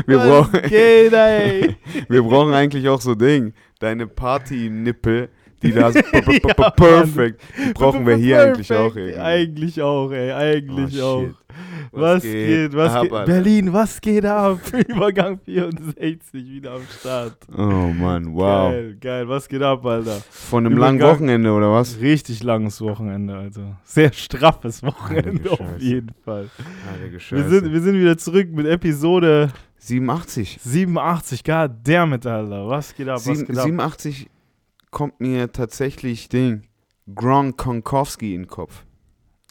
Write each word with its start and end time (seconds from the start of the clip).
Wir 0.07 0.19
brauchen, 0.19 0.63
wir 2.09 2.23
brauchen 2.23 2.55
eigentlich 2.55 2.89
auch 2.89 3.01
so 3.01 3.15
Ding. 3.15 3.53
Deine 3.79 4.07
Party-Nippel, 4.07 5.29
die 5.67 5.73
da 5.73 5.93
so 5.93 5.99
Ja, 6.59 6.71
perfect, 6.71 7.41
die 7.59 7.73
brauchen 7.73 8.07
wir 8.07 8.17
hier 8.17 8.41
eigentlich 8.43 8.73
auch 8.73 8.95
irgendwie. 8.97 9.19
Eigentlich 9.19 9.83
auch, 9.83 10.11
ey. 10.13 10.33
Eigentlich 10.33 11.03
Oh, 11.03 11.05
auch. 11.07 11.21
shit. 11.23 11.35
Was, 11.93 12.23
geht, 12.23 12.75
was 12.75 12.93
ab, 12.93 13.03
geht? 13.05 13.13
Alter? 13.13 13.33
Berlin, 13.33 13.73
was 13.73 13.99
geht 14.01 14.27
ab? 14.27 14.59
Übergang 14.89 15.39
64 15.43 16.35
wieder 16.35 16.73
am 16.73 16.83
Start. 17.01 17.39
Oh 17.57 17.63
Mann, 17.63 18.35
wow. 18.35 18.71
Geil, 18.73 18.97
geil, 19.01 19.29
was 19.29 19.49
geht 19.49 19.63
ab, 19.63 19.85
Alter? 19.87 20.21
Von 20.31 20.67
einem 20.67 20.77
langen 20.77 20.99
Übergang- 21.01 21.15
Wochenende 21.15 21.53
oder 21.53 21.73
was? 21.73 21.99
Richtig 21.99 22.43
langes 22.43 22.81
Wochenende, 22.83 23.35
Alter. 23.37 23.79
Sehr 23.85 24.13
straffes 24.13 24.83
Wochenende 24.83 25.51
auf 25.51 25.61
jeden 25.79 26.13
Fall. 26.25 26.51
Wir 27.31 27.49
sind, 27.49 27.73
wir 27.73 27.81
sind 27.81 27.95
wieder 27.99 28.19
zurück 28.19 28.49
mit 28.53 28.67
Episode 28.67 29.51
87. 29.79 30.59
87. 30.63 31.43
God 31.45 31.71
damn 31.85 32.13
it, 32.13 32.27
Alter. 32.27 32.69
Was 32.69 32.95
geht 32.95 33.09
ab, 33.09 33.15
was 33.17 33.25
Sieben, 33.25 33.47
geht 33.47 33.57
ab? 33.59 33.65
87 33.65 34.29
kommt 34.97 35.21
mir 35.21 35.53
tatsächlich 35.53 36.31
Ding 36.31 36.63
Gronkowski 37.15 38.35
in 38.35 38.45
den 38.45 38.49
Kopf. 38.49 38.87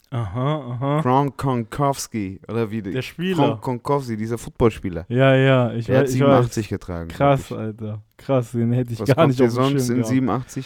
Aha, 0.09 0.71
aha. 0.71 1.01
Gronkowski 1.01 2.41
oder 2.47 2.71
wie 2.71 2.81
Der 2.81 3.03
Spieler. 3.03 3.59
Gronkowski, 3.61 4.17
dieser 4.17 4.39
Footballspieler. 4.39 5.05
Ja, 5.07 5.35
ja, 5.35 5.71
ich, 5.73 5.85
Der 5.85 5.97
hat 5.97 6.05
weiß, 6.05 6.09
ich 6.13 6.17
87 6.17 6.69
getragen. 6.69 7.11
weiß. 7.11 7.15
glaub 7.17 7.37
Krass. 7.37 7.51
Alter. 7.51 8.01
Krass, 8.17 8.51
den 8.53 8.73
hätte 8.73 8.93
ich 8.93 9.01
Was 9.01 9.15
gar 9.15 9.27
nicht 9.27 9.39
auf 9.39 9.49
dem 9.49 9.53
sonst 9.53 9.85
Schirm 9.85 9.97
in 9.97 10.01
gehabt. 10.01 10.49
87? 10.49 10.65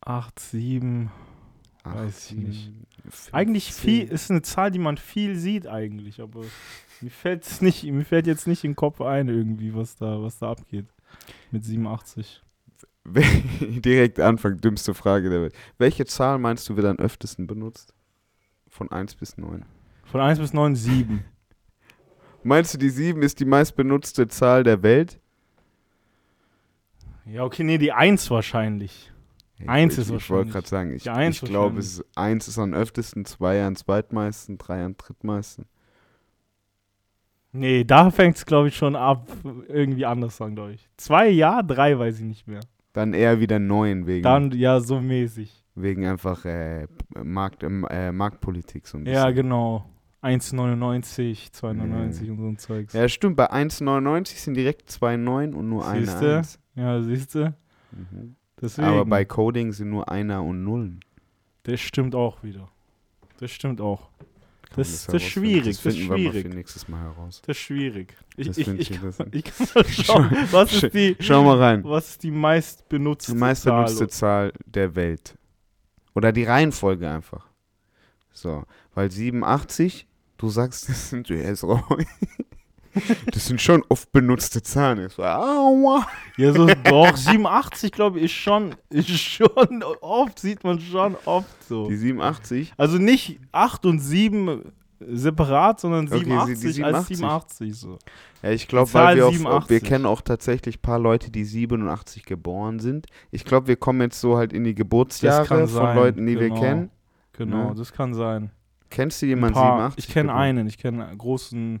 8, 0.00 0.40
7. 0.40 1.10
Weiß 1.84 2.32
ich 2.32 2.38
18, 2.38 2.42
nicht. 2.42 2.72
Eigentlich 3.30 3.72
15. 3.72 3.88
viel, 3.88 4.12
ist 4.12 4.30
eine 4.32 4.42
Zahl, 4.42 4.72
die 4.72 4.80
man 4.80 4.96
viel 4.96 5.36
sieht 5.36 5.68
eigentlich, 5.68 6.20
aber 6.20 6.42
mir 7.00 7.10
fällt's 7.10 7.60
nicht, 7.60 7.84
mir 7.84 8.04
fällt 8.04 8.26
jetzt 8.26 8.48
nicht 8.48 8.64
in 8.64 8.72
den 8.72 8.76
Kopf 8.76 9.00
ein 9.00 9.28
irgendwie, 9.28 9.76
was 9.76 9.94
da, 9.94 10.20
was 10.20 10.38
da 10.40 10.50
abgeht. 10.50 10.86
Mit 11.52 11.64
87. 11.64 12.40
Direkt 13.60 14.18
Anfang, 14.18 14.60
dümmste 14.60 14.94
Frage 14.94 15.28
der 15.30 15.42
Welt. 15.42 15.54
Welche 15.78 16.06
Zahl 16.06 16.38
meinst 16.38 16.68
du 16.68 16.76
wird 16.76 16.86
am 16.86 16.96
öftesten 16.96 17.46
benutzt? 17.46 17.92
Von 18.68 18.90
1 18.90 19.14
bis 19.16 19.36
9. 19.36 19.64
Von 20.04 20.20
1 20.20 20.38
bis 20.38 20.52
9, 20.52 20.74
7. 20.74 21.24
Meinst 22.42 22.74
du, 22.74 22.78
die 22.78 22.90
7 22.90 23.22
ist 23.22 23.40
die 23.40 23.44
meistbenutzte 23.46 24.28
Zahl 24.28 24.64
der 24.64 24.82
Welt? 24.82 25.18
Ja, 27.26 27.42
okay, 27.44 27.62
nee, 27.64 27.78
die 27.78 27.92
1 27.92 28.30
wahrscheinlich. 28.30 29.10
Ich- 29.58 29.68
Eins 29.68 29.94
ich, 29.94 30.00
ist 30.00 30.06
Ich 30.06 30.10
wollte 30.12 30.22
wahrscheinlich. 30.50 30.52
gerade 30.52 30.66
sagen, 30.68 30.92
ich, 30.94 31.10
Eins 31.10 31.36
ich 31.42 31.48
glaube, 31.48 31.76
wahrscheinlich. 31.76 31.86
es 31.86 31.98
ist- 32.00 32.18
1 32.18 32.48
ist 32.48 32.58
am 32.58 32.74
öftesten, 32.74 33.24
2 33.24 33.64
am 33.64 33.76
zweitmeisten, 33.76 34.58
3 34.58 34.84
am 34.84 34.96
drittmeisten. 34.96 35.66
Nee, 37.52 37.84
da 37.84 38.10
fängt 38.10 38.36
es, 38.36 38.44
glaube 38.44 38.68
ich, 38.68 38.76
schon 38.76 38.96
ab, 38.96 39.28
irgendwie 39.68 40.04
anders 40.04 40.40
an, 40.40 40.54
glaube 40.56 40.72
ich. 40.72 40.88
Zwei, 40.96 41.28
ja, 41.28 41.62
drei 41.62 41.96
weiß 41.98 42.18
ich 42.18 42.24
nicht 42.24 42.46
mehr. 42.48 42.60
Dann 42.94 43.12
eher 43.12 43.40
wieder 43.40 43.58
9 43.58 44.06
wegen, 44.06 44.22
Dann, 44.22 44.50
ja, 44.52 44.80
so 44.80 45.00
mäßig. 45.00 45.62
wegen 45.74 46.06
einfach 46.06 46.44
äh, 46.46 46.86
Markt, 47.22 47.62
ähm, 47.62 47.86
äh, 47.90 48.10
Marktpolitik 48.12 48.86
so 48.86 48.96
ein 48.96 49.04
Ja, 49.06 49.26
bisschen. 49.26 49.34
genau. 49.42 49.84
1,99, 50.22 51.50
2,99 51.52 52.24
Ja. 52.24 52.32
und 52.32 52.38
so 52.38 52.46
ein 52.46 52.56
Zeugs. 52.56 52.92
Ja, 52.94 53.08
stimmt. 53.08 53.36
Bei 53.36 53.50
1,99 53.52 54.36
sind 54.40 54.54
direkt 54.54 54.88
2,9 54.90 55.52
und 55.54 55.68
nur 55.68 55.86
eine 55.86 56.06
Siehste? 56.06 56.36
1. 56.38 56.58
Ja, 56.76 57.02
siehst 57.02 57.34
du? 57.34 57.54
Mhm. 57.92 58.36
Deswegen. 58.60 58.88
Aber 58.88 59.04
bei 59.04 59.24
Coding 59.24 59.72
sind 59.72 59.90
nur 59.90 60.08
Einer 60.08 60.42
und 60.42 60.64
Nullen. 60.64 61.00
Das 61.64 61.80
stimmt 61.80 62.14
auch 62.14 62.42
wieder. 62.42 62.68
Das 63.38 63.50
stimmt 63.50 63.80
auch. 63.80 64.08
Man 64.76 64.84
Das- 64.84 65.06
das 65.06 65.14
ist 65.16 65.22
schwierig, 65.28 65.76
Das 65.76 65.82
das 65.82 65.94
finden 65.94 66.00
wir 66.02 66.08
mal 66.18 66.18
schwierig. 66.32 66.42
für 66.42 66.54
nächstes 66.54 66.88
Mal 66.88 67.00
heraus. 67.02 67.42
Das 67.46 67.56
ist 67.56 67.62
schwierig. 67.62 68.16
Ich, 68.36 68.46
Das 68.48 68.58
ich, 68.58 68.68
ich, 68.68 68.78
ich 68.80 68.88
kann, 68.90 68.96
interessant. 69.08 69.34
ich 69.34 69.44
kann 69.44 69.66
mal 69.74 69.84
schauen, 69.88 70.48
was 70.50 70.72
ist 70.82 70.94
die, 70.94 71.16
Schau 71.20 71.44
mal 71.44 71.58
rein. 71.58 71.84
was 71.84 72.10
ist 72.10 72.22
die 72.22 72.30
meistbenutzte 72.30 73.32
Die 73.32 73.38
meistbenutzte 73.38 74.08
Zahl? 74.08 74.50
Zahl 74.50 74.52
der 74.66 74.94
Welt. 74.94 75.36
Oder 76.14 76.32
die 76.32 76.44
Reihenfolge 76.44 77.08
einfach. 77.10 77.46
So, 78.32 78.64
weil 78.94 79.10
87, 79.10 80.06
du 80.38 80.48
sagst, 80.48 80.88
das 80.88 81.10
sind 81.10 81.28
ja 81.28 81.54
so. 81.54 81.82
Das 83.32 83.46
sind 83.46 83.60
schon 83.60 83.82
oft 83.88 84.12
benutzte 84.12 84.62
Zahlen. 84.62 85.06
Ich 85.06 85.12
so, 85.14 85.22
aua. 85.24 86.06
Ja, 86.36 86.52
so, 86.52 86.66
doch, 86.84 87.16
87, 87.16 87.90
glaube 87.92 88.18
ich, 88.18 88.26
ist 88.26 88.32
schon, 88.32 88.74
ist 88.90 89.08
schon 89.10 89.82
oft, 90.00 90.38
sieht 90.38 90.62
man 90.64 90.80
schon 90.80 91.16
oft 91.24 91.64
so. 91.68 91.88
Die 91.88 91.96
87, 91.96 92.72
Also 92.76 92.98
nicht 92.98 93.40
8 93.52 93.86
und 93.86 93.98
7 94.00 94.72
separat, 95.00 95.80
sondern 95.80 96.06
Okay, 96.06 96.18
die- 96.20 96.24
87, 96.24 96.74
die 96.76 96.84
als 96.84 97.06
87. 97.08 97.74
87 97.74 97.74
so. 97.74 97.98
ja, 98.42 98.50
ich 98.50 98.68
glaube, 98.68 98.92
weil 98.94 99.16
wir 99.16 99.26
auch, 99.26 99.32
87. 99.32 99.70
wir 99.70 99.80
kennen 99.80 100.06
auch 100.06 100.20
tatsächlich 100.22 100.78
ein 100.78 100.82
paar 100.82 100.98
Leute, 100.98 101.30
die 101.30 101.44
87 101.44 102.24
geboren 102.24 102.78
sind. 102.78 103.06
Ich 103.30 103.44
glaube, 103.44 103.66
wir 103.66 103.76
kommen 103.76 104.00
jetzt 104.00 104.20
so 104.20 104.36
halt 104.36 104.52
in 104.52 104.64
die 104.64 104.74
Geburtsjahre 104.74 105.44
von 105.46 105.66
sein, 105.66 105.96
Leuten, 105.96 106.26
die 106.26 106.38
wir 106.38 106.48
genau. 106.48 106.60
kennen. 106.60 106.90
Genau, 107.36 107.70
Ne? 107.70 107.74
das 107.76 107.92
kann 107.92 108.14
sein. 108.14 108.50
Kennst 108.90 109.20
du 109.20 109.26
jemanden 109.26 109.54
paar, 109.54 109.72
87? 109.90 110.04
ich 110.08 110.14
kenne 110.14 110.32
einen, 110.34 110.66
ich 110.68 110.78
kenne 110.78 111.06
einen 111.08 111.18
großen 111.18 111.80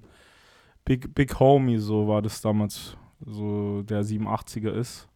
Big, 0.84 1.14
Big 1.14 1.38
Homie, 1.40 1.78
so 1.78 2.06
war 2.06 2.20
das 2.20 2.40
damals, 2.40 2.96
so 3.24 3.82
der 3.82 4.02
87er 4.02 4.70
ist. 4.72 5.08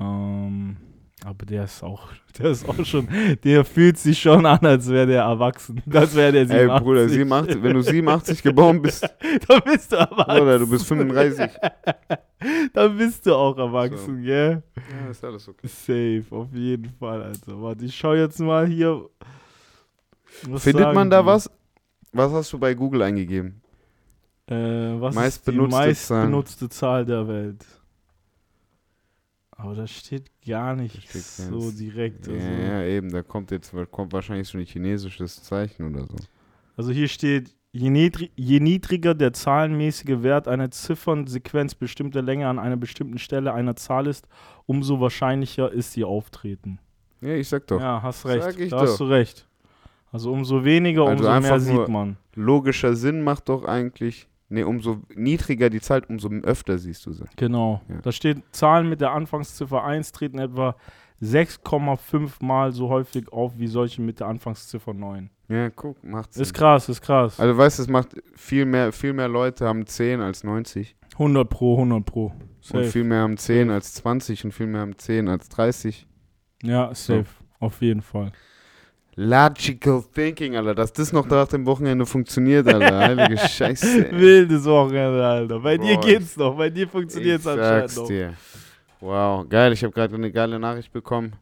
Ähm, 0.00 0.76
aber 1.24 1.46
der 1.46 1.64
ist 1.64 1.82
auch, 1.82 2.08
der 2.38 2.50
ist 2.50 2.68
auch 2.68 2.84
schon, 2.84 3.08
der 3.44 3.64
fühlt 3.64 3.98
sich 3.98 4.18
schon 4.18 4.46
an, 4.46 4.64
als 4.64 4.88
wäre 4.88 5.06
der 5.06 5.22
erwachsen. 5.22 5.82
Das 5.86 6.14
wäre 6.14 6.32
der 6.32 6.46
87. 6.46 6.70
Ey, 6.70 6.80
Bruder, 6.80 7.08
87, 7.08 7.62
wenn 7.62 7.74
du 7.74 7.82
87 7.82 8.42
geboren 8.42 8.80
bist, 8.80 9.02
Dann 9.48 9.60
bist 9.64 9.92
du 9.92 9.96
erwachsen. 9.96 10.38
Bruder, 10.38 10.58
du 10.58 10.70
bist 10.70 10.86
35. 10.86 11.50
Dann 12.72 12.96
bist 12.96 13.26
du 13.26 13.34
auch 13.34 13.58
erwachsen, 13.58 14.22
gell? 14.22 14.62
Ja, 14.76 15.10
ist 15.10 15.24
alles 15.24 15.48
okay. 15.48 15.66
Safe, 15.66 16.24
auf 16.30 16.52
jeden 16.52 16.90
Fall, 16.98 17.22
Alter. 17.22 17.60
Warte, 17.60 17.84
ich 17.84 17.94
schau 17.94 18.14
jetzt 18.14 18.38
mal 18.40 18.66
hier. 18.66 19.08
Was 20.48 20.64
Findet 20.64 20.94
man 20.94 21.10
da 21.10 21.24
was? 21.24 21.50
Was 22.12 22.32
hast 22.32 22.52
du 22.52 22.58
bei 22.58 22.74
Google 22.74 23.02
eingegeben? 23.02 23.62
Äh, 24.48 25.00
was 25.00 25.14
Meistbenutzte 25.14 25.90
ist 25.90 26.08
die 26.08 26.12
meistbenutzte 26.14 26.68
Zahl 26.68 27.04
der 27.04 27.26
Welt? 27.26 27.64
Aber 29.50 29.74
da 29.74 29.86
steht 29.86 30.30
gar 30.46 30.76
nicht 30.76 31.02
steht 31.08 31.22
so 31.22 31.58
ganz- 31.60 31.76
direkt. 31.76 32.26
Ja, 32.26 32.34
Also, 32.34 32.46
ja, 32.48 32.82
eben, 32.84 33.10
da 33.10 33.22
kommt 33.22 33.50
jetzt 33.50 33.72
kommt 33.90 34.12
wahrscheinlich 34.12 34.48
so 34.48 34.58
ein 34.58 34.64
chinesisches 34.66 35.42
Zeichen 35.42 35.90
oder 35.94 36.04
so. 36.06 36.16
also 36.76 36.92
hier 36.92 37.08
steht, 37.08 37.56
je, 37.72 37.88
niedri 37.90 38.30
je 38.36 38.60
niedriger 38.60 39.14
der 39.14 39.32
zahlenmäßige 39.32 40.22
Wert 40.22 40.46
einer 40.46 40.70
Ziffernsequenz 40.70 41.74
bestimmter 41.74 42.20
Länge 42.22 42.46
an 42.48 42.58
einer 42.58 42.76
bestimmten 42.76 43.18
Stelle 43.18 43.54
einer 43.54 43.76
Zahl 43.76 44.06
ist, 44.06 44.28
umso 44.66 45.00
wahrscheinlicher 45.00 45.72
ist 45.72 45.96
ihr 45.96 46.06
Auftreten. 46.06 46.78
Ja, 47.22 47.34
ich 47.34 47.48
sag 47.48 47.66
doch. 47.66 47.80
Ja, 47.80 48.02
hast 48.02 48.26
recht. 48.26 48.42
Sag 48.42 48.58
ich 48.60 48.70
da 48.70 48.80
hast 48.80 49.00
doch. 49.00 49.06
du 49.06 49.10
recht. 49.12 49.48
Also 50.12 50.32
umso 50.32 50.64
weniger, 50.64 51.06
Also 51.06 51.26
umso 51.28 51.40
mehr 51.48 51.60
sieht 51.60 51.88
man. 51.88 52.16
Logischer 52.34 52.94
Sinn 52.94 53.22
macht 53.24 53.48
doch 53.48 53.64
eigentlich, 53.64 54.28
nee, 54.48 54.62
umso 54.62 55.02
niedriger 55.14 55.70
die 55.70 55.80
Zahl, 55.80 56.02
umso 56.08 56.28
öfter 56.28 56.78
siehst 56.78 57.06
du 57.06 57.12
sie. 57.12 57.24
Genau. 57.36 57.80
Ja. 57.88 58.00
Da 58.02 58.12
steht, 58.12 58.42
Zahlen 58.52 58.88
mit 58.88 59.00
der 59.00 59.12
Anfangsziffer 59.12 59.84
1 59.84 60.12
treten 60.12 60.38
etwa 60.38 60.76
6,5 61.22 62.44
Mal 62.44 62.72
so 62.72 62.88
häufig 62.88 63.32
auf 63.32 63.58
wie 63.58 63.66
solche 63.66 64.02
mit 64.02 64.20
der 64.20 64.26
Anfangsziffer 64.28 64.92
9. 64.92 65.30
Ja, 65.48 65.70
guck, 65.70 66.02
macht 66.02 66.34
Sinn. 66.34 66.42
Ist 66.42 66.52
krass, 66.54 66.88
ist 66.88 67.00
krass. 67.00 67.38
Also 67.38 67.56
weißt 67.56 67.78
du, 67.78 67.82
es 67.84 67.88
macht 67.88 68.16
viel 68.34 68.66
mehr, 68.66 68.92
viel 68.92 69.12
mehr 69.12 69.28
Leute 69.28 69.66
haben 69.66 69.86
10 69.86 70.20
als 70.20 70.44
90 70.44 70.96
100 71.14 71.48
pro, 71.48 71.74
100 71.74 72.04
pro. 72.04 72.26
und 72.26 72.34
Safe. 72.60 72.84
viel 72.84 73.04
mehr 73.04 73.20
haben 73.20 73.36
10 73.36 73.70
als 73.70 73.94
20 73.94 74.44
und 74.44 74.52
viel 74.52 74.66
mehr 74.66 74.82
haben 74.82 74.98
10 74.98 75.28
als 75.28 75.48
30. 75.48 76.06
Ja, 76.62 76.94
safe. 76.94 77.26
Auf 77.58 77.80
jeden 77.80 78.02
Fall. 78.02 78.32
Logical 79.18 80.04
Thinking, 80.14 80.56
Alter, 80.56 80.74
dass 80.74 80.92
das 80.92 81.10
noch 81.10 81.26
nach 81.26 81.48
dem 81.48 81.64
Wochenende 81.64 82.04
funktioniert, 82.04 82.68
Alter. 82.68 82.98
Heilige 83.16 83.38
Scheiße. 83.38 84.10
ey. 84.10 84.18
Wildes 84.20 84.64
Wochenende, 84.66 85.24
Alter. 85.26 85.58
Bei 85.60 85.78
dir 85.78 85.94
Boah, 85.94 86.06
geht's 86.06 86.36
noch. 86.36 86.54
Bei 86.56 86.68
dir 86.68 86.86
funktioniert 86.86 87.40
ich 87.40 87.46
es 87.46 87.46
anscheinend 87.46 87.90
sag's 87.90 87.96
noch. 87.96 88.08
dir. 88.08 88.34
Wow, 89.00 89.48
geil. 89.48 89.72
Ich 89.72 89.82
habe 89.82 89.92
gerade 89.94 90.14
eine 90.14 90.30
geile 90.30 90.58
Nachricht 90.58 90.92
bekommen. 90.92 91.34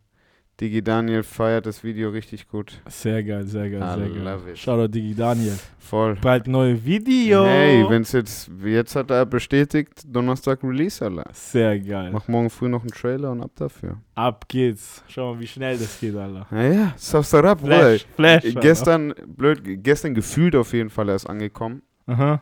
Digi 0.61 0.83
Daniel 0.83 1.25
feiert 1.25 1.67
das 1.67 1.83
Video 1.83 2.11
richtig 2.11 2.47
gut. 2.49 2.81
Sehr 2.87 3.25
geil, 3.25 3.45
sehr 3.45 3.69
geil, 3.71 3.83
I 3.83 3.99
sehr 3.99 4.09
geil. 4.09 4.23
love 4.23 4.51
it. 4.51 4.57
Shoutout 4.57 4.87
Digi 4.87 5.13
Daniel. 5.13 5.59
Voll. 5.79 6.15
Bald 6.23 6.47
neue 6.47 6.85
Video. 6.85 7.45
Hey, 7.45 7.85
wenn's 7.89 8.13
jetzt, 8.13 8.49
jetzt 8.63 8.95
hat 8.95 9.11
er 9.11 9.27
bestätigt, 9.27 10.05
Donnerstag 10.07 10.63
Release, 10.63 11.05
Alter. 11.05 11.29
Sehr 11.33 11.81
geil. 11.81 12.11
Mach 12.13 12.29
morgen 12.29 12.51
früh 12.51 12.69
noch 12.69 12.83
einen 12.83 12.93
Trailer 12.93 13.33
und 13.33 13.43
ab 13.43 13.51
dafür. 13.57 13.99
Ab 14.15 14.45
geht's. 14.49 15.03
Schau 15.09 15.35
mal, 15.35 15.41
wie 15.41 15.47
schnell 15.49 15.77
das 15.77 15.99
geht, 15.99 16.15
Alter. 16.15 16.47
Naja, 16.51 16.95
Safsarab, 16.97 17.61
Bruder. 17.61 17.81
Flash, 17.81 18.07
Flash. 18.15 18.45
Alter. 18.45 18.61
Gestern, 18.61 19.15
blöd, 19.27 19.61
gestern 19.83 20.15
gefühlt 20.15 20.55
auf 20.55 20.73
jeden 20.73 20.91
Fall 20.91 21.09
erst 21.09 21.29
angekommen. 21.29 21.83
Aha. 22.07 22.41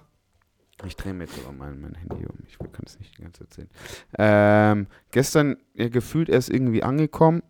Ich 0.84 0.96
drehe 0.96 1.14
mir 1.14 1.24
jetzt 1.24 1.38
aber 1.42 1.56
mein, 1.56 1.80
mein 1.80 1.94
Handy 1.94 2.26
um. 2.26 2.36
Ich 2.46 2.58
kann 2.58 2.84
es 2.84 2.98
nicht 2.98 3.16
die 3.16 3.22
ganze 3.22 3.46
Zeit 3.46 3.54
sehen. 3.54 3.70
Ähm, 4.18 4.86
gestern 5.12 5.56
ja, 5.74 5.88
gefühlt 5.88 6.28
erst 6.28 6.50
irgendwie 6.50 6.82
angekommen 6.82 7.42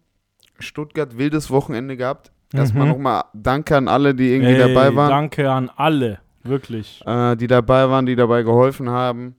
Stuttgart 0.58 1.16
wildes 1.19 1.50
Wochenende 1.50 1.96
gehabt. 1.96 2.31
Erstmal 2.54 2.84
Mhm. 2.87 2.93
nochmal 2.93 3.25
Danke 3.32 3.76
an 3.76 3.88
alle, 3.88 4.14
die 4.14 4.31
irgendwie 4.32 4.52
Ey, 4.52 4.58
dabei 4.58 4.94
waren. 4.94 5.08
Danke 5.10 5.50
an 5.50 5.70
alle, 5.75 6.19
wirklich. 6.43 7.00
äh, 7.06 7.34
die 7.37 7.46
dabei 7.46 7.88
waren, 7.88 8.04
die 8.06 8.14
dabei 8.16 8.43
geholfen 8.43 8.90
haben. 8.90 9.37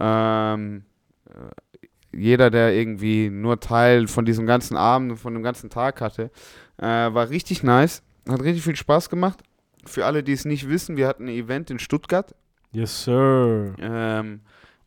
Ähm, 0.00 0.82
äh, 1.26 2.16
jeder, 2.16 2.50
der 2.50 2.74
irgendwie 2.74 3.30
nur 3.30 3.60
Teil 3.60 4.08
von 4.08 4.24
diesem 4.24 4.46
ganzen 4.46 4.76
Abend, 4.76 5.18
von 5.18 5.32
dem 5.34 5.42
ganzen 5.44 5.70
Tag 5.70 6.00
hatte, 6.00 6.30
äh, 6.78 6.84
war 6.86 7.30
richtig 7.30 7.62
nice. 7.62 8.02
Hat 8.28 8.42
richtig 8.42 8.64
viel 8.64 8.76
Spaß 8.76 9.08
gemacht. 9.10 9.38
Für 9.86 10.04
alle, 10.06 10.22
die 10.22 10.32
es 10.32 10.44
nicht 10.44 10.68
wissen, 10.68 10.96
wir 10.96 11.06
hatten 11.06 11.24
ein 11.26 11.28
Event 11.34 11.70
in 11.70 11.78
Stuttgart. 11.78 12.34
Yes, 12.72 13.04
sir. 13.04 13.74
Ähm, 13.80 14.40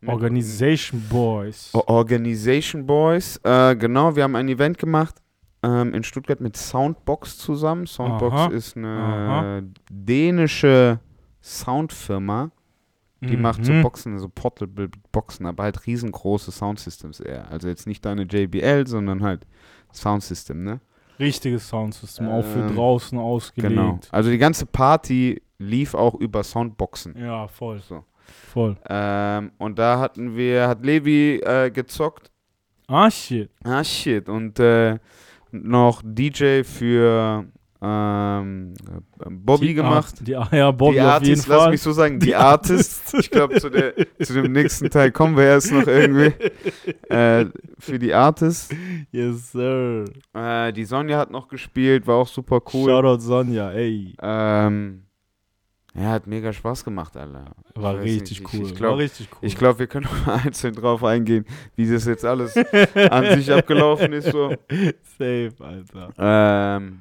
Organization 0.06 1.02
Boys. 1.08 1.70
Organization 1.72 2.84
Boys. 2.86 3.40
Äh, 3.42 3.74
genau, 3.76 4.14
wir 4.14 4.22
haben 4.24 4.36
ein 4.36 4.48
Event 4.48 4.78
gemacht 4.78 5.16
ähm, 5.64 5.94
in 5.94 6.02
Stuttgart 6.04 6.40
mit 6.40 6.56
Soundbox 6.56 7.38
zusammen. 7.38 7.86
Soundbox 7.86 8.34
Aha. 8.34 8.46
ist 8.48 8.76
eine 8.76 8.88
Aha. 8.88 9.62
dänische 9.90 11.00
Soundfirma. 11.42 12.50
Die 13.20 13.38
macht 13.38 13.64
so 13.64 13.72
Mhm. 13.72 13.80
Boxen, 13.82 14.18
so 14.18 14.28
Portable 14.28 14.90
Boxen, 15.10 15.46
aber 15.46 15.62
halt 15.62 15.86
riesengroße 15.86 16.52
Soundsystems 16.52 17.20
eher. 17.20 17.50
Also 17.50 17.68
jetzt 17.68 17.86
nicht 17.86 18.04
deine 18.04 18.24
JBL, 18.24 18.86
sondern 18.86 19.22
halt 19.22 19.46
Soundsystem, 19.94 20.62
ne? 20.62 20.80
Richtiges 21.18 21.66
Soundsystem, 21.68 22.28
auch 22.28 22.44
für 22.44 22.58
Ähm, 22.58 22.74
draußen 22.74 23.16
ausgelegt. 23.18 23.74
Genau. 23.74 23.98
Also 24.10 24.30
die 24.30 24.36
ganze 24.36 24.66
Party 24.66 25.40
lief 25.58 25.94
auch 25.94 26.14
über 26.16 26.42
Soundboxen. 26.42 27.16
Ja, 27.16 27.48
voll, 27.48 27.80
So. 27.80 28.04
voll. 28.52 28.76
Ähm, 28.90 29.52
und 29.56 29.78
da 29.78 30.00
hatten 30.00 30.36
wir, 30.36 30.68
hat 30.68 30.84
Levi 30.84 31.36
äh, 31.36 31.70
gezockt. 31.70 32.30
Ah, 32.88 33.10
shit. 33.10 33.48
Ah, 33.62 33.82
shit. 33.82 34.28
Und 34.28 34.58
äh, 34.60 34.98
noch 35.62 36.02
DJ 36.04 36.62
für 36.64 37.44
ähm, 37.82 38.72
äh, 39.20 39.28
Bobby 39.30 39.68
Die 39.68 39.74
gemacht. 39.74 40.14
Art- 40.18 40.26
Die, 40.26 40.30
ja, 40.56 40.70
Bobby 40.70 40.94
die 40.94 41.00
Artist, 41.00 41.46
lass 41.48 41.62
Fall. 41.64 41.70
mich 41.72 41.82
so 41.82 41.92
sagen, 41.92 42.18
die, 42.18 42.34
Artist. 42.34 43.14
Ich 43.20 43.30
glaube, 43.30 43.60
zu, 43.60 43.68
der- 43.68 43.92
zu 44.22 44.32
dem 44.32 44.52
nächsten 44.52 44.88
Teil 44.88 45.12
kommen 45.12 45.36
wir 45.36 45.44
erst 45.44 45.70
noch 45.72 45.86
irgendwie. 45.86 46.32
Äh, 47.10 47.46
für 47.78 47.98
die 47.98 48.12
Artist. 48.12 48.74
Yes, 49.12 49.52
sir. 49.52 50.04
Äh, 50.32 50.72
die 50.72 50.84
Sonja 50.84 51.18
hat 51.18 51.30
noch 51.30 51.46
gespielt, 51.48 52.06
war 52.06 52.16
auch 52.16 52.26
super 52.26 52.60
cool. 52.72 52.90
Shoutout 52.90 53.20
Sonja, 53.20 53.70
ey. 53.70 54.14
Ähm, 54.20 55.02
ja, 55.96 56.10
hat 56.10 56.26
mega 56.26 56.52
Spaß 56.52 56.84
gemacht, 56.84 57.16
Alter. 57.16 57.54
War 57.74 58.00
richtig 58.00 58.40
nicht, 58.40 58.52
cool. 58.54 58.60
Ich, 58.62 58.66
ich 58.66 58.72
War 58.72 58.76
glaube, 58.78 58.98
richtig 59.02 59.28
cool. 59.32 59.38
ich 59.42 59.56
glaub, 59.56 59.78
wir 59.78 59.86
können 59.86 60.06
noch 60.06 60.26
mal 60.26 60.40
einzeln 60.44 60.74
drauf 60.74 61.04
eingehen, 61.04 61.44
wie 61.76 61.88
das 61.90 62.04
jetzt 62.06 62.24
alles 62.24 62.56
an 62.56 63.24
sich 63.36 63.52
abgelaufen 63.52 64.12
ist. 64.12 64.30
So. 64.30 64.50
Safe, 65.18 65.52
Alter. 65.60 66.10
Ähm, 66.18 67.00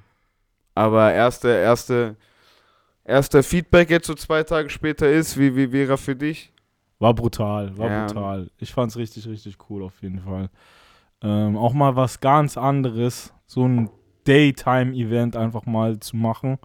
aber 0.75 1.11
erste, 1.13 1.49
erste, 1.49 2.15
erster 3.03 3.41
Feedback 3.43 3.89
jetzt 3.89 4.07
so 4.07 4.13
zwei 4.13 4.43
Tage 4.43 4.69
später 4.69 5.09
ist, 5.09 5.37
wie, 5.39 5.55
wie 5.55 5.71
wäre 5.71 5.93
er 5.93 5.97
für 5.97 6.15
dich? 6.15 6.51
War 6.99 7.13
brutal, 7.13 7.75
war 7.77 7.89
Ja. 7.89 8.05
brutal. 8.05 8.49
Ich 8.59 8.71
fand's 8.73 8.95
richtig, 8.95 9.27
richtig 9.27 9.57
cool 9.69 9.83
auf 9.83 10.01
jeden 10.01 10.19
Fall. 10.19 10.49
Ähm, 11.21 11.57
auch 11.57 11.73
mal 11.73 11.95
was 11.95 12.19
ganz 12.19 12.57
anderes, 12.57 13.33
so 13.45 13.67
ein 13.67 13.89
Daytime-Event 14.25 15.35
einfach 15.35 15.65
mal 15.65 15.99
zu 15.99 16.15
machen 16.15 16.57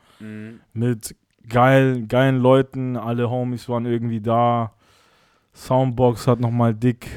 mit 0.72 1.16
geil, 1.48 2.04
geilen 2.06 2.40
Leuten. 2.40 2.96
Alle 2.96 3.30
Homies 3.30 3.68
waren 3.68 3.86
irgendwie 3.86 4.20
da. 4.20 4.72
Soundbox 5.54 6.26
hat 6.26 6.40
nochmal 6.40 6.74
dick 6.74 7.08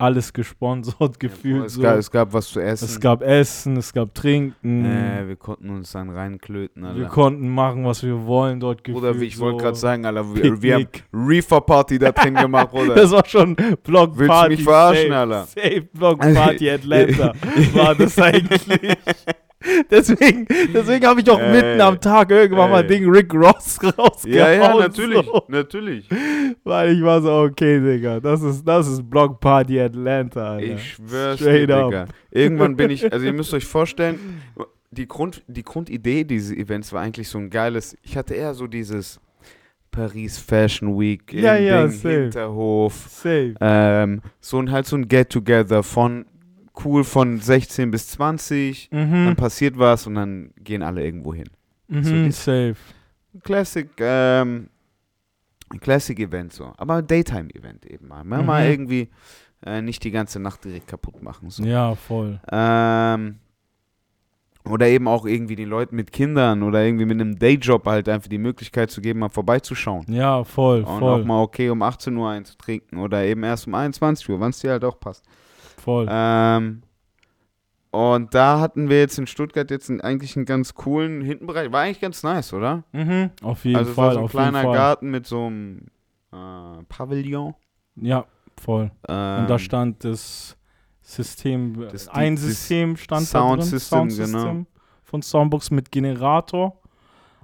alles 0.00 0.32
gesponsert, 0.32 1.20
gefühlt. 1.20 1.66
es, 1.66 1.74
so. 1.74 1.82
gab, 1.82 1.98
es 1.98 2.10
gab 2.10 2.32
was 2.32 2.48
zu 2.48 2.58
essen. 2.60 2.86
es 2.86 2.98
gab 2.98 3.22
Essen, 3.22 3.76
es 3.76 3.92
gab 3.92 4.14
Trinken. 4.14 4.84
äh, 4.86 5.28
wir 5.28 5.36
konnten 5.36 5.68
uns 5.68 5.92
dann 5.92 6.08
reinklöten, 6.08 6.84
Alter. 6.84 6.98
wir 7.00 7.06
konnten 7.06 7.48
machen, 7.50 7.84
was 7.84 8.02
wir 8.02 8.24
wollen 8.24 8.58
dort 8.60 8.82
gefühlt. 8.82 9.02
Bruder, 9.04 9.20
wie 9.20 9.26
ich 9.26 9.38
wollte 9.38 9.58
so. 9.58 9.64
gerade 9.64 9.76
sagen, 9.76 10.06
Alter, 10.06 10.34
wir, 10.34 10.62
wir 10.62 10.74
haben 10.74 10.86
Picknick. 10.86 11.04
Reefer-Party 11.12 11.98
da 11.98 12.12
drin 12.12 12.34
gemacht, 12.34 12.70
Bruder. 12.72 12.94
Das 12.94 13.10
war 13.10 13.26
schon 13.26 13.54
Block 13.84 14.12
Willst 14.16 14.22
du 14.22 14.26
Party. 14.26 14.56
mich 14.56 14.64
verarschen, 14.64 15.10
safe, 15.10 15.16
Alter? 15.16 15.44
Safe 15.44 15.88
Block 15.92 16.18
Party 16.20 16.70
Atlanta 16.70 17.32
war 17.74 17.94
das 17.94 18.18
eigentlich. 18.18 18.96
Deswegen, 19.90 20.46
deswegen 20.72 21.06
habe 21.06 21.20
ich 21.20 21.28
auch 21.30 21.38
Ey. 21.38 21.52
mitten 21.52 21.80
am 21.82 22.00
Tag 22.00 22.30
irgendwann 22.30 22.70
mal 22.70 22.80
Ey. 22.82 22.86
Ding 22.88 23.10
Rick 23.10 23.34
Ross 23.34 23.78
rausgehauen. 23.98 24.32
ja, 24.34 24.50
ja, 24.52 24.74
natürlich, 24.74 25.26
So, 25.26 25.44
natürlich. 25.48 26.08
weil 26.64 26.92
ich 26.96 27.02
war 27.02 27.20
so, 27.20 27.30
okay, 27.42 27.78
Digga, 27.78 28.20
das 28.20 28.40
ist, 28.42 28.66
das 28.66 28.88
ist 28.88 29.08
Block 29.10 29.38
Party 29.38 29.78
Atlanta, 29.78 30.52
Alter. 30.52 30.64
Ich 30.74 30.92
schwör's 30.94 31.38
dir, 31.38 31.44
Straight 31.44 31.70
up. 31.70 31.88
Digga. 31.90 32.04
Irgendwann 32.30 32.74
bin 32.76 32.90
ich, 32.90 33.12
also 33.12 33.26
ihr 33.26 33.34
müsst 33.34 33.52
euch 33.52 33.66
vorstellen, 33.66 34.40
die, 34.90 35.06
Grund, 35.06 35.42
die 35.46 35.62
Grundidee 35.62 36.24
dieses 36.24 36.56
Events 36.56 36.92
war 36.94 37.02
eigentlich 37.02 37.28
so 37.28 37.36
ein 37.38 37.50
geiles, 37.50 37.96
ich 38.02 38.16
hatte 38.16 38.34
eher 38.34 38.54
so 38.54 38.66
dieses 38.66 39.20
Paris 39.90 40.38
Fashion 40.38 40.98
Week, 40.98 41.32
Ja, 41.34 41.56
ja, 41.56 41.82
Ding, 41.82 41.90
safe. 41.90 42.08
Hinterhof, 42.22 42.94
Safe. 43.08 43.54
ähm, 43.60 44.22
so 44.40 44.58
ein 44.58 44.70
halt 44.70 44.86
so 44.86 44.96
ein 44.96 45.06
Get-Together 45.06 45.82
von 45.82 46.24
cool 46.84 47.04
von 47.04 47.40
16 47.40 47.90
bis 47.90 48.08
20, 48.08 48.88
dann 48.90 49.30
Mhm. 49.30 49.36
passiert 49.36 49.78
was 49.78 50.06
und 50.06 50.14
dann 50.14 50.52
gehen 50.56 50.82
alle 50.82 51.04
irgendwo 51.04 51.34
hin. 51.34 51.48
so 51.88 52.14
Mhm, 52.14 52.24
die- 52.24 52.30
safe. 52.32 52.76
Classic, 53.42 53.88
ähm, 53.98 54.68
Classic 55.80 56.18
Event 56.18 56.52
so, 56.52 56.72
aber 56.76 57.00
Daytime 57.02 57.54
Event 57.54 57.86
eben 57.86 58.08
mal. 58.08 58.24
Mal, 58.24 58.42
mal 58.42 58.64
Mhm. 58.64 58.70
irgendwie 58.70 59.08
äh, 59.66 59.82
nicht 59.82 60.02
die 60.04 60.10
ganze 60.10 60.40
Nacht 60.40 60.64
direkt 60.64 60.88
kaputt 60.88 61.22
machen. 61.22 61.50
So. 61.50 61.62
Ja, 61.64 61.94
voll. 61.94 62.40
Ähm, 62.50 63.36
oder 64.64 64.88
eben 64.88 65.08
auch 65.08 65.24
irgendwie 65.26 65.56
den 65.56 65.68
Leuten 65.68 65.96
mit 65.96 66.12
Kindern 66.12 66.62
oder 66.62 66.82
irgendwie 66.84 67.06
mit 67.06 67.20
einem 67.20 67.38
Dayjob 67.38 67.86
halt 67.86 68.08
einfach 68.08 68.28
die 68.28 68.38
Möglichkeit 68.38 68.90
zu 68.90 69.00
geben, 69.00 69.20
mal 69.20 69.28
vorbeizuschauen. 69.30 70.04
Ja, 70.08 70.44
voll, 70.44 70.80
Und 70.80 70.86
auch 70.86 70.98
voll, 70.98 71.24
mal 71.24 71.42
okay 71.42 71.70
um 71.70 71.82
18 71.82 72.16
Uhr 72.16 72.28
einzutrinken 72.30 72.98
oder 72.98 73.22
eben 73.24 73.42
erst 73.42 73.66
um 73.66 73.74
21 73.74 74.28
Uhr, 74.28 74.38
wann 74.40 74.50
es 74.50 74.58
dir 74.60 74.70
halt 74.72 74.84
auch 74.84 74.98
passt. 75.00 75.24
Voll. 75.80 76.06
Ähm, 76.10 76.82
und 77.90 78.34
da 78.34 78.60
hatten 78.60 78.88
wir 78.88 79.00
jetzt 79.00 79.18
in 79.18 79.26
Stuttgart 79.26 79.68
jetzt 79.70 79.90
einen, 79.90 80.00
eigentlich 80.00 80.36
einen 80.36 80.46
ganz 80.46 80.74
coolen 80.74 81.22
Hintenbereich. 81.22 81.72
War 81.72 81.82
eigentlich 81.82 82.00
ganz 82.00 82.22
nice, 82.22 82.52
oder? 82.52 82.84
Mhm, 82.92 83.30
auf 83.42 83.64
jeden 83.64 83.76
also 83.78 83.92
Fall, 83.94 84.14
so 84.14 84.20
ein 84.20 84.28
kleiner. 84.28 84.62
Garten 84.62 85.10
mit 85.10 85.26
so 85.26 85.46
einem 85.46 85.86
äh, 86.32 86.82
Pavillon. 86.88 87.54
Ja, 87.96 88.26
voll. 88.60 88.92
Ähm, 89.08 89.40
Und 89.40 89.50
da 89.50 89.58
stand 89.58 90.04
das 90.04 90.56
System, 91.02 91.88
Das- 91.90 92.06
ein 92.08 92.36
System 92.36 92.96
stand 92.96 93.26
Sound 93.26 93.50
da 93.50 93.56
drin, 93.56 93.64
System, 93.64 93.98
Soundsystem 93.98 94.40
genau. 94.40 94.66
von 95.02 95.22
Soundbox 95.22 95.72
mit 95.72 95.90
Generator. 95.90 96.76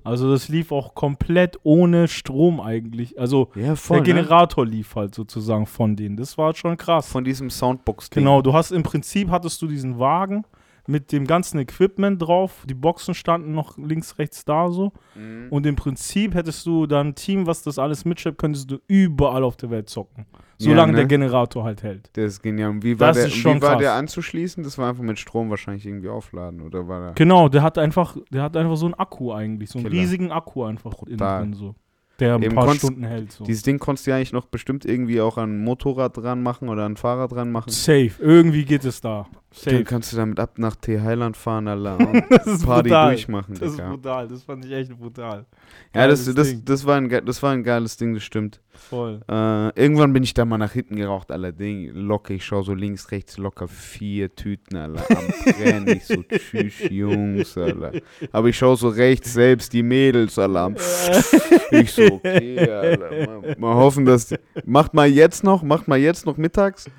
Also 0.07 0.31
das 0.31 0.49
lief 0.49 0.71
auch 0.71 0.95
komplett 0.95 1.59
ohne 1.65 2.07
Strom 2.07 2.61
eigentlich. 2.61 3.19
Also 3.19 3.51
ja, 3.57 3.75
voll, 3.75 4.03
der 4.03 4.15
ne? 4.15 4.21
Generator 4.21 4.65
lief 4.65 4.95
halt 4.95 5.15
sozusagen 5.15 5.67
von 5.67 5.97
denen. 5.97 6.17
Das 6.17 6.39
war 6.39 6.55
schon 6.55 6.77
krass. 6.77 7.09
Von 7.09 7.25
diesem 7.25 7.51
Soundbox-Ding. 7.51 8.23
Genau, 8.23 8.41
du 8.41 8.53
hast 8.53 8.71
im 8.71 8.85
Prinzip 8.85 9.31
hattest 9.31 9.61
du 9.63 9.67
diesen 9.67 9.99
Wagen 9.99 10.45
mit 10.89 11.13
dem 11.13 11.27
ganzen 11.27 11.59
Equipment 11.59 12.21
drauf. 12.23 12.65
Die 12.69 12.75
Boxen 12.75 13.15
standen 13.15 13.53
noch 13.53 13.77
links, 13.79 14.19
rechts 14.19 14.45
da 14.45 14.71
so. 14.71 14.93
Mhm. 15.15 15.47
Und 15.51 15.67
im 15.67 15.77
Prinzip 15.77 16.35
hättest 16.35 16.65
du 16.67 16.87
dann 16.87 17.09
ein 17.09 17.15
Team, 17.15 17.47
was 17.47 17.63
das 17.63 17.79
alles 17.79 18.05
mitschleppt, 18.05 18.39
könntest 18.39 18.71
du 18.71 18.79
überall 18.87 19.45
auf 19.45 19.57
der 19.57 19.71
Welt 19.71 19.89
zocken. 19.89 20.27
Ja, 20.59 20.71
Solange 20.71 20.93
ne? 20.93 20.99
der 20.99 21.07
Generator 21.07 21.65
halt 21.65 21.83
hält. 21.83 22.09
Das 22.15 22.25
ist 22.33 22.43
genial. 22.43 22.71
Und 22.71 22.83
wie 22.83 22.99
war, 22.99 23.09
Das 23.09 23.19
der, 23.19 23.27
ist 23.27 23.35
schon 23.35 23.57
wie 23.59 23.63
war 23.63 23.73
krass. 23.73 23.81
der 23.81 23.93
anzuschließen? 23.95 24.65
Das 24.65 24.79
war 24.79 24.89
einfach 24.89 25.03
mit 25.03 25.19
Strom 25.19 25.51
wahrscheinlich 25.51 25.85
irgendwie 25.85 26.09
aufladen, 26.09 26.63
oder 26.63 26.89
war 26.89 27.01
der? 27.01 27.13
Genau, 27.13 27.49
der 27.51 27.63
hat 27.63 27.77
einfach, 27.77 28.17
der 28.33 28.43
hat 28.43 28.57
einfach 28.57 28.77
so 28.77 28.87
einen 28.87 28.95
Akku 28.95 29.33
eigentlich, 29.33 29.69
so 29.71 29.79
einen 29.79 29.89
Killer. 29.89 30.01
riesigen 30.03 30.33
Akku 30.33 30.65
einfach 30.65 30.95
innen 31.03 31.19
drin 31.19 31.53
so. 31.53 31.75
Der 32.19 32.37
ein 32.37 32.43
Eben 32.43 32.55
paar 32.55 32.65
konntest- 32.65 32.87
Stunden 32.87 33.05
hält 33.05 33.31
so. 33.33 33.45
Dieses 33.45 33.63
Ding 33.63 33.79
konntest 33.79 34.07
du 34.07 34.13
ja 34.13 34.17
eigentlich 34.17 34.33
noch 34.33 34.47
bestimmt 34.47 34.87
irgendwie 34.87 35.21
auch 35.21 35.37
an 35.37 35.59
ein 35.59 35.65
Motorrad 35.65 36.17
dran 36.17 36.43
machen 36.43 36.71
oder 36.71 36.87
an 36.87 36.93
ein 36.93 36.97
Fahrrad 36.97 37.33
dran 37.33 37.53
machen. 37.53 37.69
Safe, 37.69 38.13
irgendwie 38.19 38.65
geht 38.65 38.87
es 38.87 39.03
da. 39.03 39.27
Dann 39.65 39.75
Safe. 39.75 39.85
kannst 39.85 40.13
du 40.13 40.17
damit 40.19 40.39
ab 40.39 40.59
nach 40.59 40.77
T 40.77 41.01
Highland 41.01 41.37
fahren, 41.37 41.67
Alter, 41.67 41.99
und 42.11 42.25
Das 42.31 42.47
ist 42.47 42.67
Party 42.67 42.91
brutal. 42.91 43.09
durchmachen, 43.15 43.55
Das 43.59 43.71
ist 43.71 43.79
Digga. 43.79 43.89
brutal, 43.91 44.29
das 44.29 44.43
fand 44.43 44.65
ich 44.67 44.73
echt 44.73 44.99
brutal. 44.99 45.47
Ja, 45.95 46.07
das, 46.07 46.27
das, 46.35 46.63
das, 46.63 46.85
war 46.85 46.97
ein, 46.97 47.09
das 47.09 47.43
war 47.43 47.53
ein 47.53 47.63
geiles 47.65 47.97
Ding, 47.97 48.13
das 48.13 48.23
stimmt. 48.23 48.61
Voll. 48.75 49.21
Äh, 49.31 49.81
irgendwann 49.81 50.13
bin 50.13 50.23
ich 50.23 50.35
da 50.35 50.45
mal 50.45 50.59
nach 50.59 50.73
hinten 50.73 50.97
geraucht, 50.97 51.31
allerdings 51.33 51.93
locker. 51.95 52.35
Ich 52.35 52.45
schaue 52.45 52.63
so 52.65 52.75
links, 52.75 53.11
rechts 53.11 53.39
locker 53.39 53.67
vier 53.67 54.35
Tüten, 54.35 54.77
Alter, 54.77 55.05
am 55.17 55.53
Brennen. 55.55 55.89
Ich 55.89 56.05
so, 56.05 56.23
tschüss, 56.23 56.75
Jungs, 56.91 57.57
Alter. 57.57 57.93
Aber 58.33 58.49
ich 58.49 58.59
schaue 58.59 58.77
so 58.77 58.89
rechts 58.89 59.33
selbst 59.33 59.73
die 59.73 59.83
Mädels, 59.83 60.39
Alter, 60.39 60.61
am 60.61 60.77
Ich 61.71 61.93
so, 61.93 62.03
okay, 62.03 62.59
Alter. 62.69 63.11
Mal, 63.41 63.57
mal 63.59 63.75
hoffen, 63.75 64.05
dass. 64.05 64.27
Die, 64.29 64.37
macht 64.67 64.93
mal 64.93 65.09
jetzt 65.09 65.43
noch, 65.45 65.63
macht 65.63 65.89
mal 65.89 65.97
jetzt 65.99 66.27
noch 66.27 66.37
mittags. 66.37 66.91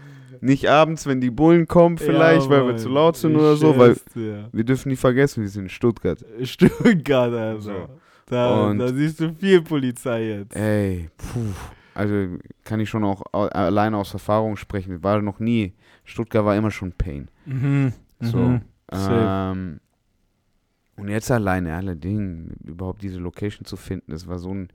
Nicht 0.41 0.69
abends, 0.69 1.05
wenn 1.05 1.21
die 1.21 1.29
Bullen 1.31 1.67
kommen, 1.67 1.97
vielleicht, 1.97 2.45
Ja, 2.45 2.49
weil 2.49 2.67
wir 2.67 2.77
zu 2.77 2.89
laut 2.89 3.15
sind 3.17 3.31
Ich 3.31 3.37
oder 3.37 3.55
so, 3.55 3.77
weil 3.77 3.95
wir 4.13 4.63
dürfen 4.63 4.89
nicht 4.89 4.99
vergessen, 4.99 5.41
wir 5.43 5.49
sind 5.49 5.63
in 5.63 5.69
Stuttgart. 5.69 6.23
Stuttgart, 6.43 7.33
Alter. 7.33 7.61
So. 7.61 7.89
Da, 8.29 8.73
da 8.73 8.87
siehst 8.89 9.19
du 9.21 9.33
viel 9.33 9.61
Polizei 9.61 10.27
jetzt. 10.39 10.55
Ey, 10.55 11.09
puh. 11.17 11.39
Also 11.93 12.13
kann 12.63 12.79
ich 12.79 12.89
schon 12.89 13.03
auch 13.03 13.23
au- 13.31 13.47
alleine 13.47 13.97
aus 13.97 14.13
Erfahrung 14.13 14.57
sprechen. 14.57 15.01
War 15.03 15.21
noch 15.21 15.39
nie. 15.39 15.73
Stuttgart 16.03 16.45
war 16.45 16.55
immer 16.55 16.69
schon 16.71 16.91
Pain. 16.91 17.29
Mhm. 17.45 17.93
So. 18.19 18.37
Mhm. 18.37 18.61
Ähm, 18.91 19.79
Und 20.97 21.09
jetzt 21.09 21.31
alleine, 21.31 21.75
alle 21.75 21.95
Dinge, 21.95 22.47
überhaupt 22.65 23.01
diese 23.01 23.19
Location 23.19 23.65
zu 23.65 23.77
finden, 23.77 24.11
das 24.11 24.27
war 24.27 24.39
so 24.39 24.53
ein 24.53 24.69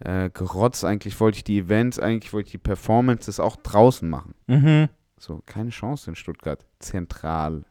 äh, 0.00 0.30
Gerotz. 0.32 0.84
Eigentlich 0.84 1.18
wollte 1.20 1.36
ich 1.38 1.44
die 1.44 1.58
Events, 1.58 1.98
eigentlich 1.98 2.32
wollte 2.32 2.46
ich 2.48 2.52
die 2.52 2.58
Performances 2.58 3.40
auch 3.40 3.56
draußen 3.56 4.08
machen. 4.08 4.34
Mhm. 4.46 4.88
So, 5.18 5.40
keine 5.46 5.70
Chance 5.70 6.10
in 6.10 6.14
Stuttgart. 6.16 6.64
Zentral. 6.78 7.64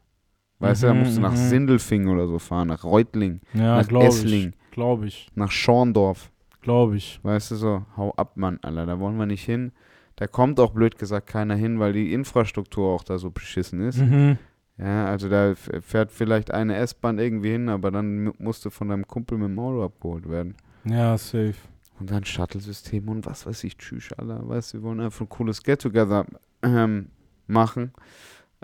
Weißt 0.58 0.82
du, 0.82 0.86
da 0.88 0.94
Mhm, 0.94 1.00
musst 1.00 1.16
du 1.16 1.20
nach 1.20 1.32
mhm. 1.32 1.36
Sindelfingen 1.36 2.08
oder 2.08 2.26
so 2.26 2.38
fahren, 2.38 2.68
nach 2.68 2.82
Reutling, 2.84 3.40
Ja, 3.52 3.76
nach 3.76 3.86
glaube 3.88 4.06
ich. 4.06 4.24
Essling, 4.24 4.54
Glaube 4.70 5.06
ich. 5.06 5.28
nach 5.34 5.50
Schorndorf. 5.50 6.30
Glaube 6.62 6.96
ich. 6.96 7.20
Weißt 7.22 7.50
du 7.50 7.56
so, 7.56 7.84
hau 7.96 8.12
ab, 8.14 8.36
Mann, 8.36 8.58
Alter, 8.62 8.86
da 8.86 8.98
wollen 8.98 9.16
wir 9.18 9.26
nicht 9.26 9.44
hin. 9.44 9.72
Da 10.16 10.26
kommt 10.26 10.58
auch 10.58 10.72
blöd 10.72 10.98
gesagt 10.98 11.26
keiner 11.26 11.54
hin, 11.54 11.78
weil 11.78 11.92
die 11.92 12.12
Infrastruktur 12.14 12.88
auch 12.94 13.04
da 13.04 13.18
so 13.18 13.30
beschissen 13.30 13.80
ist. 13.82 13.98
Mhm. 13.98 14.38
Ja, 14.78 15.06
also 15.06 15.28
da 15.28 15.54
fährt 15.54 16.10
vielleicht 16.10 16.50
eine 16.50 16.76
S-Bahn 16.76 17.18
irgendwie 17.18 17.50
hin, 17.50 17.68
aber 17.68 17.90
dann 17.90 18.24
mu- 18.24 18.32
musst 18.38 18.64
du 18.64 18.70
von 18.70 18.88
deinem 18.88 19.06
Kumpel 19.06 19.38
mit 19.38 19.48
dem 19.48 19.58
Auto 19.58 19.84
abgeholt 19.84 20.28
werden. 20.28 20.54
Ja, 20.84 21.16
safe. 21.18 21.54
Und 21.98 22.10
dann 22.10 22.24
Shuttle-System 22.24 23.08
und 23.08 23.24
was 23.24 23.46
weiß 23.46 23.64
ich, 23.64 23.78
tschüss, 23.78 24.12
Alter. 24.12 24.46
Weißt 24.46 24.74
du, 24.74 24.78
wir 24.78 24.82
wollen 24.84 25.00
einfach 25.00 25.22
ein 25.22 25.28
cooles 25.28 25.62
Get-Together 25.62 26.26
ähm, 26.62 27.08
machen. 27.46 27.92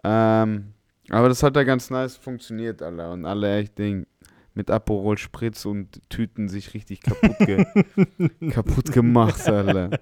Ähm, 0.05 0.75
aber 1.09 1.29
das 1.29 1.43
hat 1.43 1.57
ja 1.57 1.63
ganz 1.63 1.91
nice 1.91 2.17
funktioniert, 2.17 2.83
Alter. 2.83 3.13
Und 3.13 3.25
alle 3.25 3.59
echt 3.59 3.79
Ding 3.79 4.07
mit 4.55 4.71
Aperol 4.71 5.17
Spritz 5.19 5.65
und 5.65 6.01
Tüten 6.11 6.49
sich 6.49 6.75
richtig 6.75 7.01
kaputt, 7.01 7.39
ge 7.39 7.65
kaputt 8.51 8.93
gemacht, 8.93 9.49
Alter. 9.49 9.99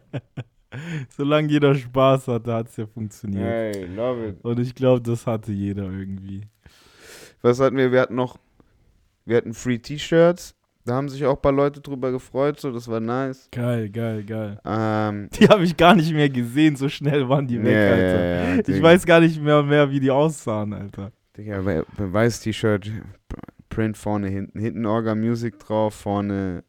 Solange 1.16 1.48
jeder 1.48 1.74
Spaß 1.74 2.28
hatte, 2.28 2.52
hat 2.54 2.68
es 2.68 2.76
ja 2.76 2.86
funktioniert. 2.86 3.44
Hey, 3.44 3.86
love 3.86 4.28
it. 4.28 4.44
Und 4.44 4.58
ich 4.60 4.74
glaube, 4.74 5.00
das 5.00 5.26
hatte 5.26 5.52
jeder 5.52 5.84
irgendwie. 5.84 6.46
Was 7.42 7.60
hatten 7.60 7.76
wir? 7.76 7.90
Wir 7.90 8.00
hatten 8.00 8.14
noch, 8.14 8.38
wir 9.24 9.36
hatten 9.36 9.54
Free 9.54 9.78
T-Shirts. 9.78 10.54
Da 10.84 10.94
haben 10.94 11.08
sich 11.08 11.24
auch 11.26 11.36
ein 11.36 11.42
paar 11.42 11.52
Leute 11.52 11.80
drüber 11.80 12.10
gefreut, 12.10 12.58
so, 12.58 12.72
das 12.72 12.88
war 12.88 13.00
nice. 13.00 13.48
Geil, 13.52 13.90
geil, 13.90 14.24
geil. 14.24 14.58
Ähm, 14.64 15.28
Die 15.38 15.46
habe 15.46 15.64
ich 15.64 15.76
gar 15.76 15.94
nicht 15.94 16.12
mehr 16.12 16.28
gesehen, 16.30 16.76
so 16.76 16.88
schnell 16.88 17.28
waren 17.28 17.46
die 17.46 17.62
weg, 17.62 17.74
ja, 17.74 17.90
Alter. 17.90 18.24
ja, 18.24 18.54
ja, 18.54 18.62
Ich 18.66 18.82
weiß 18.82 19.04
gar 19.04 19.20
nicht 19.20 19.40
mehr, 19.42 19.62
mehr, 19.62 19.90
wie 19.90 20.00
die 20.00 20.10
aussahen, 20.10 20.72
Alter. 20.72 21.12
Digga, 21.36 21.60
bei, 21.60 21.82
bei 21.96 22.12
weiß 22.12 22.40
T-Shirt, 22.40 22.90
Print 23.68 23.96
vorne, 23.96 24.28
hinten. 24.28 24.58
Hinten 24.58 24.86
Orga 24.86 25.14
Music 25.14 25.58
drauf, 25.58 25.94
vorne 25.94 26.64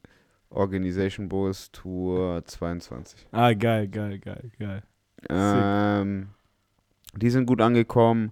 Organization 0.50 1.30
Bus 1.30 1.72
Tour 1.72 2.44
22. 2.46 3.28
Ah, 3.32 3.54
geil, 3.54 3.88
geil, 3.88 4.20
geil, 4.20 4.52
geil. 4.60 4.84
Ähm, 5.30 6.30
die 7.16 7.30
sind 7.30 7.46
gut 7.46 7.62
angekommen. 7.62 8.32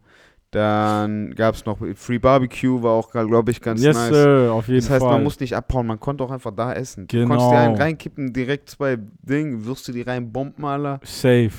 Dann 0.51 1.35
gab 1.35 1.53
es 1.53 1.65
noch 1.65 1.77
Free 1.95 2.17
Barbecue, 2.17 2.81
war 2.81 2.93
auch, 2.93 3.11
glaube 3.11 3.51
ich, 3.51 3.61
ganz 3.61 3.83
yes, 3.83 3.95
nice. 3.95 4.09
Sir, 4.09 4.49
auf 4.51 4.67
jeden 4.67 4.79
Das 4.79 4.89
heißt, 4.89 5.03
Fall. 5.03 5.13
man 5.13 5.23
muss 5.23 5.39
nicht 5.39 5.55
abhauen, 5.55 5.85
man 5.85 5.99
konnte 5.99 6.23
auch 6.23 6.31
einfach 6.31 6.51
da 6.55 6.73
essen. 6.73 7.05
Du 7.07 7.17
Genau. 7.17 7.27
konntest 7.29 7.51
dir 7.51 7.57
einen 7.59 7.75
reinkippen, 7.75 8.33
direkt 8.33 8.69
zwei 8.69 8.97
Dinge, 9.21 9.63
wirst 9.65 9.87
du 9.87 9.91
die 9.91 10.01
rein 10.01 10.31
bomben, 10.31 10.65
Alter. 10.65 10.99
Safe. 11.03 11.51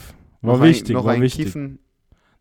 War 0.43 0.57
noch 0.57 0.65
wichtig, 0.65 0.91
ein, 0.91 0.95
noch 0.95 1.05
war 1.05 1.13
ein 1.13 1.23
wichtig. 1.23 1.45
Kiffen. 1.47 1.79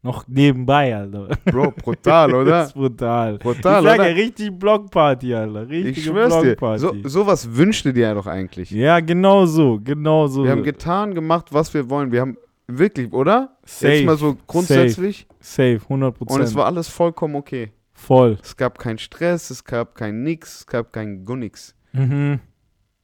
Noch 0.02 0.28
nebenbei, 0.28 0.96
Alter. 0.96 1.28
Bro, 1.46 1.72
brutal, 1.84 2.30
Das 2.32 2.38
oder? 2.42 2.64
ist 2.64 2.74
brutal. 2.74 3.38
Brutal, 3.38 3.84
ich 3.84 3.90
sag 3.90 3.98
ja, 3.98 4.04
oder? 4.06 4.16
richtig 4.16 4.58
Blockparty, 4.58 5.34
Alter. 5.36 5.68
Richtige 5.70 5.90
Ich 6.00 6.06
schwör's 6.06 6.34
dir. 6.36 6.56
Blockparty. 6.56 6.80
So, 6.80 6.96
sowas 7.04 7.48
wünschte 7.56 7.94
dir 7.94 8.04
ja 8.08 8.14
doch 8.16 8.26
eigentlich. 8.26 8.72
ja, 8.72 9.02
genau 9.02 9.46
so, 9.46 9.80
genau 9.84 10.26
so. 10.28 10.46
Wir 10.46 10.52
haben 10.52 10.64
getan, 10.64 11.14
gemacht, 11.14 11.48
was 11.52 11.72
wir 11.74 11.90
wollen. 11.90 12.12
Wir 12.14 12.22
haben 12.22 12.38
wirklich, 12.78 13.12
oder? 13.12 13.58
safe, 13.66 13.94
Jetzt 13.94 14.06
mal 14.06 14.18
so 14.18 14.38
grundsätzlich. 14.48 15.28
safe, 15.40 15.80
100 15.84 16.22
Und 16.22 16.42
es 16.42 16.56
war 16.56 16.66
alles 16.66 16.88
vollkommen 16.88 17.36
okay. 17.36 17.72
Voll. 17.94 18.38
Es 18.42 18.56
gab 18.56 18.80
keinen 18.80 18.98
Stress, 18.98 19.50
es 19.50 19.64
gab 19.64 19.96
kein 19.96 20.24
Nix, 20.24 20.60
es 20.60 20.68
gab 20.68 20.94
kein 20.94 21.26
Gunnix. 21.26 21.76
Mhm. 21.92 22.40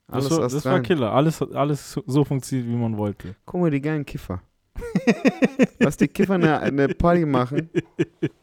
Alles 0.08 0.30
Das, 0.30 0.38
war, 0.38 0.48
das 0.48 0.66
war. 0.66 0.80
Killer. 0.82 1.12
Alles, 1.12 1.42
alles 1.42 2.00
so- 2.06 2.24
funktioniert, 2.24 2.70
wie 2.70 2.76
man 2.76 2.96
wollte. 2.98 3.36
Guck 3.46 3.62
mal, 3.62 3.72
die 3.72 3.82
geilen 3.82 4.06
Kiffer. 4.06 4.42
Was 5.80 5.96
die 5.98 6.08
Kiffer 6.08 6.34
eine, 6.36 6.60
eine 6.60 6.90
Party 6.90 7.26
machen, 7.26 7.70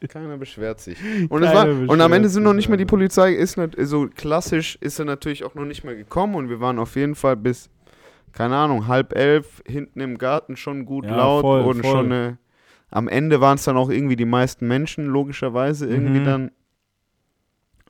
keiner 0.09 0.39
beschwert 0.39 0.81
sich. 0.81 0.97
Und, 1.29 1.43
war, 1.43 1.67
und 1.69 2.01
am 2.01 2.13
Ende 2.13 2.29
sind 2.31 2.43
noch 2.43 2.55
nicht 2.55 2.69
mal 2.71 2.77
die. 2.77 2.87
Polizei, 2.87 3.33
ist 3.35 3.57
nicht, 3.59 3.75
so 3.81 4.09
klassisch, 4.09 4.77
ist 4.81 4.99
er 4.99 5.05
natürlich 5.05 5.45
auch 5.45 5.55
noch 5.55 5.65
nicht 5.67 5.85
mal 5.85 5.95
gekommen 5.95 6.35
und 6.35 6.49
wir 6.49 6.59
waren 6.61 6.79
auf 6.79 6.97
jeden 6.97 7.15
Fall 7.15 7.37
bis, 7.37 7.69
keine 8.33 8.57
Ahnung, 8.57 8.87
halb 8.87 9.15
elf 9.15 9.63
hinten 9.67 10.01
im 10.01 10.19
Garten 10.19 10.57
schon 10.57 10.85
gut 10.87 11.05
Ja, 11.07 11.17
laut 11.17 11.43
voll, 11.43 11.63
und 11.65 11.83
voll. 11.83 11.91
schon 11.91 12.13
eine, 12.13 12.39
am 12.91 13.09
Ende 13.09 13.41
waren 13.41 13.57
es 13.57 13.65
dann 13.65 13.77
auch 13.77 13.91
irgendwie 13.91 14.17
die 14.17 14.25
meisten 14.25 14.67
Menschen, 14.69 15.07
logischerweise 15.07 15.87
irgendwie 15.87 16.21
Mhm. 16.21 16.25
dann. 16.25 16.51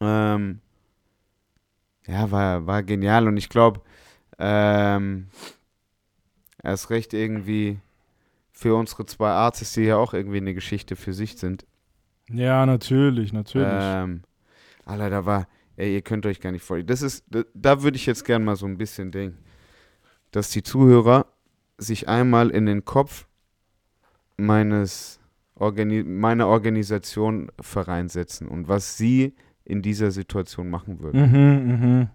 Ähm, 0.00 0.61
ja, 2.06 2.30
war, 2.30 2.66
war 2.66 2.82
genial 2.82 3.28
und 3.28 3.37
ich 3.37 3.49
glaube, 3.49 3.80
ähm, 4.38 5.28
erst 6.62 6.90
recht 6.90 7.14
irgendwie 7.14 7.78
für 8.50 8.75
unsere 8.75 9.06
zwei 9.06 9.30
Artists, 9.30 9.75
die 9.75 9.82
ja 9.82 9.96
auch 9.96 10.14
irgendwie 10.14 10.38
eine 10.38 10.54
Geschichte 10.54 10.96
für 10.96 11.12
sich 11.12 11.37
sind. 11.37 11.64
Ja, 12.30 12.66
natürlich, 12.66 13.32
natürlich. 13.32 13.68
Ähm, 13.68 14.22
Alter, 14.84 15.11
da 15.11 15.26
war, 15.26 15.49
ey, 15.76 15.94
ihr 15.94 16.02
könnt 16.02 16.26
euch 16.26 16.40
gar 16.40 16.52
nicht 16.52 16.64
vorstellen. 16.64 16.87
Das 16.87 17.02
ist, 17.02 17.25
da, 17.28 17.42
da 17.54 17.82
würde 17.82 17.96
ich 17.96 18.06
jetzt 18.06 18.25
gern 18.25 18.44
mal 18.44 18.56
so 18.56 18.66
ein 18.66 18.78
bisschen 18.78 19.11
denken, 19.12 19.38
dass 20.32 20.50
die 20.50 20.62
Zuhörer 20.62 21.26
sich 21.78 22.08
einmal 22.08 22.50
in 22.50 22.66
den 22.66 22.84
Kopf 22.84 23.26
meines 24.36 25.20
Organi 25.54 26.02
meiner 26.02 26.48
Organisation 26.48 27.50
vereinsetzen 27.60 28.48
und 28.48 28.66
was 28.68 28.96
sie 28.96 29.34
in 29.64 29.80
dieser 29.82 30.10
Situation 30.10 30.68
machen 30.70 31.00
würden. 31.00 31.20
mhm, 31.30 31.84
mhm. 32.00 32.08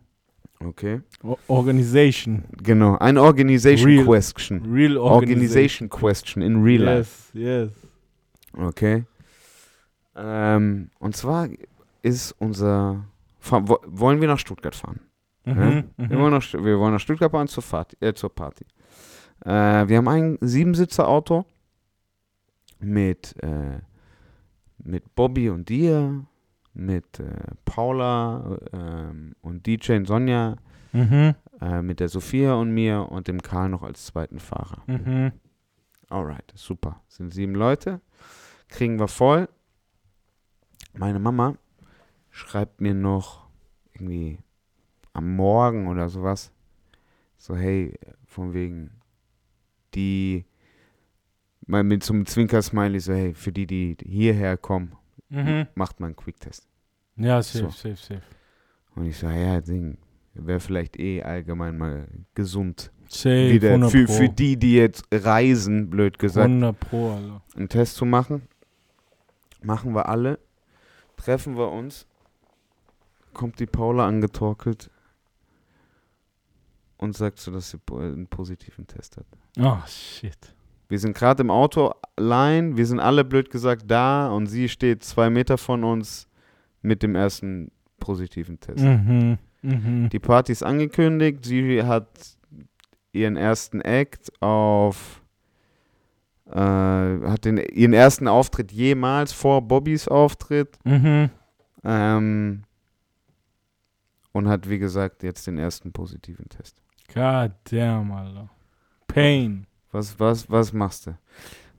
Okay? 0.59 1.01
O- 1.23 1.37
Organization. 1.47 2.43
Genau, 2.63 2.97
eine 2.97 3.21
Organization 3.21 3.87
Real- 3.91 4.05
Question. 4.05 4.73
Real 4.73 4.97
Organization 4.97 5.87
Question 5.87 6.41
in 6.41 6.63
real 6.63 6.81
life. 6.83 7.29
Yes, 7.37 7.69
yes. 7.71 7.71
Okay. 8.65 9.05
Ähm, 10.15 10.89
und 10.99 11.15
zwar 11.15 11.47
ist 12.01 12.31
unser. 12.39 13.05
Wollen 13.39 14.19
wir 14.19 14.27
nach 14.27 14.39
Stuttgart 14.39 14.75
fahren? 14.75 14.99
Mhm, 15.55 15.83
Wir, 15.97 16.17
mhm. 16.17 16.21
wollen 16.21 16.33
nach, 16.33 16.53
wir 16.53 16.79
wollen 16.79 16.93
nach 16.93 16.99
Stuttgart 16.99 17.31
fahren 17.31 17.47
zur, 17.47 17.63
Fahrt, 17.63 17.95
äh, 18.01 18.13
zur 18.13 18.33
Party. 18.33 18.65
Äh, 19.45 19.87
wir 19.87 19.97
haben 19.97 20.07
ein 20.07 20.37
Siebensitzer-Auto 20.41 21.45
mit, 22.79 23.35
äh, 23.43 23.79
mit 24.79 25.15
Bobby 25.15 25.49
und 25.49 25.69
dir, 25.69 26.25
mit 26.73 27.19
äh, 27.19 27.25
Paula 27.65 28.57
ähm, 28.73 29.35
und 29.41 29.65
DJ 29.65 29.93
und 29.93 30.05
Sonja, 30.05 30.55
Mhm, 30.93 31.35
äh, 31.59 31.81
mit 31.81 31.99
der 31.99 32.07
Sophia 32.07 32.53
und 32.55 32.71
mir 32.71 33.11
und 33.11 33.27
dem 33.27 33.41
Karl 33.41 33.67
noch 33.69 33.83
als 33.83 34.05
zweiten 34.05 34.39
Fahrer. 34.39 34.83
mhm. 34.87 35.31
Alright, 36.09 36.53
super. 36.55 37.01
Sind 37.09 37.33
sieben 37.33 37.53
Leute. 37.53 37.99
Kriegen 38.69 38.97
wir 38.97 39.09
voll. 39.09 39.49
Meine 40.93 41.19
Mama 41.19 41.55
schreibt 42.31 42.79
mir 42.79 42.93
noch 42.93 43.47
irgendwie 43.93 44.39
am 45.17 45.35
Morgen 45.35 45.87
oder 45.87 46.09
sowas. 46.09 46.51
So, 47.37 47.55
hey, 47.55 47.93
von 48.25 48.53
wegen 48.53 48.91
die, 49.95 50.45
mal 51.65 51.83
mit 51.83 52.03
so 52.03 52.13
einem 52.13 52.25
Zwinker-Smiley, 52.25 52.99
so, 52.99 53.13
hey, 53.13 53.33
für 53.33 53.51
die, 53.51 53.65
die 53.65 53.97
hierher 54.05 54.57
kommen, 54.57 54.93
Mhm. 55.29 55.67
macht 55.75 55.99
man 55.99 56.09
einen 56.09 56.15
Quicktest. 56.15 56.67
Ja, 57.17 57.41
safe, 57.41 57.65
So. 57.65 57.69
safe, 57.71 57.95
safe. 57.95 58.21
Und 58.95 59.05
ich 59.07 59.17
so, 59.17 59.27
ja, 59.27 59.59
Ding, 59.59 59.97
wäre 60.33 60.59
vielleicht 60.59 60.97
eh 60.99 61.21
allgemein 61.23 61.77
mal 61.77 62.07
gesund. 62.35 62.91
Safe, 63.09 63.51
Wieder 63.51 63.69
100 63.71 63.91
für, 63.91 64.07
für 64.07 64.29
die, 64.29 64.55
die 64.57 64.75
jetzt 64.75 65.03
reisen, 65.11 65.89
blöd 65.89 66.19
gesagt. 66.19 66.47
100 66.47 66.79
Pro, 66.79 67.11
Alter. 67.13 67.41
einen 67.55 67.69
Test 67.69 67.95
zu 67.95 68.05
machen. 68.05 68.43
Machen 69.63 69.93
wir 69.95 70.07
alle. 70.09 70.39
Treffen 71.17 71.57
wir 71.57 71.71
uns. 71.71 72.05
Kommt 73.33 73.59
die 73.59 73.65
Paula 73.65 74.07
angetorkelt 74.07 74.89
und 76.97 77.15
sagt 77.15 77.39
so, 77.39 77.51
dass 77.51 77.69
sie 77.69 77.77
einen 77.91 78.27
positiven 78.27 78.87
Test 78.87 79.17
hat. 79.17 79.25
Oh, 79.59 79.77
shit. 79.87 80.37
Wir 80.89 80.99
sind 80.99 81.15
gerade 81.15 81.43
im 81.43 81.51
Auto 81.51 81.93
allein. 82.15 82.77
Wir 82.77 82.85
sind 82.85 82.99
alle 82.99 83.23
blöd 83.25 83.49
gesagt 83.49 83.83
da 83.87 84.29
und 84.29 84.47
sie 84.47 84.69
steht 84.69 85.03
zwei 85.03 85.29
Meter 85.29 85.57
von 85.57 85.83
uns 85.83 86.27
mit 86.81 87.03
dem 87.03 87.15
ersten 87.15 87.71
positiven 87.99 88.59
Test. 88.59 88.83
Mhm, 88.83 89.37
mhm. 89.61 90.09
Die 90.09 90.19
Party 90.19 90.51
ist 90.51 90.63
angekündigt. 90.63 91.45
Sie 91.45 91.83
hat 91.83 92.07
ihren 93.11 93.35
ersten 93.35 93.81
Act 93.81 94.31
auf. 94.41 95.21
Äh, 96.45 96.55
hat 96.55 97.43
den, 97.43 97.57
ihren 97.57 97.93
ersten 97.93 98.29
Auftritt 98.29 98.71
jemals 98.71 99.33
vor 99.33 99.61
Bobbys 99.61 100.07
Auftritt. 100.07 100.77
Mhm. 100.85 101.29
Ähm, 101.83 102.63
und 104.31 104.47
hat, 104.47 104.69
wie 104.69 104.79
gesagt, 104.79 105.23
jetzt 105.23 105.47
den 105.47 105.57
ersten 105.57 105.91
positiven 105.91 106.47
Test. 106.47 106.81
God 107.13 107.51
damn, 107.71 108.11
Alter. 108.11 108.49
Pain. 109.07 109.65
Was, 109.91 110.19
was, 110.19 110.49
was 110.49 110.73
machst 110.73 111.07
du? 111.07 111.17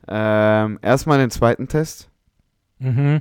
Ähm, 0.09 0.79
erstmal 0.83 1.19
den 1.19 1.31
zweiten 1.31 1.69
Test. 1.69 2.11
Mhm. 2.79 3.21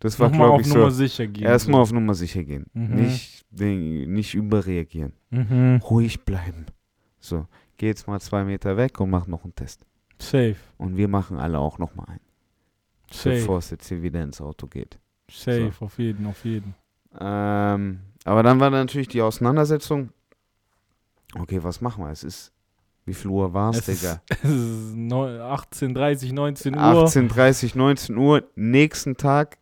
Das 0.00 0.18
war, 0.18 0.28
Nochmal 0.28 0.48
glaube 0.48 0.60
auf 0.60 0.66
ich, 0.66 0.74
Nummer 0.74 0.90
so. 0.90 0.96
sicher 0.96 1.26
gehen. 1.26 1.44
Erstmal 1.44 1.78
so. 1.78 1.82
auf 1.82 1.92
Nummer 1.92 2.14
sicher 2.14 2.42
gehen. 2.44 2.66
Mhm. 2.72 2.94
Nicht, 2.96 3.44
nicht 3.50 4.34
überreagieren. 4.34 5.12
Mhm. 5.30 5.80
Ruhig 5.84 6.24
bleiben. 6.24 6.66
So, 7.18 7.46
geh 7.76 7.86
jetzt 7.86 8.06
mal 8.06 8.20
zwei 8.20 8.44
Meter 8.44 8.76
weg 8.76 9.00
und 9.00 9.10
mach 9.10 9.26
noch 9.26 9.44
einen 9.44 9.54
Test. 9.54 9.84
Safe. 10.18 10.56
Und 10.78 10.96
wir 10.96 11.08
machen 11.08 11.38
alle 11.38 11.58
auch 11.58 11.78
noch 11.78 11.94
mal 11.94 12.04
einen, 12.04 12.20
Safe. 13.10 13.36
bevor 13.36 13.58
es 13.58 13.70
jetzt 13.70 13.88
hier 13.88 14.02
wieder 14.02 14.22
ins 14.22 14.40
Auto 14.40 14.66
geht. 14.66 14.98
Safe. 15.30 15.72
Auf 15.80 15.98
jeden, 15.98 16.26
auf 16.26 16.44
jeden. 16.44 16.74
Ähm, 17.18 18.00
aber 18.24 18.42
dann 18.42 18.60
war 18.60 18.70
natürlich 18.70 19.08
die 19.08 19.22
Auseinandersetzung. 19.22 20.10
Okay, 21.38 21.62
was 21.62 21.80
machen 21.80 22.04
wir? 22.04 22.10
Es 22.10 22.24
ist, 22.24 22.52
wie 23.04 23.14
viel 23.14 23.30
Uhr 23.30 23.52
war 23.52 23.70
es, 23.70 23.78
Es 23.80 23.88
ist, 23.88 24.02
Digga? 24.02 24.22
es 24.30 24.50
ist 24.50 24.94
neun- 24.96 25.38
18.30, 25.40 26.32
19 26.32 26.74
Uhr. 26.74 26.80
18.30, 26.80 27.76
19 27.76 28.16
Uhr. 28.16 28.42
Nächsten 28.54 29.16
Tag, 29.16 29.58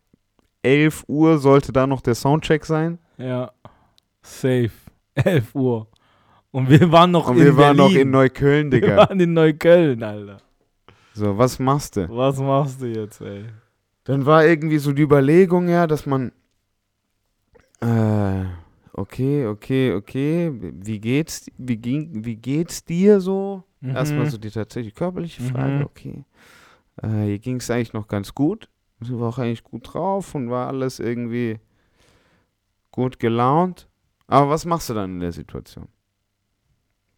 11 0.63 1.03
Uhr 1.07 1.37
sollte 1.37 1.71
da 1.71 1.85
noch 1.87 2.01
der 2.01 2.15
Soundcheck 2.15 2.65
sein. 2.65 2.97
Ja. 3.17 3.51
Safe. 4.21 4.71
11 5.15 5.53
Uhr. 5.55 5.87
Und 6.51 6.69
wir 6.69 6.91
waren 6.91 7.11
noch 7.11 7.27
Und 7.29 7.37
in 7.37 7.43
wir 7.43 7.57
waren 7.57 7.75
noch 7.77 7.91
in 7.91 8.09
Neukölln, 8.11 8.71
Wir 8.71 8.81
Digga. 8.81 8.97
waren 8.97 9.19
in 9.19 9.33
Neukölln, 9.33 10.01
Alter. 10.03 10.37
So, 11.13 11.37
was 11.37 11.59
machst 11.59 11.95
du? 11.97 12.09
Was 12.09 12.39
machst 12.39 12.81
du 12.81 12.87
jetzt, 12.87 13.21
ey? 13.21 13.45
Dann 14.05 14.25
war 14.25 14.45
irgendwie 14.45 14.77
so 14.77 14.91
die 14.93 15.01
Überlegung, 15.01 15.67
ja, 15.69 15.87
dass 15.87 16.05
man, 16.05 16.31
äh, 17.81 18.43
okay, 18.95 19.45
okay, 19.45 19.93
okay, 19.93 20.51
wie 20.59 20.99
geht's, 20.99 21.45
wie 21.57 21.77
ging, 21.77 22.25
wie 22.25 22.35
geht's 22.35 22.83
dir 22.83 23.19
so? 23.19 23.63
Erstmal 23.81 24.25
Mhm. 24.25 24.29
so 24.29 24.37
die 24.37 24.49
tatsächlich 24.49 24.95
körperliche 24.95 25.41
Frage, 25.43 25.75
Mhm. 25.79 25.81
okay. 25.83 26.25
Äh, 27.01 27.25
hier 27.25 27.39
ging 27.39 27.57
es 27.57 27.69
eigentlich 27.69 27.93
noch 27.93 28.07
ganz 28.07 28.33
gut. 28.33 28.69
Sie 29.01 29.17
war 29.19 29.29
auch 29.29 29.37
eigentlich 29.37 29.63
gut 29.63 29.93
drauf 29.93 30.33
und 30.33 30.49
war 30.49 30.67
alles 30.67 30.99
irgendwie 30.99 31.59
gut 32.91 33.19
gelaunt. 33.19 33.87
Aber 34.27 34.49
was 34.49 34.65
machst 34.65 34.89
du 34.89 34.93
dann 34.93 35.11
in 35.15 35.19
der 35.19 35.31
Situation? 35.33 35.87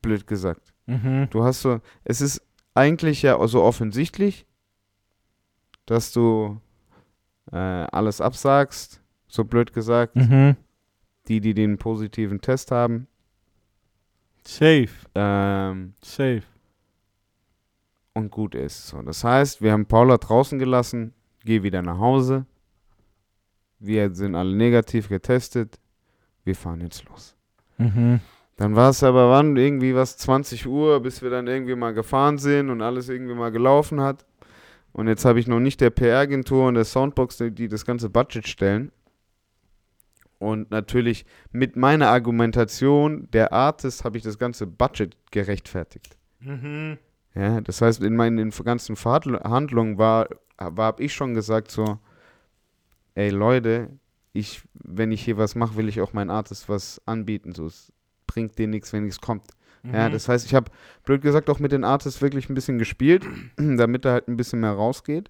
Blöd 0.01 0.27
gesagt. 0.27 0.73
Mhm. 0.87 1.27
Du 1.29 1.43
hast 1.43 1.61
so, 1.61 1.79
es 2.03 2.21
ist 2.21 2.41
eigentlich 2.73 3.21
ja 3.21 3.45
so 3.47 3.63
offensichtlich, 3.63 4.45
dass 5.85 6.11
du 6.11 6.59
äh, 7.51 7.55
alles 7.57 8.19
absagst, 8.19 9.01
so 9.27 9.45
blöd 9.45 9.71
gesagt. 9.73 10.15
Mhm. 10.15 10.57
Die, 11.27 11.41
die 11.41 11.53
den 11.53 11.77
positiven 11.77 12.41
Test 12.41 12.71
haben. 12.71 13.07
Safe. 14.45 14.89
Ähm, 15.13 15.93
Safe. 16.01 16.43
und 18.13 18.31
gut 18.31 18.55
ist. 18.55 18.87
So, 18.87 19.01
das 19.01 19.23
heißt, 19.23 19.61
wir 19.61 19.71
haben 19.71 19.85
Paula 19.85 20.17
draußen 20.17 20.57
gelassen, 20.57 21.13
geh 21.43 21.63
wieder 21.63 21.81
nach 21.81 21.99
Hause. 21.99 22.45
Wir 23.79 24.13
sind 24.15 24.35
alle 24.35 24.55
negativ 24.55 25.09
getestet. 25.09 25.77
Wir 26.43 26.55
fahren 26.55 26.81
jetzt 26.81 27.05
los. 27.05 27.35
Mhm. 27.77 28.21
Dann 28.55 28.75
war 28.75 28.89
es 28.89 29.03
aber 29.03 29.29
wann 29.29 29.55
irgendwie 29.55 29.93
was 29.93 30.17
20 30.17 30.65
Uhr, 30.65 30.99
bis 30.99 31.21
wir 31.21 31.29
dann 31.29 31.45
irgendwie 31.45 31.75
mal 31.75 31.93
gefahren 31.93 32.39
sind 32.39 32.71
und 32.71 32.81
alles 32.81 33.07
irgendwie 33.07 33.35
mal 33.35 33.51
gelaufen 33.51 34.01
hat. 34.01 34.25
Und 34.93 35.07
jetzt 35.07 35.25
habe 35.25 35.39
ich 35.39 35.47
noch 35.47 35.59
nicht 35.59 35.79
der 35.79 35.91
PR-Agentur 35.91 36.67
und 36.67 36.73
der 36.73 36.85
Soundbox, 36.85 37.37
die, 37.37 37.51
die 37.51 37.67
das 37.67 37.85
ganze 37.85 38.09
Budget 38.09 38.47
stellen. 38.47 38.91
Und 40.39 40.69
natürlich 40.69 41.25
mit 41.51 41.75
meiner 41.75 42.09
Argumentation 42.09 43.27
der 43.31 43.53
Artist 43.53 44.03
habe 44.05 44.17
ich 44.17 44.23
das 44.23 44.37
ganze 44.37 44.67
Budget 44.67 45.17
gerechtfertigt. 45.31 46.17
Mhm. 46.39 46.97
Ja, 47.33 47.61
das 47.61 47.81
heißt, 47.81 48.01
in 48.03 48.15
meinen 48.15 48.37
in 48.37 48.49
ganzen 48.63 48.95
Verhandlungen 48.95 49.97
war, 49.97 50.27
war 50.57 50.85
habe 50.85 51.03
ich 51.03 51.13
schon 51.13 51.33
gesagt 51.33 51.71
so, 51.71 51.99
ey 53.15 53.29
Leute, 53.29 53.89
ich, 54.33 54.61
wenn 54.73 55.11
ich 55.11 55.23
hier 55.23 55.37
was 55.37 55.55
mache, 55.55 55.75
will 55.77 55.89
ich 55.89 56.01
auch 56.01 56.13
meinen 56.13 56.29
Artist 56.29 56.69
was 56.69 57.01
anbieten. 57.05 57.53
So, 57.53 57.65
es 57.65 57.91
bringt 58.27 58.57
dir 58.59 58.67
nichts, 58.67 58.93
wenn 58.93 59.03
nichts 59.05 59.21
kommt. 59.21 59.45
Ja, 59.83 60.09
Mhm. 60.09 60.13
das 60.13 60.27
heißt, 60.27 60.45
ich 60.45 60.53
habe, 60.53 60.69
blöd 61.03 61.21
gesagt, 61.21 61.49
auch 61.49 61.59
mit 61.59 61.71
den 61.71 61.83
Artists 61.83 62.21
wirklich 62.21 62.49
ein 62.49 62.55
bisschen 62.55 62.77
gespielt, 62.77 63.25
damit 63.57 64.05
da 64.05 64.13
halt 64.13 64.27
ein 64.27 64.37
bisschen 64.37 64.59
mehr 64.59 64.71
rausgeht. 64.73 65.29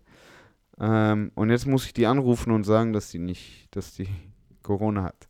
Ähm, 0.79 1.31
und 1.35 1.49
jetzt 1.49 1.65
muss 1.67 1.85
ich 1.85 1.93
die 1.93 2.05
anrufen 2.07 2.51
und 2.51 2.63
sagen, 2.63 2.93
dass 2.93 3.09
die 3.09 3.19
nicht, 3.19 3.67
dass 3.75 3.93
die 3.93 4.07
Corona 4.67 5.03
hat. 5.03 5.27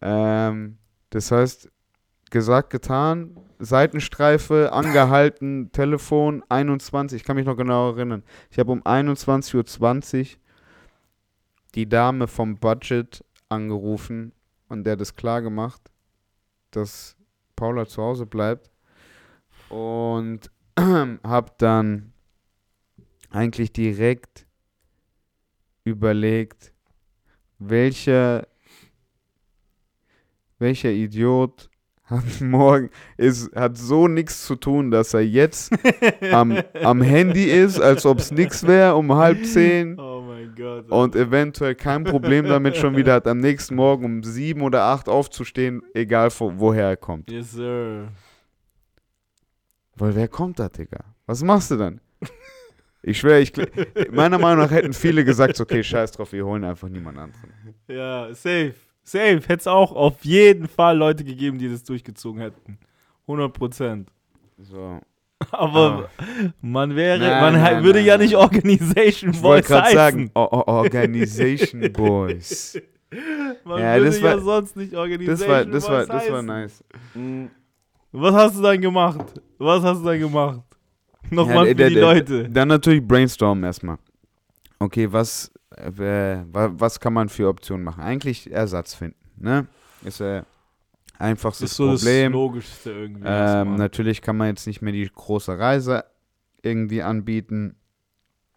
Ähm, 0.00 0.78
das 1.10 1.32
heißt, 1.32 1.70
gesagt, 2.30 2.70
getan, 2.70 3.36
Seitenstreife, 3.58 4.72
angehalten, 4.72 5.72
Telefon, 5.72 6.44
21, 6.48 7.20
ich 7.20 7.26
kann 7.26 7.36
mich 7.36 7.46
noch 7.46 7.56
genau 7.56 7.90
erinnern. 7.90 8.22
Ich 8.50 8.58
habe 8.58 8.72
um 8.72 8.82
21.20 8.82 10.20
Uhr 10.20 10.26
die 11.74 11.88
Dame 11.88 12.28
vom 12.28 12.56
Budget 12.56 13.24
angerufen 13.48 14.32
und 14.68 14.84
der 14.84 14.96
das 14.96 15.16
klar 15.16 15.42
gemacht, 15.42 15.90
dass 16.70 17.16
Paula 17.56 17.86
zu 17.86 18.02
Hause 18.02 18.26
bleibt. 18.26 18.70
Und 19.68 20.50
habe 20.78 21.50
dann 21.58 22.12
eigentlich 23.30 23.72
direkt 23.72 24.46
überlegt, 25.84 26.72
welcher, 27.58 28.46
welcher 30.58 30.90
Idiot 30.90 31.68
hat 32.04 32.24
morgen 32.40 32.90
ist, 33.16 33.54
hat 33.54 33.76
so 33.76 34.06
nichts 34.08 34.46
zu 34.46 34.54
tun, 34.56 34.90
dass 34.90 35.12
er 35.14 35.24
jetzt 35.24 35.72
am, 36.32 36.56
am 36.82 37.02
Handy 37.02 37.44
ist, 37.44 37.80
als 37.80 38.06
ob 38.06 38.18
es 38.18 38.30
nichts 38.30 38.66
wäre, 38.66 38.94
um 38.94 39.12
halb 39.12 39.44
zehn 39.44 39.98
Oh 39.98 40.22
mein 40.26 40.54
Gott. 40.54 40.88
und 40.88 41.16
eventuell 41.16 41.74
kein 41.74 42.04
Problem 42.04 42.44
damit 42.46 42.76
schon 42.76 42.96
wieder 42.96 43.14
hat, 43.14 43.26
am 43.26 43.38
nächsten 43.38 43.74
Morgen 43.74 44.04
um 44.04 44.22
sieben 44.22 44.62
oder 44.62 44.84
acht 44.84 45.08
aufzustehen, 45.08 45.82
egal 45.94 46.30
wo, 46.38 46.52
woher 46.56 46.90
er 46.90 46.96
kommt. 46.96 47.30
Yes, 47.30 47.52
sir. 47.52 48.08
Weil 49.96 50.14
wer 50.14 50.28
kommt 50.28 50.58
da, 50.58 50.68
Digga? 50.68 51.00
Was 51.26 51.42
machst 51.42 51.70
du 51.72 51.76
dann? 51.76 52.00
Ich 53.08 53.18
schwöre, 53.18 53.40
ich, 53.40 53.52
meiner 54.10 54.38
Meinung 54.38 54.64
nach 54.64 54.70
hätten 54.72 54.92
viele 54.92 55.24
gesagt, 55.24 55.60
okay, 55.60 55.82
scheiß 55.84 56.10
drauf, 56.12 56.32
wir 56.32 56.44
holen 56.44 56.64
einfach 56.64 56.88
niemand 56.88 57.16
anderen. 57.18 57.50
Ja, 57.88 58.28
safe. 58.34 58.74
Safe. 59.04 59.36
Hätte 59.46 59.54
es 59.60 59.66
auch 59.68 59.92
auf 59.92 60.24
jeden 60.24 60.66
Fall 60.66 60.98
Leute 60.98 61.22
gegeben, 61.22 61.58
die 61.58 61.68
das 61.68 61.84
durchgezogen 61.84 62.40
hätten. 62.40 62.78
100 63.28 63.52
Prozent. 63.52 64.10
So. 64.58 64.98
Aber 65.52 66.10
man 66.60 66.96
wäre, 66.96 67.18
Nein, 67.20 67.40
man 67.42 67.62
nein, 67.62 67.84
würde 67.84 68.00
nein, 68.00 68.06
ja 68.06 68.16
nein. 68.16 68.26
nicht 68.26 68.36
Organization 68.36 69.30
Ich 69.30 69.42
wollte 69.42 69.68
Boys 69.68 69.68
gerade 69.68 69.82
heißen. 69.84 69.96
sagen, 69.96 70.30
o 70.34 70.40
o 70.40 70.62
Organization 70.66 71.80
Boys. 71.92 72.80
Man 73.64 73.80
Ja, 73.80 73.94
würde 73.94 74.06
das 74.06 74.20
ja 74.20 74.24
war- 74.24 74.40
sonst 74.40 74.76
nicht 74.76 74.92
Das 74.94 74.98
Organization 74.98 75.48
war, 75.50 75.64
das 75.64 75.88
war, 75.88 75.98
Boys 75.98 76.08
das 76.08 76.30
war 76.30 76.36
heißen. 76.38 76.46
nice. 76.46 76.84
Was 78.12 78.34
hast 78.34 78.56
du 78.58 78.62
dann 78.62 78.80
gemacht? 78.80 79.40
Was 79.58 79.82
hast 79.84 80.00
du 80.00 80.06
dann 80.06 80.18
gemacht? 80.18 80.62
Nochmal 81.30 81.56
Ja, 81.64 81.70
für 81.70 81.74
der- 81.74 81.88
die 81.88 81.94
der- 81.94 82.02
Leute. 82.02 82.48
Dann 82.48 82.68
natürlich 82.68 83.06
brainstormen 83.06 83.64
erstmal. 83.64 83.98
Okay, 84.78 85.10
was, 85.10 85.50
äh, 85.76 85.90
wa- 86.52 86.70
was 86.74 87.00
kann 87.00 87.12
man 87.12 87.28
für 87.28 87.48
Optionen 87.48 87.84
machen? 87.84 88.02
Eigentlich 88.02 88.50
Ersatz 88.50 88.94
finden, 88.94 89.16
ne? 89.38 89.66
Ist 90.04 90.20
äh, 90.20 90.42
einfachstes 91.18 91.70
ist 91.70 91.76
so 91.76 91.92
das 91.92 92.02
Problem. 92.02 92.32
Logischste 92.32 92.90
irgendwie. 92.92 93.22
Ähm, 93.26 93.76
natürlich 93.76 94.20
kann 94.22 94.36
man 94.36 94.48
jetzt 94.48 94.66
nicht 94.66 94.82
mehr 94.82 94.92
die 94.92 95.08
große 95.12 95.58
Reise 95.58 96.04
irgendwie 96.62 97.02
anbieten. 97.02 97.76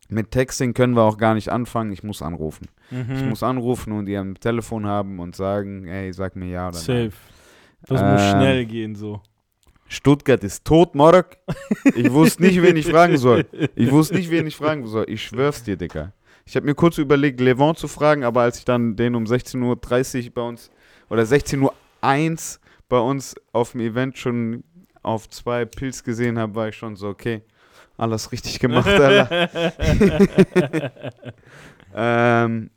Mit 0.10 0.32
Texting 0.32 0.74
können 0.74 0.96
wir 0.96 1.04
auch 1.04 1.18
gar 1.18 1.36
nicht 1.36 1.50
anfangen. 1.50 1.92
Ich 1.92 2.04
muss 2.04 2.22
anrufen. 2.22 2.68
Mhm. 2.90 3.12
Ich 3.16 3.24
muss 3.26 3.44
anrufen 3.44 3.94
und 3.94 4.08
die 4.08 4.18
am 4.18 4.40
Telefon 4.40 4.86
haben 4.88 5.20
und 5.20 5.36
sagen, 5.36 5.88
ey, 5.88 6.12
sag 6.12 6.36
mir 6.36 6.48
ja 6.50 6.68
oder 6.70 6.78
nein. 6.78 7.12
Safe. 7.12 7.12
Das 7.86 8.02
muss 8.02 8.22
Ähm, 8.22 8.30
schnell 8.32 8.66
gehen 8.66 8.96
so. 8.96 9.22
Stuttgart 9.90 10.44
ist 10.44 10.64
tot, 10.66 10.94
Morok. 10.94 11.38
Ich 11.96 12.12
wusste 12.12 12.44
nicht, 12.44 12.62
wen 12.62 12.78
ich 12.78 12.86
fragen 12.86 13.18
soll. 13.18 13.46
Ich 13.76 13.92
wusste 13.92 14.16
nicht, 14.16 14.30
wen 14.30 14.46
ich 14.46 14.56
fragen 14.56 14.86
soll. 14.88 15.06
Ich 15.10 15.24
schwör's 15.24 15.64
dir, 15.64 15.76
Dicker. 15.76 16.14
Ich 16.46 16.56
habe 16.56 16.66
mir 16.66 16.76
kurz 16.76 17.00
überlegt, 17.00 17.42
Levant 17.42 17.78
zu 17.78 17.88
fragen, 17.88 18.24
aber 18.24 18.42
als 18.42 18.60
ich 18.60 18.66
dann 18.66 18.96
den 18.96 19.16
um 19.16 19.26
16.30 19.26 20.26
Uhr 20.28 20.34
bei 20.34 20.42
uns 20.42 20.70
oder 21.10 21.24
16.01 21.24 21.62
Uhr 21.62 21.74
bei 22.88 23.00
uns 23.00 23.36
auf 23.52 23.72
dem 23.72 23.82
Event 23.82 24.18
schon 24.18 24.64
auf 25.02 25.28
zwei 25.30 25.66
Pilz 25.66 26.04
gesehen 26.04 26.38
habe, 26.38 26.54
war 26.56 26.70
ich 26.70 26.76
schon 26.76 26.96
so, 26.96 27.08
okay, 27.08 27.42
alles 27.98 28.32
richtig 28.32 28.60
gemacht, 28.60 28.88
Alter. 28.88 29.50
ähm, 31.96 32.70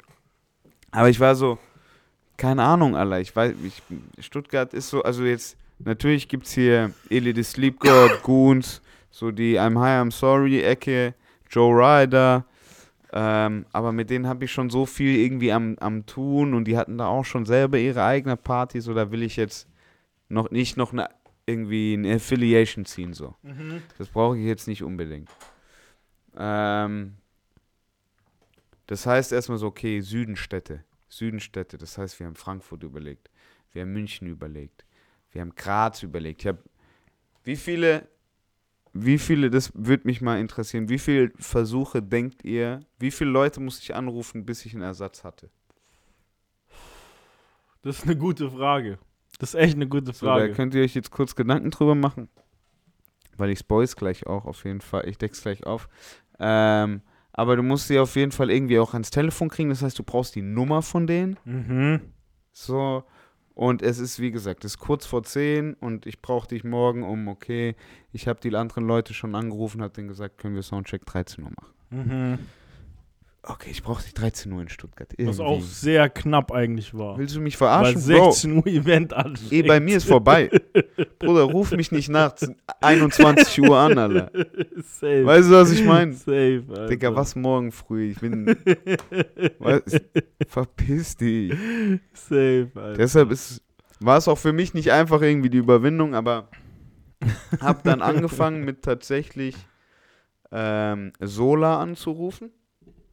aber 0.90 1.08
ich 1.10 1.20
war 1.20 1.34
so, 1.34 1.58
keine 2.36 2.62
Ahnung, 2.62 2.96
Alter. 2.96 3.20
Ich 3.20 3.34
weiß, 3.34 3.54
ich, 3.64 3.82
Stuttgart 4.24 4.72
ist 4.74 4.88
so, 4.88 5.02
also 5.02 5.24
jetzt, 5.24 5.56
natürlich 5.78 6.28
gibt 6.28 6.46
es 6.46 6.52
hier 6.52 6.92
Elite 7.10 7.42
Sleep 7.44 7.78
God, 7.80 8.10
Goons, 8.22 8.82
so 9.10 9.30
die 9.30 9.58
I'm 9.58 9.78
High, 9.78 10.00
I'm 10.02 10.10
Sorry 10.10 10.62
Ecke, 10.62 11.14
Joe 11.50 11.72
Ryder. 11.74 12.44
Ähm, 13.14 13.66
aber 13.72 13.92
mit 13.92 14.08
denen 14.08 14.26
habe 14.26 14.46
ich 14.46 14.52
schon 14.52 14.70
so 14.70 14.86
viel 14.86 15.16
irgendwie 15.16 15.52
am, 15.52 15.76
am 15.80 16.06
Tun 16.06 16.54
und 16.54 16.64
die 16.64 16.78
hatten 16.78 16.96
da 16.96 17.06
auch 17.08 17.24
schon 17.26 17.44
selber 17.44 17.78
ihre 17.78 18.02
eigene 18.04 18.36
Partys 18.38 18.88
oder 18.88 19.10
will 19.10 19.22
ich 19.22 19.36
jetzt 19.36 19.68
noch 20.30 20.50
nicht 20.50 20.78
noch 20.78 20.92
eine, 20.94 21.08
irgendwie 21.44 21.92
eine 21.92 22.14
Affiliation 22.14 22.86
ziehen 22.86 23.12
so. 23.12 23.34
Das 23.98 24.08
brauche 24.08 24.38
ich 24.38 24.46
jetzt 24.46 24.66
nicht 24.66 24.82
unbedingt. 24.82 25.28
Ähm, 26.38 27.16
Das 28.86 29.06
heißt 29.06 29.32
erstmal 29.32 29.58
so, 29.58 29.66
okay, 29.66 30.00
Südenstädte. 30.00 30.84
Südenstädte, 31.08 31.76
das 31.76 31.98
heißt, 31.98 32.18
wir 32.18 32.26
haben 32.26 32.34
Frankfurt 32.36 32.82
überlegt, 32.82 33.30
wir 33.72 33.82
haben 33.82 33.92
München 33.92 34.26
überlegt, 34.26 34.84
wir 35.32 35.40
haben 35.40 35.54
Graz 35.54 36.02
überlegt. 36.02 36.42
Ich 36.42 36.46
habe, 36.46 36.58
wie 37.44 37.56
viele, 37.56 38.06
wie 38.92 39.18
viele, 39.18 39.50
das 39.50 39.72
würde 39.74 40.06
mich 40.06 40.20
mal 40.20 40.38
interessieren, 40.38 40.88
wie 40.88 40.98
viele 40.98 41.32
Versuche 41.38 42.02
denkt 42.02 42.44
ihr, 42.44 42.80
wie 42.98 43.10
viele 43.10 43.30
Leute 43.30 43.60
musste 43.60 43.82
ich 43.82 43.94
anrufen, 43.94 44.44
bis 44.44 44.64
ich 44.66 44.74
einen 44.74 44.82
Ersatz 44.82 45.24
hatte? 45.24 45.50
Das 47.82 47.98
ist 47.98 48.04
eine 48.04 48.16
gute 48.16 48.50
Frage. 48.50 48.98
Das 49.38 49.54
ist 49.54 49.60
echt 49.60 49.74
eine 49.74 49.88
gute 49.88 50.12
So, 50.12 50.26
da 50.26 50.36
Frage. 50.36 50.52
könnt 50.52 50.74
ihr 50.74 50.82
euch 50.82 50.94
jetzt 50.94 51.10
kurz 51.10 51.34
Gedanken 51.34 51.70
drüber 51.70 51.94
machen. 51.94 52.28
Weil 53.36 53.50
ich 53.50 53.58
spoil's 53.60 53.96
gleich 53.96 54.26
auch 54.26 54.44
auf 54.44 54.64
jeden 54.64 54.80
Fall. 54.82 55.08
Ich 55.08 55.18
deck's 55.18 55.42
gleich 55.42 55.64
auf. 55.66 55.88
Ähm, 56.38 57.00
aber 57.32 57.56
du 57.56 57.62
musst 57.62 57.88
sie 57.88 57.98
auf 57.98 58.14
jeden 58.14 58.30
Fall 58.30 58.50
irgendwie 58.50 58.78
auch 58.78 58.92
ans 58.92 59.10
Telefon 59.10 59.48
kriegen. 59.48 59.70
Das 59.70 59.82
heißt, 59.82 59.98
du 59.98 60.02
brauchst 60.04 60.34
die 60.34 60.42
Nummer 60.42 60.82
von 60.82 61.06
denen. 61.06 61.38
mhm. 61.44 62.00
So. 62.52 63.04
Und 63.54 63.82
es 63.82 63.98
ist, 63.98 64.18
wie 64.18 64.30
gesagt, 64.30 64.64
es 64.64 64.72
ist 64.72 64.78
kurz 64.78 65.04
vor 65.04 65.22
10 65.22 65.74
und 65.74 66.06
ich 66.06 66.22
brauche 66.22 66.48
dich 66.48 66.64
morgen 66.64 67.02
um, 67.02 67.28
okay, 67.28 67.76
ich 68.12 68.26
habe 68.26 68.40
die 68.40 68.54
anderen 68.56 68.86
Leute 68.86 69.12
schon 69.12 69.34
angerufen, 69.34 69.82
habe 69.82 69.92
denen 69.92 70.08
gesagt, 70.08 70.38
können 70.38 70.54
wir 70.54 70.62
Soundcheck 70.62 71.04
13 71.04 71.44
Uhr 71.44 71.50
machen. 71.50 71.72
Mhm. 71.90 72.38
Okay, 73.44 73.70
ich 73.72 73.82
brauche 73.82 74.04
dich 74.04 74.14
13 74.14 74.52
Uhr 74.52 74.62
in 74.62 74.68
Stuttgart. 74.68 75.08
Was 75.18 75.18
Irgendwie. 75.18 75.42
auch 75.42 75.60
sehr 75.62 76.08
knapp 76.08 76.52
eigentlich 76.52 76.94
war. 76.94 77.18
Willst 77.18 77.34
du 77.34 77.40
mich 77.40 77.60
Weil 77.60 77.68
verarschen? 77.68 78.06
Bro, 78.06 78.30
16 78.30 78.56
Uhr 78.58 78.66
Event 78.68 79.12
anfängt. 79.12 79.52
eh, 79.52 79.62
bei 79.62 79.80
mir 79.80 79.96
ist 79.96 80.06
vorbei. 80.06 80.48
Bruder, 81.18 81.42
ruf 81.42 81.72
mich 81.72 81.90
nicht 81.90 82.08
nachts 82.08 82.48
21 82.80 83.60
Uhr 83.62 83.76
an, 83.76 83.98
Alter. 83.98 84.30
Safe. 84.84 85.26
Weißt 85.26 85.50
du, 85.50 85.54
was 85.54 85.72
ich 85.72 85.84
meine? 85.84 86.12
Safe, 86.12 86.62
Alter. 86.68 86.86
Digga, 86.86 87.16
was 87.16 87.34
morgen 87.34 87.72
früh? 87.72 88.12
Ich 88.12 88.20
bin. 88.20 88.46
was, 89.58 89.82
verpiss 90.46 91.16
dich. 91.16 91.52
Safe, 92.12 92.70
Alter. 92.76 92.96
Deshalb 92.96 93.32
ist, 93.32 93.60
war 93.98 94.18
es 94.18 94.28
auch 94.28 94.38
für 94.38 94.52
mich 94.52 94.72
nicht 94.72 94.92
einfach 94.92 95.20
irgendwie 95.20 95.50
die 95.50 95.58
Überwindung, 95.58 96.14
aber 96.14 96.48
hab 97.60 97.82
dann 97.82 98.02
angefangen 98.02 98.64
mit 98.64 98.82
tatsächlich 98.82 99.56
ähm, 100.52 101.12
Sola 101.18 101.80
anzurufen. 101.80 102.52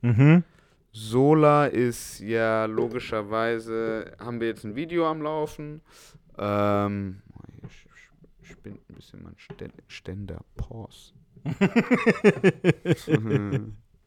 Mhm. 0.01 0.43
Sola 0.91 1.67
ist 1.67 2.19
ja 2.19 2.65
logischerweise, 2.65 4.15
haben 4.19 4.39
wir 4.39 4.47
jetzt 4.47 4.65
ein 4.65 4.75
Video 4.75 5.07
am 5.09 5.21
Laufen. 5.21 5.81
Ähm, 6.37 7.21
sch- 7.67 7.87
spinnt 8.41 8.89
ein 8.89 8.95
bisschen 8.95 9.23
mein. 9.23 9.35
Ständer. 9.87 10.41
Pause. 10.55 11.13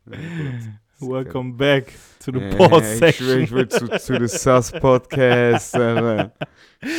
Welcome 1.02 1.54
back 1.56 1.92
to 2.20 2.30
the 2.32 2.38
Ja, 2.38 2.56
pause 2.56 2.82
Ich 3.08 3.16
schwör, 3.16 3.38
section. 3.38 3.40
ich 3.42 3.50
will 3.52 3.68
zu, 3.68 3.86
zu 3.98 4.18
the 4.18 4.28
Sus 4.28 4.70
Podcast, 4.70 5.74
Alter. 5.74 6.32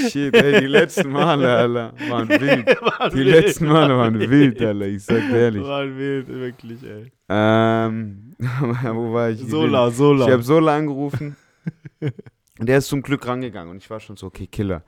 Shit, 0.10 0.36
ey, 0.36 0.60
die 0.62 0.68
letzten 0.68 1.10
Male, 1.10 1.50
Alter, 1.56 1.94
waren 2.10 2.28
wild. 2.42 2.68
Waren 2.82 3.12
Die 3.12 3.18
wild. 3.18 3.28
letzten 3.30 3.66
Male 3.68 3.98
waren 3.98 4.20
wild, 4.20 4.62
Alter, 4.62 4.86
ich 4.88 5.04
sag 5.06 5.24
ehrlich. 5.32 5.64
Waren 5.64 5.98
wild, 5.98 6.28
wirklich, 6.28 6.84
ey. 6.84 7.12
Ähm, 7.30 8.36
wo 8.40 9.14
war 9.14 9.30
ich? 9.30 9.40
Sola, 9.40 9.90
Sola. 9.90 10.26
Ich 10.26 10.32
habe 10.34 10.44
Sola 10.44 10.76
angerufen. 10.76 11.38
Und 12.02 12.68
der 12.68 12.80
ist 12.80 12.88
zum 12.88 13.02
Glück 13.02 13.26
rangegangen 13.26 13.72
und 13.72 13.78
ich 13.78 13.90
war 13.90 14.02
schon 14.02 14.18
so, 14.18 14.28
okay, 14.28 14.48
Killer. 14.48 14.84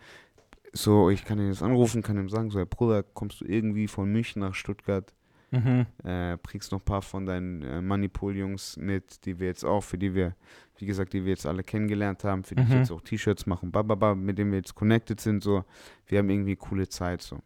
So, 0.74 1.10
ich 1.10 1.24
kann 1.24 1.40
ihn 1.40 1.48
jetzt 1.48 1.64
anrufen, 1.64 2.02
kann 2.04 2.18
ihm 2.18 2.28
sagen, 2.28 2.50
so, 2.52 2.60
hey 2.60 2.66
Bruder, 2.70 3.02
kommst 3.02 3.40
du 3.40 3.46
irgendwie 3.46 3.88
von 3.88 4.12
München 4.12 4.42
nach 4.42 4.54
Stuttgart? 4.54 5.14
Mhm. 5.56 5.86
äh, 6.04 6.38
bringst 6.44 6.72
noch 6.72 6.80
ein 6.80 6.86
paar 6.86 7.02
von 7.02 7.26
deinen 7.26 7.62
äh, 7.62 7.82
Moneypool-Jungs 7.82 8.78
mit, 8.78 9.26
die 9.26 9.40
wir 9.40 9.48
jetzt 9.48 9.64
auch, 9.64 9.82
für 9.82 9.98
die 9.98 10.14
wir, 10.14 10.36
wie 10.78 10.86
gesagt, 10.86 11.14
die 11.14 11.24
wir 11.24 11.32
jetzt 11.32 11.46
alle 11.46 11.64
kennengelernt 11.64 12.24
haben, 12.24 12.44
für 12.44 12.56
die 12.56 12.64
ich 12.64 12.70
Mhm. 12.70 12.76
jetzt 12.76 12.92
auch 12.92 13.02
T-Shirts 13.02 13.46
machen, 13.46 13.72
bababa, 13.72 14.16
mit 14.16 14.38
denen 14.38 14.52
wir 14.52 14.58
jetzt 14.58 14.76
connected 14.76 15.20
sind, 15.22 15.44
so. 15.44 15.64
Wir 16.08 16.20
haben 16.20 16.30
irgendwie 16.30 16.56
coole 16.56 16.90
Zeit, 16.90 17.22
so. 17.22 17.40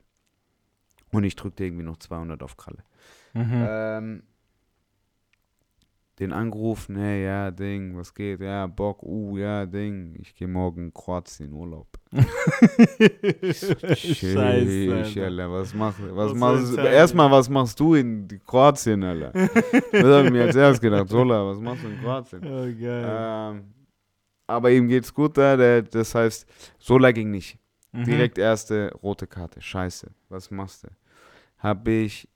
Und 1.12 1.24
ich 1.24 1.36
drückte 1.36 1.64
irgendwie 1.66 1.84
noch 1.84 1.98
200 1.98 2.42
auf 2.44 2.58
Kralle. 2.58 2.84
Mhm. 3.34 3.52
Ähm, 3.68 4.24
den 6.20 6.34
angerufen, 6.34 6.98
hey, 6.98 7.24
ja, 7.24 7.50
Ding, 7.50 7.96
was 7.96 8.14
geht? 8.14 8.42
Ja, 8.42 8.68
Bock, 8.68 9.02
uh, 9.04 9.38
ja, 9.38 9.66
Ding, 9.66 10.16
ich 10.20 10.36
gehe 10.36 10.50
morgen 10.50 10.88
in 10.88 10.94
Kroatien 10.94 11.48
in 11.48 11.54
Urlaub. 11.54 11.88
Scheiße, 13.94 15.24
Alter. 15.24 15.52
Was 15.52 15.74
machst 15.74 16.00
du? 16.00 16.16
Was 16.16 16.32
Was 16.32 16.38
machst 16.38 16.74
du? 16.74 16.82
Erstmal, 16.82 17.32
was 17.32 17.48
machst 17.50 17.80
du 17.80 17.96
in 17.96 18.28
Kroatien, 18.46 19.02
Alter? 19.04 19.32
das 19.92 20.04
habe 20.04 20.26
ich 20.26 20.32
mir 20.32 20.44
als 20.44 20.58
erstes 20.58 20.82
gedacht. 20.82 21.08
Sola, 21.08 21.46
was 21.46 21.60
machst 21.60 21.84
du 21.84 21.88
in 21.88 22.00
Kroatien? 22.02 22.42
Oh, 22.44 22.66
geil. 22.80 23.06
Ähm, 23.10 23.64
aber 24.46 24.72
ihm 24.72 24.88
geht's 24.90 25.14
gut 25.14 25.38
da, 25.38 25.56
der, 25.56 25.84
das 25.84 26.14
heißt, 26.14 26.46
Sola 26.80 27.12
ging 27.12 27.32
nicht. 27.32 27.58
Mhm. 27.94 28.04
Direkt 28.04 28.38
erste 28.38 28.92
rote 29.02 29.26
Karte. 29.26 29.62
Scheiße, 29.62 30.12
was 30.28 30.52
machst 30.52 30.84
du? 30.84 30.90
Hab 31.60 31.88
ich 31.88 32.28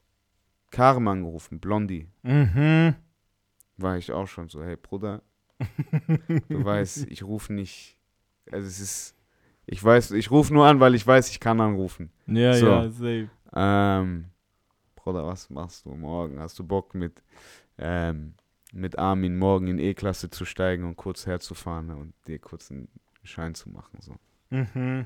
Karem 0.71 1.07
angerufen, 1.07 1.59
Blondie. 1.59 2.07
Mhm. 2.23 2.95
War 3.77 3.97
ich 3.97 4.11
auch 4.11 4.27
schon 4.27 4.49
so, 4.49 4.63
hey 4.63 4.75
Bruder, 4.77 5.21
du 6.49 6.63
weißt, 6.65 7.07
ich 7.07 7.23
rufe 7.23 7.53
nicht, 7.53 7.97
also 8.51 8.67
es 8.67 8.79
ist, 8.79 9.15
ich 9.65 9.83
weiß, 9.83 10.11
ich 10.11 10.29
rufe 10.31 10.53
nur 10.53 10.65
an, 10.65 10.79
weil 10.79 10.95
ich 10.95 11.05
weiß, 11.05 11.29
ich 11.29 11.39
kann 11.39 11.59
anrufen. 11.61 12.11
Ja, 12.27 12.53
So. 12.53 12.67
ja, 12.67 12.89
safe. 12.89 13.29
Ähm, 13.55 14.25
Bruder, 14.95 15.25
was 15.25 15.49
machst 15.49 15.85
du 15.85 15.89
morgen? 15.95 16.39
Hast 16.39 16.57
du 16.59 16.63
Bock 16.63 16.93
mit, 16.95 17.23
ähm, 17.77 18.35
mit 18.71 18.97
Armin 18.97 19.37
morgen 19.37 19.67
in 19.67 19.79
E-Klasse 19.79 20.29
zu 20.29 20.45
steigen 20.45 20.83
und 20.83 20.95
kurz 20.95 21.25
herzufahren 21.25 21.89
und 21.91 22.13
dir 22.27 22.39
kurz 22.39 22.71
einen 22.71 22.87
Schein 23.23 23.55
zu 23.55 23.69
machen? 23.69 23.99
So. 24.01 24.15
Mhm. 24.49 25.05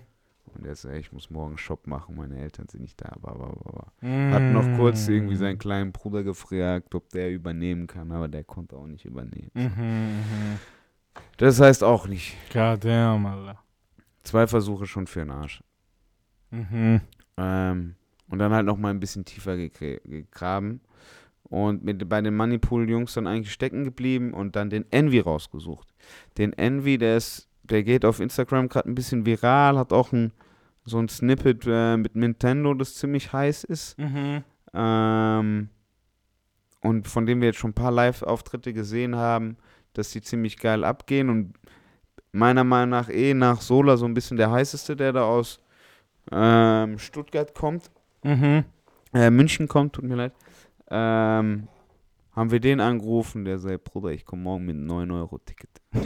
Und 0.58 0.65
er 0.65 0.76
so, 0.76 0.89
ey, 0.89 1.00
ich 1.00 1.12
muss 1.12 1.30
morgen 1.30 1.58
Shop 1.58 1.86
machen, 1.86 2.15
meine 2.15 2.38
Eltern 2.39 2.67
sind 2.67 2.82
nicht 2.82 3.00
da, 3.00 3.15
bla, 3.22 3.34
bla. 3.34 4.32
Hat 4.32 4.41
noch 4.41 4.78
kurz 4.78 5.08
irgendwie 5.08 5.36
Mm. 5.36 5.39
seinen 5.39 5.58
kleinen 5.60 5.91
Bruder 5.91 6.24
gefragt, 6.24 6.96
ob 6.96 7.10
der 7.10 7.32
übernehmen 7.32 7.86
kann, 7.86 8.12
aber 8.12 8.28
der 8.28 8.43
konnte 8.43 8.76
auch 8.76 8.88
nicht 8.88 9.06
übernehmen. 9.06 9.52
Mhm, 9.54 9.63
mhm. 9.63 10.60
Das 11.38 11.60
heißt 11.60 11.84
auch 11.84 12.08
nicht. 12.08 12.36
God 12.52 12.84
damn, 12.84 13.26
Alter. 13.26 13.60
Zwei 14.24 14.48
Versuche 14.48 14.88
schon 14.88 15.06
für 15.08 15.20
den 15.20 15.32
Arsch. 15.32 15.63
Mhm. 16.52 17.02
Ähm, 17.38 17.96
und 18.30 18.39
dann 18.39 18.52
halt 18.52 18.65
noch 18.65 18.78
mal 18.78 18.89
ein 18.89 19.00
bisschen 19.00 19.26
tiefer 19.26 19.56
gegraben. 19.58 20.82
Und 21.43 21.84
mit, 21.84 22.10
bei 22.10 22.20
den 22.22 22.36
Moneypool-Jungs 22.36 23.13
dann 23.13 23.28
eigentlich 23.28 23.54
stecken 23.54 23.84
geblieben 23.86 24.34
und 24.34 24.56
dann 24.56 24.70
den 24.70 24.91
Envy 24.91 25.20
rausgesucht. 25.20 25.93
Den 26.38 26.52
Envy, 26.54 26.98
der 26.98 27.17
ist, 27.17 27.48
der 27.63 27.84
geht 27.84 28.04
auf 28.04 28.20
Instagram 28.20 28.67
gerade 28.67 28.89
ein 28.89 28.96
bisschen 28.96 29.26
viral, 29.26 29.78
hat 29.78 29.93
auch 29.93 30.12
ein, 30.12 30.34
so 30.88 31.00
ein 31.00 31.10
Snippet 31.10 31.65
äh, 31.67 31.97
mit 31.97 32.15
Nintendo, 32.15 32.73
das 32.73 32.95
ziemlich 32.95 33.34
heiß 33.34 33.65
ist. 33.65 33.97
Mhm. 34.00 34.43
Ähm, 34.73 35.69
und 36.82 37.08
von 37.08 37.26
dem 37.26 37.41
wir 37.41 37.47
jetzt 37.50 37.60
schon 37.60 37.71
ein 37.71 37.76
paar 37.76 37.91
Live-Auftritte 37.91 38.71
gesehen 38.73 39.15
haben, 39.15 39.58
dass 39.93 40.12
die 40.12 40.21
ziemlich 40.21 40.58
geil 40.58 40.84
abgehen 40.84 41.30
und 41.30 41.54
meiner 42.32 42.63
Meinung 42.63 42.89
nach 42.91 43.10
eh 43.10 43.34
nach 43.34 43.62
Sola 43.62 43.97
so 43.97 44.06
ein 44.06 44.13
bisschen 44.13 44.38
der 44.38 44.52
heißeste, 44.52 44.95
der 44.95 45.12
da 45.12 45.23
aus 45.23 45.60
ähm, 46.32 46.97
Stuttgart 47.00 47.54
kommt, 47.54 47.89
Mhm. 48.23 48.63
äh, 49.13 49.30
München 49.30 49.67
kommt, 49.67 49.93
tut 49.93 50.06
mir 50.06 50.15
leid, 50.15 50.34
ähm, 50.89 51.67
haben 52.38 52.52
wir 52.52 52.60
den 52.60 52.80
angerufen, 52.80 53.45
der 53.45 53.58
sagt, 53.58 53.86
Bruder, 53.86 54.12
ich 54.12 54.23
komme 54.23 54.43
morgen 54.43 54.65
mit 54.67 54.76
einem 54.76 54.91
9-Euro-Ticket. 54.91 55.69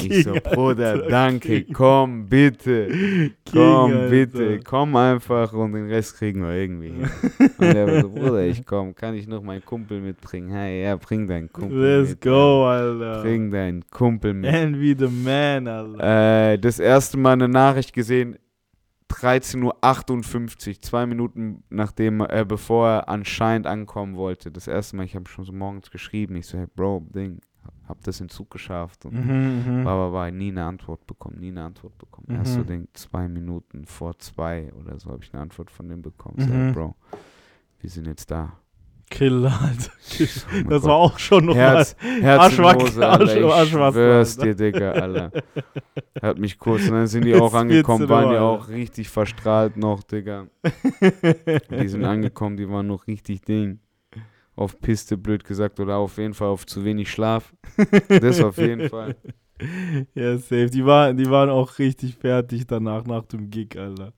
Ich 0.00 0.24
so, 0.24 0.34
Bruder, 0.34 1.08
danke, 1.08 1.64
komm 1.72 2.26
bitte, 2.28 3.32
komm 3.50 4.10
bitte, 4.10 4.60
komm 4.60 4.96
einfach 4.96 5.52
und 5.52 5.72
den 5.72 5.88
Rest 5.88 6.16
kriegen 6.18 6.42
wir 6.42 6.52
irgendwie 6.52 6.88
hin. 6.90 7.10
Und 7.58 7.74
der 7.74 8.02
so, 8.02 8.10
Bruder, 8.10 8.44
ich 8.44 8.64
komm, 8.66 8.94
kann 8.94 9.14
ich 9.14 9.26
noch 9.26 9.42
meinen 9.42 9.64
Kumpel 9.64 10.00
mitbringen? 10.00 10.50
Hey, 10.50 10.84
ja, 10.84 10.96
bring 10.96 11.26
deinen 11.26 11.52
Kumpel 11.52 12.00
Let's 12.00 12.10
mit. 12.10 12.20
go, 12.20 12.66
Alter. 12.66 13.22
Bring 13.22 13.50
deinen 13.50 13.88
Kumpel 13.90 14.34
mit. 14.34 14.52
Envy 14.52 14.96
the 14.98 15.08
man, 15.08 15.66
Alter. 15.68 16.52
Äh, 16.52 16.58
das 16.58 16.78
erste 16.78 17.16
Mal 17.16 17.32
eine 17.32 17.48
Nachricht 17.48 17.92
gesehen, 17.92 18.36
13.58 19.12 20.68
Uhr, 20.76 20.82
zwei 20.82 21.06
Minuten 21.06 21.62
nachdem, 21.70 22.20
äh, 22.20 22.44
bevor 22.46 22.88
er 22.88 23.08
anscheinend 23.08 23.66
ankommen 23.66 24.16
wollte. 24.16 24.50
Das 24.50 24.66
erste 24.68 24.96
Mal, 24.96 25.04
ich 25.04 25.14
habe 25.14 25.28
schon 25.28 25.44
so 25.44 25.52
morgens 25.52 25.90
geschrieben, 25.90 26.36
ich 26.36 26.46
so, 26.46 26.58
hey 26.58 26.66
Bro, 26.74 27.06
Ding, 27.14 27.40
hab 27.88 28.02
das 28.04 28.20
in 28.20 28.28
Zug 28.28 28.50
geschafft 28.50 29.04
und 29.04 29.14
Mhm, 29.14 29.64
mhm. 29.80 29.84
war, 29.84 29.98
war, 29.98 30.12
war, 30.12 30.30
nie 30.30 30.48
eine 30.50 30.64
Antwort 30.64 31.06
bekommen, 31.06 31.38
nie 31.40 31.48
eine 31.48 31.64
Antwort 31.64 31.96
bekommen. 31.98 32.28
Erst 32.30 32.54
so 32.54 32.60
Mhm. 32.60 32.66
den 32.66 32.88
zwei 32.94 33.28
Minuten 33.28 33.84
vor 33.86 34.18
zwei 34.18 34.72
oder 34.74 34.98
so 34.98 35.10
habe 35.10 35.22
ich 35.22 35.32
eine 35.32 35.42
Antwort 35.42 35.70
von 35.70 35.88
dem 35.88 36.02
bekommen. 36.02 36.36
So, 36.38 36.46
Mhm. 36.52 36.64
hey, 36.64 36.72
Bro, 36.72 36.94
wir 37.80 37.90
sind 37.90 38.06
jetzt 38.06 38.30
da. 38.30 38.52
Killer, 39.12 39.52
Alter. 39.62 39.92
Oh 40.66 40.68
Das 40.70 40.82
Gott. 40.82 40.84
war 40.84 40.96
auch 40.96 41.18
schon 41.18 41.46
noch 41.46 41.54
Herz, 41.54 41.94
Herz 42.00 42.42
Arschwack- 42.42 42.80
in 42.80 42.86
Hose, 42.86 43.08
Alter. 43.08 43.36
Ich 43.36 43.44
Arsch- 43.44 43.74
Alter. 43.76 44.42
dir, 44.42 44.54
Digga, 44.54 44.90
Alter. 44.92 45.30
Hat 46.20 46.38
mich 46.38 46.58
kurz, 46.58 46.82
und 46.88 46.92
dann 46.94 47.06
sind 47.06 47.24
die 47.24 47.34
auch 47.34 47.52
angekommen, 47.54 48.08
waren 48.08 48.30
die 48.30 48.38
auch 48.38 48.68
richtig 48.68 49.08
verstrahlt 49.08 49.76
noch, 49.76 50.02
Digga. 50.02 50.46
Die 51.70 51.88
sind 51.88 52.04
angekommen, 52.04 52.56
die 52.56 52.68
waren 52.68 52.86
noch 52.86 53.06
richtig 53.06 53.42
Ding. 53.42 53.78
auf 54.56 54.78
Piste, 54.80 55.16
blöd 55.16 55.44
gesagt, 55.44 55.80
oder 55.80 55.96
auf 55.96 56.18
jeden 56.18 56.34
Fall 56.34 56.48
auf 56.48 56.66
zu 56.66 56.84
wenig 56.84 57.10
Schlaf. 57.10 57.52
das 58.08 58.42
auf 58.42 58.58
jeden 58.58 58.88
Fall. 58.88 59.16
Ja, 60.14 60.36
safe. 60.38 60.66
Die 60.70 60.84
waren, 60.84 61.16
die 61.16 61.30
waren 61.30 61.48
auch 61.48 61.78
richtig 61.78 62.16
fertig 62.16 62.66
danach, 62.66 63.04
nach 63.06 63.24
dem 63.24 63.48
Gig, 63.50 63.76
Alter. 63.78 64.12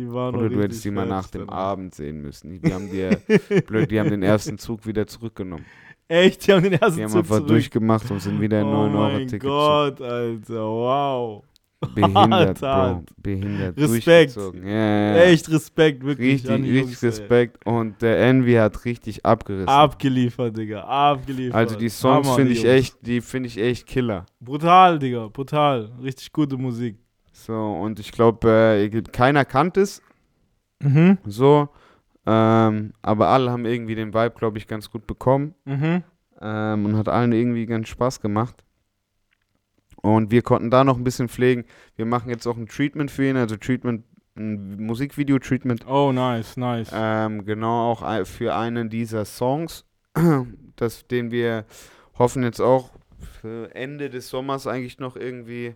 Die 0.00 0.10
waren 0.10 0.34
Oder 0.34 0.48
du 0.48 0.62
hättest 0.62 0.82
die 0.84 0.90
mal 0.90 1.06
nach 1.06 1.28
dem 1.28 1.46
danach. 1.46 1.54
Abend 1.60 1.94
sehen 1.94 2.22
müssen. 2.22 2.58
Die 2.62 2.72
haben 2.72 2.90
dir, 2.90 3.20
blöd, 3.66 3.90
die 3.90 4.00
haben 4.00 4.08
den 4.08 4.22
ersten 4.22 4.56
Zug 4.56 4.86
wieder 4.86 5.06
zurückgenommen. 5.06 5.66
Echt? 6.08 6.46
Die 6.46 6.52
haben 6.52 6.62
den 6.62 6.72
ersten 6.72 6.96
Die 6.96 7.02
haben 7.02 7.10
Zug 7.10 7.18
einfach 7.18 7.36
zurück. 7.36 7.48
durchgemacht 7.48 8.10
und 8.10 8.20
sind 8.20 8.40
wieder 8.40 8.62
in 8.62 8.66
oh 8.68 8.86
9 8.88 8.94
Euro 8.94 9.12
mein 9.12 9.28
Ticket. 9.28 9.42
Gott, 9.42 10.00
Alter. 10.00 10.64
Wow. 10.64 11.44
Behindert, 11.94 12.60
Bro. 12.60 13.04
Behindert. 13.18 13.76
Respekt. 13.78 14.36
ja. 14.64 15.16
Echt 15.16 15.50
Respekt, 15.50 16.02
wirklich. 16.04 16.34
Richtig, 16.34 16.50
richtig 16.50 16.74
Jungs, 16.74 17.02
ey. 17.02 17.08
Respekt. 17.10 17.66
Und 17.66 18.00
der 18.02 18.20
Envy 18.26 18.54
hat 18.54 18.84
richtig 18.86 19.24
abgerissen. 19.24 19.68
Abgeliefert, 19.68 20.56
Digga. 20.56 20.82
Abgeliefert. 20.82 21.54
also 21.54 21.76
die 21.76 21.88
Songs 21.90 22.30
finde 22.34 22.52
ich 22.52 22.62
Jungs. 22.62 22.74
echt, 22.74 22.96
die 23.06 23.20
finde 23.20 23.48
ich 23.48 23.58
echt 23.58 23.86
Killer. 23.86 24.24
Brutal, 24.40 24.98
Digga. 24.98 25.28
Brutal. 25.28 25.90
Richtig 26.02 26.32
gute 26.32 26.56
Musik. 26.56 26.96
So, 27.40 27.72
und 27.72 27.98
ich 27.98 28.12
glaube, 28.12 28.48
äh, 28.50 29.02
keiner 29.02 29.44
kannte 29.44 29.80
es. 29.80 30.02
Mhm. 30.82 31.18
So. 31.24 31.68
Ähm, 32.26 32.92
aber 33.02 33.28
alle 33.28 33.50
haben 33.50 33.64
irgendwie 33.64 33.94
den 33.94 34.12
Vibe, 34.12 34.34
glaube 34.36 34.58
ich, 34.58 34.66
ganz 34.66 34.90
gut 34.90 35.06
bekommen. 35.06 35.54
Mhm. 35.64 36.02
Ähm, 36.40 36.84
und 36.84 36.96
hat 36.96 37.08
allen 37.08 37.32
irgendwie 37.32 37.66
ganz 37.66 37.88
Spaß 37.88 38.20
gemacht. 38.20 38.64
Und 40.02 40.30
wir 40.30 40.42
konnten 40.42 40.70
da 40.70 40.84
noch 40.84 40.96
ein 40.96 41.04
bisschen 41.04 41.28
pflegen. 41.28 41.64
Wir 41.96 42.06
machen 42.06 42.30
jetzt 42.30 42.46
auch 42.46 42.56
ein 42.56 42.66
Treatment 42.66 43.10
für 43.10 43.28
ihn, 43.28 43.36
also 43.36 43.56
Treatment, 43.56 44.04
ein 44.36 44.76
Musikvideo-Treatment. 44.84 45.86
Oh, 45.86 46.12
nice, 46.12 46.56
nice. 46.56 46.90
Ähm, 46.92 47.44
genau 47.44 47.90
auch 47.90 48.26
für 48.26 48.54
einen 48.54 48.88
dieser 48.88 49.24
Songs, 49.24 49.84
das, 50.76 51.06
den 51.06 51.30
wir 51.30 51.64
hoffen 52.18 52.42
jetzt 52.42 52.60
auch 52.60 52.90
für 53.40 53.74
Ende 53.74 54.08
des 54.08 54.28
Sommers 54.28 54.66
eigentlich 54.66 54.98
noch 54.98 55.16
irgendwie, 55.16 55.74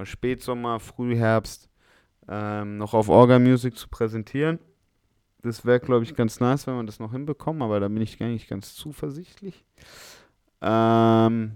oder 0.00 0.06
Spätsommer, 0.06 0.80
Frühherbst, 0.80 1.68
ähm, 2.28 2.78
noch 2.78 2.94
auf 2.94 3.08
Orga 3.08 3.38
Music 3.38 3.76
zu 3.76 3.88
präsentieren. 3.88 4.58
Das 5.42 5.64
wäre, 5.64 5.80
glaube 5.80 6.04
ich, 6.04 6.14
ganz 6.14 6.40
nice, 6.40 6.66
wenn 6.66 6.76
wir 6.76 6.84
das 6.84 7.00
noch 7.00 7.12
hinbekommen, 7.12 7.62
aber 7.62 7.80
da 7.80 7.88
bin 7.88 8.00
ich 8.02 8.22
eigentlich 8.22 8.48
ganz 8.48 8.74
zuversichtlich. 8.74 9.64
Ähm, 10.62 11.52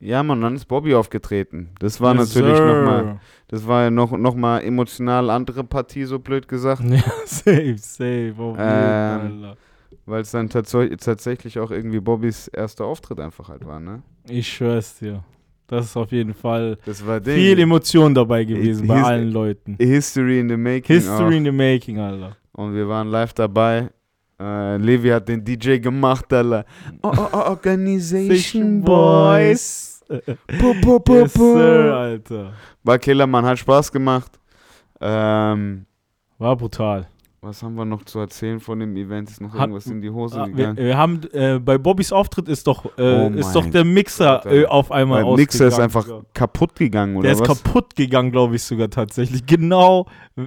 ja, 0.00 0.22
man, 0.22 0.40
dann 0.40 0.54
ist 0.56 0.66
Bobby 0.66 0.94
aufgetreten. 0.94 1.70
Das 1.78 2.00
war 2.00 2.14
Yes, 2.14 2.34
natürlich 2.34 2.58
nochmal, 2.58 3.20
das 3.48 3.66
war 3.66 3.84
ja 3.84 3.90
noch, 3.90 4.12
noch 4.12 4.34
mal 4.34 4.60
emotional 4.60 5.30
andere 5.30 5.64
Partie, 5.64 6.04
so 6.04 6.18
blöd 6.18 6.48
gesagt. 6.48 6.82
Ja, 6.84 7.02
safe, 7.24 7.78
safe. 7.78 8.04
Jeden, 8.04 8.56
Ähm. 8.58 9.54
Weil 10.04 10.22
es 10.22 10.30
dann 10.30 10.48
tats- 10.48 10.96
tatsächlich 10.98 11.58
auch 11.58 11.70
irgendwie 11.72 11.98
Bobbys 12.00 12.46
erster 12.48 12.84
Auftritt 12.84 13.18
einfach 13.18 13.48
halt 13.48 13.64
war, 13.66 13.80
ne? 13.80 14.02
Ich 14.28 14.52
schwör's 14.52 14.98
dir. 14.98 15.24
Das 15.68 15.86
ist 15.86 15.96
auf 15.96 16.12
jeden 16.12 16.32
Fall 16.34 16.78
viel 17.24 17.58
Emotion 17.58 18.14
dabei 18.14 18.44
gewesen 18.44 18.86
bei 18.86 18.96
his- 18.98 19.04
allen 19.06 19.30
Leuten. 19.32 19.76
History 19.80 20.38
in 20.40 20.48
the 20.48 20.56
making. 20.56 20.96
History 20.96 21.36
in 21.38 21.44
the 21.44 21.50
making, 21.52 21.98
Alter. 21.98 22.36
Und 22.52 22.74
wir 22.74 22.88
waren 22.88 23.08
live 23.08 23.32
dabei. 23.34 23.90
Äh, 24.38 24.76
Levi 24.76 25.08
hat 25.08 25.28
den 25.28 25.42
DJ 25.44 25.78
gemacht, 25.78 26.32
Alter. 26.32 26.64
Oh, 27.02 27.10
oh, 27.16 27.28
oh, 27.32 27.36
Organization 27.50 28.82
Boys. 28.82 30.04
Pu, 30.08 30.74
pu, 30.80 31.00
pu, 31.00 31.14
Yes, 31.14 31.32
sir, 31.32 31.94
Alter. 31.96 32.52
War 32.84 32.98
Killer, 32.98 33.26
man 33.26 33.44
hat 33.44 33.58
Spaß 33.58 33.90
gemacht. 33.90 34.38
Ähm, 35.00 35.84
War 36.38 36.56
brutal. 36.56 37.08
Was 37.42 37.62
haben 37.62 37.74
wir 37.76 37.84
noch 37.84 38.02
zu 38.04 38.18
erzählen 38.18 38.58
von 38.58 38.80
dem 38.80 38.96
Event? 38.96 39.30
Ist 39.30 39.40
noch 39.40 39.52
Hat- 39.52 39.60
irgendwas 39.60 39.86
in 39.86 40.00
die 40.00 40.10
Hose 40.10 40.40
Ah, 40.40 40.46
wir, 40.46 40.54
gegangen? 40.54 40.76
wir 40.78 40.96
haben 40.96 41.20
äh, 41.32 41.58
bei 41.60 41.78
Bobbys 41.78 42.10
Auftritt 42.12 42.48
ist 42.48 42.66
doch 42.66 42.84
äh, 42.98 43.26
Oh 43.28 43.30
ist 43.34 43.52
doch 43.52 43.64
der 43.70 43.84
Mixer 43.84 44.40
Gott, 44.42 44.52
äh, 44.52 44.66
auf 44.66 44.90
einmal 44.90 45.24
Weil 45.24 45.36
Mixer 45.36 45.68
ist 45.68 45.78
einfach 45.78 46.04
sogar. 46.06 46.24
kaputt 46.34 46.74
gegangen, 46.74 47.14
oder 47.16 47.24
Der 47.28 47.32
ist 47.34 47.48
was? 47.48 47.62
kaputt 47.62 47.94
gegangen, 47.94 48.32
glaube 48.32 48.56
ich 48.56 48.62
sogar 48.64 48.90
tatsächlich. 48.90 49.46
Genau 49.46 50.06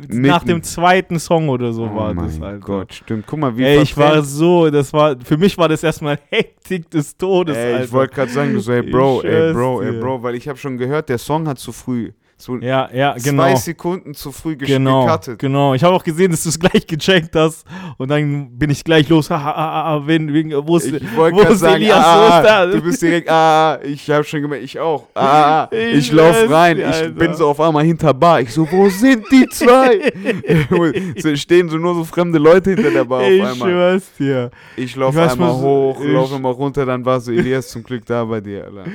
nach 0.09 0.43
dem 0.43 0.61
zweiten 0.63 1.19
Song 1.19 1.47
oder 1.49 1.71
so 1.73 1.83
oh 1.85 1.95
war 1.95 2.13
mein 2.13 2.25
das, 2.25 2.41
Alter. 2.41 2.59
Gott, 2.65 2.93
stimmt. 2.93 3.25
Guck 3.27 3.39
mal, 3.39 3.57
wie 3.57 3.63
Ey, 3.63 3.81
ich 3.81 3.95
war 3.95 4.21
so, 4.23 4.69
das 4.69 4.91
war, 4.91 5.15
für 5.23 5.37
mich 5.37 5.57
war 5.57 5.69
das 5.69 5.83
erstmal 5.83 6.19
Hektik 6.29 6.89
des 6.91 7.15
Todes, 7.17 7.55
Ey, 7.55 7.73
Alter. 7.73 7.85
ich 7.85 7.91
wollte 7.91 8.13
gerade 8.15 8.31
sagen, 8.31 8.59
so, 8.59 8.71
ey 8.71 8.81
Bro, 8.83 9.21
ey 9.23 9.53
Bro, 9.53 9.81
ey. 9.83 9.99
Bro, 9.99 10.21
weil 10.23 10.35
ich 10.35 10.47
habe 10.47 10.57
schon 10.57 10.77
gehört, 10.77 11.09
der 11.09 11.17
Song 11.17 11.47
hat 11.47 11.59
zu 11.59 11.71
früh, 11.71 12.11
so 12.41 12.55
ja, 12.57 12.89
ja, 12.93 13.15
zwei 13.17 13.29
genau. 13.31 13.55
Sekunden 13.57 14.13
zu 14.13 14.31
früh 14.31 14.53
gesch- 14.53 14.67
Genau, 14.67 15.05
gecuttet. 15.05 15.39
genau. 15.39 15.73
Ich 15.73 15.83
habe 15.83 15.93
auch 15.93 16.03
gesehen, 16.03 16.31
dass 16.31 16.43
du 16.43 16.49
es 16.49 16.57
gleich 16.59 16.87
gecheckt 16.87 17.35
hast 17.35 17.65
und 17.97 18.09
dann 18.09 18.57
bin 18.57 18.69
ich 18.69 18.81
gleich 18.83 19.09
los. 19.09 19.29
Ha, 19.29 19.37
ha, 19.43 19.55
ha, 19.55 19.83
ha, 19.85 20.03
wen, 20.07 20.33
wen, 20.33 20.53
wo 20.65 20.77
ist, 20.77 20.87
Ich 20.87 21.03
wo 21.17 21.25
ist 21.27 21.59
sagen, 21.59 21.75
Elias? 21.83 21.97
ah, 21.97 22.41
ah, 22.47 22.65
du 22.65 22.81
bist 22.81 23.01
direkt, 23.01 23.29
ah, 23.29 23.73
ah, 23.73 23.79
ich 23.83 24.09
habe 24.09 24.23
schon 24.23 24.41
gemerkt, 24.41 24.63
ich 24.63 24.79
auch, 24.79 25.07
ah, 25.15 25.63
ah, 25.63 25.69
Ich 25.75 25.97
ich 25.97 26.11
lauf 26.13 26.33
weiß, 26.33 26.49
rein, 26.49 26.79
ich 26.79 26.85
Alter. 26.85 27.09
bin 27.09 27.33
so 27.33 27.47
auf 27.49 27.59
einmal 27.59 27.83
hinter 27.83 28.13
Bar, 28.13 28.39
ich 28.41 28.53
so, 28.53 28.65
wo 28.71 28.87
sind 28.89 29.25
die 29.31 29.45
zwei? 29.49 30.09
so 31.21 31.35
stehen 31.35 31.67
so 31.69 31.77
nur 31.77 31.93
so 31.95 32.03
fremde 32.05 32.39
Leute 32.39 32.71
hinter 32.71 32.91
der 32.91 33.03
Bar 33.03 33.23
ich 33.29 33.41
auf 33.41 33.51
einmal. 33.51 33.69
schwör's 33.69 34.11
dir. 34.17 34.51
Ich 34.77 34.95
lauf 34.95 35.13
Ich 35.13 35.19
weiß 35.19 35.33
einmal 35.33 35.49
mal 35.49 35.59
so- 35.59 35.67
hoch, 35.67 36.01
ich- 36.01 36.11
lauf 36.11 36.31
immer 36.35 36.49
runter, 36.49 36.85
dann 36.85 37.03
war 37.03 37.19
so 37.19 37.31
Elias 37.31 37.67
zum 37.69 37.83
Glück 37.83 38.05
da 38.05 38.23
bei 38.23 38.39
dir, 38.39 38.63
Alter. 38.65 38.85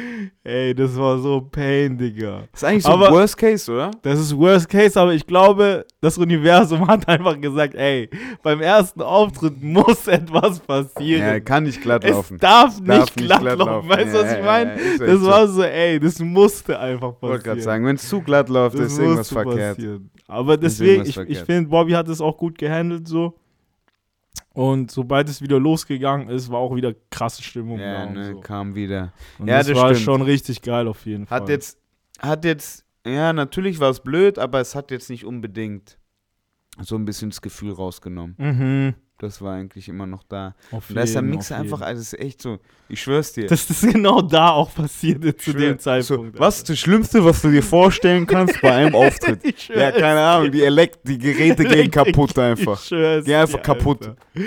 Ey, 0.43 0.75
das 0.75 0.97
war 0.97 1.19
so 1.19 1.41
Pain, 1.41 1.97
Digga. 1.99 2.43
ist 2.53 2.65
eigentlich 2.65 2.83
so 2.85 2.91
Aber- 2.91 3.11
Worst 3.11 3.34
Case, 3.37 3.71
oder? 3.73 3.91
Das 4.03 4.19
ist 4.19 4.37
Worst 4.37 4.69
Case, 4.69 5.01
aber 5.01 5.15
ich 5.15 5.27
glaube, 5.27 5.87
das 6.01 6.17
Universum 6.19 6.87
hat 6.87 7.09
einfach 7.09 7.41
gesagt, 7.41 7.75
ey, 7.75 8.09
beim 8.43 8.61
ersten 8.61 9.03
Auftritt 9.03 9.63
muss 9.63 10.07
etwas 10.09 10.61
passieren. 10.61 11.23
Ja, 11.23 11.41
kann 11.41 11.65
nicht 11.65 11.81
glatt 11.83 12.05
es 12.05 12.11
laufen. 12.11 12.39
darf 12.39 12.79
nicht 12.79 12.89
Darf 12.89 12.99
nicht 13.17 13.27
glatt, 13.27 13.41
glatt 13.41 13.59
laufen. 13.59 13.71
laufen. 13.73 13.89
Weißt 13.89 14.15
du, 14.15 14.19
Ja, 14.19 14.25
was 14.25 14.33
ich 14.39 14.45
meine? 14.45 14.71
ja, 14.99 15.07
das 15.07 15.23
war 15.23 15.49
so, 15.49 15.63
ey, 15.63 16.01
das 16.01 16.19
musste 16.21 16.79
einfach 16.79 17.15
Ich 17.17 17.23
wollte 17.23 17.43
gerade 17.45 17.57
passieren. 17.57 17.61
sagen, 17.63 17.87
wenn 17.87 17.97
es 17.97 18.09
zu 18.09 18.21
glatt 18.21 18.49
läuft, 18.49 18.79
Das 18.79 18.93
ist 18.93 18.99
irgendwas 18.99 19.29
verkehrt. 19.31 19.77
passieren. 19.77 20.11
Aber 20.27 20.57
deswegen, 20.57 21.05
ich, 21.05 21.17
ich 21.19 21.39
finde, 21.41 21.69
Bobby 21.69 21.93
hat 21.93 22.09
es 22.09 22.21
auch 22.21 22.37
gut 22.37 22.57
gehandelt 22.59 23.07
so. 23.07 23.35
Und 24.53 24.91
sobald 24.93 25.29
es 25.29 25.43
wieder 25.43 25.59
losgegangen 25.59 26.29
ist, 26.29 26.51
war 26.51 26.61
auch 26.61 26.75
wieder 26.77 26.95
krasse 27.11 27.43
Stimmung 27.43 27.79
Ja, 27.81 28.07
da 28.07 28.11
ne, 28.13 28.33
so. 28.35 28.41
kam 28.41 28.75
wieder. 28.75 29.13
Und 29.39 29.49
Ja, 29.49 29.59
das, 29.59 29.67
das 29.69 29.77
war 29.77 29.89
stimmt. 29.95 30.05
schon 30.05 30.23
richtig 30.23 30.63
geil 30.63 30.87
auf 30.87 31.05
jeden 31.07 31.27
Fall. 31.27 31.41
Hat 31.41 31.49
jetzt, 31.49 31.77
hat 32.21 32.45
jetzt, 32.45 32.84
ja, 33.07 33.33
natürlich 33.33 33.81
war 33.81 33.91
es 33.91 34.01
blöd, 34.01 34.39
aber 34.39 34.61
es 34.61 34.75
hat 34.75 34.91
jetzt 34.91 35.11
nicht 35.11 35.25
unbedingt 35.25 35.99
so 36.81 36.97
ein 36.97 37.05
bisschen 37.05 37.31
das 37.31 37.41
Gefühl 37.43 37.73
rausgenommen. 37.73 38.35
mhm. 38.39 38.95
Das 39.19 39.41
war 39.41 39.55
eigentlich 39.55 39.89
immer 39.89 40.07
noch 40.07 40.25
da. 40.25 40.57
Auf 40.73 40.91
Und 40.91 40.97
da 40.97 41.03
ist 41.03 41.15
der 41.15 41.23
jeden, 41.23 41.31
Mixer 41.37 41.55
einfach, 41.57 41.79
jeden. 41.79 41.89
also 41.89 42.01
es 42.01 42.13
ist 42.15 42.19
echt 42.19 42.43
so, 42.43 42.59
ich 42.89 43.01
schwör's 43.01 43.33
dir. 43.33 43.47
Dass 43.47 43.69
das 43.69 43.81
genau 43.83 44.21
da 44.21 44.49
auch 44.51 44.75
passiert 44.75 45.25
ist 45.25 45.41
zu 45.41 45.53
Schwör- 45.53 45.61
dem 45.61 45.79
Zeitpunkt. 45.79 46.35
So, 46.35 46.41
was 46.41 46.57
ist 46.59 46.69
das 46.71 46.79
Schlimmste, 46.81 47.25
was 47.25 47.41
du 47.41 47.51
dir 47.53 47.63
vorstellen 47.63 48.27
kannst 48.27 48.61
bei 48.61 48.73
einem 48.75 48.95
Auftritt? 48.97 49.41
Ja, 49.69 49.93
keine 49.93 50.19
Ahnung, 50.21 50.51
die, 50.51 50.63
Elekt 50.65 51.07
die 51.07 51.17
Geräte 51.19 51.63
gehen 51.65 51.93
kaputt 51.93 52.37
einfach. 52.41 52.81
Ich 52.83 52.89
schwör's 52.89 53.25
Geh 53.25 53.37
einfach 53.37 53.63
kaputt. 53.63 54.09
Alter. 54.09 54.17
Ich 54.35 54.43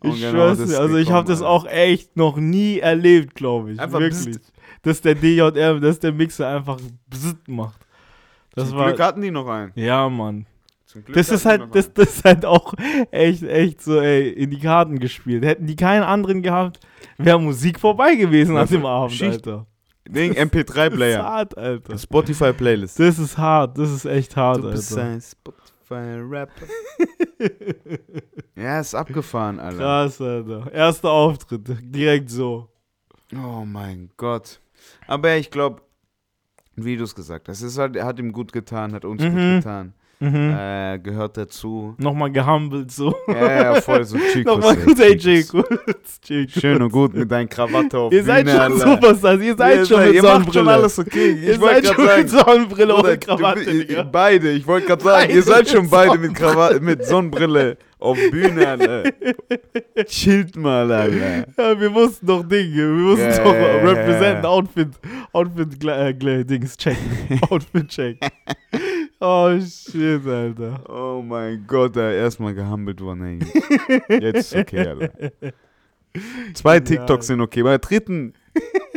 genau 0.00 0.30
schwör's 0.30 0.58
dir. 0.58 0.64
ist 0.64 0.74
Also 0.76 0.96
ich 0.96 1.10
habe 1.10 1.26
das 1.26 1.42
auch 1.42 1.66
echt 1.66 2.16
noch 2.16 2.36
nie 2.36 2.78
erlebt, 2.78 3.34
glaube 3.34 3.72
ich. 3.72 3.80
Einfach 3.80 3.98
Wirklich. 3.98 4.36
Dass 4.82 5.00
der 5.00 5.16
DJM, 5.16 5.80
dass 5.80 5.98
der 5.98 6.12
Mixer 6.12 6.46
einfach 6.48 6.78
Bzzzt 7.08 7.48
macht. 7.48 7.80
Das 8.54 8.68
Zum 8.68 8.78
war. 8.78 8.88
Glück 8.88 9.00
hatten 9.00 9.20
die 9.20 9.30
noch 9.30 9.48
einen. 9.48 9.72
ja, 9.74 10.08
Mann. 10.08 10.46
Zum 10.86 11.04
Glück 11.04 11.16
Das 11.16 11.28
ist 11.30 11.44
halt, 11.44 11.60
noch 11.62 11.70
das, 11.70 11.86
einen. 11.86 11.94
das 11.94 12.08
ist 12.16 12.24
halt 12.24 12.44
auch 12.44 12.74
echt, 13.10 13.42
echt 13.42 13.82
so, 13.82 14.00
ey, 14.00 14.28
in 14.30 14.50
die 14.50 14.60
Karten 14.60 14.98
gespielt. 14.98 15.44
Hätten 15.44 15.66
die 15.66 15.76
keinen 15.76 16.02
anderen 16.04 16.42
gehabt, 16.42 16.78
wäre 17.18 17.40
Musik 17.40 17.80
vorbei 17.80 18.14
gewesen 18.14 18.56
an 18.56 18.68
dem 18.68 18.86
Abend, 18.86 19.12
Schicht. 19.12 19.46
Alter. 19.46 19.66
Ding, 20.06 20.34
Das 20.34 20.44
ist 20.44 20.52
MP3-Player. 20.54 21.22
hart, 21.24 21.56
Alter. 21.58 21.96
Spotify-Playlist. 21.98 23.00
Das 23.00 23.18
ist 23.18 23.38
hart, 23.38 23.78
das 23.78 23.90
ist 23.90 24.04
echt 24.04 24.36
hart, 24.36 24.58
Du 24.58 24.70
bist 24.70 24.92
Alter. 24.96 25.10
ein 25.10 25.20
Spotify-Rapper. 25.20 26.66
ja, 28.56 28.80
ist 28.80 28.94
abgefahren, 28.94 29.58
Alter. 29.60 29.78
Krass, 29.78 30.20
Alter. 30.20 30.72
Erster 30.72 31.10
Auftritt, 31.10 31.62
direkt 31.82 32.30
so. 32.30 32.68
Oh 33.34 33.64
mein 33.64 34.10
Gott. 34.16 34.60
Aber 35.06 35.34
ich 35.36 35.50
glaube, 35.50 35.80
wie 36.76 36.96
du 36.96 37.04
es 37.04 37.14
gesagt 37.14 37.48
hast, 37.48 37.62
es 37.62 37.78
hat, 37.78 37.96
hat 38.00 38.18
ihm 38.18 38.32
gut 38.32 38.52
getan, 38.52 38.92
hat 38.92 39.04
uns 39.04 39.22
Mhm. 39.22 39.28
gut 39.30 39.36
getan. 39.64 39.92
Mhm. 40.20 40.54
Äh, 40.56 40.98
gehört 41.00 41.36
dazu. 41.36 41.94
Nochmal 41.98 42.30
gehumbelt 42.30 42.90
so. 42.92 43.14
Ja, 43.26 43.52
ja, 43.74 43.80
voll 43.80 44.04
so 44.04 44.16
Chicos. 44.32 44.44
Nochmal 44.56 44.76
gut, 44.76 44.98
ey, 45.00 45.16
Chicos. 45.16 45.64
Schön 46.48 46.80
und 46.82 46.92
gut 46.92 47.14
mit 47.14 47.30
deinen 47.30 47.48
Krawatte 47.48 47.98
auf 47.98 48.12
Ihr 48.12 48.22
seid 48.22 48.44
Bühne, 48.46 48.56
schon 48.56 48.72
Alter. 48.72 48.90
Superstars, 48.92 49.40
ihr 49.42 49.56
seid 49.56 49.76
Ihr 49.80 49.86
schon 49.86 49.96
seid- 49.98 50.06
mit 50.06 50.14
ihr 50.14 50.22
macht 50.22 50.32
Sonnenbrille. 50.32 50.58
schon 50.64 50.68
alles 50.68 50.98
okay. 50.98 51.32
ihr 51.32 51.52
Ich 51.54 51.60
wollte 51.60 51.74
seid 51.74 51.86
schon 51.86 52.04
gerade 52.06 52.20
mit 52.22 52.30
sagen, 52.30 52.44
Sonnenbrille 52.46 52.94
Bruder, 52.94 53.10
und 53.12 53.20
Krawatte, 53.20 53.84
du, 53.84 54.04
beide, 54.04 54.50
ich 54.52 54.66
wollte 54.66 54.86
gerade 54.86 55.04
sagen, 55.04 55.28
ihr 55.30 55.34
Beide 55.34 55.42
seid 55.42 55.68
schon 55.68 55.90
beide 55.90 56.18
mit 56.18 56.34
Krawatte, 56.34 56.80
mit 56.80 57.04
Sonnenbrille 57.04 57.76
auf 58.04 58.18
Bühne, 58.30 58.68
Alter. 58.68 59.04
Chillt 60.04 60.56
mal, 60.56 60.90
Alter. 60.92 61.46
Ja, 61.56 61.80
wir 61.80 61.90
mussten 61.90 62.26
doch 62.26 62.42
Dinge, 62.42 62.76
wir 62.76 62.86
mussten 62.86 63.30
Ja, 63.30 63.44
doch 63.44 63.54
ja, 63.54 63.76
representen, 63.76 64.44
ja. 64.44 64.48
Outfit, 64.48 64.88
Outfit, 65.32 65.84
äh, 65.84 66.44
Dings 66.44 66.76
checken, 66.76 67.40
Outfit 67.50 67.88
check. 67.88 68.18
Oh 69.20 69.50
shit, 69.58 70.26
Alter. 70.26 70.84
Oh 70.88 71.22
mein 71.22 71.64
Gott, 71.66 71.96
da 71.96 72.12
erstmal 72.12 72.54
gehumbelt 72.54 73.00
worden, 73.00 73.40
ey. 73.40 74.20
Jetzt 74.20 74.52
ist 74.52 74.56
okay, 74.56 74.86
Alter. 74.86 75.10
Zwei. 76.54 76.80
TikToks 76.80 77.26
sind 77.26 77.40
okay. 77.40 77.62
Bei 77.62 77.70
der 77.70 77.78
dritten, 77.78 78.34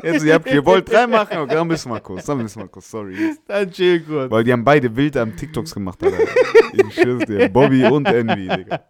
jetzt, 0.03 0.23
ihr, 0.23 0.35
habt, 0.35 0.51
ihr 0.51 0.63
wollt 0.65 0.91
drei 0.91 1.07
machen, 1.07 1.37
okay, 1.39 1.55
dann 1.55 1.67
müssen 1.67 1.91
wir 1.91 1.99
kurz, 1.99 2.25
dann 2.25 2.37
müssen 2.37 2.61
wir 2.61 2.67
kurz, 2.67 2.91
sorry. 2.91 3.35
Dann 3.47 3.71
chill 3.71 4.01
kurz. 4.01 4.29
Weil 4.29 4.43
die 4.43 4.53
haben 4.53 4.63
beide 4.63 4.95
wild 4.95 5.17
am 5.17 5.35
TikToks 5.35 5.73
gemacht, 5.73 6.03
Alter. 6.03 6.17
Ich 6.87 6.95
schwör's 6.95 7.25
dir, 7.25 7.49
Bobby 7.49 7.85
und 7.85 8.07
Envy, 8.07 8.47
Digga. 8.47 8.81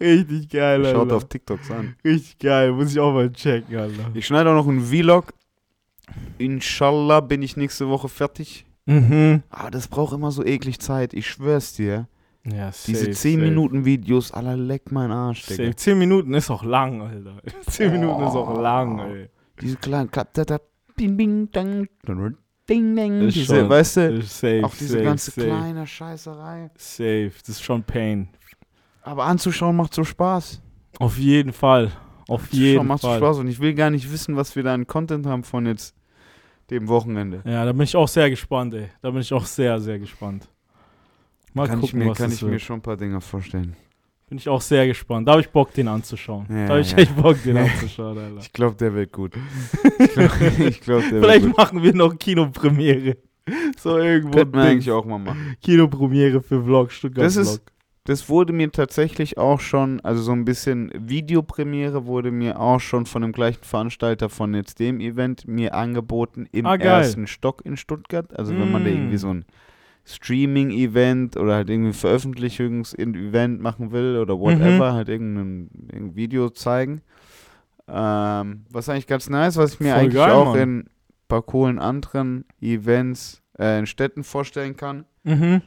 Richtig 0.00 0.48
geil, 0.48 0.84
Alter. 0.84 0.98
Schaut 0.98 1.12
auf 1.12 1.28
TikToks 1.28 1.70
an. 1.70 1.96
Richtig 2.04 2.38
geil. 2.38 2.72
Muss 2.72 2.92
ich 2.92 3.00
auch 3.00 3.12
mal 3.12 3.30
checken, 3.32 3.76
Alter. 3.76 4.10
Ich 4.14 4.26
schneide 4.26 4.50
auch 4.50 4.54
noch 4.54 4.68
einen 4.68 4.80
Vlog. 4.80 5.32
Inshallah 6.38 7.20
bin 7.20 7.42
ich 7.42 7.56
nächste 7.56 7.88
Woche 7.88 8.08
fertig. 8.08 8.66
Mhm. 8.86 9.42
Aber 9.50 9.70
das 9.70 9.88
braucht 9.88 10.14
immer 10.14 10.30
so 10.32 10.44
eklig 10.44 10.80
Zeit, 10.80 11.14
ich 11.14 11.28
schwör's 11.28 11.74
dir. 11.74 12.08
Ja, 12.44 12.72
safe, 12.72 12.86
Diese 12.92 13.10
10 13.10 13.14
safe. 13.14 13.36
Minuten 13.50 13.84
Videos, 13.84 14.32
aller 14.32 14.56
leck 14.56 14.90
mein 14.90 15.10
Arsch, 15.10 15.46
Digga. 15.46 15.64
Safe. 15.64 15.76
10 15.76 15.98
Minuten 15.98 16.34
ist 16.34 16.50
auch 16.50 16.64
lang, 16.64 17.02
Alter. 17.02 17.36
10 17.68 17.92
Minuten 17.92 18.22
ist 18.22 18.34
auch 18.34 18.60
lang, 18.60 18.98
ey. 18.98 19.28
Diese 19.60 19.76
kleinen 19.76 20.10
Klapp, 20.10 20.32
da, 20.32 20.44
da, 20.44 20.58
bing, 20.96 21.16
bing, 21.16 21.50
dang, 21.52 21.86
ding, 22.70 22.94
ding. 22.96 23.20
Ist 23.28 23.34
Diese, 23.34 23.56
schon- 23.56 23.68
weißt 23.68 23.96
du, 23.96 24.22
Safe, 24.22 24.62
auch 24.64 24.74
diese 24.74 24.92
safe, 24.94 25.02
ganze 25.04 25.30
safe. 25.32 25.46
kleine 25.46 25.86
Scheißerei. 25.86 26.70
Safe. 26.76 27.32
Das 27.40 27.48
ist 27.48 27.62
schon 27.62 27.82
Pain. 27.82 28.28
Aber 29.02 29.24
anzuschauen 29.24 29.76
macht 29.76 29.92
so 29.94 30.04
Spaß. 30.04 30.62
Auf 30.98 31.18
jeden 31.18 31.52
Fall. 31.52 31.90
Auf 32.28 32.42
Anzuschauen 32.44 32.62
jeden 32.62 32.86
macht 32.86 33.02
so 33.02 33.08
Fall. 33.08 33.18
Spaß. 33.18 33.38
Und 33.38 33.48
ich 33.48 33.58
will 33.60 33.74
gar 33.74 33.90
nicht 33.90 34.10
wissen, 34.12 34.36
was 34.36 34.54
wir 34.56 34.62
da 34.62 34.72
an 34.74 34.86
Content 34.86 35.26
haben 35.26 35.42
von 35.44 35.66
jetzt 35.66 35.94
dem 36.70 36.86
Wochenende. 36.88 37.42
Ja, 37.44 37.64
da 37.64 37.72
bin 37.72 37.82
ich 37.82 37.96
auch 37.96 38.06
sehr 38.08 38.30
gespannt, 38.30 38.72
ey. 38.74 38.88
Da 39.02 39.10
bin 39.10 39.20
ich 39.20 39.32
auch 39.32 39.44
sehr, 39.44 39.80
sehr 39.80 39.98
gespannt. 39.98 40.48
Mal 41.52 41.66
kann 41.66 41.80
gucken, 41.80 42.00
ich 42.00 42.04
mir, 42.06 42.10
was 42.12 42.18
kann 42.18 42.30
ich 42.30 42.40
mir 42.42 42.52
wird. 42.52 42.62
schon 42.62 42.76
ein 42.78 42.82
paar 42.82 42.96
Dinge 42.96 43.20
vorstellen. 43.20 43.74
Bin 44.30 44.38
ich 44.38 44.48
auch 44.48 44.60
sehr 44.62 44.86
gespannt. 44.86 45.26
Da 45.28 45.32
habe 45.32 45.42
ich 45.42 45.50
Bock, 45.50 45.74
den 45.74 45.88
anzuschauen. 45.88 46.46
Ja, 46.48 46.62
da 46.64 46.68
habe 46.70 46.80
ich 46.80 46.92
ja. 46.92 46.98
echt 46.98 47.14
Bock, 47.16 47.36
den 47.42 47.56
anzuschauen, 47.58 48.16
Alter. 48.16 48.38
Ich 48.40 48.52
glaube, 48.52 48.76
der 48.76 48.94
wird 48.94 49.12
gut. 49.12 49.34
Ich 49.98 50.12
glaube, 50.14 50.30
glaub, 50.80 51.00
der 51.10 51.20
Vielleicht 51.20 51.42
wird 51.44 51.56
gut. 51.56 51.58
machen 51.58 51.82
wir 51.82 51.94
noch 51.94 52.16
Kinopremiere. 52.18 53.16
So 53.78 53.98
irgendwo. 53.98 54.38
Könnten 54.38 54.54
wir 54.54 54.62
Ding. 54.62 54.70
eigentlich 54.70 54.90
auch 54.90 55.04
mal 55.04 55.18
machen. 55.18 55.56
Kinopremiere 55.62 56.40
für 56.40 56.62
Vlog, 56.64 56.90
Stuttgart 56.92 57.24
Das 57.26 57.36
ist- 57.36 57.50
Vlog. 57.56 57.62
Das 58.04 58.28
wurde 58.30 58.52
mir 58.54 58.72
tatsächlich 58.72 59.36
auch 59.36 59.60
schon, 59.60 60.00
also 60.00 60.22
so 60.22 60.32
ein 60.32 60.44
bisschen 60.46 60.90
Videopremiere 60.96 62.06
wurde 62.06 62.30
mir 62.30 62.58
auch 62.58 62.80
schon 62.80 63.04
von 63.04 63.20
dem 63.22 63.30
gleichen 63.32 63.62
Veranstalter 63.62 64.30
von 64.30 64.54
jetzt 64.54 64.80
dem 64.80 65.00
Event 65.00 65.46
mir 65.46 65.74
angeboten 65.74 66.46
im 66.50 66.64
Ah, 66.66 66.76
ersten 66.76 67.26
Stock 67.26 67.60
in 67.64 67.76
Stuttgart. 67.76 68.36
Also 68.38 68.52
wenn 68.58 68.72
man 68.72 68.84
da 68.84 68.90
Mm. 68.90 68.94
irgendwie 68.94 69.16
so 69.18 69.28
ein 69.28 69.44
Streaming-Event 70.14 71.36
oder 71.36 71.54
halt 71.56 71.70
irgendwie 71.70 71.90
ein 71.90 71.94
Veröffentlichungs-Event 71.94 73.60
machen 73.60 73.92
will 73.92 74.18
oder 74.18 74.36
Mhm. 74.36 74.40
whatever, 74.40 74.92
halt 74.92 75.08
irgendein, 75.08 75.70
irgendein 75.92 76.16
Video 76.16 76.50
zeigen. 76.50 77.02
Ähm, 77.88 78.64
was 78.70 78.88
eigentlich 78.88 79.06
ganz 79.06 79.28
nice, 79.28 79.56
was 79.56 79.74
ich 79.74 79.80
mir 79.80 79.92
Voll 79.92 80.00
eigentlich 80.00 80.14
geil, 80.14 80.30
auch 80.30 80.52
Mann. 80.54 80.58
in 80.60 80.78
ein 80.80 80.90
paar 81.28 81.42
coolen 81.42 81.78
anderen 81.78 82.44
Events 82.60 83.42
äh, 83.58 83.78
in 83.80 83.86
Städten 83.86 84.22
vorstellen 84.24 84.76
kann. 84.76 85.04
Mhm. 85.24 85.62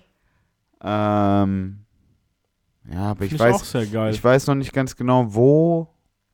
Ähm, 0.82 1.80
ja, 2.92 3.12
aber 3.12 3.26
ich 3.26 3.32
Finde 3.36 3.50
ich 3.50 3.94
weiß, 3.94 4.16
ich 4.16 4.24
weiß 4.24 4.48
noch 4.48 4.56
nicht 4.56 4.74
ganz 4.74 4.96
genau, 4.96 5.34
wo 5.34 5.90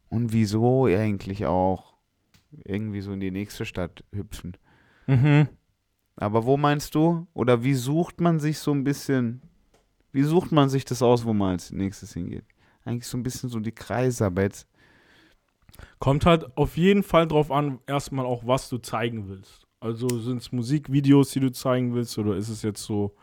und 0.10 0.34
wieso 0.34 0.86
eigentlich 0.86 1.45
auch 1.45 1.93
irgendwie 2.65 3.02
so 3.02 3.12
in 3.12 3.19
die 3.19 3.32
nächste 3.32 3.65
Stadt 3.65 4.04
hüpfen. 4.12 4.58
mhm. 5.08 5.48
Aber 6.19 6.45
wo 6.45 6.58
meinst 6.58 6.95
du? 6.95 7.27
Oder 7.34 7.63
wie 7.63 7.73
sucht 7.73 8.19
man 8.19 8.39
sich 8.39 8.60
so 8.60 8.71
ein 8.71 8.84
bisschen, 8.84 9.41
wie 10.12 10.23
sucht 10.23 10.51
man 10.51 10.69
sich 10.69 10.84
das 10.84 11.01
aus, 11.01 11.23
wo 11.23 11.34
man 11.34 11.51
als 11.51 11.71
nächstes 11.71 12.13
hingeht? 12.13 12.43
Eigentlich 12.84 13.08
so 13.08 13.17
ein 13.17 13.23
bisschen 13.23 13.49
so 13.49 13.60
die 13.60 13.71
Kreise, 13.71 14.25
aber 14.25 14.41
jetzt, 14.41 14.67
Kommt 15.99 16.25
halt 16.25 16.58
auf 16.58 16.77
jeden 16.77 17.03
Fall 17.03 17.27
drauf 17.27 17.51
an, 17.51 17.79
erstmal 17.88 18.25
auch, 18.25 18.45
was 18.45 18.67
du 18.69 18.77
zeigen 18.79 19.29
willst. 19.29 19.65
Also 19.79 20.08
sind 20.19 20.41
es 20.41 20.51
Musikvideos, 20.51 21.32
die 21.32 21.39
du 21.39 21.51
zeigen 21.51 21.93
willst, 21.93 22.17
oder 22.17 22.36
ist 22.36 22.49
es 22.49 22.63
jetzt 22.63 22.84
so 22.84 23.15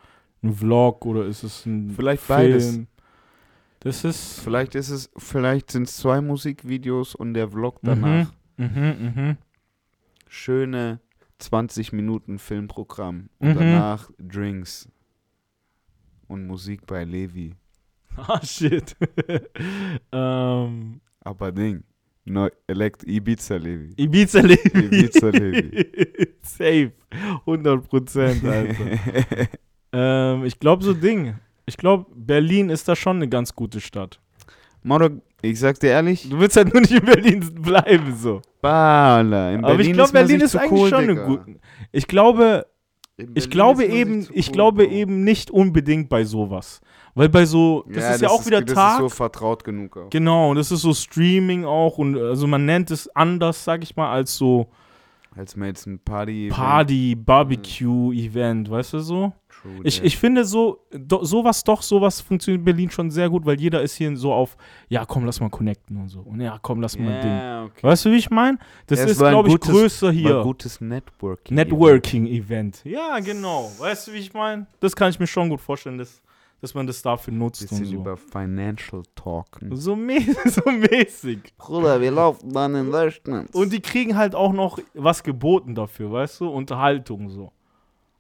ein 0.42 0.54
Vlog 0.54 1.04
oder 1.04 1.26
ist 1.26 1.42
es 1.42 1.66
ein 1.66 1.90
Vielleicht 1.90 2.22
Film? 2.22 2.38
beides. 2.50 2.80
Das 3.80 4.04
ist. 4.04 4.40
vielleicht 4.40 4.74
ist 4.74 4.88
es, 4.88 5.10
vielleicht 5.18 5.70
sind 5.70 5.84
es 5.86 5.96
zwei 5.98 6.20
Musikvideos 6.20 7.14
und 7.14 7.34
der 7.34 7.48
Vlog 7.48 7.78
danach. 7.82 8.32
Mhm, 8.56 8.64
mhm, 8.66 9.12
mhm. 9.14 9.36
Schöne 10.28 11.00
20 11.38 11.92
Minuten 11.92 12.38
Filmprogramm 12.38 13.28
und 13.38 13.48
Mhm. 13.50 13.54
danach 13.58 14.10
Drinks 14.18 14.88
und 16.28 16.46
Musik 16.46 16.86
bei 16.86 17.04
Levi. 17.04 17.54
Ah, 18.16 18.40
shit. 18.42 18.96
ähm, 20.12 21.00
Aber 21.20 21.52
Ding, 21.52 21.84
neu, 22.24 22.48
elekt 22.66 23.02
Ibiza 23.06 23.56
Levi. 23.56 23.92
Ibiza 23.96 24.40
Levi. 24.40 24.78
Ibiza 24.86 25.28
Levi. 25.28 25.86
Safe. 26.42 26.92
100 27.46 27.86
Prozent, 27.88 28.42
Alter. 28.44 29.48
ähm, 29.92 30.44
ich 30.44 30.58
glaube, 30.58 30.82
so 30.84 30.94
Ding. 30.94 31.34
Ich 31.66 31.76
glaube, 31.76 32.06
Berlin 32.14 32.70
ist 32.70 32.88
da 32.88 32.96
schon 32.96 33.16
eine 33.16 33.28
ganz 33.28 33.54
gute 33.54 33.80
Stadt. 33.80 34.20
Moro, 34.86 35.08
ich 35.42 35.58
sag 35.58 35.78
dir 35.80 35.90
ehrlich, 35.90 36.28
Du 36.30 36.38
willst 36.38 36.56
halt 36.56 36.72
nur 36.72 36.80
nicht 36.80 36.92
in 36.92 37.04
Berlin 37.04 37.54
bleiben, 37.60 38.16
so. 38.16 38.40
Bala, 38.60 39.50
in 39.50 39.64
Aber 39.64 39.74
Berlin 39.74 39.86
ich 39.90 39.92
glaube, 39.94 40.06
ist 40.06 40.12
Berlin 40.12 40.40
ist 40.40 40.56
eigentlich 40.56 40.80
cool, 40.80 40.88
schon 40.88 40.98
eine 41.02 41.24
gute. 41.24 41.56
Ich 41.92 42.06
glaube, 42.06 42.66
ich 43.34 43.50
glaube 43.50 43.84
ist 43.84 43.94
eben, 43.94 44.22
zu 44.22 44.32
ich 44.32 44.48
cool, 44.48 44.52
glaube 44.52 44.84
Bro. 44.84 44.92
eben 44.92 45.24
nicht 45.24 45.50
unbedingt 45.50 46.08
bei 46.08 46.22
sowas. 46.24 46.80
Weil 47.14 47.28
bei 47.30 47.46
so, 47.46 47.84
das 47.88 48.16
ist 48.16 48.20
ja 48.22 48.28
auch 48.28 48.44
wieder 48.46 48.60
das 48.60 48.74
Tag. 48.74 48.92
ist 48.92 48.98
so 48.98 49.08
vertraut 49.08 49.64
genug 49.64 49.96
auch. 49.96 50.10
Genau, 50.10 50.50
und 50.50 50.56
das 50.56 50.70
ist 50.70 50.82
so 50.82 50.92
Streaming 50.94 51.64
auch 51.64 51.98
und 51.98 52.16
also 52.16 52.46
man 52.46 52.64
nennt 52.64 52.90
es 52.90 53.08
anders, 53.16 53.64
sag 53.64 53.82
ich 53.82 53.96
mal, 53.96 54.10
als 54.12 54.36
so 54.36 54.68
Als 55.34 55.56
man 55.56 55.68
jetzt 55.68 55.86
ein 55.86 55.98
Party. 55.98 56.48
Party, 56.50 57.14
Barbecue-Event, 57.14 58.70
weißt 58.70 58.92
du 58.94 58.98
so? 59.00 59.32
True 59.62 59.80
Ich, 59.84 60.02
ich 60.02 60.16
finde 60.16 60.44
so, 60.44 60.86
do, 60.90 61.24
sowas 61.24 61.64
doch, 61.64 61.82
sowas 61.82 62.20
funktioniert 62.20 62.60
in 62.60 62.64
Berlin 62.64 62.90
schon 62.90 63.10
sehr 63.10 63.28
gut, 63.30 63.44
weil 63.46 63.60
jeder 63.60 63.82
ist 63.82 63.94
hier 63.96 64.16
so 64.16 64.32
auf, 64.32 64.56
ja 64.88 65.04
komm, 65.04 65.24
lass 65.24 65.40
mal 65.40 65.50
connecten 65.50 65.96
und 65.96 66.08
so. 66.08 66.20
Und 66.20 66.40
ja, 66.40 66.58
komm, 66.62 66.80
lass 66.80 66.98
mal 66.98 67.20
Ding. 67.20 67.30
ja, 67.30 67.64
okay. 67.64 67.82
Weißt 67.82 68.04
du, 68.04 68.10
wie 68.12 68.16
ich 68.16 68.30
meine? 68.30 68.58
Das 68.86 68.98
Ja, 69.00 69.04
ist, 69.06 69.22
ein 69.22 69.30
glaube 69.30 69.48
ich, 69.48 69.60
größer 69.60 70.10
hier. 70.12 70.42
gutes 70.42 70.80
Networking. 70.80 71.56
Networking-Event. 71.56 72.84
Ja, 72.84 73.18
genau. 73.20 73.70
Weißt 73.78 74.08
du, 74.08 74.12
wie 74.12 74.18
ich 74.18 74.32
meine? 74.34 74.66
Das 74.80 74.94
kann 74.94 75.10
ich 75.10 75.18
mir 75.18 75.26
schon 75.26 75.48
gut 75.48 75.60
vorstellen, 75.60 75.98
dass, 75.98 76.20
dass 76.60 76.74
man 76.74 76.86
das 76.86 77.02
dafür 77.02 77.32
nutzt 77.32 77.62
Bisschen 77.62 77.78
und 77.78 77.84
so. 77.86 77.94
über 77.96 78.16
Financial 78.16 79.02
Talken. 79.14 79.74
So, 79.76 79.96
mä 79.96 80.20
so 80.44 80.62
mäßig. 80.70 81.38
Bruder, 81.58 82.00
wir 82.00 82.10
laufen 82.10 82.52
dann 82.52 82.74
Investments. 82.74 83.54
Und 83.54 83.72
die 83.72 83.80
kriegen 83.80 84.16
halt 84.16 84.34
auch 84.34 84.52
noch 84.52 84.78
was 84.94 85.22
geboten 85.22 85.74
dafür, 85.74 86.12
weißt 86.12 86.40
du? 86.40 86.48
Unterhaltung 86.48 87.28
so. 87.30 87.52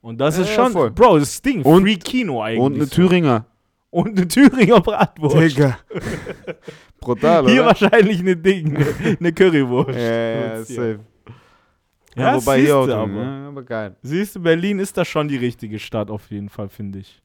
Und 0.06 0.18
das 0.18 0.36
Ja, 0.36 0.42
ist 0.44 0.50
ja, 0.50 0.54
schon, 0.62 0.72
voll. 0.72 0.90
Bro, 0.92 1.18
das 1.18 1.42
Ding, 1.42 1.62
Und- 1.62 1.82
Free 1.82 1.96
Kino 1.96 2.40
eigentlich. 2.40 2.60
Und 2.62 2.74
eine. 2.76 2.88
Thüringer. 2.88 3.44
Und 3.90 4.16
eine 4.16 4.28
Thüringer 4.28 4.80
Bratwurst. 4.80 5.56
Digga. 5.56 5.78
Brutal, 7.00 7.46
Hier 7.48 7.62
oder? 7.62 7.66
wahrscheinlich 7.70 8.20
eine 8.20 8.36
Ding, 8.36 8.76
eine 9.20 9.32
Currywurst. 9.32 9.98
Ja, 9.98 10.56
ja, 10.58 10.64
safe. 10.64 11.00
Ja, 12.14 12.36
wobei 12.36 12.60
hier 12.60 12.76
auch 12.76 12.88
aber. 12.88 13.12
ja, 13.14 13.48
aber 13.48 13.62
geil. 13.64 13.96
Siehst 14.02 14.36
du, 14.36 14.40
Berlin 14.40 14.78
ist 14.78 14.96
da 14.96 15.04
schon 15.04 15.26
die 15.28 15.36
richtige 15.36 15.78
Stadt 15.80 16.08
auf 16.10 16.30
jeden 16.30 16.48
Fall, 16.50 16.68
finde 16.68 17.00
ich. 17.00 17.20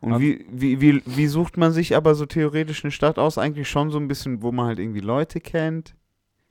Und 0.00 0.12
Also- 0.12 0.22
wie, 0.26 0.44
wie, 0.50 0.80
wie, 0.80 1.02
wie 1.06 1.26
sucht 1.26 1.56
man 1.56 1.72
sich 1.72 1.96
aber 1.96 2.14
so 2.14 2.26
theoretisch 2.26 2.84
eine 2.84 2.90
Stadt 2.90 3.18
aus? 3.18 3.38
Eigentlich 3.38 3.68
schon 3.70 3.90
so 3.90 3.98
ein 3.98 4.08
bisschen, 4.08 4.42
wo 4.42 4.52
man 4.52 4.66
halt 4.66 4.78
irgendwie 4.78 5.00
Leute 5.00 5.40
kennt. 5.40 5.94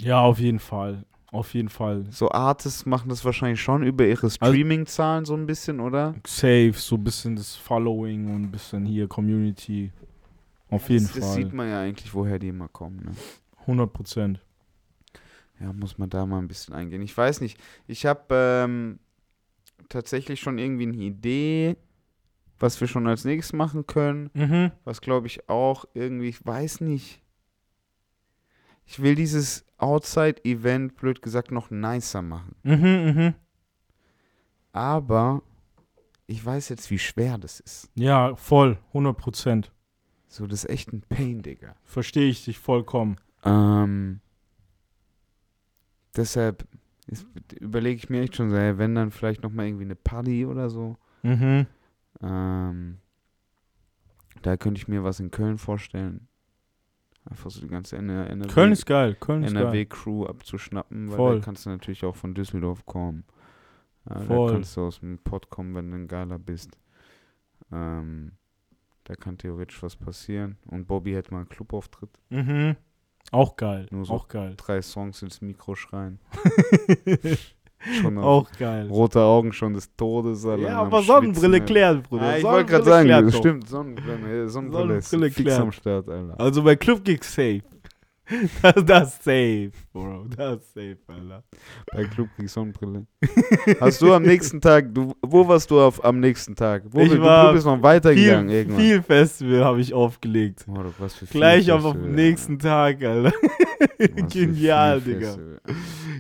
Ja, 0.02 0.20
auf 0.22 0.40
jeden 0.40 0.60
Fall. 0.60 1.06
Auf 1.36 1.54
jeden 1.54 1.68
Fall. 1.68 2.06
So 2.12 2.32
Artists 2.32 2.86
machen 2.86 3.10
das 3.10 3.26
wahrscheinlich 3.26 3.62
schon 3.62 3.84
über 3.84 4.06
ihre 4.06 4.30
Streaming-Zahlen 4.30 5.26
so 5.26 5.36
ein 5.36 5.46
bisschen, 5.46 5.82
oder? 5.82 6.16
Safe, 6.26 6.72
so 6.74 6.96
ein 6.96 7.04
bisschen 7.04 7.36
das 7.36 7.58
Following 7.58 8.34
und 8.34 8.44
ein 8.44 8.52
bisschen 8.52 8.86
hier 8.86 9.10
Community. 9.10 9.92
Auf 10.70 10.90
jeden 10.90 11.04
das, 11.04 11.16
das 11.16 11.26
Fall. 11.26 11.34
sieht 11.34 11.52
man 11.52 11.68
ja 11.68 11.82
eigentlich, 11.82 12.14
woher 12.14 12.40
die 12.40 12.48
immer 12.48 12.70
kommen. 12.70 13.04
Ne? 13.04 13.12
100 13.62 13.92
Prozent. 13.92 14.42
Ja, 15.60 15.74
muss 15.74 15.98
man 15.98 16.10
da 16.10 16.26
mal 16.26 16.40
ein 16.40 16.48
bisschen 16.48 16.74
eingehen. 16.74 17.02
Ich 17.02 17.18
weiß 17.18 17.42
nicht. 17.42 17.60
Ich 17.86 18.06
habe 18.06 18.24
ähm, 18.32 19.00
tatsächlich 19.90 20.40
schon 20.40 20.58
irgendwie 20.58 20.88
eine 20.88 20.96
Idee, 20.96 21.76
was 22.60 22.80
wir 22.80 22.88
schon 22.88 23.08
als 23.08 23.26
nächstes 23.26 23.52
machen 23.52 23.86
können. 23.88 24.30
Mhm. 24.34 24.72
Was 24.86 25.02
glaube 25.02 25.28
ich 25.28 25.50
auch 25.50 25.84
irgendwie, 25.94 26.30
ich 26.30 26.46
weiß 26.46 26.80
nicht. 26.80 27.22
Ich 28.86 29.02
will 29.02 29.16
dieses 29.16 29.65
Outside-Event, 29.78 30.96
blöd 30.96 31.22
gesagt, 31.22 31.52
noch 31.52 31.70
nicer 31.70 32.22
machen. 32.22 32.56
Mhm, 32.64 33.14
mhm. 33.16 33.34
Aber 34.72 35.42
ich 36.28 36.44
weiß 36.44 36.70
jetzt, 36.70 36.90
wie 36.92 37.00
schwer 37.00 37.38
das 37.38 37.60
ist. 37.60 37.90
Ja, 37.96 38.36
voll. 38.36 38.78
100 38.90 39.18
Prozent. 39.18 39.72
So, 40.28 40.48
das 40.48 40.64
ist 40.64 40.70
echt 40.70 40.92
ein 40.92 41.02
Pain, 41.02 41.42
Digga. 41.42 41.76
Verstehe 41.84 42.30
ich 42.30 42.44
dich 42.44 42.60
vollkommen. 42.60 43.18
Ähm, 43.44 44.22
deshalb 46.16 46.68
überlege 47.60 47.98
ich 47.98 48.10
mir 48.10 48.22
echt 48.22 48.36
schon, 48.36 48.54
ey, 48.54 48.78
wenn 48.78 48.96
dann 48.96 49.12
vielleicht 49.12 49.44
noch 49.44 49.52
mal 49.52 49.66
irgendwie 49.66 49.86
eine 49.86 49.96
Party 49.96 50.46
oder 50.46 50.70
so. 50.70 50.98
Mhm. 51.24 51.68
Ähm, 52.22 52.98
da 54.42 54.58
könnte 54.58 54.80
ich 54.80 54.88
mir 54.88 55.04
was 55.04 55.20
in 55.20 55.32
Köln 55.32 55.58
vorstellen. 55.58 56.28
Einfach 57.30 57.50
so 57.50 57.60
die 57.62 57.68
ganze 57.68 57.98
NR 57.98 58.30
NRW, 58.30 58.54
Köln 58.54 58.72
ist 58.72 58.86
geil, 58.86 59.16
Köln 59.16 59.44
ist 59.44 59.54
geil. 59.54 59.64
NRW-Crew 59.64 60.26
abzuschnappen, 60.28 61.10
weil 61.10 61.16
Voll. 61.18 61.40
da 61.40 61.46
kannst 61.46 61.66
du 61.66 61.72
natürlich 61.72 62.06
auch 62.06 62.16
von 62.16 62.34
Düsseldorf 62.36 62.86
kommen. 62.86 63.24
Ja, 64.08 64.20
Voll. 64.22 64.48
Da 64.48 64.54
kannst 64.54 64.78
du 64.78 64.82
aus 64.86 65.00
dem 65.00 65.18
Pott 65.18 65.50
kommen, 65.50 65.74
wenn 65.74 65.90
du 65.90 65.98
ein 65.98 66.08
Geiler 66.08 66.38
bist. 66.38 66.78
Ähm, 67.72 68.34
da 69.06 69.16
kann 69.16 69.38
theoretisch 69.40 69.82
was 69.82 69.96
passieren. 69.96 70.58
Und 70.68 70.86
Bobby 70.88 71.14
hätte 71.14 71.32
mal 71.34 71.40
einen 71.40 71.50
Clubauftritt. 71.50 72.12
Mhm. 72.30 72.76
Auch 73.32 73.56
geil, 73.56 73.88
Nur 73.90 74.06
so. 74.06 74.14
auch 74.14 74.28
geil. 74.28 74.54
Drei 74.56 74.82
Songs 74.84 75.24
ins 75.24 75.42
Mikro 75.42 75.74
schreien. 75.74 76.20
Schon 78.02 78.18
auch 78.18 78.48
geil. 78.60 78.88
rote 78.90 79.22
Augen 79.22 79.54
schon 79.54 79.74
des 79.74 79.94
Todes. 79.96 80.46
Alter, 80.46 80.64
Ja, 80.64 80.78
aber 80.82 80.98
Schwitzen, 81.04 81.14
Sonnenbrille 81.16 81.54
Alter. 81.56 81.66
klärt, 81.66 82.04
Bruder. 82.10 82.24
Ah, 82.24 82.38
ich 82.38 82.44
wollte 82.44 82.72
gerade 82.72 82.86
sagen, 82.86 83.10
das 83.10 83.38
stimmt. 83.38 83.68
Sonnenbrille, 83.68 84.50
Sonnenbrille 84.50 84.96
ist 84.98 85.10
Sonnenbrille 85.10 85.32
fix 85.32 85.48
klärt. 85.50 85.62
am 85.62 85.72
Start, 85.72 86.10
Alter. 86.10 86.40
Also 86.40 86.64
bei 86.64 86.76
Clubgigs 86.76 87.34
safe. 87.34 87.62
Das, 88.62 88.86
das 88.86 89.08
ist 89.14 89.24
safe, 89.24 89.72
Bro. 89.94 90.26
Das 90.36 90.58
ist 90.62 90.74
safe, 90.74 90.98
Alter. 91.08 91.44
Bei 91.94 92.06
Club 92.06 92.28
krieg 92.36 92.50
Sonnenbrille. 92.50 93.06
Hast 93.80 94.02
du 94.02 94.14
am 94.14 94.24
nächsten 94.24 94.60
Tag, 94.60 94.94
du, 94.96 95.14
wo 95.22 95.48
warst 95.48 95.70
du 95.70 95.80
auf, 95.80 96.04
am 96.04 96.20
nächsten 96.20 96.56
Tag? 96.56 96.84
Wo 96.90 97.02
Ich 97.02 97.12
du, 97.12 97.22
war 97.22 97.50
du 97.50 97.54
bist 97.54 97.66
noch 97.68 97.82
weitergegangen 97.84 98.48
Viel, 98.50 98.58
irgendwann. 98.58 98.82
viel 98.82 99.02
Festival 99.04 99.64
habe 99.66 99.80
ich 99.82 99.94
aufgelegt. 99.94 100.66
Oh, 100.68 100.74
was 100.98 101.16
für 101.16 101.26
Gleich 101.28 101.72
auf 101.72 101.84
Festival, 101.84 102.08
dem 102.08 102.16
nächsten 102.16 102.58
Tag, 102.60 103.04
Alter. 103.04 103.32
Genial, 104.32 105.02
Digga. 105.02 105.28
Festival. 105.28 105.60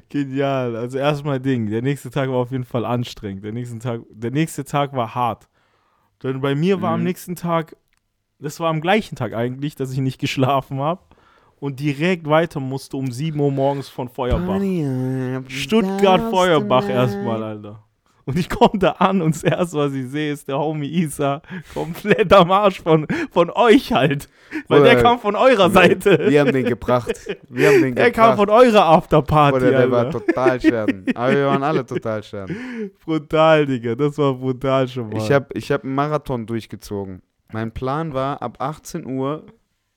Genial. 0.09 0.75
Also 0.75 0.97
erstmal 0.97 1.39
Ding. 1.39 1.69
Der 1.69 1.81
nächste 1.81 2.09
Tag 2.11 2.29
war 2.29 2.35
auf 2.37 2.51
jeden 2.51 2.63
Fall 2.65 2.85
anstrengend. 2.85 3.43
Der 3.43 3.51
nächste 3.51 3.79
Tag, 3.79 4.01
der 4.11 4.31
nächste 4.31 4.63
Tag 4.63 4.93
war 4.93 5.15
hart. 5.15 5.47
Denn 6.23 6.41
bei 6.41 6.55
mir 6.55 6.81
war 6.81 6.93
am 6.93 6.99
Mhm. 7.01 7.05
nächsten 7.05 7.35
Tag, 7.35 7.75
das 8.39 8.59
war 8.59 8.69
am 8.69 8.81
gleichen 8.81 9.15
Tag 9.15 9.33
eigentlich, 9.33 9.75
dass 9.75 9.91
ich 9.91 9.99
nicht 9.99 10.19
geschlafen 10.19 10.79
habe 10.79 11.01
und 11.59 11.79
direkt 11.79 12.27
weiter 12.29 12.59
musste 12.59 12.97
um 12.97 13.11
7 13.11 13.39
Uhr 13.39 13.51
morgens 13.51 13.89
von 13.89 14.09
Feuerbach. 14.09 14.59
Stuttgart 15.47 16.21
Feuerbach 16.29 16.87
erstmal, 16.89 17.43
Alter. 17.43 17.85
Und 18.27 18.39
ich 18.39 18.49
komme 18.49 18.79
da 18.79 18.91
an 18.93 19.21
und 19.21 19.35
das 19.35 19.43
erste, 19.43 19.77
was 19.77 19.93
ich 19.93 20.07
sehe, 20.07 20.31
ist 20.31 20.47
der 20.47 20.57
Homie 20.57 20.87
Isa 20.87 21.43
komplett 21.75 22.33
am 22.33 22.51
Arsch 22.51 22.81
von, 22.81 23.05
von 23.31 23.51
euch 23.51 23.93
halt. 23.93 24.29
Weil 24.67 24.81
der 24.81 24.95
Bruder, 24.95 25.03
kam 25.03 25.19
von 25.19 25.35
eurer 25.35 25.69
Seite. 25.69 26.25
Wir 26.27 26.41
haben 26.41 26.51
den 26.51 26.65
gebracht. 26.65 27.13
Wir 27.49 27.67
haben 27.69 27.81
den 27.83 27.95
Der 27.95 28.11
kam 28.11 28.31
gebracht. 28.31 28.37
von 28.37 28.49
eurer 28.49 28.85
Afterparty, 28.85 29.59
Bruder, 29.59 29.71
der 29.71 29.91
war 29.91 30.05
Alter. 30.07 30.25
total 30.25 30.59
scherben. 30.61 31.05
Aber 31.13 31.33
wir 31.33 31.45
waren 31.45 31.63
alle 31.63 31.85
total 31.85 32.23
scherben. 32.23 32.91
Brutal, 33.05 33.67
Digga. 33.67 33.93
Das 33.93 34.17
war 34.17 34.33
brutal 34.33 34.87
schon 34.87 35.09
mal. 35.09 35.17
Ich 35.17 35.31
habe 35.31 35.47
ich 35.53 35.71
hab 35.71 35.83
einen 35.83 35.93
Marathon 35.93 36.47
durchgezogen. 36.47 37.21
Mein 37.53 37.71
Plan 37.71 38.13
war, 38.13 38.41
ab 38.41 38.57
18 38.59 39.05
Uhr, 39.05 39.45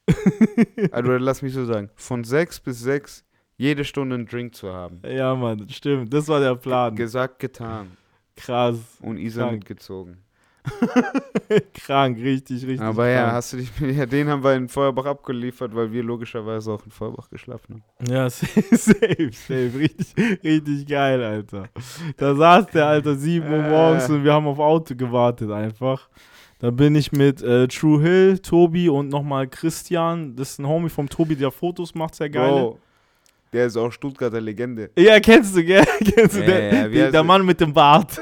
also 0.92 1.12
lass 1.12 1.42
mich 1.42 1.52
so 1.54 1.64
sagen, 1.64 1.90
von 1.96 2.24
6 2.24 2.60
bis 2.60 2.80
6 2.80 3.24
jede 3.56 3.84
Stunde 3.84 4.14
einen 4.14 4.26
Drink 4.26 4.54
zu 4.54 4.72
haben. 4.72 5.00
ja, 5.04 5.34
Mann, 5.34 5.68
stimmt. 5.68 6.12
Das 6.12 6.28
war 6.28 6.40
der 6.40 6.54
Plan. 6.54 6.94
Gesagt, 6.94 7.38
getan. 7.40 7.96
Krass. 8.36 8.76
Und 9.00 9.18
Isa 9.18 9.42
Krank. 9.42 9.52
mitgezogen. 9.54 10.18
krank, 11.74 12.18
richtig, 12.18 12.66
richtig. 12.66 12.80
Aber 12.82 13.08
ja, 13.08 13.22
krank. 13.22 13.32
hast 13.32 13.52
du 13.52 13.56
dich, 13.56 13.70
ja, 13.80 14.06
den 14.06 14.28
haben 14.28 14.44
wir 14.44 14.54
in 14.54 14.68
Feuerbach 14.68 15.06
abgeliefert, 15.06 15.74
weil 15.74 15.90
wir 15.92 16.02
logischerweise 16.02 16.70
auch 16.72 16.84
in 16.84 16.90
Feuerbach 16.90 17.28
geschlafen 17.30 17.82
haben. 17.98 18.10
Ja, 18.12 18.28
safe, 18.28 18.62
safe, 18.76 19.30
safe. 19.32 19.72
Richtig, 19.78 20.14
richtig 20.44 20.86
geil, 20.86 21.22
Alter. 21.22 21.68
Da 22.16 22.34
saß 22.34 22.66
der, 22.68 22.86
Alter, 22.86 23.14
7 23.16 23.50
Uhr 23.50 23.62
morgens 23.62 24.08
Äh. 24.08 24.12
und 24.12 24.24
wir 24.24 24.32
haben 24.32 24.46
auf 24.46 24.58
Auto 24.58 24.94
gewartet 24.94 25.50
einfach. 25.50 26.08
Da 26.60 26.70
bin 26.70 26.96
ich 26.96 27.12
mit 27.12 27.40
äh, 27.42 27.68
True 27.68 28.02
Hill, 28.02 28.38
Tobi 28.40 28.88
und 28.88 29.08
nochmal 29.10 29.46
Christian. 29.46 30.34
Das 30.34 30.50
ist 30.50 30.58
ein 30.58 30.66
Homie 30.66 30.88
vom 30.88 31.08
Tobi, 31.08 31.36
der 31.36 31.52
Fotos 31.52 31.94
macht, 31.94 32.16
sehr 32.16 32.28
geil. 32.30 32.50
Bro, 32.50 32.78
der 33.52 33.66
ist 33.66 33.76
auch 33.76 33.92
Stuttgarter 33.92 34.40
Legende. 34.40 34.90
Ja, 34.98 35.20
kennst 35.20 35.56
du, 35.56 35.64
gell? 35.64 35.84
Kennst 36.14 36.36
du, 36.36 36.40
Ja, 36.40 36.46
der, 36.46 36.74
ja, 36.82 36.88
der, 36.88 37.10
der? 37.12 37.22
Mann 37.24 37.46
mit 37.46 37.60
dem 37.60 37.72
Bart. 37.72 38.20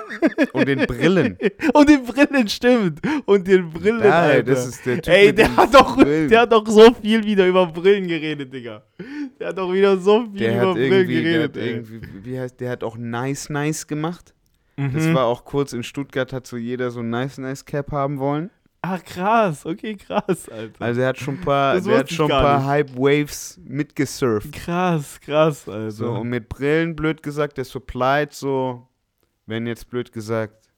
Und 0.53 0.68
den 0.68 0.87
Brillen. 0.87 1.39
Und 1.72 1.89
den 1.89 2.05
Brillen, 2.05 2.47
stimmt. 2.47 3.01
Und 3.24 3.49
den 3.49 3.70
Brillen, 3.70 4.05
Ja, 4.05 4.20
Alter. 4.20 4.43
das 4.43 4.66
ist 4.68 4.84
der 4.84 5.01
Typ 5.03 5.14
Ey, 5.14 5.32
der 5.34 5.57
hat, 5.57 5.74
doch, 5.74 5.97
Brillen. 5.97 6.28
der 6.28 6.41
hat 6.43 6.53
doch 6.53 6.66
so 6.68 6.93
viel 6.93 7.24
wieder 7.24 7.47
über 7.47 7.66
Brillen 7.66 8.07
geredet, 8.07 8.53
Digga. 8.53 8.82
Der 9.41 9.49
hat 9.49 9.59
doch 9.59 9.72
wieder 9.72 9.97
so 9.97 10.26
viel 10.26 10.39
Der 10.41 10.62
über 10.62 10.74
Brillen 10.74 10.93
irgendwie, 10.93 11.22
der 11.22 11.49
geredet, 11.49 11.57
hat 11.57 11.62
irgendwie, 11.64 12.01
wie 12.22 12.39
heißt, 12.39 12.61
der 12.61 12.70
hat 12.70 12.84
auch 12.84 12.97
Nice 12.99 13.49
Nice 13.49 13.87
gemacht. 13.87 14.34
Das 14.76 15.04
Mhm. 15.04 15.14
war 15.14 15.24
auch 15.24 15.44
kurz 15.44 15.72
in 15.72 15.82
Stuttgart, 15.82 16.32
hat 16.32 16.46
so 16.46 16.56
jeder 16.56 16.90
so 16.90 17.00
ein 17.00 17.08
Nice 17.10 17.38
Nice 17.38 17.64
Cap 17.64 17.92
haben 17.92 18.18
wollen. 18.18 18.50
Ach 18.82 19.02
krass, 19.02 19.64
okay, 19.66 19.96
krass, 19.96 20.48
Alter. 20.48 20.84
Also 20.84 21.00
er 21.00 21.08
hat 21.08 21.18
schon 21.18 21.34
ein 21.36 21.40
paar, 21.40 21.74
Das 21.74 21.84
wusste 21.86 21.98
hat 21.98 22.12
schon 22.12 22.28
paar 22.28 22.58
nicht. 22.58 22.66
Hype 22.68 22.96
Waves 22.96 23.58
mitgesurft. 23.64 24.52
krass, 24.52 25.18
krass, 25.20 25.68
Alter. 25.68 25.90
So, 25.90 26.12
und 26.12 26.28
mit 26.28 26.48
Brillen, 26.48 26.94
blöd 26.94 27.22
gesagt, 27.22 27.56
der 27.56 27.64
supplied 27.64 28.32
so, 28.32 28.86
wenn 29.46 29.66
jetzt 29.66 29.88
blöd 29.90 30.12
gesagt, 30.12 30.68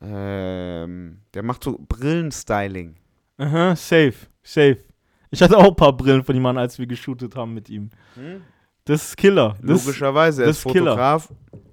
ähm, 0.00 1.18
der 1.34 1.42
macht 1.42 1.64
so 1.64 1.78
Brillenstyling. 1.88 2.96
Aha, 3.36 3.76
safe, 3.76 4.14
safe. 4.42 4.78
Ich 5.30 5.42
hatte 5.42 5.56
auch 5.58 5.68
ein 5.68 5.76
paar 5.76 5.96
Brillen 5.96 6.24
von 6.24 6.34
ihm 6.34 6.46
an, 6.46 6.56
als 6.58 6.78
wir 6.78 6.86
geshootet 6.86 7.36
haben 7.36 7.52
mit 7.54 7.68
ihm. 7.68 7.90
Das 8.84 9.04
ist 9.08 9.16
Killer. 9.16 9.56
Das, 9.62 9.84
Logischerweise, 9.84 10.42
er 10.42 10.46
das 10.48 10.58
ist 10.58 10.66
ist 10.66 10.72
Killer. 10.72 11.20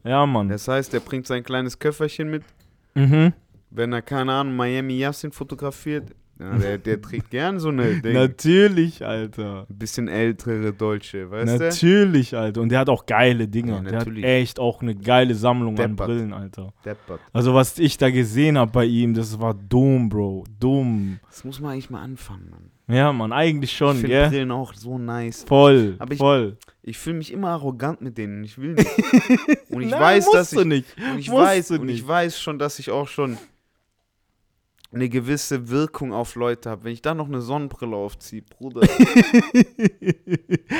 Ja, 0.05 0.25
Mann. 0.25 0.49
Das 0.49 0.67
heißt, 0.67 0.93
er 0.93 0.99
bringt 0.99 1.25
sein 1.25 1.43
kleines 1.43 1.79
Köfferchen 1.79 2.29
mit. 2.29 2.43
Mhm. 2.93 3.33
Wenn 3.71 3.91
er, 3.91 4.01
keine 4.01 4.31
Ahnung, 4.31 4.55
Miami 4.55 4.99
Yassin 4.99 5.31
fotografiert, 5.31 6.11
ja, 6.39 6.57
der, 6.57 6.77
der 6.77 7.01
trägt 7.01 7.29
gern 7.31 7.59
so 7.59 7.69
eine 7.69 7.95
Ding. 8.01 8.13
Natürlich, 8.13 9.05
Alter. 9.05 9.65
Ein 9.69 9.77
bisschen 9.77 10.07
ältere 10.07 10.73
Deutsche, 10.73 11.31
weißt 11.31 11.59
du? 11.59 11.63
Natürlich, 11.65 12.35
Alter. 12.35 12.61
Und 12.61 12.69
der 12.69 12.79
hat 12.79 12.89
auch 12.89 13.05
geile 13.05 13.47
Dinge. 13.47 13.71
Ja, 13.73 13.79
der 13.81 13.85
hat 13.99 14.07
natürlich. 14.07 14.23
echt 14.25 14.59
auch 14.59 14.81
eine 14.81 14.95
geile 14.95 15.33
Sammlung 15.35 15.79
an 15.79 15.91
Deppert. 15.91 16.07
Brillen, 16.07 16.33
Alter. 16.33 16.73
Deppert. 16.83 17.19
Also, 17.33 17.53
was 17.53 17.79
ich 17.79 17.97
da 17.97 18.09
gesehen 18.09 18.57
habe 18.57 18.71
bei 18.71 18.85
ihm, 18.85 19.13
das 19.13 19.39
war 19.39 19.53
dumm, 19.53 20.09
Bro. 20.09 20.43
Dumm. 20.59 21.19
Das 21.29 21.43
muss 21.43 21.59
man 21.59 21.71
eigentlich 21.71 21.89
mal 21.89 22.01
anfangen, 22.01 22.49
Mann. 22.49 22.71
Ja, 22.87 23.11
Mann, 23.13 23.31
eigentlich 23.31 23.71
ich 23.71 23.77
schon, 23.77 23.95
finde 23.95 24.09
gell? 24.09 24.29
Brillen 24.29 24.51
auch 24.51 24.73
so 24.75 24.99
nice. 24.99 25.43
Voll, 25.43 25.95
Aber 25.99 26.11
ich- 26.13 26.19
voll. 26.19 26.57
Ich 26.87 26.99
fühle 26.99 27.17
mich 27.17 27.33
immer 27.33 27.49
arrogant 27.49 28.01
mit 28.01 28.15
denen. 28.15 28.43
Ich 28.43 28.59
will 28.59 28.73
nicht. 28.75 28.87
Und 29.71 29.81
ich 29.81 29.89
Nein, 29.89 29.99
weiß, 29.99 30.29
dass 30.31 30.51
du 30.51 30.59
ich 30.61 30.65
nicht. 30.67 30.95
und 30.97 31.17
ich 31.17 31.29
Musst 31.31 31.41
weiß 31.43 31.71
und 31.71 31.79
ich 31.89 31.95
nicht. 31.95 32.07
weiß 32.07 32.39
schon, 32.39 32.59
dass 32.59 32.77
ich 32.77 32.91
auch 32.91 33.07
schon 33.07 33.37
eine 34.95 35.09
gewisse 35.09 35.69
Wirkung 35.69 36.13
auf 36.13 36.35
Leute 36.35 36.69
habe. 36.69 36.85
Wenn 36.85 36.93
ich 36.93 37.01
da 37.01 37.13
noch 37.13 37.27
eine 37.27 37.41
Sonnenbrille 37.41 37.95
aufziehe, 37.95 38.41
Bruder. 38.41 38.81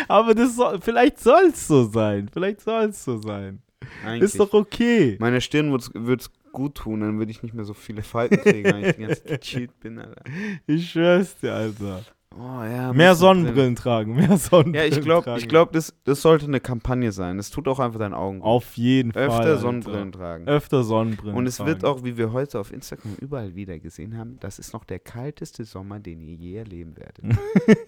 Aber 0.08 0.34
das 0.34 0.56
soll, 0.56 0.80
vielleicht 0.82 1.20
soll 1.20 1.50
es 1.50 1.68
so 1.68 1.84
sein. 1.84 2.30
Vielleicht 2.32 2.62
soll 2.62 2.86
es 2.86 3.04
so 3.04 3.18
sein. 3.18 3.62
Eigentlich. 4.04 4.24
Ist 4.24 4.40
doch 4.40 4.54
okay. 4.54 5.18
Meiner 5.20 5.42
Stirn 5.42 5.72
würde 5.72 6.22
es 6.22 6.32
gut 6.54 6.76
tun, 6.76 7.02
dann 7.02 7.20
würde 7.20 7.32
ich 7.32 7.44
nicht 7.44 7.54
mehr 7.54 7.66
so 7.66 7.74
viele 7.74 8.02
Falten 8.02 8.38
kriegen, 8.38 8.72
wenn 8.72 8.86
ich 8.86 8.96
die 8.96 9.02
ganze 9.02 9.24
Zeit 9.26 9.42
gechillt 9.42 9.80
bin, 9.82 10.00
Alter. 10.00 10.24
Ich 10.66 10.90
schwör's 10.90 11.38
dir, 11.38 11.54
Alter. 11.54 12.02
Oh, 12.38 12.64
ja, 12.64 12.92
Mehr 12.92 13.16
Sonnenbrillen 13.16 13.78
tragen. 13.78 14.14
Mehr 14.16 14.38
Sonnenbrillen 14.38 14.92
Ja, 14.92 14.98
ich 14.98 15.02
glaube, 15.04 15.36
ich 15.38 15.48
glaub, 15.48 15.72
das, 15.72 15.94
das 16.04 16.22
sollte 16.22 16.46
eine 16.48 16.60
Kampagne 16.60 17.14
sein. 17.14 17.38
Das 17.38 17.50
tut 17.50 17.68
auch 17.70 17.80
einfach 17.80 17.98
deinen 18.00 18.14
Augen 18.14 18.40
gut. 18.42 18.48
Auf 18.48 18.76
jeden 18.76 19.14
Fall. 19.14 19.24
Öfter 19.28 19.40
Alter. 19.40 19.58
Sonnenbrillen 19.60 20.12
tragen. 20.12 20.46
Öfter 20.48 20.84
Sonnenbrillen 20.84 21.38
Und 21.38 21.48
es 21.48 21.58
tragen. 21.58 21.70
wird 21.70 21.86
auch, 21.86 22.04
wie 22.04 22.18
wir 22.18 22.34
heute 22.34 22.60
auf 22.60 22.74
Instagram 22.74 23.16
überall 23.22 23.56
wieder 23.56 23.80
gesehen 23.80 24.18
haben, 24.18 24.38
das 24.42 24.60
ist 24.60 24.74
noch 24.74 24.84
der 24.84 25.00
kalteste 25.00 25.64
Sommer, 25.64 26.00
den 26.00 26.20
ihr 26.20 26.36
je 26.36 26.56
erleben 26.58 26.96
werdet. 26.98 27.24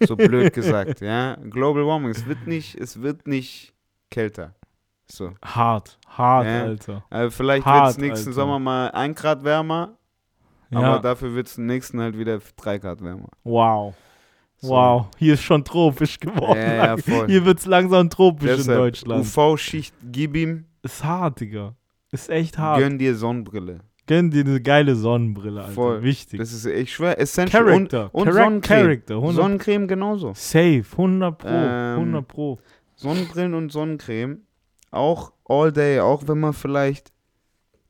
so 0.08 0.16
blöd 0.16 0.52
gesagt, 0.54 1.02
ja. 1.02 1.34
Global 1.50 1.86
Warming, 1.86 2.10
es 2.10 2.24
wird 2.26 2.46
nicht, 2.46 2.74
es 2.80 3.02
wird 3.02 3.26
nicht 3.26 3.74
kälter. 4.10 4.54
So. 5.10 5.32
Hart, 5.44 5.98
hart, 6.08 6.46
Ja. 6.46 6.62
Alter. 6.64 7.04
Also 7.10 7.30
vielleicht 7.36 7.66
wird 7.66 7.86
es 7.90 7.98
nächsten 7.98 8.28
Alter. 8.28 8.32
Sommer 8.40 8.58
mal 8.58 8.90
ein 8.92 9.14
Grad 9.14 9.44
wärmer, 9.44 9.96
Ja. 10.70 10.80
aber 10.80 11.02
dafür 11.02 11.34
wird 11.34 11.48
es 11.48 11.58
nächsten 11.58 12.00
halt 12.00 12.16
wieder 12.18 12.38
drei 12.56 12.78
Grad 12.78 13.02
wärmer. 13.02 13.28
wow. 13.44 13.94
So. 14.60 14.70
Wow. 14.70 15.06
Hier 15.18 15.34
ist 15.34 15.42
schon 15.42 15.64
tropisch 15.64 16.18
geworden. 16.18 16.58
Ja, 16.60 16.96
ja. 16.96 17.26
Hier 17.26 17.44
wird's 17.44 17.64
langsam 17.66 18.10
tropisch 18.10 18.50
in 18.50 18.56
Deshalb, 18.56 18.78
Deutschland. 18.78 19.24
UV-Schicht, 19.24 19.94
gib 20.10 20.36
ihm, 20.36 20.64
Ist 20.82 21.04
hart, 21.04 21.40
Digga. 21.40 21.74
Ist 22.10 22.28
echt 22.30 22.58
hart. 22.58 22.78
gönn 22.80 22.98
dir 22.98 23.14
Sonnenbrille. 23.14 23.80
Gönn 24.06 24.30
dir 24.30 24.44
eine 24.44 24.60
geile 24.60 24.96
Sonnenbrille, 24.96 25.60
Alter. 25.60 25.72
Voll. 25.74 26.02
Wichtig. 26.02 26.40
Das 26.40 26.52
ist 26.52 26.64
echt 26.64 26.92
schwer. 26.92 27.20
Essential 27.20 27.64
Character. 27.66 28.10
und, 28.12 28.22
und 28.22 28.28
Charac- 28.28 28.42
Sonnencreme. 28.44 28.80
Character. 28.82 29.14
100 29.16 29.36
Sonnencreme 29.36 29.86
genauso. 29.86 30.32
Safe. 30.34 30.82
100 30.92 31.38
Pro. 31.38 31.48
Ähm, 31.48 31.94
100 31.98 32.26
Pro. 32.28 32.58
Sonnenbrillen 32.96 33.54
und 33.54 33.70
Sonnencreme. 33.70 34.38
Auch 34.90 35.32
all 35.44 35.70
day, 35.72 36.00
auch 36.00 36.26
wenn 36.26 36.40
man 36.40 36.54
vielleicht 36.54 37.12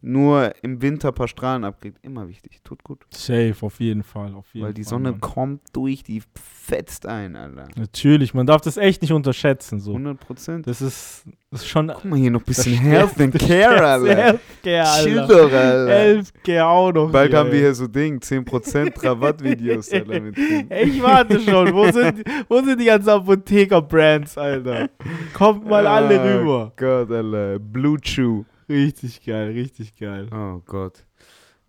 nur 0.01 0.53
im 0.63 0.81
Winter 0.81 1.09
ein 1.09 1.15
paar 1.15 1.27
Strahlen 1.27 1.65
abkriegt. 1.65 1.99
Immer 2.03 2.29
wichtig. 2.29 2.61
Tut 2.63 2.85
gut. 2.85 3.05
Safe, 3.11 3.55
auf 3.63 3.81
jeden 3.81 4.05
Fall. 4.05 4.33
Auf 4.35 4.47
jeden 4.53 4.67
Weil 4.67 4.73
die 4.75 4.85
Fall, 4.85 4.91
Sonne 4.91 5.11
Mann. 5.11 5.21
kommt 5.21 5.61
durch, 5.73 6.05
die 6.05 6.23
fetzt 6.35 7.05
ein, 7.07 7.35
Alter. 7.35 7.67
Natürlich, 7.77 8.33
man 8.33 8.47
darf 8.47 8.61
das 8.61 8.77
echt 8.77 9.03
nicht 9.03 9.13
unterschätzen. 9.13 9.81
So. 9.81 9.91
100 9.93 10.21
Prozent. 10.21 10.67
Das 10.69 10.81
ist, 10.81 11.25
das 11.51 11.63
ist 11.63 11.69
schon. 11.69 11.89
Guck 11.89 12.05
mal 12.05 12.17
hier 12.19 12.31
noch 12.31 12.41
ein 12.43 12.45
bisschen 12.45 12.75
Health 12.77 13.21
and 13.21 13.37
Care, 13.41 13.85
Alter. 13.87 14.15
Healthcare, 14.17 15.03
Chill 15.03 15.19
Alter. 15.19 15.35
doch, 15.35 15.53
Alter. 15.53 15.89
Healthcare 15.93 16.67
auch 16.69 16.93
noch. 16.93 17.11
Bald 17.11 17.31
hier, 17.31 17.39
haben 17.41 17.51
wir 17.51 17.59
hier 17.59 17.75
so 17.75 17.89
Ding, 17.89 18.19
10% 18.21 19.05
Rabattvideos, 19.05 19.91
Alter, 19.93 20.21
mit 20.21 20.37
drin. 20.37 20.69
Ich 20.71 21.03
warte 21.03 21.41
schon. 21.41 21.73
Wo 21.75 21.91
sind, 21.91 22.23
wo 22.49 22.63
sind 22.63 22.81
die 22.81 22.85
ganzen 22.87 23.09
Apotheker-Brands, 23.11 24.39
Alter? 24.39 24.91
Kommt 25.35 25.67
mal 25.69 25.87
alle 25.87 26.21
Ah, 26.21 26.23
rüber. 26.39 26.73
Gott, 26.77 27.11
Alter. 27.11 27.59
Blue 27.59 27.99
Chew. 28.01 28.45
Richtig 28.69 29.25
geil, 29.25 29.51
richtig 29.53 29.97
geil. 29.97 30.29
Oh 30.33 30.61
Gott. 30.67 31.05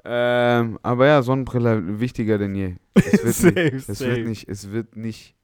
Ähm, 0.06 0.80
aber 0.82 1.08
ja, 1.08 1.22
Sonnenbrille 1.22 2.00
wichtiger 2.00 2.38
denn 2.38 2.56
je. 2.56 2.76
Es 2.93 3.43
wird, 3.43 3.56
Safe, 3.56 3.72
nicht, 3.74 3.89
es 3.89 4.00
safe. 4.00 4.16
wird 4.16 4.28
nicht, 4.28 4.50
es 4.50 4.72
wird 4.72 4.95
nicht 4.95 5.36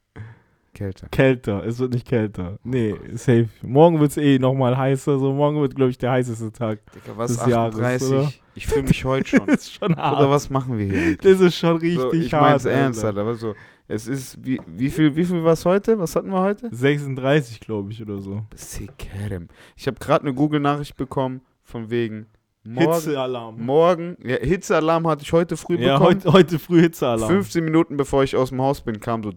kälter. 0.74 1.08
Kälter, 1.10 1.64
es 1.66 1.80
wird 1.80 1.94
nicht 1.94 2.08
kälter. 2.08 2.58
Nee, 2.64 2.96
safe. 3.14 3.50
Morgen 3.62 4.00
wird 4.00 4.12
es 4.12 4.18
eh 4.18 4.40
nochmal 4.40 4.78
heißer. 4.78 5.20
So, 5.20 5.34
morgen 5.34 5.62
wird, 5.62 5.76
glaube 5.76 5.92
ich, 5.92 5.98
der 5.98 6.12
heißeste 6.12 6.52
Tag. 6.52 6.80
Digga, 6.94 7.18
was 7.18 7.38
Des 7.38 7.46
Jahres, 7.48 7.76
38? 7.76 8.10
oder? 8.10 8.32
ich 8.56 8.68
fühle 8.68 8.84
mich 8.84 9.06
heute 9.06 9.30
schon. 9.30 9.46
Das 9.48 9.56
ist 9.56 9.74
schon 9.74 9.96
hart. 9.96 10.20
Oder 10.20 10.30
was 10.30 10.50
machen 10.50 10.78
wir 10.78 10.86
hier? 10.86 10.98
eigentlich? 11.02 11.18
Das 11.18 11.40
ist 11.42 11.56
schon 11.58 11.78
richtig 11.78 12.02
so, 12.02 12.14
ich 12.14 12.34
hart. 12.34 12.44
mein's 12.44 12.66
ernst, 12.66 13.04
Alter. 13.04 13.08
Alter. 13.20 13.22
Aber 13.22 13.36
so, 13.36 13.56
es 13.88 14.08
ist, 14.08 14.44
wie, 14.46 14.60
wie 14.68 14.90
viel, 14.90 15.16
wie 15.16 15.26
viel 15.26 15.44
war 15.44 15.54
es 15.54 15.66
heute? 15.66 16.00
Was 16.00 16.16
hatten 16.16 16.30
wir 16.30 16.40
heute? 16.42 16.70
36, 16.74 17.60
glaube 17.60 17.92
ich, 17.92 18.02
oder 18.02 18.20
so. 18.20 18.44
Sikerem. 18.56 19.48
Ich 19.76 19.88
habe 19.88 19.98
gerade 20.00 20.24
eine 20.26 20.34
Google-Nachricht 20.34 20.96
bekommen, 20.98 21.42
von 21.64 21.90
wegen 21.90 22.26
morgen, 22.64 22.92
Hitzealarm. 22.94 23.64
morgen, 23.66 24.18
ja, 24.24 24.38
Hitzealarm 24.38 25.08
hatte 25.08 25.24
ich 25.24 25.32
heute 25.34 25.56
früh 25.58 25.78
Ja, 25.78 25.98
bekommen. 26.00 26.16
heute, 26.24 26.34
heute 26.34 26.60
früh 26.60 26.82
Hitzealarm. 26.82 27.30
15 27.30 27.64
Minuten 27.64 27.98
bevor 27.98 28.24
ich 28.24 28.36
aus 28.36 28.50
dem 28.50 28.62
Haus 28.62 28.82
bin, 28.82 29.00
kam 29.00 29.24
so 29.24 29.32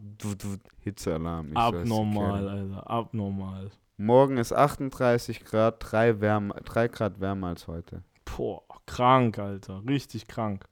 Hitzealarm. 0.81 1.53
Ich 1.53 1.57
Abnormal, 1.59 2.43
Sikerem. 2.43 2.73
Alter. 2.75 2.91
Abnormal. 2.91 3.71
Morgen 3.99 4.37
ist 4.37 4.53
38 4.53 5.45
Grad, 5.45 5.77
3, 5.81 6.21
Wärme, 6.21 6.55
3 6.65 6.89
Grad 6.89 7.21
wärmer 7.21 7.49
als 7.49 7.67
heute. 7.67 8.03
Boah, 8.25 8.63
krank, 8.87 9.39
Alter. 9.39 9.83
Richtig 9.89 10.29
krank. 10.29 10.65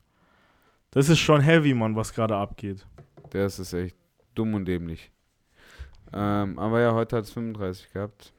Das 0.93 1.09
ist 1.09 1.18
schon 1.18 1.41
heavy, 1.41 1.74
Mann, 1.74 1.97
was 1.97 2.14
gerade 2.14 2.37
abgeht. 2.37 2.87
Das 3.43 3.59
ist 3.59 3.72
echt 3.72 3.97
dumm 4.34 4.55
und 4.55 4.64
dämlich. 4.66 5.11
Ähm, 6.12 6.59
aber 6.59 6.80
ja, 6.80 6.93
heute 6.95 7.16
hat 7.16 7.24
es 7.24 7.30
35 7.32 7.93
gehabt. 7.93 8.32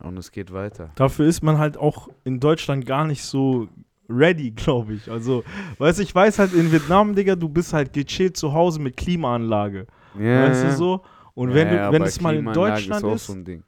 Und 0.00 0.16
es 0.16 0.32
geht 0.32 0.52
weiter. 0.52 0.90
Dafür 0.96 1.26
ist 1.26 1.42
man 1.42 1.58
halt 1.58 1.76
auch 1.76 2.08
in 2.24 2.40
Deutschland 2.40 2.86
gar 2.86 3.04
nicht 3.06 3.22
so 3.22 3.68
ready, 4.08 4.50
glaube 4.50 4.94
ich. 4.94 5.10
Also, 5.10 5.44
weißt 5.78 5.98
du, 5.98 6.02
ich 6.02 6.14
weiß 6.14 6.38
halt 6.38 6.52
in 6.54 6.72
Vietnam, 6.72 7.14
Digga, 7.14 7.36
du 7.36 7.48
bist 7.48 7.72
halt 7.72 7.92
gechillt 7.92 8.36
zu 8.36 8.52
Hause 8.52 8.80
mit 8.80 8.96
Klimaanlage. 8.96 9.86
Ja, 10.18 10.48
weißt 10.48 10.64
du 10.64 10.72
so? 10.72 11.02
Und 11.34 11.50
Ja, 11.50 11.54
wenn, 11.54 11.68
du, 11.68 11.74
ja, 11.76 11.92
wenn 11.92 12.02
aber 12.02 12.08
es 12.08 12.20
mal 12.20 12.34
in 12.36 12.52
Deutschland 12.52 13.04
auch 13.04 13.14
ist, 13.14 13.26
so 13.26 13.32
ein 13.32 13.44
Ding. 13.44 13.62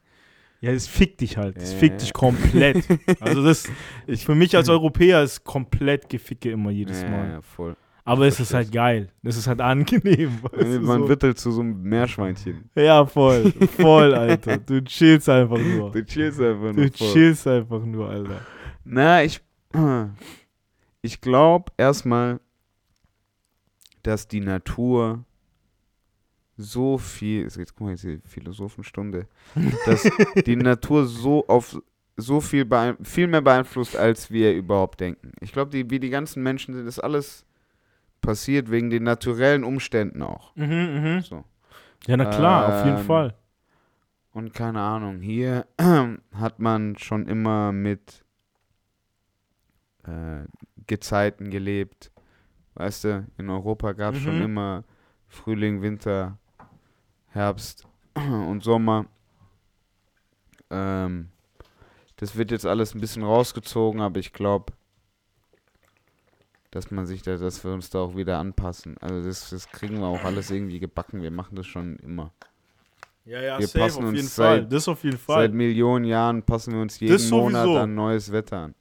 ja, 0.61 0.73
es 0.73 0.87
fickt 0.89 1.21
dich 1.21 1.37
halt. 1.37 1.57
Es 1.57 1.73
Ja, 1.73 1.79
fickt 1.79 2.03
dich 2.03 2.13
komplett. 2.13 2.85
also 3.21 3.45
das, 3.45 3.65
ich, 4.07 4.25
für 4.25 4.35
mich 4.35 4.57
als 4.57 4.69
Europäer 4.69 5.23
ist 5.23 5.45
komplett 5.45 6.09
Geficke 6.09 6.51
immer 6.51 6.71
jedes 6.71 7.03
ja, 7.03 7.09
Mal. 7.11 7.31
Ja, 7.31 7.43
voll. 7.43 7.77
Aber 8.07 8.27
es 8.27 8.39
ist 8.39 8.53
halt 8.53 8.71
geil. 8.71 9.11
Es 9.23 9.37
ist 9.39 9.47
halt 9.47 9.61
angenehm. 9.63 10.39
Du, 10.53 10.81
Man 10.81 11.01
so. 11.03 11.09
wird 11.09 11.23
halt 11.23 11.39
zu 11.39 11.51
so 11.51 11.63
einem 11.63 11.83
Meerschweinchen. 11.83 12.69
Ja, 12.75 13.07
voll. 13.07 13.51
Voll, 13.79 14.15
Alter. 14.15 14.59
Du 14.59 14.83
chillst 14.85 15.29
einfach 15.29 15.59
nur. 15.59 15.91
Du 15.91 16.05
chillst 16.05 16.39
einfach 16.41 16.73
Du 16.73 16.81
nur 16.83 16.93
voll. 16.93 17.13
chillst 17.13 17.47
einfach 17.47 17.83
nur, 17.85 18.09
Alter. 18.09 18.41
Na, 18.85 19.25
ich, 19.25 19.41
ich 21.03 21.21
glaube 21.21 21.73
erstmal, 21.79 22.41
dass 24.03 24.29
die 24.29 24.41
Natur 24.41 25.25
so 26.57 26.99
viel, 26.99 27.43
jetzt 27.45 27.75
guck 27.75 27.81
mal, 27.87 27.91
jetzt 27.93 28.05
die 28.05 28.21
Philosophenstunde, 28.27 29.27
dass 29.87 30.07
die 30.47 30.57
Natur 30.57 31.07
so 31.07 31.47
auf 31.49 31.81
so 32.17 32.41
viel, 32.41 32.69
viel 33.03 33.27
mehr 33.27 33.41
beeinflusst, 33.41 33.97
als 33.97 34.31
wir 34.31 34.53
überhaupt 34.55 35.01
denken. 35.01 35.33
Ich 35.41 35.53
glaube, 35.53 35.71
die, 35.71 35.91
wie 35.91 35.99
die 35.99 36.11
ganzen 36.11 36.43
Menschen 36.45 36.75
sind, 36.75 36.87
ist 36.87 37.01
alles 37.01 37.45
passiert 38.25 38.71
wegen 38.71 38.91
den 38.91 39.03
naturellen 39.05 39.65
Umständen 39.65 40.23
auch. 40.23 40.55
Mhm, 40.57 40.67
mhm. 40.67 41.21
So. 41.23 41.45
Ja, 42.07 42.17
na 42.17 42.25
klar, 42.27 42.67
auf 42.67 42.85
jeden 42.85 42.99
Ähm, 42.99 43.07
Fall. 43.07 43.35
Und 44.33 44.53
keine 44.53 44.81
Ahnung, 44.81 45.21
hier 45.21 45.67
hat 46.35 46.59
man 46.59 46.97
schon 46.99 47.29
immer 47.29 47.73
mit 47.73 48.25
äh, 50.05 50.45
Gezeiten 50.87 51.51
gelebt. 51.51 52.11
Weißt 52.75 53.05
du, 53.05 53.27
in 53.39 53.49
Europa 53.51 53.93
gab 53.93 54.15
es 54.15 54.21
schon 54.21 54.37
Mhm. 54.37 54.43
immer 54.43 54.85
Frühling, 55.29 55.83
Winter, 55.83 56.39
Herbst 57.29 57.87
und 58.15 58.63
Sommer. 58.65 59.07
Ähm, 60.71 61.29
das 62.17 62.37
wird 62.37 62.51
jetzt 62.51 62.67
alles 62.67 62.95
ein 62.95 63.01
bisschen 63.01 63.23
rausgezogen, 63.23 64.01
aber 64.01 64.19
ich 64.21 64.33
glaube, 64.33 64.73
dass 66.75 66.91
man 66.91 67.07
sich 67.07 67.23
da, 67.23 67.37
dass 67.37 67.63
wir 67.65 67.73
uns 67.73 67.89
da 67.91 68.01
auch 68.01 68.17
wieder 68.17 68.39
anpassen. 68.39 68.97
Also 69.01 69.27
das, 69.27 69.51
das 69.51 69.69
kriegen 69.69 69.99
wir 70.01 70.07
auch 70.07 70.25
alles 70.25 70.51
irgendwie 70.51 70.81
gebacken. 70.81 71.23
Wir 71.23 71.31
machen 71.31 71.55
das 71.57 71.67
schon 71.67 71.97
immer. 71.97 72.33
Ja, 73.25 73.41
ja, 73.41 73.59
wir 73.59 73.67
safe, 73.67 73.79
passen 73.79 74.03
auf 74.03 74.09
uns 74.11 74.17
jeden 74.17 74.29
seit- 74.29 74.59
Fall. 74.61 74.67
Das 74.67 74.89
auf 74.89 75.03
jeden 75.05 75.17
Seit 75.17 75.25
Fall. 75.25 75.49
Millionen 75.51 76.05
Jahren 76.05 76.43
passen 76.43 76.75
wir 76.75 76.81
uns 76.83 77.01
jeden 77.01 77.13
Das 77.15 77.31
Monat 77.31 77.67
an 77.69 77.95
neues 77.95 78.31
Wetter 78.33 78.59
an. 78.59 78.75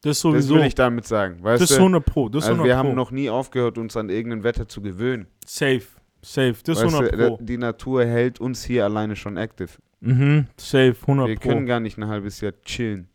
Das 0.00 0.02
Das 0.02 0.20
sowieso. 0.20 0.54
will 0.54 0.62
ich 0.66 0.76
damit 0.76 1.06
sagen. 1.06 1.42
Weißt 1.42 1.60
das 1.62 1.70
ist 1.72 1.76
du? 1.78 1.82
100 1.82 2.04
Pro. 2.04 2.28
Das 2.28 2.44
also 2.44 2.62
100 2.62 2.66
wir 2.68 2.74
Pro. 2.74 2.78
haben 2.88 2.94
noch 2.94 3.10
nie 3.10 3.28
aufgehört, 3.28 3.78
uns 3.78 3.96
an 3.96 4.08
irgendein 4.10 4.44
Wetter 4.44 4.68
zu 4.68 4.80
gewöhnen. 4.80 5.26
Safe. 5.44 5.82
Safe. 6.22 6.54
Das 6.64 6.78
ist 6.78 6.84
weißt 6.84 6.94
100 6.94 7.12
du, 7.14 7.16
Pro. 7.36 7.38
die 7.40 7.58
Natur 7.58 8.04
hält 8.04 8.40
uns 8.40 8.62
hier 8.62 8.84
alleine 8.84 9.16
schon 9.16 9.36
active. 9.36 9.70
Mhm. 10.00 10.46
Safe. 10.56 10.94
100 11.00 11.26
Wir 11.28 11.36
Pro. 11.36 11.48
können 11.48 11.66
gar 11.66 11.80
nicht 11.80 11.98
ein 11.98 12.06
halbes 12.06 12.40
Jahr 12.40 12.52
chillen. 12.62 13.08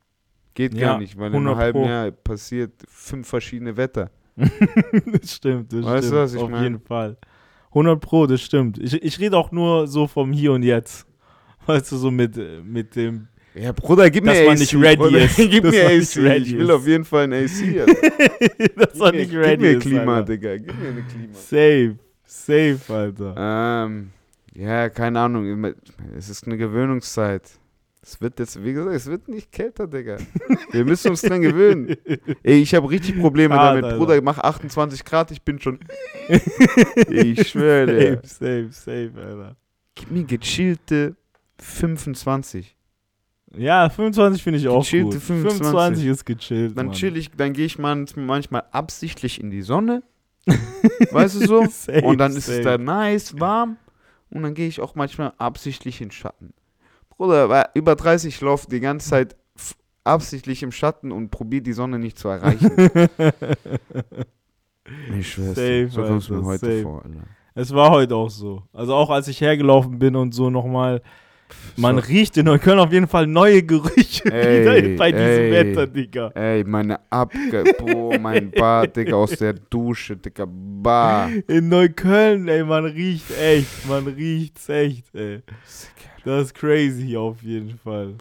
Geht 0.56 0.74
Ja, 0.74 0.88
gar 0.90 1.00
nicht, 1.00 1.18
weil 1.18 1.28
in 1.28 1.34
100 1.36 1.54
einem 1.54 1.62
halben 1.62 1.80
Pro. 1.84 1.88
Jahr 1.88 2.12
passiert 2.12 2.74
fünf 2.90 3.28
verschiedene 3.30 3.78
Wetter. 3.78 4.12
das 5.22 5.34
stimmt, 5.36 5.72
das 5.74 5.84
Weißt 5.86 6.04
du, 6.04 6.08
stimmt. 6.08 6.22
was 6.22 6.34
ich 6.34 6.42
auf 6.42 6.50
mein? 6.50 6.64
jeden 6.64 6.80
Fall. 6.80 7.18
100 7.70 8.00
Pro, 8.00 8.28
das 8.28 8.42
stimmt. 8.42 8.78
Ich, 8.80 8.94
ich 9.02 9.20
rede 9.20 9.38
auch 9.38 9.52
nur 9.52 9.88
so 9.88 10.08
vom 10.08 10.32
Hier 10.32 10.52
und 10.54 10.64
Jetzt. 10.64 11.06
Weißt 11.66 11.92
du, 11.92 11.98
so 11.98 12.12
mit, 12.12 12.38
mit 12.66 12.96
dem. 12.96 13.28
Ja, 13.56 13.72
Bruder, 13.72 14.10
gib 14.10 14.26
Dass 14.26 14.36
mir 14.38 14.46
man 14.46 14.54
AC. 14.54 14.60
nicht 14.60 14.76
ready 14.76 14.96
Bruder. 14.98 15.20
ist. 15.26 15.36
gib 15.38 15.64
Dass 15.64 15.72
mir 15.74 15.86
AC. 15.86 15.92
nicht 16.00 16.18
ready 16.18 16.44
ich 16.46 16.54
will 16.58 16.62
ist. 16.66 16.70
auf 16.72 16.88
jeden 16.88 17.06
Fall 17.06 17.24
ein 17.24 17.34
AC. 17.34 17.80
Alter. 17.80 18.70
dass 18.76 18.96
man 18.98 19.12
gib, 19.12 19.22
nicht 19.22 19.34
ready 19.36 19.52
gib 19.52 19.62
mir 19.62 19.72
ist. 19.78 19.82
Klima, 19.82 20.16
Alter. 20.18 20.26
Digga. 20.34 20.58
Gib 20.58 20.80
mir 20.80 20.88
eine 20.90 21.02
Klima. 21.04 21.34
Safe. 21.34 21.96
Safe, 22.26 22.80
Alter. 22.90 23.86
Ähm, 23.86 24.10
ja, 24.56 24.90
keine 24.90 25.20
Ahnung. 25.20 25.74
Es 26.18 26.30
ist 26.30 26.46
eine 26.48 26.58
Gewöhnungszeit. 26.58 27.44
Es 28.06 28.20
wird 28.20 28.38
jetzt, 28.40 28.62
wie 28.62 28.74
gesagt, 28.74 28.94
es 28.96 29.06
wird 29.08 29.30
nicht 29.30 29.50
kälter, 29.50 29.88
Digga. 29.88 30.18
Wir 30.72 30.84
müssen 30.84 31.12
uns 31.12 31.22
dran 31.22 31.42
gewöhnen. 31.42 31.96
Ey, 32.44 32.62
ich 32.62 32.76
habe 32.76 32.90
richtig 32.90 33.18
Probleme 33.18 33.56
Hart, 33.56 33.70
damit. 33.78 33.86
Alter. 33.86 33.98
Bruder, 33.98 34.22
mach 34.22 34.40
28 34.40 35.06
Grad, 35.06 35.32
ich 35.32 35.42
bin 35.42 35.58
schon. 35.60 35.80
ich 37.10 37.48
schwöre. 37.48 38.20
Safe, 38.24 38.28
safe, 38.28 38.68
safe, 38.72 39.12
Alter. 39.16 39.56
Gib 39.96 40.12
mir 40.12 40.24
gechillte 40.26 41.16
25. 41.60 42.76
Ja, 43.56 43.90
25 43.90 44.44
finde 44.44 44.60
ich 44.60 44.68
auch 44.68 44.82
Gechillte 44.84 45.18
gut. 45.18 45.22
25. 45.24 45.58
25 45.68 46.06
ist 46.08 46.26
gechillt, 46.26 46.78
Dann 46.78 46.88
Mann. 46.88 46.96
chill 46.96 47.16
ich, 47.16 47.32
dann 47.32 47.54
gehe 47.54 47.66
ich 47.66 47.78
man- 47.80 48.08
manchmal 48.16 48.64
absichtlich 48.72 49.40
in 49.40 49.50
die 49.50 49.62
Sonne. 49.62 50.04
weißt 51.12 51.36
du 51.36 51.48
so? 51.48 51.66
Safe, 51.70 52.02
Und 52.02 52.18
dann 52.18 52.36
ist 52.36 52.48
safe. 52.48 52.58
es 52.60 52.64
da 52.66 52.78
nice, 52.78 53.40
warm. 53.40 53.78
Und 54.30 54.44
dann 54.44 54.56
gehe 54.56 54.68
ich 54.68 54.82
auch 54.82 54.96
manchmal 54.96 55.32
absichtlich 55.38 56.02
in 56.02 56.08
den 56.08 56.12
Schatten. 56.12 56.54
Bruder, 57.18 57.70
über 57.74 57.96
30 57.96 58.40
laufe 58.42 58.68
die 58.70 58.80
ganze 58.80 59.10
Zeit 59.10 59.36
absichtlich 60.04 60.64
im 60.64 60.72
Schatten 60.72 61.12
und 61.12 61.30
probiere 61.30 61.62
die 61.64 61.74
Sonne 61.74 61.98
nicht 62.00 62.18
zu 62.20 62.28
erreichen. 62.28 62.72
ich 65.18 65.32
schwör's 65.32 65.56
Safe, 65.56 65.88
so 65.90 66.04
kommst 66.04 66.30
mir 66.30 66.44
heute 66.44 66.66
safe. 66.66 66.82
vor, 66.82 67.04
Alter. 67.06 67.24
Es 67.56 67.74
war 67.74 67.92
heute 67.92 68.16
auch 68.16 68.30
so. 68.30 68.64
Also 68.74 68.94
auch 68.96 69.10
als 69.10 69.28
ich 69.28 69.40
hergelaufen 69.40 70.00
bin 70.00 70.16
und 70.16 70.34
so 70.34 70.50
nochmal, 70.50 71.02
man 71.78 71.98
So. 71.98 72.08
riecht 72.08 72.36
in 72.38 72.46
Neukölln 72.46 72.80
auf 72.80 72.92
jeden 72.92 73.08
Fall 73.08 73.28
neue 73.28 73.62
Gerüche 73.62 74.26
Ey, 74.32 74.62
wieder 74.62 74.98
bei 74.98 75.12
diesem 75.12 75.28
ey. 75.28 75.52
Wetter, 75.52 75.86
Digga. 75.88 76.32
Ey, 76.34 76.64
meine 76.64 77.00
Abge... 77.12 77.64
Boah, 77.78 78.18
mein 78.18 78.50
Bart, 78.50 78.96
Digga, 78.96 79.16
aus 79.16 79.32
der 79.38 79.54
Dusche, 79.54 80.18
Digga, 80.18 80.46
bah. 80.50 81.30
In 81.48 81.70
Neukölln, 81.70 82.48
ey, 82.48 82.64
man 82.64 82.86
riecht 82.86 83.30
echt, 83.40 83.88
man 83.88 84.08
riecht's 84.08 84.68
echt, 84.68 85.14
ey. 85.14 85.44
Das 86.26 86.46
ist 86.46 86.56
crazy 86.56 87.16
auf 87.18 87.42
jeden 87.42 87.78
Fall. 87.78 88.16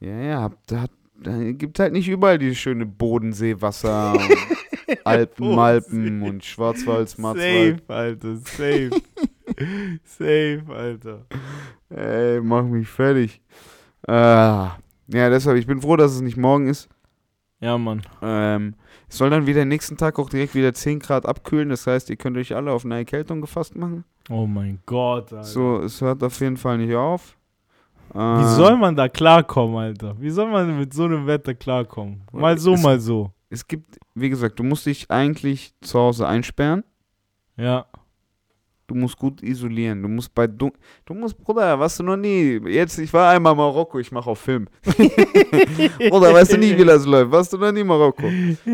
Ja, 0.00 0.20
ja, 0.20 0.50
da, 0.66 0.86
da 1.20 1.52
gibt 1.52 1.78
halt 1.78 1.92
nicht 1.92 2.08
überall 2.08 2.38
die 2.38 2.54
schöne 2.54 2.86
Bodenseewasser 2.86 4.16
Alpen, 5.04 5.54
Malpen 5.54 6.22
und 6.22 6.44
Schwarzwald, 6.44 7.10
Schwarzwald. 7.10 7.80
Safe, 7.80 7.82
Alter, 7.88 8.36
safe. 8.36 8.90
safe, 10.04 10.62
Alter. 10.68 11.26
Ey, 11.90 12.40
mach 12.40 12.64
mich 12.64 12.88
fertig. 12.88 13.40
Ah, 14.06 14.76
ja, 15.08 15.30
deshalb, 15.30 15.58
ich 15.58 15.66
bin 15.66 15.80
froh, 15.80 15.96
dass 15.96 16.12
es 16.12 16.20
nicht 16.20 16.36
morgen 16.36 16.68
ist. 16.68 16.88
Ja, 17.60 17.76
Mann. 17.76 18.02
Ähm, 18.22 18.74
es 19.08 19.18
soll 19.18 19.30
dann 19.30 19.46
wieder 19.46 19.64
nächsten 19.64 19.96
Tag 19.96 20.18
auch 20.18 20.30
direkt 20.30 20.54
wieder 20.54 20.72
10 20.72 21.00
Grad 21.00 21.26
abkühlen. 21.26 21.70
Das 21.70 21.86
heißt, 21.86 22.08
ihr 22.10 22.16
könnt 22.16 22.36
euch 22.36 22.54
alle 22.54 22.70
auf 22.70 22.84
eine 22.84 22.96
Erkältung 22.96 23.40
gefasst 23.40 23.74
machen. 23.74 24.04
Oh 24.30 24.46
mein 24.46 24.78
Gott, 24.86 25.32
Alter. 25.32 25.44
So, 25.44 25.80
es 25.82 26.00
hört 26.00 26.22
auf 26.22 26.38
jeden 26.40 26.56
Fall 26.56 26.78
nicht 26.78 26.94
auf. 26.94 27.37
Wie 28.14 28.18
Ähm, 28.20 28.48
soll 28.56 28.76
man 28.76 28.96
da 28.96 29.08
klarkommen, 29.08 29.76
Alter? 29.76 30.14
Wie 30.20 30.30
soll 30.30 30.50
man 30.50 30.78
mit 30.78 30.92
so 30.94 31.04
einem 31.04 31.26
Wetter 31.26 31.54
klarkommen? 31.54 32.22
Mal 32.32 32.58
so, 32.58 32.74
Es- 32.74 32.82
mal 32.82 32.98
so. 33.00 33.32
Es 33.50 33.66
gibt, 33.66 33.98
wie 34.14 34.28
gesagt, 34.28 34.58
du 34.58 34.62
musst 34.62 34.84
dich 34.86 35.10
eigentlich 35.10 35.72
zu 35.80 35.98
Hause 35.98 36.26
einsperren. 36.28 36.84
Ja. 37.56 37.86
Du 38.86 38.94
musst 38.94 39.16
gut 39.18 39.42
isolieren. 39.42 40.02
Du 40.02 40.08
musst 40.08 40.34
bei 40.34 40.46
Dun 40.46 40.72
Du 41.04 41.12
musst, 41.14 41.36
Bruder, 41.38 41.78
was 41.78 41.96
du 41.98 42.02
noch 42.02 42.16
nie. 42.16 42.58
Jetzt, 42.68 42.98
ich 42.98 43.12
war 43.12 43.30
einmal 43.30 43.52
in 43.52 43.58
Marokko, 43.58 43.98
ich 43.98 44.10
mache 44.12 44.30
auf 44.30 44.38
Film. 44.38 44.66
Bruder, 44.84 46.32
weißt 46.32 46.52
du 46.52 46.58
nicht, 46.58 46.78
wie 46.78 46.84
das 46.84 47.04
läuft? 47.06 47.30
Warst 47.30 47.52
du 47.52 47.58
noch 47.58 47.72
nie 47.72 47.80
in 47.80 47.86
Marokko? 47.86 48.24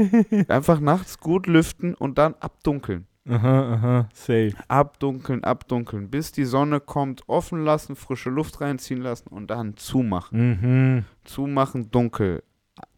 Einfach 0.49 0.81
nachts 0.81 1.19
gut 1.19 1.47
lüften 1.47 1.95
und 1.95 2.19
dann 2.19 2.35
abdunkeln. 2.41 3.07
Aha, 3.27 3.75
aha, 3.75 4.09
safe. 4.13 4.53
Abdunkeln, 4.69 5.45
abdunkeln, 5.45 6.11
bis 6.11 6.33
die 6.33 6.45
Sonne 6.45 6.81
kommt, 6.81 7.23
offen 7.27 7.65
lassen, 7.65 7.97
frische 7.97 8.29
Luft 8.29 8.61
reinziehen 8.61 9.01
lassen 9.01 9.29
und 9.29 9.49
dann 9.49 9.77
zumachen. 9.77 10.49
Mhm. 10.61 11.05
Zumachen, 11.25 11.91
dunkel. 11.91 12.43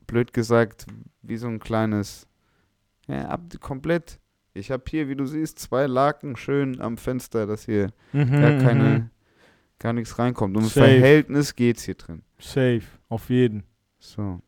Blöd 0.07 0.33
gesagt, 0.33 0.87
wie 1.23 1.37
so 1.37 1.47
ein 1.47 1.61
kleines. 1.61 2.27
Ja, 3.07 3.29
ab, 3.29 3.43
komplett. 3.61 4.19
Ich 4.53 4.71
habe 4.71 4.83
hier, 4.89 5.09
wie 5.09 5.15
du 5.15 5.27
siehst, 5.27 5.59
zwei 5.59 5.87
Laken 5.87 6.35
schön 6.37 6.81
am 6.81 6.97
Fenster, 6.97 7.47
dass 7.47 7.65
hier 7.67 7.93
Mhm, 8.13 8.33
gar 8.33 8.51
mhm. 8.53 8.59
keine, 8.63 9.11
gar 9.79 9.93
nichts 9.93 10.19
reinkommt. 10.19 10.57
Und 10.57 10.65
im 10.65 10.69
Safe. 10.69 10.87
Verhältnis 10.87 11.55
geht's 11.55 11.85
hier 11.85 11.95
drin. 11.95 12.23
Safe, 12.39 12.83
auf 13.09 13.29
jeden. 13.31 13.63
So. 13.99 14.41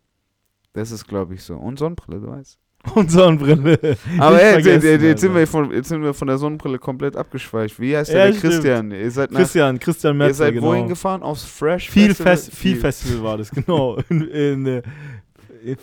Das 0.72 0.90
ist, 0.90 1.06
glaube 1.06 1.34
ich, 1.34 1.42
so. 1.42 1.56
Und 1.56 1.78
Sonnenbrille, 1.78 2.20
du 2.20 2.28
weißt. 2.28 2.58
Und 2.94 3.10
Sonnenbrille. 3.10 3.96
Aber 4.18 4.40
ey, 4.40 4.62
jetzt, 4.62 4.84
jetzt, 4.84 5.02
jetzt, 5.02 5.20
sind 5.20 5.34
wir 5.34 5.46
von, 5.46 5.72
jetzt 5.72 5.88
sind 5.88 6.02
wir 6.02 6.14
von 6.14 6.28
der 6.28 6.38
Sonnenbrille 6.38 6.78
komplett 6.78 7.16
abgeschweift. 7.16 7.80
Wie 7.80 7.96
heißt 7.96 8.12
Ja, 8.12 8.30
der. 8.30 8.40
Christian? 8.40 8.92
Ihr 8.92 9.10
seid, 9.10 9.32
nach, 9.32 9.40
Christian, 9.40 9.78
Christian 9.78 10.14
ihr 10.14 10.18
Metzer, 10.18 10.34
seid 10.34 10.54
genau. 10.54 10.68
wohin 10.68 10.88
gefahren? 10.88 11.22
Aufs 11.22 11.44
Fresh 11.44 11.90
viel, 11.90 12.08
Festival? 12.08 12.36
Fest, 12.36 12.54
viel 12.54 12.76
Festival 12.76 13.22
war 13.22 13.36
das, 13.38 13.50
genau. 13.50 13.98
In, 14.08 14.28
in, 14.28 14.66
äh, 14.66 14.82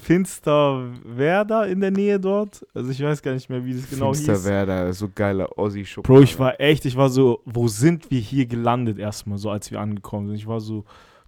Finsterwerder 0.02 1.68
in 1.68 1.82
der 1.82 1.92
Nähe 1.92 2.20
dort. 2.20 2.66
Also 2.74 2.92
ich 2.92 3.02
weiß 3.04 3.22
gar 3.22 3.34
nicht 3.34 3.50
mehr, 3.50 3.64
wie 3.64 3.74
das 3.74 3.90
genau 3.90 4.14
hieß. 4.14 4.26
Finsterwerder, 4.26 4.94
so 4.94 5.10
geiler 5.14 5.58
Ossi-Shop. 5.58 6.06
Bro, 6.06 6.22
ich 6.22 6.40
war 6.40 6.60
echt, 6.60 6.86
ich 6.86 6.96
war 6.96 7.10
so, 7.10 7.42
wo 7.46 7.68
sind 7.68 8.10
wir 8.10 8.20
hier 8.20 8.46
gelandet 8.46 8.98
erstmal, 8.98 9.38
so 9.38 9.50
als 9.50 9.70
wir 9.72 9.80
angekommen 9.80 10.28
sind. 10.28 10.38
Ich 10.38 10.48
war 10.48 10.62
so, 10.62 10.86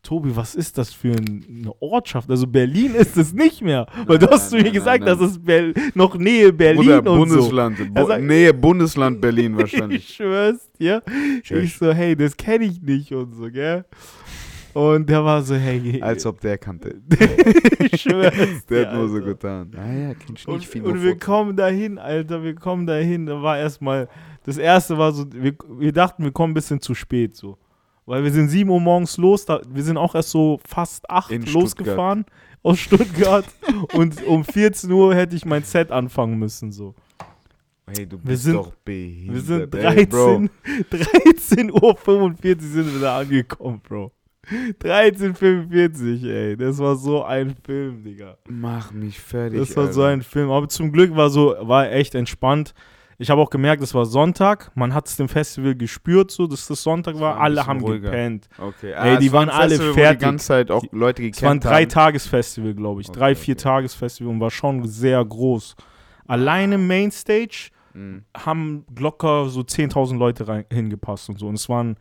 Tobi, 0.07 0.33
was 0.37 0.55
ist 0.55 0.77
das 0.77 0.93
für 0.93 1.11
ein, 1.11 1.45
eine 1.49 1.71
Ortschaft? 1.81 2.29
Also 2.29 2.47
Berlin 2.47 2.95
ist 2.95 3.17
es 3.17 3.33
nicht 3.33 3.61
mehr. 3.61 3.85
Weil 4.05 4.17
du 4.17 4.25
Nein, 4.25 4.35
hast 4.35 4.49
zu 4.51 4.55
nein, 4.55 4.63
mir 4.63 4.69
nein, 4.69 4.73
gesagt, 4.79 5.03
nein, 5.03 5.17
das 5.19 5.31
ist 5.31 5.43
Bel 5.43 5.73
noch 5.95 6.17
Nähe 6.17 6.53
Berlin 6.53 6.85
Bruder, 7.03 7.11
und 7.11 7.29
so. 7.29 7.35
Bundesland. 7.35 7.77
Bu 7.93 7.99
Er 7.99 8.05
sagt- 8.05 8.23
Nähe 8.23 8.53
Bundesland 8.53 9.19
Berlin 9.19 9.57
wahrscheinlich. 9.57 10.07
Ich 10.09 10.15
schwör's 10.15 10.71
dir. 10.79 11.03
Ich 11.43 11.77
so, 11.77 11.91
hey, 11.91 12.15
das 12.15 12.37
kenne 12.37 12.63
ich 12.65 12.81
nicht 12.81 13.11
und 13.11 13.33
so, 13.35 13.51
gell? 13.51 13.83
Und 14.73 15.09
der 15.09 15.25
war 15.25 15.41
so, 15.41 15.55
hey, 15.55 16.01
Als 16.01 16.25
ob 16.25 16.39
der 16.39 16.57
kannte. 16.57 17.01
ich 17.91 18.01
schwör's 18.01 18.65
Der 18.69 18.87
hat 18.87 18.95
nur 18.95 19.09
so 19.09 19.19
getan. 19.21 19.71
Ah 19.75 19.91
ja, 19.91 20.13
kennst 20.13 20.45
du 20.47 20.51
Und, 20.51 20.57
nicht 20.59 20.69
viel 20.69 20.83
und 20.83 21.03
wir 21.03 21.17
kommen 21.17 21.57
dahin, 21.57 21.97
Alter, 21.97 22.43
wir 22.43 22.55
kommen 22.55 22.85
dahin. 22.87 23.25
Da 23.25 23.41
war 23.41 23.57
erstmal, 23.57 24.07
das 24.45 24.57
erste 24.57 24.97
war 24.97 25.11
so, 25.11 25.25
wir, 25.33 25.53
wir 25.77 25.91
dachten, 25.91 26.23
wir 26.23 26.31
kommen 26.31 26.51
ein 26.51 26.53
bisschen 26.53 26.79
zu 26.79 26.93
spät 26.95 27.35
so. 27.35 27.57
Weil 28.07 28.23
wir 28.23 28.31
sind 28.31 28.47
7 28.49 28.69
Uhr 28.69 28.79
morgens 28.79 29.17
los, 29.17 29.45
da, 29.45 29.61
wir 29.69 29.83
sind 29.83 29.97
auch 29.97 30.15
erst 30.15 30.29
so 30.31 30.59
fast 30.65 31.07
8 31.09 31.29
In 31.31 31.45
losgefahren 31.45 32.25
aus 32.63 32.79
Stuttgart. 32.79 33.45
und 33.93 34.25
um 34.25 34.43
14 34.43 34.89
Uhr 34.91 35.13
hätte 35.13 35.35
ich 35.35 35.45
mein 35.45 35.63
Set 35.63 35.91
anfangen 35.91 36.39
müssen 36.39 36.71
so. 36.71 36.95
Hey, 37.85 38.05
du 38.07 38.17
Wir 38.17 38.23
bist 38.31 38.43
sind- 38.43 38.55
doch 38.55 38.71
behindert. 38.83 39.35
Wir 39.35 39.41
sind 39.41 39.75
Ey, 39.75 40.05
Bro. 40.05 40.25
13, 40.25 40.49
13 40.89 41.71
Uhr 41.83 41.95
45 41.97 42.67
sind 42.69 42.93
wir 42.93 43.01
da 43.01 43.19
angekommen, 43.19 43.81
Bro. 43.87 44.11
13.45, 44.81 46.29
ey. 46.29 46.55
Das 46.57 46.77
war 46.79 46.95
so 46.95 47.23
ein 47.23 47.55
Film, 47.65 48.03
Digga. 48.03 48.37
Mach 48.47 48.91
mich 48.91 49.19
fertig. 49.19 49.59
Das 49.59 49.75
war 49.75 49.91
so 49.91 50.03
Alter. 50.03 50.13
ein 50.13 50.21
Film. 50.21 50.49
Aber 50.51 50.67
zum 50.69 50.91
Glück 50.91 51.15
war 51.15 51.29
so, 51.29 51.55
war 51.61 51.91
echt 51.91 52.15
entspannt. 52.15 52.73
Ich 53.19 53.31
habe 53.31 53.41
auch 53.41 53.49
gemerkt, 53.49 53.81
es 53.81 53.93
war 53.95 54.05
Sonntag. 54.05 54.71
Man 54.75 54.93
hat 54.93 55.07
es 55.07 55.15
dem 55.15 55.27
Festival 55.27 55.73
gespürt, 55.75 56.29
so 56.29 56.45
dass 56.45 56.67
das 56.67 56.83
Sonntag 56.83 57.15
Es 57.15 57.21
war. 57.21 57.35
war 57.35 57.41
Alle 57.41 57.65
haben 57.65 57.79
ruhiger. 57.81 58.11
gepennt. 58.11 58.47
Okay. 58.59 58.91
Ey, 58.91 59.17
die 59.17 59.25
es 59.25 59.31
ein 59.31 59.37
waren 59.37 59.49
alle 59.49 59.69
Festival, 59.69 59.93
fertig. 59.95 60.19
die 60.19 60.25
ganze 60.25 60.45
Zeit 60.45 60.71
auch 60.71 60.83
Leute 60.91 61.23
Es 61.27 61.41
war 61.41 61.49
ein 61.51 61.59
gekannt 61.59 61.65
haben. 61.65 61.71
Drei-Tages-Festival, 61.71 62.73
glaube 62.75 63.01
ich. 63.01 63.09
Okay, 63.09 63.17
Drei, 63.19 63.31
okay. 63.31 63.39
vier 63.41 63.57
Tages-Festival 63.57 64.31
und 64.33 64.39
war 64.39 64.51
schon 64.51 64.87
sehr 64.87 65.23
groß. 65.25 65.75
Alleine 66.27 66.77
Mainstage 66.77 67.69
Mhm. 67.93 68.25
haben 68.37 68.85
locker 68.99 69.49
so 69.49 69.61
10.000 69.63 70.19
Leute 70.19 70.47
rein, 70.47 70.65
hingepasst 70.71 71.29
und 71.29 71.39
so. 71.39 71.47
Und 71.47 71.55
es 71.55 71.67
waren 71.69 71.95
waren 71.95 71.97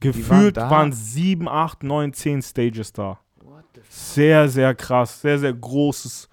gefühlt 0.00 0.56
da? 0.58 0.68
waren 0.70 0.92
sieben, 0.92 1.48
acht, 1.48 1.82
neun, 1.82 2.12
zehn 2.12 2.42
Stages 2.42 2.92
da. 2.92 3.18
Sehr, 3.88 4.48
sehr 4.48 4.74
krass. 4.74 5.20
Sehr, 5.22 5.38
sehr 5.38 5.52
großes 5.54 6.28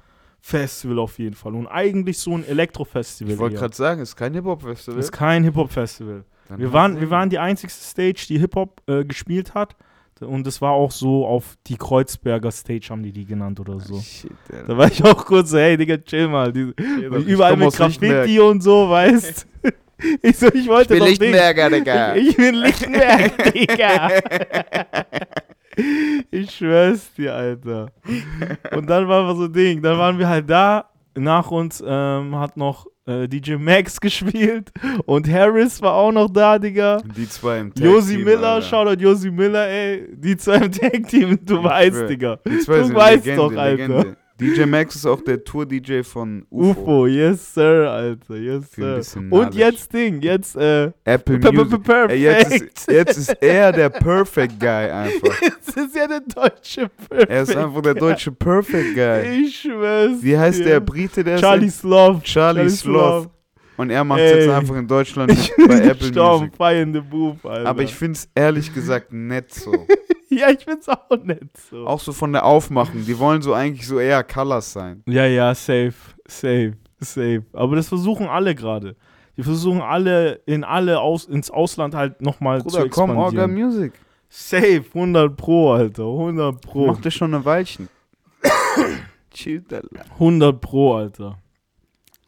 Festival 0.47 0.99
auf 0.99 1.19
jeden 1.19 1.35
Fall. 1.35 1.53
Und 1.55 1.67
eigentlich 1.67 2.17
so 2.19 2.33
ein 2.37 2.47
Elektrofestival. 2.47 3.33
Ich 3.33 3.39
wollte 3.39 3.57
gerade 3.57 3.75
sagen, 3.75 4.01
es 4.01 4.09
ist 4.09 4.15
kein 4.15 4.33
Hip-Hop-Festival. 4.33 4.95
Das 4.95 5.05
ist 5.07 5.11
kein 5.11 5.43
Hip-Hop-Festival. 5.43 6.23
Wir 6.55 6.71
waren, 6.71 7.01
wir 7.01 7.09
waren 7.09 7.29
die 7.29 7.37
einzigste 7.37 7.83
Stage, 7.83 8.25
die 8.29 8.39
Hip-Hop 8.39 8.81
äh, 8.87 9.03
gespielt 9.03 9.53
hat. 9.53 9.75
Und 10.21 10.47
das 10.47 10.61
war 10.61 10.71
auch 10.71 10.91
so 10.91 11.27
auf 11.27 11.57
die 11.67 11.75
Kreuzberger 11.75 12.49
Stage, 12.51 12.87
haben 12.89 13.03
die 13.03 13.11
die 13.11 13.25
genannt 13.25 13.59
oder 13.59 13.79
so. 13.81 13.99
Shit. 13.99 14.31
Da 14.65 14.77
war 14.77 14.87
ich 14.87 15.03
auch 15.03 15.25
kurz 15.25 15.49
so, 15.49 15.57
hey 15.57 15.75
Digga, 15.75 15.97
chill 15.97 16.29
mal. 16.29 16.53
Die, 16.53 16.73
Ich 16.77 17.27
überall 17.27 17.57
mit 17.57 17.73
Graffiti 17.73 18.39
und 18.39 18.63
so, 18.63 18.89
weißt 18.89 19.45
Ich 20.21 20.37
so, 20.37 20.47
ich 20.47 20.67
wollte 20.67 20.93
Ich 20.93 20.99
bin. 21.01 21.09
Lichtenberger, 21.09 21.69
Digga. 21.69 22.15
Ich, 22.15 22.29
ich 22.29 22.37
bin 22.37 22.55
Lichtenberg, 22.55 23.53
Digga. 23.53 24.09
ich 26.31 26.51
schwör's 26.51 27.13
dir, 27.13 27.33
Alter. 27.35 27.91
Und 28.75 28.89
dann 28.89 29.07
war 29.07 29.35
so 29.35 29.47
Ding, 29.47 29.81
dann 29.81 29.97
waren 29.97 30.17
wir 30.19 30.27
halt 30.27 30.49
da. 30.49 30.89
Nach 31.15 31.49
uns 31.49 31.83
ähm, 31.85 32.35
hat 32.35 32.57
noch 32.57 32.85
äh, 33.07 33.27
DJ 33.27 33.55
Max 33.55 33.99
gespielt 34.01 34.71
und 35.05 35.27
Harris 35.31 35.81
war 35.81 35.93
auch 35.93 36.11
noch 36.11 36.29
da, 36.29 36.59
Digga. 36.59 37.01
Die 37.15 37.27
zwei 37.27 37.59
im 37.59 37.73
Tag 37.73 37.83
Josi 37.83 38.17
Team, 38.17 38.25
Miller, 38.25 38.47
Alter. 38.53 38.67
Shoutout 38.67 39.01
Josi 39.01 39.31
Miller, 39.31 39.67
ey. 39.67 40.07
Die 40.15 40.37
zwei 40.37 40.57
im 40.57 40.71
Tag-Team, 40.71 41.39
du 41.43 41.57
Ich 41.57 41.63
weißt, 41.63 41.95
schwör. 41.97 42.07
Digga. 42.07 42.39
Die 42.47 42.59
zwei 42.59 42.77
Du 42.77 42.83
sind 42.85 42.95
weißt 42.95 43.25
Legende, 43.25 43.41
doch, 43.41 43.57
Alter. 43.57 43.87
Legende. 43.97 44.17
DJ 44.39 44.65
Max 44.65 44.95
ist 44.95 45.05
auch 45.05 45.21
der 45.21 45.43
Tour-DJ 45.43 46.03
von 46.03 46.45
UFO. 46.51 46.81
UFO, 46.81 47.07
yes, 47.07 47.53
sir, 47.55 47.89
Alter, 47.89 48.35
yes, 48.37 48.71
sir. 48.71 49.01
Und 49.31 49.55
jetzt 49.55 49.91
Ding, 49.91 50.21
jetzt, 50.21 50.55
äh, 50.55 50.91
Apple 51.05 51.39
Music. 51.39 51.83
per- 51.83 52.09
Ey, 52.09 52.21
jetzt, 52.21 52.51
ist, 52.53 52.91
jetzt 52.91 53.17
ist 53.17 53.29
er 53.41 53.71
der 53.71 53.89
Perfect 53.89 54.59
Guy 54.59 54.67
einfach. 54.91 55.41
Das 55.65 55.75
ist 55.75 55.95
ja 55.95 56.07
der 56.07 56.19
deutsche 56.21 56.87
Perfect. 56.89 57.29
Er 57.31 57.41
ist 57.41 57.55
einfach 57.55 57.81
der 57.81 57.93
deutsche 57.95 58.31
Perfect 58.31 58.93
Guy. 58.95 59.41
Ich 59.41 59.59
schwör's. 59.61 60.21
Wie 60.21 60.37
heißt 60.37 60.59
der 60.63 60.79
Brite, 60.81 61.23
der 61.23 61.37
Charlie? 61.37 61.69
Sloth. 61.69 62.23
Charlie 62.23 62.69
Sloth. 62.69 63.29
Und 63.77 63.91
er 63.91 64.03
macht 64.03 64.19
Ey. 64.19 64.39
jetzt 64.39 64.49
einfach 64.49 64.75
in 64.75 64.87
Deutschland 64.87 65.31
Ich 65.31 65.51
mit 65.57 65.67
bei 65.67 65.79
bin 65.79 65.89
Apple 65.89 66.07
gestorben, 66.07 66.51
Music. 66.59 66.93
The 66.93 66.99
Booth, 67.01 67.45
Alter. 67.45 67.69
Aber 67.69 67.83
ich 67.83 67.93
finde 67.93 68.17
es 68.17 68.29
ehrlich 68.33 68.73
gesagt 68.73 69.13
nett 69.13 69.53
so. 69.53 69.71
ja, 70.29 70.49
ich 70.49 70.65
find's 70.65 70.89
auch 70.89 71.23
nett 71.23 71.55
so. 71.69 71.85
Auch 71.85 71.99
so 71.99 72.11
von 72.11 72.33
der 72.33 72.43
Aufmachung. 72.45 73.05
Die 73.05 73.17
wollen 73.17 73.41
so 73.41 73.53
eigentlich 73.53 73.87
so 73.87 73.99
eher 73.99 74.23
Colors 74.23 74.73
sein. 74.73 75.03
Ja, 75.05 75.25
ja, 75.25 75.53
safe, 75.53 75.93
safe, 76.27 76.73
safe. 76.99 77.43
Aber 77.53 77.75
das 77.75 77.87
versuchen 77.87 78.27
alle 78.27 78.55
gerade. 78.55 78.95
Die 79.37 79.43
versuchen 79.43 79.81
alle 79.81 80.41
in 80.47 80.63
alle 80.63 80.99
aus, 80.99 81.25
ins 81.25 81.51
Ausland 81.51 81.93
halt 81.93 82.21
nochmal 82.21 82.63
zu 82.63 82.69
Bruder, 82.69 82.89
komm, 82.89 83.11
Orga 83.11 83.43
expandieren. 83.43 83.69
Music. 83.69 83.93
Safe, 84.29 84.83
100 84.93 85.37
pro, 85.37 85.71
Alter, 85.73 86.03
100 86.03 86.59
pro. 86.59 86.87
Macht 86.87 87.05
das 87.05 87.13
schon 87.13 87.33
ein 87.35 87.45
Weilchen. 87.45 87.87
Chill, 89.31 89.63
Alter. 89.71 90.05
100 90.13 90.59
pro, 90.59 90.95
Alter. 90.95 91.37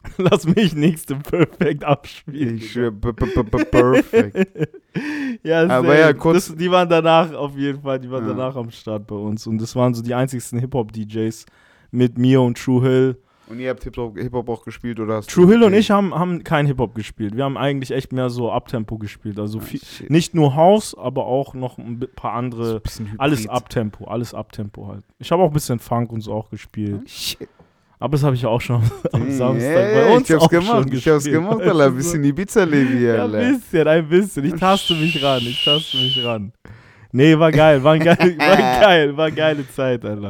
Lass 0.16 0.46
mich 0.46 0.74
nächste 0.74 1.16
Perfect 1.16 1.84
abspielen. 1.84 2.56
Ich 2.56 2.72
schwör, 2.72 2.90
b- 2.90 3.12
b- 3.12 3.26
b- 3.26 3.42
b- 3.42 3.64
perfekt. 3.64 4.70
ja, 5.42 5.66
Aber 5.68 5.98
ja, 5.98 6.12
kurz- 6.12 6.48
Das, 6.48 6.56
die 6.56 6.70
waren 6.70 6.88
danach 6.88 7.32
auf 7.34 7.56
jeden 7.56 7.82
Fall, 7.82 7.98
die 8.00 8.10
waren 8.10 8.26
Ja. 8.26 8.34
danach 8.34 8.56
am 8.56 8.70
Start 8.70 9.06
bei 9.06 9.14
uns. 9.16 9.46
Und 9.46 9.60
das 9.60 9.76
waren 9.76 9.92
so 9.94 10.02
die 10.02 10.14
einzigsten 10.14 10.58
Hip-Hop-DJs 10.58 11.44
mit 11.90 12.16
mir 12.18 12.40
und 12.40 12.56
True 12.58 12.82
Hill. 12.82 13.16
Und 13.48 13.58
ihr 13.58 13.68
habt 13.70 13.82
Hip-Hop 13.82 14.16
Hip-Hop 14.16 14.48
auch 14.48 14.64
gespielt, 14.64 15.00
oder 15.00 15.16
hast 15.16 15.28
True 15.30 15.48
Hill 15.48 15.64
und 15.64 15.74
ich 15.74 15.90
haben, 15.90 16.14
haben 16.14 16.44
kein 16.44 16.66
Hip-Hop 16.66 16.94
gespielt. 16.94 17.36
Wir 17.36 17.44
haben 17.44 17.56
eigentlich 17.58 17.90
echt 17.90 18.12
mehr 18.12 18.30
so 18.30 18.50
Abtempo 18.52 18.96
gespielt. 18.96 19.38
Also 19.40 19.58
Ah, 19.58 19.62
viel, 19.62 19.80
nicht 20.08 20.34
nur 20.34 20.54
House, 20.54 20.96
aber 20.96 21.26
auch 21.26 21.52
noch 21.54 21.76
ein 21.76 21.98
paar 22.14 22.32
So 22.32 22.38
andere. 22.38 22.82
ein. 23.00 23.14
Alles 23.18 23.48
Abtempo, 23.48 24.04
alles 24.06 24.34
Abtempo 24.34 24.86
halt. 24.86 25.04
Ich 25.18 25.30
habe 25.32 25.42
auch 25.42 25.48
ein 25.48 25.52
bisschen 25.52 25.78
Funk 25.80 26.12
und 26.12 26.20
so 26.20 26.32
auch 26.32 26.48
gespielt. 26.48 27.10
Shit. 27.10 27.48
Aber 28.00 28.12
das 28.12 28.22
habe 28.24 28.34
ich 28.34 28.44
auch 28.46 28.60
schon 28.60 28.82
am 29.12 29.30
Samstag 29.30 29.92
bei 29.94 30.12
uns 30.16 30.28
ich 30.28 30.34
hab's 30.34 30.44
auch 30.44 30.48
gemacht, 30.50 30.84
schon 30.88 30.92
ich 30.92 31.06
hab's 31.06 31.24
gespielt. 31.24 31.34
gemacht, 31.34 31.60
Alter. 31.62 31.84
Ein 31.86 31.94
bisschen 31.94 32.24
Ibiza-Leben 32.24 32.98
hier, 32.98 33.14
Ja, 33.16 33.24
ein 33.26 33.30
bisschen, 33.60 33.86
ein 33.88 34.08
bisschen. 34.08 34.44
Ich 34.46 34.54
taste 34.54 34.94
mich 34.94 35.22
ran, 35.22 35.42
ich 35.42 35.62
taste 35.64 35.96
mich 35.98 36.24
ran. 36.24 36.52
Nee, 37.12 37.38
war 37.38 37.52
geil, 37.52 37.82
war, 37.84 37.92
ein 37.94 38.00
geil, 38.00 38.16
war 38.38 38.56
geil, 38.56 39.16
war 39.16 39.30
geile 39.30 39.68
Zeit, 39.68 40.04
Alter. 40.04 40.28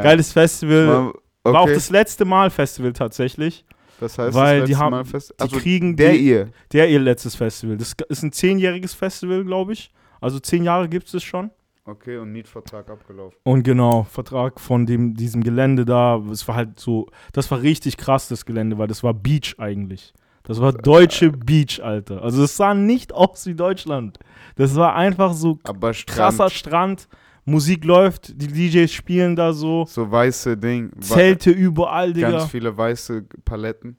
Äh, 0.00 0.02
Geiles 0.04 0.32
Festival. 0.32 0.86
mal- 0.86 1.12
War 1.44 1.60
auch 1.60 1.64
Okay. 1.64 1.74
das 1.74 1.90
letzte 1.90 2.24
Mal 2.24 2.50
Festival 2.50 2.92
tatsächlich. 2.92 3.64
Das 4.00 4.18
heißt, 4.18 4.34
weil 4.36 4.60
das 4.60 4.68
die 4.68 4.76
haben- 4.76 4.90
Mal 4.90 5.04
fest. 5.04 5.32
Die 5.38 5.42
Also 5.42 5.56
kriegen 5.56 5.96
der 5.96 6.12
die, 6.12 6.18
ihr. 6.18 6.48
der 6.72 6.88
ihr 6.90 7.00
letztes 7.00 7.34
Festival. 7.36 7.76
Das 7.78 7.94
ist 8.08 8.22
ein 8.22 8.32
zehnjähriges 8.32 8.94
Festival, 8.94 9.44
glaube 9.44 9.72
ich. 9.72 9.90
Also 10.20 10.38
zehn 10.40 10.62
Jahre 10.64 10.88
gibt 10.88 11.12
es 11.12 11.22
schon. 11.22 11.50
Okay, 11.88 12.18
und 12.18 12.32
Mietvertrag 12.32 12.90
abgelaufen. 12.90 13.38
Und 13.44 13.62
genau, 13.62 14.02
Vertrag 14.02 14.60
von 14.60 14.84
dem, 14.84 15.14
diesem 15.14 15.42
Gelände 15.42 15.86
da. 15.86 16.22
Es 16.30 16.46
war 16.46 16.54
halt 16.54 16.78
so, 16.78 17.06
das 17.32 17.50
war 17.50 17.62
richtig 17.62 17.96
krass, 17.96 18.28
das 18.28 18.44
Gelände, 18.44 18.76
weil 18.76 18.88
das 18.88 19.02
war 19.02 19.14
Beach 19.14 19.54
eigentlich. 19.56 20.12
Das 20.42 20.60
war 20.60 20.74
deutsche 20.74 21.32
Beach, 21.32 21.82
Alter. 21.82 22.22
Also 22.22 22.44
es 22.44 22.58
sah 22.58 22.74
nicht 22.74 23.14
aus 23.14 23.46
wie 23.46 23.54
Deutschland. 23.54 24.18
Das 24.56 24.76
war 24.76 24.96
einfach 24.96 25.32
so 25.32 25.58
Aber 25.62 25.94
Strand, 25.94 26.16
krasser 26.18 26.50
Strand. 26.50 27.08
Musik 27.46 27.86
läuft, 27.86 28.38
die 28.38 28.48
DJs 28.48 28.92
spielen 28.92 29.34
da 29.34 29.54
so. 29.54 29.86
so 29.86 30.10
weiße 30.10 30.58
Ding. 30.58 30.90
Zelte 31.00 31.50
überall, 31.50 32.12
Digga. 32.12 32.32
Ganz 32.32 32.50
viele 32.50 32.76
weiße 32.76 33.24
Paletten. 33.46 33.96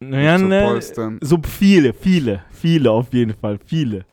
Naja, 0.00 0.38
so 0.38 0.46
ne, 0.46 1.18
so 1.20 1.38
viele, 1.42 1.92
viele, 1.92 2.44
viele 2.50 2.90
auf 2.90 3.12
jeden 3.12 3.34
Fall, 3.34 3.58
viele. 3.64 4.04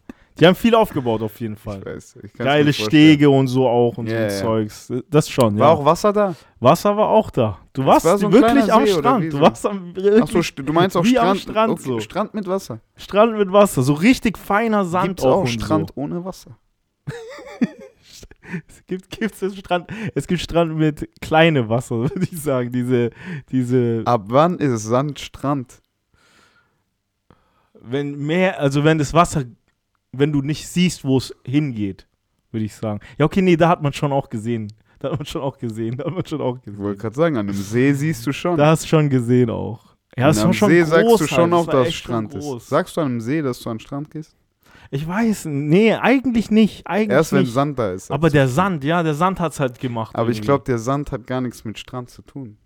Die 0.41 0.47
haben 0.47 0.55
viel 0.55 0.73
aufgebaut 0.73 1.21
auf 1.21 1.39
jeden 1.39 1.53
Ich 1.53 1.59
Fall. 1.59 1.85
weiß. 1.85 2.15
Ich 2.15 2.21
kann's 2.33 2.39
mir 2.39 2.43
Geile. 2.45 2.73
Stege 2.73 3.29
und 3.29 3.47
so 3.47 3.67
auch 3.69 3.95
und 3.99 4.07
Ja, 4.09 4.27
so 4.29 4.35
ein 4.35 4.41
Zeugs. 4.69 4.91
Das 5.09 5.29
schon, 5.29 5.57
War 5.59 5.67
ja. 5.67 5.73
auch 5.75 5.85
Wasser 5.85 6.11
da? 6.11 6.35
Wasser 6.59 6.97
war 6.97 7.09
auch 7.09 7.29
da. 7.29 7.59
Du 7.73 7.85
warst 7.85 8.05
war 8.05 8.17
so 8.17 8.31
wirklich 8.31 8.73
am 8.73 8.85
See, 8.87 8.91
Strand. 8.93 9.25
Du 9.25 9.37
so? 9.37 9.41
warst 9.41 9.65
am 9.67 9.95
wirklich 9.95 10.23
Achso, 10.23 10.39
st- 10.39 10.63
du 10.63 10.73
meinst 10.73 10.97
auch 10.97 11.03
wie 11.05 11.19
am 11.19 11.37
Strand. 11.37 11.41
Strand 11.41 11.71
okay, 11.73 11.83
so. 11.83 11.99
Strand 11.99 12.33
mit 12.33 12.47
Wasser. 12.47 12.79
Strand 12.95 13.37
mit 13.37 13.51
Wasser. 13.53 13.83
So 13.83 13.93
richtig 13.93 14.37
feiner 14.39 14.83
Sand 14.83 15.07
Gibt's 15.09 15.23
auch. 15.23 15.43
auch 15.43 15.47
Strand 15.47 15.91
ohne 15.95 16.25
Wasser? 16.25 16.57
So. 17.07 17.13
Es 18.67 18.85
gibt 18.85 19.09
gibt's 19.11 19.39
den 19.39 19.55
Strand. 19.55 19.89
Es 20.13 20.27
gibt 20.27 20.41
Strand 20.41 20.75
mit 20.75 21.07
kleine 21.21 21.69
Wasser, 21.69 21.99
würde 21.99 22.19
ich 22.29 22.41
sagen. 22.41 22.69
Diese, 22.71 23.11
diese. 23.49 24.01
Ab 24.05 24.23
wann 24.27 24.57
ist 24.57 24.83
Sand 24.83 25.19
Strand? 25.19 25.81
Wenn 27.79 28.17
mehr, 28.17 28.59
also 28.59 28.83
wenn 28.83 28.97
das 28.97 29.13
Wasser, 29.13 29.43
wenn 30.11 30.31
du 30.31 30.41
nicht 30.41 30.67
siehst, 30.67 31.03
wo 31.03 31.17
es 31.17 31.33
hingeht, 31.45 32.07
würde 32.51 32.65
ich 32.65 32.75
sagen. 32.75 32.99
Ja, 33.17 33.25
okay, 33.25 33.41
nee, 33.41 33.55
da 33.57 33.69
hat 33.69 33.81
man 33.81 33.93
schon 33.93 34.11
auch 34.11 34.29
gesehen. 34.29 34.71
Da 34.99 35.09
hat 35.11 35.17
man 35.19 35.25
schon 35.25 35.41
auch 35.41 35.57
gesehen. 35.57 35.97
Da 35.97 36.05
hat 36.05 36.13
man 36.13 36.25
schon 36.25 36.41
auch 36.41 36.57
Ich 36.57 36.63
gesehen. 36.63 36.83
wollte 36.83 37.01
gerade 37.01 37.15
sagen, 37.15 37.37
an 37.37 37.49
einem 37.49 37.57
See 37.57 37.91
siehst 37.93 38.25
du 38.27 38.31
schon. 38.33 38.57
Da 38.57 38.67
hast 38.67 38.83
du 38.83 38.87
schon 38.87 39.09
gesehen 39.09 39.49
auch. 39.49 39.95
Ja, 40.17 40.25
An 40.25 40.31
es 40.31 40.37
war 40.37 40.43
einem 40.45 40.53
schon 40.53 40.69
See 40.69 40.79
groß, 40.81 40.89
sagst 40.89 41.19
du 41.21 41.27
schon 41.27 41.53
halt. 41.53 41.53
auch, 41.53 41.59
Es 41.61 41.71
dass 41.73 41.93
schon 41.93 42.29
Strand 42.29 42.33
ist. 42.35 42.67
Sagst 42.69 42.97
du 42.97 43.01
an 43.01 43.07
einem 43.07 43.21
See, 43.21 43.41
dass 43.41 43.59
du 43.61 43.69
an 43.69 43.77
den 43.77 43.81
Strand 43.81 44.11
gehst? 44.11 44.35
Ich 44.91 45.07
weiß, 45.07 45.45
nee, 45.45 45.93
eigentlich 45.95 46.51
nicht. 46.51 46.85
Eigentlich 46.85 47.15
Erst 47.15 47.31
wenn 47.31 47.41
nicht. 47.43 47.53
Sand 47.53 47.79
da 47.79 47.93
ist. 47.93 48.11
Aber 48.11 48.29
der. 48.29 48.47
Sand, 48.49 48.83
ja, 48.83 49.01
der 49.03 49.13
Sand 49.13 49.39
hat 49.39 49.53
es 49.53 49.59
halt 49.61 49.79
gemacht. 49.79 50.13
Aber 50.15 50.29
ich 50.29 50.37
irgendwie. 50.37 50.45
glaube, 50.47 50.63
der 50.65 50.77
Sand 50.79 51.11
hat 51.13 51.25
gar 51.25 51.39
nichts 51.41 51.63
mit 51.63 51.79
Strand 51.79 52.09
zu 52.09 52.21
tun. 52.21 52.57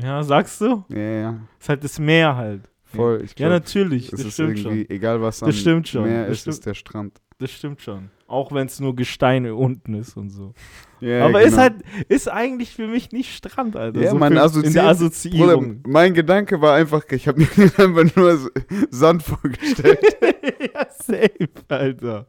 Ja, 0.00 0.22
sagst 0.22 0.60
du? 0.60 0.84
Ja, 0.88 0.98
ja, 0.98 1.40
Ist 1.60 1.68
halt 1.68 1.84
das 1.84 1.98
Meer 1.98 2.36
halt. 2.36 2.62
Voll. 2.96 3.20
Ich 3.24 3.30
Ja, 3.32 3.34
glaube, 3.48 3.52
natürlich. 3.54 4.04
es 4.04 4.10
Das 4.12 4.20
ist 4.22 4.34
stimmt 4.34 4.58
irgendwie, 4.58 4.82
schon. 4.86 4.90
egal 4.96 5.20
was 5.22 5.42
am 5.42 5.48
Das 5.48 5.58
stimmt 5.58 5.88
schon. 5.88 6.04
Meer 6.04 6.26
Das 6.28 6.38
ist, 6.38 6.46
ist 6.48 6.66
der 6.66 6.74
Strand. 6.74 7.20
Das 7.38 7.50
stimmt 7.50 7.82
schon. 7.82 8.10
Auch 8.26 8.52
wenn 8.52 8.66
es 8.66 8.80
nur 8.80 8.96
Gesteine 8.96 9.54
unten 9.54 9.94
ist 9.94 10.16
und 10.16 10.30
so. 10.30 10.54
Ja, 11.00 11.26
Aber 11.26 11.42
ist 11.42 11.50
genau. 11.50 11.62
halt, 11.62 11.74
ist 12.08 12.28
eigentlich 12.28 12.70
für 12.74 12.86
mich 12.86 13.12
nicht 13.12 13.34
Strand, 13.34 13.76
Alter. 13.76 14.00
Ja, 14.00 14.10
so 14.12 14.16
man 14.16 14.32
für, 14.32 14.38
in 14.38 14.44
assoziiert- 14.44 14.74
der 14.74 14.80
Bruder, 14.82 14.90
Assoziierung. 14.90 15.80
mein 15.86 16.14
Gedanke 16.14 16.60
war 16.60 16.74
einfach, 16.74 17.04
ich 17.10 17.28
habe 17.28 17.40
mir 17.40 17.48
einfach 17.78 18.16
nur 18.16 18.50
Sand 18.90 19.22
vorgestellt. 19.24 19.98
ja, 20.74 20.86
safe, 20.90 21.48
Alter. 21.68 22.26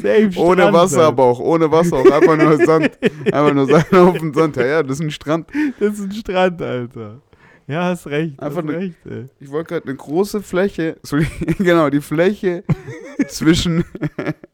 Safe 0.00 0.30
ohne 0.38 0.62
Strand, 0.62 0.74
Wasser 0.74 0.96
Alter. 0.98 1.08
aber 1.08 1.24
auch, 1.24 1.40
ohne 1.40 1.70
Wasser 1.70 1.96
auch. 1.96 2.10
Einfach 2.10 2.36
nur 2.38 2.56
Sand. 2.64 2.98
Einfach 3.32 3.52
nur 3.54 3.66
Sand 3.66 3.92
auf 3.94 4.18
dem 4.18 4.32
Sand. 4.32 4.56
Ja, 4.56 4.66
ja, 4.66 4.82
das 4.82 4.98
ist 5.00 5.04
ein 5.04 5.10
Strand. 5.10 5.50
Das 5.78 5.94
ist 5.98 6.04
ein 6.04 6.12
Strand, 6.12 6.62
Alter. 6.62 7.20
Ja, 7.66 7.84
hast 7.84 8.06
recht. 8.06 8.38
Einfach 8.40 8.58
hast 8.58 8.64
ne- 8.66 8.76
recht, 8.78 9.06
ey. 9.06 9.26
Ich 9.40 9.50
wollte 9.50 9.68
gerade 9.74 9.86
eine 9.88 9.96
große 9.96 10.42
Fläche, 10.42 10.98
so, 11.02 11.18
genau, 11.58 11.90
die 11.90 12.00
Fläche 12.00 12.64
zwischen 13.28 13.84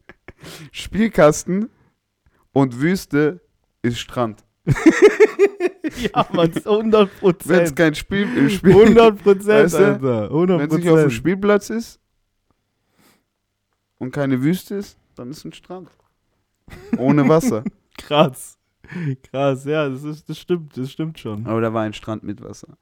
Spielkasten 0.71 1.69
und 2.53 2.79
Wüste 2.81 3.41
ist 3.81 3.99
Strand. 3.99 4.43
Ja, 6.13 6.25
man, 6.33 6.51
100 6.51 6.65
Wenn 6.65 7.03
es 7.03 7.19
Prozent. 7.19 7.75
kein 7.75 7.95
Spiel, 7.95 8.49
Spiel 8.49 8.71
100 8.71 9.21
Prozent, 9.21 9.47
Weißt 9.47 9.73
du, 9.75 9.85
Alter. 9.85 10.23
100 10.25 10.59
wenn 10.59 10.69
es 10.69 10.75
nicht 10.77 10.87
auf 10.89 10.95
dem 10.95 11.03
Prozent. 11.03 11.13
Spielplatz 11.13 11.69
ist 11.69 11.99
und 13.99 14.11
keine 14.11 14.41
Wüste 14.41 14.75
ist, 14.75 14.97
dann 15.15 15.29
ist 15.29 15.43
ein 15.45 15.53
Strand. 15.53 15.89
Ohne 16.97 17.27
Wasser. 17.27 17.63
Krass. 17.97 18.57
Krass, 19.29 19.65
ja, 19.65 19.87
das, 19.89 20.03
ist, 20.03 20.27
das 20.29 20.37
stimmt, 20.39 20.75
das 20.77 20.91
stimmt 20.91 21.19
schon. 21.19 21.45
Aber 21.45 21.61
da 21.61 21.73
war 21.73 21.83
ein 21.83 21.93
Strand 21.93 22.23
mit 22.23 22.41
Wasser. 22.41 22.77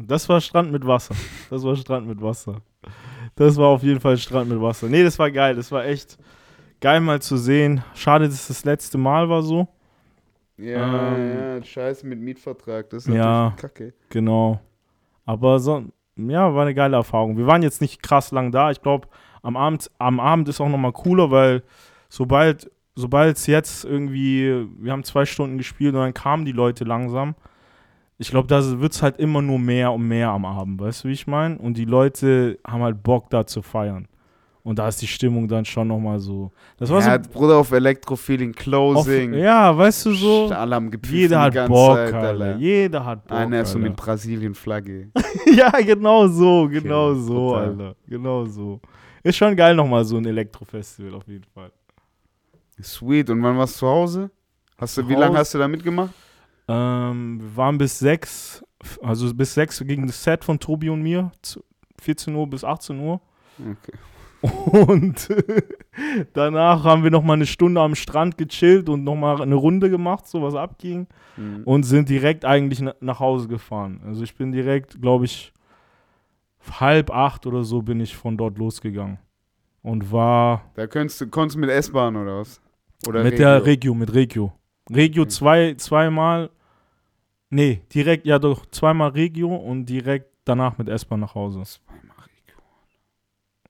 Das 0.00 0.28
war 0.28 0.40
Strand 0.40 0.72
mit 0.72 0.86
Wasser. 0.86 1.14
Das 1.50 1.62
war 1.62 1.76
Strand 1.76 2.06
mit 2.06 2.20
Wasser. 2.20 2.60
Das 3.34 3.56
war 3.56 3.68
auf 3.68 3.82
jeden 3.82 4.00
Fall 4.00 4.16
Strand 4.16 4.48
mit 4.48 4.60
Wasser. 4.60 4.88
Nee, 4.88 5.02
das 5.02 5.18
war 5.18 5.30
geil. 5.30 5.54
Das 5.54 5.70
war 5.72 5.84
echt 5.84 6.18
geil 6.80 7.00
mal 7.00 7.20
zu 7.20 7.36
sehen. 7.36 7.82
Schade, 7.94 8.28
dass 8.28 8.48
das 8.48 8.64
letzte 8.64 8.98
Mal 8.98 9.28
war 9.28 9.42
so. 9.42 9.68
Ja, 10.58 11.14
Ähm, 11.14 11.38
ja, 11.38 11.64
scheiße 11.64 12.06
mit 12.06 12.18
Mietvertrag, 12.18 12.88
das 12.90 13.06
ist 13.06 13.14
ja. 13.14 13.50
natürlich 13.50 13.56
kacke. 13.56 13.94
Genau. 14.08 14.60
Aber 15.26 15.58
so, 15.58 15.84
ja, 16.16 16.54
war 16.54 16.62
eine 16.62 16.74
geile 16.74 16.96
Erfahrung. 16.96 17.36
Wir 17.36 17.46
waren 17.46 17.62
jetzt 17.62 17.80
nicht 17.80 18.02
krass 18.02 18.30
lang 18.32 18.52
da. 18.52 18.70
Ich 18.70 18.80
glaube, 18.80 19.08
am 19.42 19.56
Abend, 19.56 19.90
am 19.98 20.18
Abend 20.18 20.48
ist 20.48 20.60
auch 20.60 20.68
nochmal 20.68 20.92
cooler, 20.92 21.30
weil 21.30 21.62
sobald 22.08 22.70
sobald 22.96 23.36
es 23.36 23.46
jetzt 23.46 23.84
irgendwie, 23.84 24.66
wir 24.78 24.92
haben 24.92 25.04
zwei 25.04 25.26
Stunden 25.26 25.58
gespielt 25.58 25.94
und 25.94 26.00
dann 26.00 26.14
kamen 26.14 26.44
die 26.44 26.52
Leute 26.52 26.84
langsam. 26.84 27.34
Ich 28.18 28.30
glaube, 28.30 28.48
da 28.48 28.80
wird 28.80 28.92
es 28.92 29.02
halt 29.02 29.18
immer 29.18 29.42
nur 29.42 29.58
mehr 29.58 29.92
und 29.92 30.06
mehr 30.08 30.30
am 30.30 30.44
Abend, 30.46 30.80
weißt 30.80 31.04
du, 31.04 31.08
wie 31.08 31.12
ich 31.12 31.26
meine? 31.26 31.58
Und 31.58 31.76
die 31.76 31.84
Leute 31.84 32.58
haben 32.66 32.82
halt 32.82 33.02
Bock, 33.02 33.28
da 33.30 33.46
zu 33.46 33.60
feiern. 33.62 34.08
Und 34.62 34.80
da 34.80 34.88
ist 34.88 35.00
die 35.00 35.06
Stimmung 35.06 35.46
dann 35.46 35.64
schon 35.64 35.86
nochmal 35.86 36.18
so. 36.18 36.50
Das 36.76 36.90
war 36.90 37.00
Ja, 37.00 37.22
so. 37.22 37.30
Bruder 37.30 37.58
auf 37.58 37.70
Elektrofeeling, 37.70 38.50
Auf, 38.50 38.56
Closing. 38.56 39.34
ja, 39.34 39.76
weißt 39.76 40.06
du 40.06 40.12
so. 40.12 40.48
Gepfiffen 40.90 41.16
Jeder 41.18 41.40
hat 41.40 41.68
Bock, 41.68 41.94
Zeit, 41.96 42.14
Alter. 42.14 42.56
Jeder 42.56 43.04
hat 43.04 43.28
Bock. 43.28 43.38
Einer 43.38 43.60
ist 43.60 43.70
so 43.70 43.78
mit 43.78 43.94
Brasilien-Flagge. 43.94 45.10
ja, 45.54 45.70
genau 45.70 46.26
so, 46.26 46.68
genau 46.68 47.10
Okay, 47.10 47.20
so, 47.20 47.50
total. 47.50 47.68
Alter. 47.68 47.94
Genau 48.08 48.44
so. 48.46 48.80
Ist 49.22 49.36
schon 49.36 49.54
geil 49.54 49.76
nochmal 49.76 50.04
so 50.04 50.16
ein 50.16 50.26
Elektrofestival 50.26 51.14
auf 51.14 51.28
jeden 51.28 51.44
Fall. 51.54 51.70
Sweet. 52.82 53.30
Und 53.30 53.42
wann 53.44 53.56
warst 53.56 53.76
du 53.76 53.78
zu 53.80 53.86
Hause? 53.86 54.30
Hast 54.78 54.96
du, 54.96 55.02
Zu 55.02 55.08
wie 55.08 55.14
lange 55.14 55.38
hast 55.38 55.54
du 55.54 55.58
da 55.58 55.68
mitgemacht? 55.68 56.10
Ähm, 56.68 57.40
wir 57.40 57.56
waren 57.56 57.78
bis 57.78 57.98
sechs, 57.98 58.64
also 59.02 59.32
bis 59.34 59.54
sechs 59.54 59.78
gegen 59.86 60.06
das 60.06 60.22
Set 60.22 60.44
von 60.44 60.58
Tobi 60.58 60.90
und 60.90 61.02
mir, 61.02 61.30
zu- 61.42 61.62
14 62.00 62.34
Uhr 62.34 62.46
bis 62.48 62.64
18 62.64 62.98
Uhr. 63.00 63.20
Okay. 63.58 63.92
Und 64.86 65.28
danach 66.34 66.84
haben 66.84 67.02
wir 67.02 67.10
nochmal 67.10 67.36
eine 67.36 67.46
Stunde 67.46 67.80
am 67.80 67.94
Strand 67.94 68.36
gechillt 68.36 68.88
und 68.88 69.02
nochmal 69.02 69.40
eine 69.40 69.54
Runde 69.54 69.88
gemacht, 69.90 70.26
so 70.26 70.42
was 70.42 70.54
abging. 70.54 71.06
Mhm. 71.36 71.62
Und 71.64 71.84
sind 71.84 72.08
direkt 72.08 72.44
eigentlich 72.44 72.80
na 72.80 72.94
nach 73.00 73.18
Hause 73.20 73.48
gefahren. 73.48 74.00
Also 74.04 74.22
ich 74.24 74.34
bin 74.36 74.52
direkt, 74.52 75.00
glaube 75.00 75.24
ich, 75.24 75.52
halb 76.80 77.10
acht 77.10 77.46
oder 77.46 77.64
so 77.64 77.80
bin 77.82 78.00
ich 78.00 78.14
von 78.16 78.36
dort 78.36 78.58
losgegangen. 78.58 79.18
Und 79.82 80.10
war 80.12 80.62
Da 80.74 80.86
könntest 80.86 81.20
du, 81.20 81.28
konntest 81.28 81.56
du 81.56 81.60
mit 81.60 81.70
S-Bahn 81.70 82.16
oder 82.16 82.40
was? 82.40 82.60
Oder 83.06 83.22
mit 83.22 83.38
der 83.38 83.64
Regio, 83.64 83.94
mit 83.94 84.12
Regio. 84.12 84.52
Regio 84.94 85.22
Okay. 85.22 85.30
zwei, 85.30 85.74
zweimal, 85.74 86.50
nee, 87.50 87.82
direkt, 87.94 88.26
ja 88.26 88.38
doch, 88.38 88.66
zweimal 88.66 89.10
Regio 89.10 89.54
und 89.54 89.86
direkt 89.86 90.30
danach 90.44 90.78
mit 90.78 90.88
S-Bahn 90.88 91.20
nach 91.20 91.34
Hause. 91.34 91.62
Zweimal 91.64 92.16
Regio. 92.24 92.62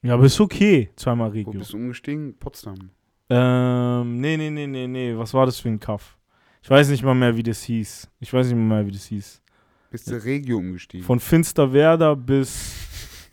Ja, 0.02 0.14
aber 0.14 0.24
ist 0.24 0.40
okay, 0.40 0.90
zweimal 0.96 1.30
Wo 1.30 1.34
Regio. 1.34 1.52
bist 1.52 1.72
du 1.72 1.76
umgestiegen? 1.76 2.36
Potsdam. 2.38 2.90
Ähm, 3.28 4.20
nee, 4.20 4.36
nee, 4.36 4.50
nee, 4.50 4.66
nee, 4.66 4.86
nee, 4.86 5.16
was 5.16 5.34
war 5.34 5.46
das 5.46 5.58
für 5.58 5.68
ein 5.68 5.80
Kaff? 5.80 6.16
Ich 6.62 6.70
weiß 6.70 6.88
nicht 6.90 7.02
mal 7.02 7.14
mehr, 7.14 7.36
wie 7.36 7.42
das 7.42 7.62
hieß. 7.62 8.08
Ich 8.20 8.32
weiß 8.32 8.46
nicht 8.46 8.56
mal 8.56 8.76
mehr, 8.78 8.86
wie 8.86 8.92
das 8.92 9.06
hieß. 9.06 9.42
Bist 9.90 10.10
du 10.10 10.22
Regio 10.22 10.58
umgestiegen? 10.58 11.04
Von 11.06 11.20
Finsterwerder 11.20 12.16
bis 12.16 12.85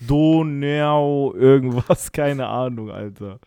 Donau, 0.08 1.34
irgendwas, 1.36 2.12
keine 2.12 2.47
Ahnung, 2.47 2.89
Alter. 2.89 3.39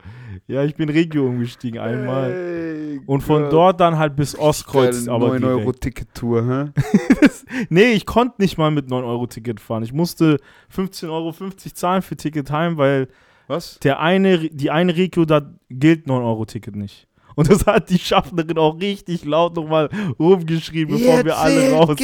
Ja, 0.47 0.65
ich 0.65 0.75
bin 0.75 0.89
Regio 0.89 1.27
umgestiegen 1.27 1.81
einmal. 1.81 2.33
Hey, 2.33 3.01
Und 3.07 3.23
von 3.23 3.43
Gott. 3.45 3.53
dort 3.53 3.81
dann 3.81 3.99
halt 3.99 4.17
bis 4.17 4.39
Ostkreuz, 4.39 5.09
aber 5.09 5.29
9 5.29 5.45
Euro 5.45 5.59
direkt. 5.61 5.81
Ticket-Tour, 5.83 6.47
hä? 6.75 6.81
Nee, 7.69 7.93
ich 7.93 8.07
konnte 8.07 8.43
nicht 8.43 8.59
mal 8.59 8.71
mit 8.71 8.89
9-Euro-Ticket 8.89 9.61
fahren. 9.61 9.83
Ich 9.83 9.93
musste 9.93 10.39
15,50 10.75 11.09
Euro 11.11 11.33
zahlen 11.73 12.03
für 12.03 12.17
Ticket 12.17 12.51
heim, 12.51 12.77
weil 12.77 13.09
Was? 13.47 13.79
der 13.81 14.01
eine, 14.01 14.39
die 14.51 14.71
eine 14.71 14.97
Regio, 14.97 15.25
da 15.25 15.43
gilt 15.71 16.07
9-Euro-Ticket 16.07 16.77
nicht. 16.77 17.07
Und 17.37 17.51
das 17.51 17.65
hat 17.67 17.91
die 17.91 17.99
Schaffnerin 17.99 18.59
auch 18.59 18.81
richtig 18.81 19.25
laut 19.25 19.55
nochmal 19.55 19.89
rumgeschrieben, 20.19 20.99
bevor 20.99 21.25
wir 21.25 21.37
alle 21.37 21.71
raus. 21.73 21.97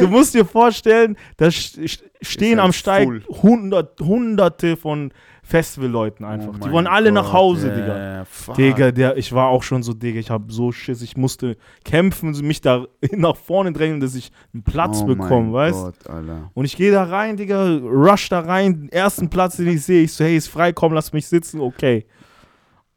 Du 0.00 0.08
musst 0.08 0.32
dir 0.34 0.44
vorstellen, 0.46 1.16
da 1.36 1.46
st- 1.46 1.98
stehen 2.22 2.58
am 2.60 2.72
Steig 2.72 3.08
hundert, 3.42 4.00
hunderte 4.00 4.76
von 4.76 5.12
Festivalleuten 5.42 6.24
einfach. 6.24 6.54
Oh 6.54 6.64
die 6.64 6.70
wollen 6.72 6.86
alle 6.86 7.12
nach 7.12 7.24
Gott, 7.24 7.32
Hause, 7.34 7.66
yeah, 7.66 7.76
Digga. 7.76 8.24
fuck. 8.24 8.54
Digga, 8.54 8.92
der, 8.92 9.16
ich 9.18 9.30
war 9.32 9.48
auch 9.48 9.62
schon 9.62 9.82
so, 9.82 9.92
Digga, 9.92 10.18
ich 10.18 10.30
habe 10.30 10.50
so 10.50 10.72
Schiss, 10.72 11.02
ich 11.02 11.16
musste 11.18 11.56
kämpfen, 11.84 12.30
mich 12.46 12.62
da 12.62 12.86
nach 13.12 13.36
vorne 13.36 13.72
drängen, 13.72 14.00
dass 14.00 14.14
ich 14.14 14.30
einen 14.54 14.62
Platz 14.62 15.00
oh 15.02 15.06
bekomme, 15.06 15.52
weißt 15.52 15.82
Gott, 15.84 16.06
Alter. 16.08 16.50
Und 16.54 16.64
ich 16.64 16.76
gehe 16.76 16.90
da 16.92 17.04
rein, 17.04 17.36
Digga, 17.36 17.76
rush 17.76 18.30
da 18.30 18.40
rein, 18.40 18.88
ersten 18.90 19.28
Platz, 19.28 19.56
den 19.56 19.68
ich 19.68 19.82
sehe, 19.82 20.04
ich 20.04 20.12
so, 20.12 20.24
hey, 20.24 20.36
ist 20.36 20.48
frei, 20.48 20.72
komm, 20.72 20.94
lass 20.94 21.12
mich 21.12 21.26
sitzen, 21.26 21.60
okay. 21.60 22.06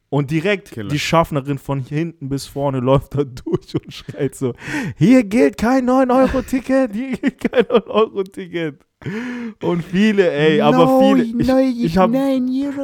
Und 0.10 0.32
direkt 0.32 0.72
Killer. 0.72 0.88
die 0.88 1.00
Schaffnerin 1.00 1.58
von 1.58 1.82
hinten 1.82 2.30
bis 2.30 2.46
vorne 2.46 2.80
läuft 2.80 3.16
da 3.16 3.24
durch 3.26 3.76
und 3.76 3.94
schreit 3.94 4.36
so, 4.36 4.54
hier 4.98 5.24
gilt 5.26 5.58
kein 5.58 5.86
9-Euro-Ticket, 5.90 6.94
hier 6.94 7.12
gilt 7.18 7.40
kein 7.52 7.64
9-Euro-Ticket. 7.66 8.80
Und 9.62 9.84
viele, 9.84 10.32
ey, 10.32 10.60
aber 10.60 11.00
viele, 11.00 11.24
ich, 11.70 11.84
ich 11.84 11.98
habe 12.00 12.18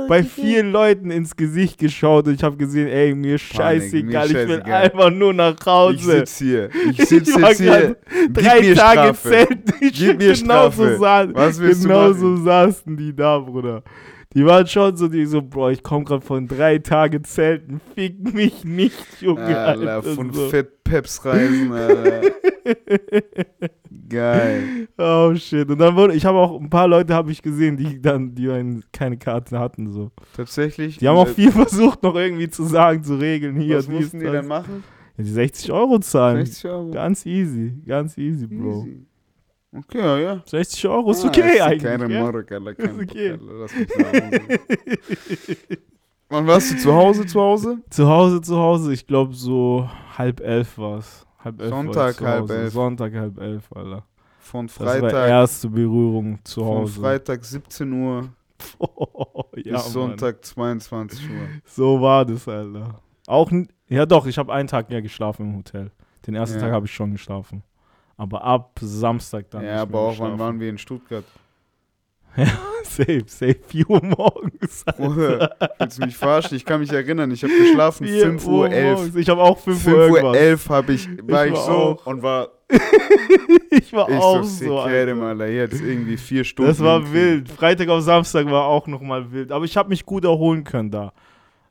bei 0.07 0.23
vielen 0.23 0.71
Leuten 0.71 1.09
ins 1.09 1.35
Gesicht 1.35 1.79
geschaut 1.79 2.27
und 2.27 2.35
ich 2.35 2.43
habe 2.43 2.55
gesehen, 2.55 2.87
ey, 2.87 3.15
mir 3.15 3.39
scheißegal, 3.39 4.27
ich 4.27 4.33
will 4.33 4.47
scheißegal. 4.49 4.83
einfach 4.83 5.09
nur 5.09 5.33
nach 5.33 5.55
Ich 5.59 5.65
Hause. 5.65 6.11
sitz 6.19 6.37
hier. 6.37 6.69
Ich 6.91 6.97
sitz 7.07 7.33
war 7.41 7.49
jetzt 7.49 7.61
hier. 7.61 7.97
Gib 8.27 8.33
Drei 8.35 8.59
mir 8.61 8.75
Tage 8.75 8.99
Strafe. 9.15 9.29
Zelten, 9.29 9.73
ich 9.81 9.93
Gib 9.93 10.17
mir 10.19 10.33
genau 10.33 10.69
so 10.69 10.83
Strafe. 10.83 10.97
saßen, 10.99 11.35
Was 11.35 11.59
willst 11.59 11.83
du 11.83 11.87
genau 11.87 12.09
machen? 12.09 12.19
so 12.19 12.37
saßen 12.43 12.97
die 12.97 13.15
da, 13.15 13.39
Bruder. 13.39 13.83
Die 14.33 14.45
waren 14.45 14.65
schon 14.65 14.97
so, 14.97 15.07
die 15.07 15.25
so, 15.25 15.41
Bro, 15.41 15.69
ich 15.69 15.83
komme 15.83 16.05
gerade 16.05 16.21
von 16.25 16.47
drei 16.47 16.79
Tagen 16.79 17.23
Zelten, 17.23 17.79
fick 17.93 18.33
mich 18.33 18.63
nicht, 18.63 19.21
Junge. 19.21 19.43
Alter, 19.43 19.95
Alter, 19.95 20.03
von 20.03 20.33
so. 20.33 20.49
Fett 20.49 20.83
Peps 20.83 21.23
Reisen, 21.23 21.71
Alter. 21.71 22.21
Geil. 24.09 24.87
Oh 24.97 25.33
shit. 25.35 25.69
Und 25.69 25.77
dann 25.77 25.95
wurde, 25.95 26.15
ich 26.15 26.25
habe 26.25 26.37
auch 26.37 26.59
ein 26.59 26.69
paar 26.69 26.87
Leute 26.87 27.13
habe 27.13 27.31
ich 27.31 27.41
gesehen, 27.41 27.77
die 27.77 28.01
dann, 28.01 28.33
die 28.33 28.47
dann 28.47 28.83
keine 28.91 29.17
Karten 29.17 29.59
hatten, 29.59 29.91
so. 29.91 30.11
Tatsächlich. 30.35 30.97
Die 30.97 31.07
haben 31.07 31.17
auch 31.17 31.27
äh, 31.27 31.33
viel 31.33 31.51
versucht, 31.53 32.01
noch 32.03 32.15
irgendwie 32.15 32.49
zu 32.49 32.63
sagen, 32.63 33.03
zu 33.03 33.15
regeln. 33.15 33.55
Hier, 33.55 33.77
Was 33.77 33.87
mussten 33.87 34.19
die 34.19 34.25
dann 34.25 34.47
machen? 34.47 34.83
Ja, 35.17 35.23
die 35.23 35.29
60 35.29 35.71
Euro 35.71 35.99
zahlen. 35.99 36.45
60 36.45 36.71
Euro. 36.71 36.91
Ganz 36.91 37.25
easy, 37.25 37.73
ganz 37.85 38.17
easy, 38.17 38.47
Bro. 38.47 38.81
Easy. 38.81 39.05
Okay, 39.75 39.97
ja, 39.99 40.17
ja. 40.19 40.43
60 40.45 40.87
Euro 40.87 41.11
ist 41.11 41.25
Ah, 41.25 41.29
okay 41.29 41.55
ist 41.55 41.61
eigentlich. 41.61 41.83
Keine 41.83 42.23
Alter. 42.23 42.43
Kein 42.43 42.67
Ist 42.67 43.01
okay. 43.01 43.39
Wann 46.29 46.47
warst 46.47 46.71
du 46.71 46.77
zu 46.77 46.93
Hause, 46.93 47.25
zu 47.25 47.39
Hause? 47.39 47.77
Zu 47.89 48.07
Hause, 48.07 48.41
zu 48.41 48.57
Hause, 48.57 48.93
ich 48.93 49.05
glaube 49.05 49.33
so 49.33 49.89
halb 50.17 50.39
elf 50.41 50.77
war 50.77 50.99
es. 50.99 51.25
Sonntag, 51.59 52.21
halb 52.21 52.49
elf. 52.49 52.73
Sonntag 52.73 53.13
halb 53.13 53.39
elf, 53.39 53.71
Alter. 53.73 54.03
Von 54.39 54.67
Das 54.67 54.79
war 54.79 54.87
Freitag, 54.99 55.29
erste 55.29 55.69
Berührung 55.69 56.39
zu 56.43 56.61
von 56.61 56.77
Hause. 56.79 56.99
Freitag 57.01 57.43
17 57.43 57.91
Uhr 57.93 58.29
ja, 59.55 59.73
bis 59.73 59.91
Sonntag 59.91 60.43
22 60.45 61.29
Uhr. 61.29 61.35
Mann. 61.35 61.61
So 61.65 62.01
war 62.01 62.25
das, 62.25 62.47
Alter. 62.47 62.99
Auch, 63.27 63.51
ja 63.87 64.05
doch, 64.05 64.25
ich 64.25 64.37
habe 64.37 64.53
einen 64.53 64.67
Tag 64.67 64.89
mehr 64.89 65.01
geschlafen 65.01 65.49
im 65.49 65.57
Hotel. 65.57 65.91
Den 66.25 66.35
ersten 66.35 66.57
Ja. 66.57 66.65
Tag 66.65 66.71
habe 66.73 66.85
ich 66.85 66.93
schon 66.93 67.11
geschlafen. 67.11 67.63
Aber 68.17 68.43
ab 68.43 68.79
Samstag 68.81 69.49
dann. 69.49 69.63
ja, 69.63 69.81
aber 69.81 69.99
auch, 69.99 70.19
wann 70.19 70.37
waren 70.37 70.59
wir 70.59 70.69
in 70.69 70.77
Stuttgart? 70.77 71.25
Safe, 72.83 73.23
safe, 73.27 73.55
4 73.67 73.89
Uhr 73.89 74.03
morgens. 74.03 74.83
Bruder, 74.97 75.55
willst 75.79 75.99
du 75.99 76.05
mich 76.05 76.17
verarschen? 76.17 76.57
Ich 76.57 76.65
kann 76.65 76.79
mich 76.81 76.91
erinnern, 76.91 77.31
ich 77.31 77.43
habe 77.43 77.53
geschlafen 77.55 78.05
4 78.05 78.25
5 78.25 78.47
Uhr 78.47 78.69
11. 78.69 78.97
morgens. 78.97 79.15
Ich 79.15 79.29
habe 79.29 79.41
auch 79.41 79.57
5 79.57 79.83
5 79.83 79.95
Uhr 79.95 80.01
Uhr 80.01 80.07
irgendwas. 80.17 80.37
11 80.37 80.69
hab 80.69 80.89
ich, 80.89 81.07
war 81.27 81.45
Ich 81.45 81.51
ich, 81.53 81.57
war 81.57 81.65
so 81.65 81.71
auch. 81.71 82.05
und 82.07 82.21
war 82.21 82.49
Ich 83.71 83.93
war 83.93 84.09
ich 84.09 84.15
auch 84.17 84.43
so, 84.43 84.65
so, 84.65 84.79
Alter. 84.79 85.15
mal, 85.15 85.29
Alter, 85.29 85.47
jetzt 85.47 85.81
irgendwie 85.81 86.17
vier 86.17 86.43
Stunden. 86.43 86.69
Das 86.71 86.79
war 86.79 87.11
wild. 87.13 87.49
Freitag 87.49 87.89
auf 87.89 88.01
Samstag 88.01 88.45
war 88.47 88.65
auch 88.65 88.85
nochmal 88.87 89.31
wild. 89.31 89.51
Aber 89.51 89.65
ich 89.65 89.77
habe 89.77 89.89
mich 89.89 90.05
gut 90.05 90.25
erholen 90.25 90.63
können 90.63 90.91
da. 90.91 91.13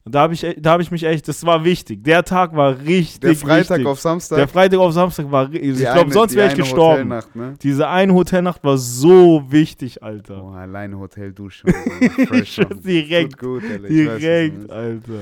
Da 0.05 0.23
habe 0.23 0.35
ich, 0.35 0.45
da 0.59 0.73
hab 0.73 0.81
ich 0.81 0.91
mich 0.91 1.05
echt, 1.05 1.29
das 1.29 1.47
war 1.47 1.65
wichtig. 1.65 2.03
Der 2.03 2.25
Tag 2.25 2.57
war 2.57 2.77
richtig 2.81 3.21
Der 3.21 3.37
Freitag 3.37 3.77
wichtig. 3.79 3.87
auf 3.87 4.01
Samstag. 4.01 4.37
Der 4.37 4.49
Freitag 4.49 4.81
auf 4.81 4.93
Samstag 4.93 5.31
war 5.31 5.47
ri- 5.47 5.59
Ich 5.61 5.79
glaube, 5.79 6.11
sonst 6.13 6.35
wäre 6.35 6.49
ich 6.49 6.55
eine 6.55 6.63
gestorben. 6.63 6.95
Hotelnacht, 7.13 7.37
ne? 7.37 7.55
Diese 7.63 7.87
eine 7.87 8.13
Hotelnacht 8.13 8.65
war 8.65 8.79
so 8.79 9.45
wichtig, 9.49 10.03
Alter. 10.03 10.41
Boah, 10.41 10.57
alleine 10.57 10.97
und 10.97 11.73
machen. 11.73 12.81
direkt, 12.85 13.39
gut, 13.39 13.63
du 13.63 13.79
Direkt. 13.89 14.71
Alter. 14.73 15.13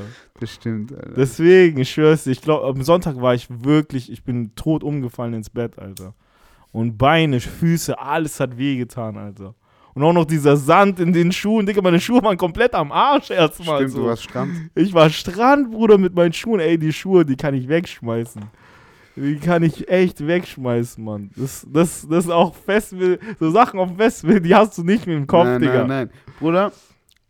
Das 0.41 0.51
stimmt, 0.55 0.93
Alter. 0.95 1.13
Deswegen, 1.15 1.79
ich 1.81 1.91
schwör's 1.91 2.25
dir, 2.25 2.31
ich 2.31 2.41
glaube, 2.41 2.67
am 2.67 2.83
Sonntag 2.83 3.21
war 3.21 3.35
ich 3.35 3.49
wirklich, 3.51 4.11
ich 4.11 4.25
bin 4.25 4.55
tot 4.55 4.83
umgefallen 4.83 5.35
ins 5.35 5.51
Bett, 5.51 5.79
Alter. 5.79 6.15
Und 6.73 6.97
Beine, 6.97 7.41
Füße, 7.41 7.99
alles 7.99 8.41
hat 8.41 8.57
wehgetan, 8.57 9.19
Alter. 9.19 9.55
Und 9.95 10.03
auch 10.03 10.13
noch 10.13 10.25
dieser 10.25 10.57
Sand 10.57 11.01
in 11.01 11.13
den 11.13 11.33
Schuhen, 11.33 11.67
Digga, 11.67 11.83
meine 11.83 12.01
Schuhe 12.01 12.23
waren 12.23 12.37
komplett 12.37 12.75
am 12.75 12.93
Arsch 12.93 13.31
erstmal. 13.31 13.79
stimmt, 13.79 13.93
so. 13.93 14.03
du 14.03 14.07
warst 14.07 14.23
Strand. 14.25 14.53
Ich 14.75 14.93
war 14.95 15.11
Strand, 15.11 15.71
Bruder, 15.71 15.99
mit 15.99 16.15
meinen 16.15 16.33
Schuhen. 16.33 16.61
Ey, 16.61 16.79
die 16.79 16.93
Schuhe, 16.93 17.25
die 17.25 17.37
kann 17.37 17.55
ich 17.55 17.69
wegschmeißen. 17.69 18.43
Die 19.17 19.37
kann 19.37 19.63
ich 19.63 19.89
echt 19.89 20.25
wegschmeißen, 20.27 21.03
Mann. 21.03 21.31
Das, 21.37 21.67
das, 21.69 22.07
das 22.09 22.25
ist 22.25 22.31
auch 22.31 22.55
Festival, 22.55 23.19
so 23.39 23.51
Sachen 23.51 23.81
auf 23.81 23.89
dem 23.89 23.97
Festival, 23.97 24.41
die 24.41 24.55
hast 24.55 24.79
du 24.79 24.85
nicht 24.85 25.07
mit 25.07 25.17
dem 25.17 25.27
Kopf, 25.27 25.45
nein, 25.45 25.61
Digga. 25.61 25.79
nein, 25.85 25.89
nein. 25.89 26.11
Bruder, 26.39 26.73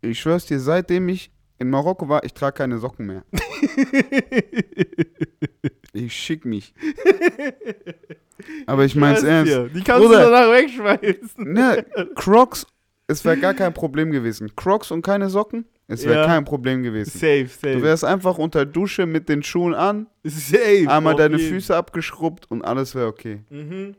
ich 0.01 0.19
schwör's 0.19 0.45
dir, 0.45 0.59
seitdem 0.59 1.09
ich 1.09 1.31
in 1.57 1.69
Marokko 1.69 2.07
war, 2.07 2.23
ich 2.23 2.33
trage 2.33 2.57
keine 2.57 2.77
Socken 2.77 3.07
mehr. 3.07 3.23
Ich 5.93 6.13
schick 6.13 6.45
mich. 6.45 6.73
Aber 8.65 8.85
ich 8.85 8.95
mein's 8.95 9.23
ernst. 9.23 9.51
dir, 9.51 9.69
Die 9.69 9.81
kannst 9.81 10.05
Bruder. 10.07 10.25
du 10.25 10.31
danach 10.31 10.51
wegschmeißen. 10.51 11.51
Ne, 11.53 11.85
Crocs, 12.15 12.65
es 13.07 13.23
wäre 13.25 13.37
gar 13.37 13.53
kein 13.53 13.73
Problem 13.73 14.11
gewesen. 14.11 14.55
Crocs 14.55 14.91
und 14.91 15.01
keine 15.01 15.29
Socken, 15.29 15.65
es 15.87 16.05
wäre 16.05 16.21
Ja. 16.21 16.25
kein 16.25 16.45
Problem 16.45 16.83
gewesen. 16.83 17.11
Safe, 17.11 17.47
safe. 17.47 17.73
Du 17.75 17.81
wärst 17.83 18.05
einfach 18.05 18.37
unter 18.37 18.65
Dusche 18.65 19.05
mit 19.05 19.27
den 19.29 19.43
Schuhen 19.43 19.73
an, 19.73 20.07
safe. 20.23 20.85
einmal 20.87 21.15
deine 21.15 21.37
jeden. 21.37 21.53
Füße 21.55 21.75
abgeschrubbt 21.75 22.49
und 22.49 22.63
alles 22.63 22.95
wäre 22.95 23.07
okay. 23.07 23.41
Mhm. 23.49 23.95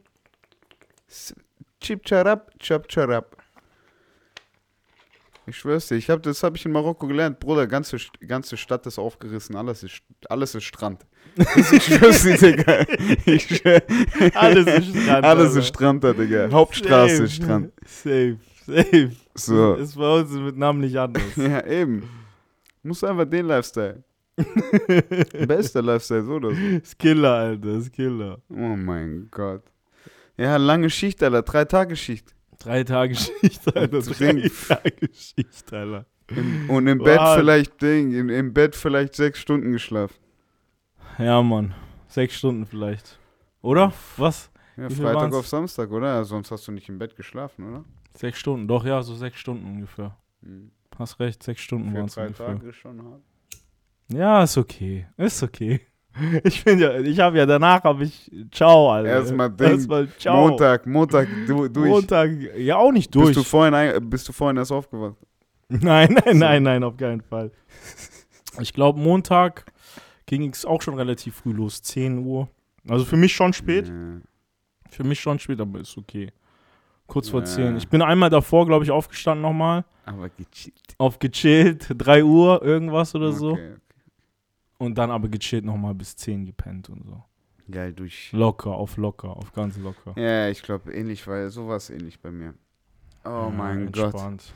Chip 1.80 2.06
charab, 2.08 2.50
chap 2.58 2.88
charab. 2.90 3.36
Ich 5.52 5.58
schwör's 5.58 5.86
dir, 5.86 5.96
ich 5.96 6.08
hab, 6.08 6.22
das 6.22 6.42
habe 6.42 6.56
ich 6.56 6.64
in 6.64 6.72
Marokko 6.72 7.06
gelernt. 7.06 7.38
Bruder, 7.38 7.66
ganze, 7.66 7.98
ganze 8.26 8.56
Stadt 8.56 8.86
ist 8.86 8.98
aufgerissen, 8.98 9.54
alles 9.54 9.82
ist, 9.82 10.00
alles 10.30 10.54
ist 10.54 10.64
Strand. 10.64 11.04
Ich 11.36 11.82
schwör's 11.84 12.22
dir, 12.22 12.38
Digga. 12.38 12.86
Ich 13.26 13.58
schwör, 13.58 13.82
Alles 14.34 14.66
ist 14.66 14.96
Strand. 14.96 15.24
alles 15.26 15.48
Alter. 15.48 15.58
ist 15.58 15.66
Strand 15.68 16.04
da, 16.04 16.14
Digga. 16.14 16.50
Hauptstraße 16.50 17.16
Safe. 17.16 17.24
ist 17.24 17.34
Strand. 17.34 17.72
Safe, 17.84 18.38
safe. 18.66 19.12
So. 19.34 19.74
Ist 19.74 19.94
bei 19.94 20.20
uns 20.20 20.30
mit 20.30 20.56
Namen 20.56 20.80
nicht 20.80 20.96
anders. 20.98 21.22
Ja, 21.36 21.66
eben. 21.66 22.08
Muss 22.82 23.04
einfach 23.04 23.26
den 23.26 23.44
Lifestyle. 23.44 24.02
Bester 25.46 25.82
Lifestyle, 25.82 26.24
so 26.24 26.32
oder 26.32 26.48
so. 26.54 26.56
ist 26.56 26.98
Killer, 26.98 27.30
Alter, 27.34 27.68
ist 27.76 27.92
Killer. 27.92 28.38
Oh 28.48 28.54
mein 28.74 29.28
Gott. 29.30 29.64
Ja, 30.38 30.56
lange 30.56 30.88
Schicht, 30.88 31.22
Alter. 31.22 31.42
Drei 31.42 31.66
Tage 31.66 31.94
Schicht. 31.94 32.34
Drei 32.62 32.84
Tage 32.84 33.14
Schicht, 33.14 33.66
Alter. 33.76 34.00
Drei. 34.00 34.48
Tage 34.48 35.08
Schicht, 35.12 35.72
Alter. 35.72 36.06
Im, 36.28 36.70
und 36.70 36.86
im 36.86 36.98
Bett 36.98 37.18
Wow. 37.18 37.36
vielleicht 37.36 37.82
Ding, 37.82 38.12
im, 38.12 38.28
im 38.28 38.52
Bett 38.54 38.76
vielleicht 38.76 39.14
sechs 39.14 39.40
Stunden 39.40 39.72
geschlafen. 39.72 40.14
Ja, 41.18 41.42
Mann. 41.42 41.74
Sechs 42.08 42.34
Stunden 42.36 42.64
vielleicht. 42.66 43.18
Oder? 43.60 43.92
Was? 44.16 44.50
Ja, 44.76 44.88
Freitag 44.88 45.14
waren's? 45.14 45.34
auf 45.34 45.46
Samstag, 45.48 45.90
oder? 45.90 46.24
Sonst 46.24 46.50
hast 46.50 46.66
du 46.68 46.72
nicht 46.72 46.88
im 46.88 46.98
Bett 46.98 47.16
geschlafen, 47.16 47.68
oder? 47.68 47.84
Sechs 48.14 48.38
Stunden. 48.38 48.66
Doch, 48.68 48.84
ja, 48.84 49.02
so 49.02 49.14
sechs 49.14 49.38
Stunden 49.38 49.66
ungefähr. 49.66 50.16
Hm. 50.42 50.70
Hast 50.98 51.18
recht, 51.20 51.42
sechs 51.42 51.60
Stunden 51.62 51.94
waren 51.94 52.06
es 52.06 52.14
drei 52.14 52.26
ungefähr. 52.26 52.46
Tage 52.46 52.68
ist 52.68 52.76
schon 52.76 53.02
hart. 53.02 53.22
Ja, 54.08 54.42
ist 54.42 54.56
okay. 54.58 55.06
Ist 55.16 55.42
okay. 55.42 55.80
Ich 56.44 56.62
bin 56.64 56.78
ja, 56.78 56.98
ich 57.00 57.18
habe 57.20 57.38
ja 57.38 57.46
danach 57.46 57.82
habe 57.84 58.04
ich 58.04 58.30
Ciao, 58.50 58.90
Alter. 58.92 59.08
Erstmal 59.08 59.50
Ding, 59.50 59.68
Erstmal 59.68 60.08
Ciao. 60.18 60.48
Montag, 60.48 60.86
Montag, 60.86 61.28
du, 61.46 61.68
durch. 61.68 61.88
Montag, 61.88 62.30
ja 62.56 62.76
auch 62.76 62.92
nicht 62.92 63.14
durch. 63.14 63.28
Bist 63.28 63.38
du, 63.38 63.42
vorhin, 63.44 64.10
bist 64.10 64.28
du 64.28 64.32
vorhin 64.32 64.56
erst 64.56 64.72
aufgewacht? 64.72 65.16
Nein, 65.68 66.12
nein, 66.12 66.34
So. 66.34 66.38
nein, 66.38 66.62
nein, 66.62 66.84
auf 66.84 66.96
keinen 66.98 67.22
Fall. 67.22 67.50
Ich 68.60 68.74
glaube, 68.74 68.98
Montag 69.00 69.64
ging 70.26 70.50
es 70.50 70.66
auch 70.66 70.82
schon 70.82 70.94
relativ 70.94 71.36
früh 71.36 71.52
los, 71.52 71.80
10 71.82 72.18
Uhr. 72.26 72.48
Also 72.88 73.04
für 73.06 73.16
mich 73.16 73.34
schon 73.34 73.52
spät. 73.54 73.88
Ja. 73.88 73.94
Für 74.90 75.04
mich 75.04 75.18
schon 75.20 75.38
spät, 75.38 75.60
aber 75.60 75.80
ist 75.80 75.96
okay. 75.96 76.30
Kurz 77.06 77.30
vor 77.30 77.40
Ja. 77.40 77.46
10. 77.46 77.76
Ich 77.78 77.88
bin 77.88 78.02
einmal 78.02 78.28
davor, 78.28 78.66
glaube 78.66 78.84
ich, 78.84 78.90
aufgestanden 78.90 79.40
nochmal. 79.42 79.84
Aber 80.04 80.28
gechillt. 80.28 80.74
Auf 80.98 81.18
gechillt, 81.18 81.86
3 81.96 82.22
Uhr, 82.24 82.62
irgendwas 82.62 83.14
oder 83.14 83.32
so. 83.32 83.52
Okay, 83.52 83.70
okay. 83.72 83.91
Und 84.82 84.98
dann 84.98 85.10
aber 85.10 85.28
gechillt 85.28 85.64
nochmal 85.64 85.94
bis 85.94 86.16
10 86.16 86.44
gepennt 86.46 86.88
und 86.90 87.04
so. 87.04 87.22
Geil, 87.70 87.92
durch. 87.92 88.30
Locker, 88.32 88.70
auf 88.72 88.96
locker, 88.96 89.28
auf 89.36 89.52
ganz 89.52 89.78
locker. 89.78 90.12
Ja, 90.20 90.48
ich 90.48 90.62
glaube, 90.62 90.92
ähnlich, 90.92 91.24
weil 91.28 91.48
sowas 91.50 91.88
ähnlich 91.90 92.20
bei 92.20 92.30
mir. 92.32 92.54
Oh 93.24 93.28
Ja, 93.28 93.50
mein 93.56 93.92
Gott. 93.92 94.06
entspannt. 94.12 94.52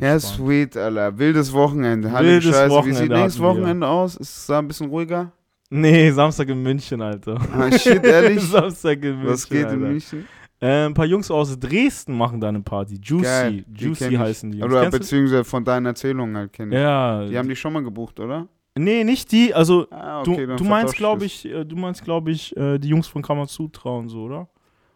Ja, 0.00 0.14
Entspannt. 0.14 0.36
sweet, 0.36 0.76
Alter. 0.76 1.16
Wildes 1.18 1.52
Wochenende. 1.52 2.12
Wildes 2.12 2.44
Scheiße. 2.52 2.66
Wie 2.66 2.70
Wochenende 2.70 2.98
sieht 3.00 3.10
nächstes 3.10 3.34
hatten 3.40 3.42
wir. 3.42 3.60
Wochenende 3.62 3.86
aus? 3.86 4.16
Ist 4.16 4.36
es 4.38 4.46
da 4.46 4.58
ein 4.58 4.66
bisschen 4.68 4.88
ruhiger? 4.88 5.30
Nee, 5.70 6.10
Samstag 6.10 6.48
in 6.48 6.62
München, 6.62 7.00
Alter. 7.00 7.38
Ah, 7.52 7.70
shit, 7.70 8.04
ehrlich? 8.04 8.42
Samstag 8.50 9.04
in 9.04 9.10
München. 9.18 9.28
Was 9.32 9.48
geht 9.48 9.64
Alter. 9.66 9.74
in 9.74 9.80
München? 9.82 10.26
Äh, 10.60 10.86
ein 10.86 10.94
paar 10.94 11.06
Jungs 11.06 11.30
aus 11.30 11.56
Dresden 11.58 12.18
machen 12.18 12.40
da 12.40 12.48
eine 12.48 12.60
Party. 12.60 12.98
Juicy. 13.00 13.22
Geil, 13.24 13.64
die 13.68 13.84
Juicy 13.84 14.14
heißen 14.14 14.50
die. 14.50 14.58
Jungs. 14.58 14.72
Oder 14.72 14.82
Kennst 14.82 14.98
beziehungsweise 14.98 15.44
von 15.44 15.64
deinen 15.64 15.86
Erzählungen 15.86 16.36
halt 16.36 16.52
kennen. 16.52 16.72
Ja. 16.72 17.24
Die 17.24 17.38
haben 17.38 17.48
die 17.48 17.54
schon 17.56 17.72
mal 17.72 17.82
gebucht, 17.84 18.18
oder? 18.18 18.48
Nee, 18.78 19.04
nicht 19.04 19.30
die. 19.32 19.52
Also, 19.54 19.86
Ah, 19.90 20.22
du, 20.22 20.34
dann 20.34 20.56
du 20.56 20.64
meinst, 20.64 20.96
glaube 20.96 21.24
ich, 21.24 21.44
äh, 21.46 21.64
du 21.64 21.76
meinst, 21.76 22.02
glaube 22.04 22.30
ich, 22.30 22.56
äh, 22.56 22.78
die 22.78 22.88
Jungs 22.88 23.06
von 23.06 23.22
Kamasutra 23.22 23.90
und 23.90 24.08
so, 24.08 24.22
oder? 24.24 24.48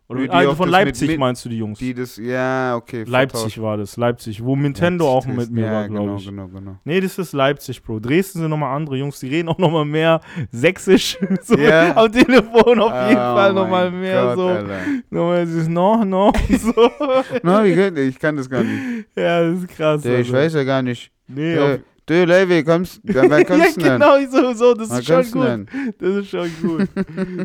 Oder 0.07 0.21
Nee, 0.21 0.29
also 0.29 0.51
auch 0.51 0.57
von 0.57 0.69
Leipzig 0.69 1.09
mit- 1.09 1.19
meinst 1.19 1.43
du 1.47 1.49
die 1.49 1.57
Jungs? 1.57 1.79
Die 1.79 1.95
das, 1.95 2.19
ja, 2.19 2.77
okay. 2.77 3.05
Leipzig 3.07 3.59
war 3.63 3.79
das, 3.79 3.97
Leipzig, 3.97 4.45
wo 4.45 4.55
Nintendo 4.55 5.09
auch 5.09 5.25
Leipzig, 5.27 5.35
mit 5.49 5.51
mir 5.53 5.65
ja, 5.65 5.73
war, 5.73 5.89
glaube 5.89 6.05
genau, 6.05 6.17
ich. 6.19 6.27
Genau, 6.27 6.49
genau. 6.49 6.77
Nee, 6.85 7.01
das 7.01 7.19
ist 7.19 7.33
Leipzig, 7.33 7.83
Bro. 7.83 8.01
Dresden 8.01 8.41
sind 8.41 8.51
nochmal 8.51 8.77
andere 8.77 8.97
Jungs, 8.99 9.19
die 9.21 9.29
reden 9.29 9.49
auch 9.49 9.57
nochmal 9.57 9.87
mehr 9.87 10.21
Sächsisch. 10.51 11.17
so 11.41 11.57
Ja. 11.57 11.97
Am 11.97 12.13
Telefon 12.13 12.81
auf 12.81 12.93
jeden 13.09 13.17
Oh 13.19 13.35
Fall 13.35 13.53
mein 13.55 13.55
nochmal 13.55 13.91
mehr 13.91 14.25
Gott, 14.27 14.37
so. 14.37 14.47
Alter. 14.49 14.79
Nochmal 15.09 15.47
dieses 15.47 15.69
No, 15.69 16.05
No. 16.05 16.33
So. 16.51 16.73
Geht 17.65 17.97
Ich 17.97 18.19
kann 18.19 18.37
das 18.37 18.51
gar 18.51 18.63
nicht. 18.63 19.07
ja, 19.17 19.43
das 19.43 19.59
ist 19.61 19.69
krass. 19.69 20.03
Du, 20.03 20.11
ich 20.11 20.27
Alter. 20.29 20.33
weiß 20.39 20.53
ja 20.55 20.65
gar 20.65 20.83
nicht. 20.83 21.11
Nee, 21.29 21.55
Du, 21.55 21.65
auf, 21.65 21.79
du 22.07 22.25
Levi, 22.25 22.65
kommst, 22.65 23.01
wer 23.03 23.31
wer 23.31 23.39
ja, 23.39 23.45
kommst 23.45 23.77
du 23.77 23.81
denn? 23.81 24.01
genau, 24.01 24.17
so, 24.31 24.55
so, 24.55 24.75
das 24.75 24.91
ist 24.91 25.07
schon 25.07 25.17
kommst 25.17 25.33
gut. 25.33 25.67
Das 25.99 26.17
ist 26.17 26.29
schon 26.29 26.51
gut. 26.63 26.89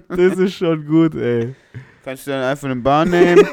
das 0.10 0.38
ist 0.38 0.54
schon 0.54 0.86
gut, 0.86 1.16
ey. 1.16 1.56
Kannst 2.04 2.28
du 2.28 2.32
dann 2.32 2.44
einfach 2.44 2.70
eine 2.70 2.76
Bahn 2.78 3.10
nehmen? 3.10 3.40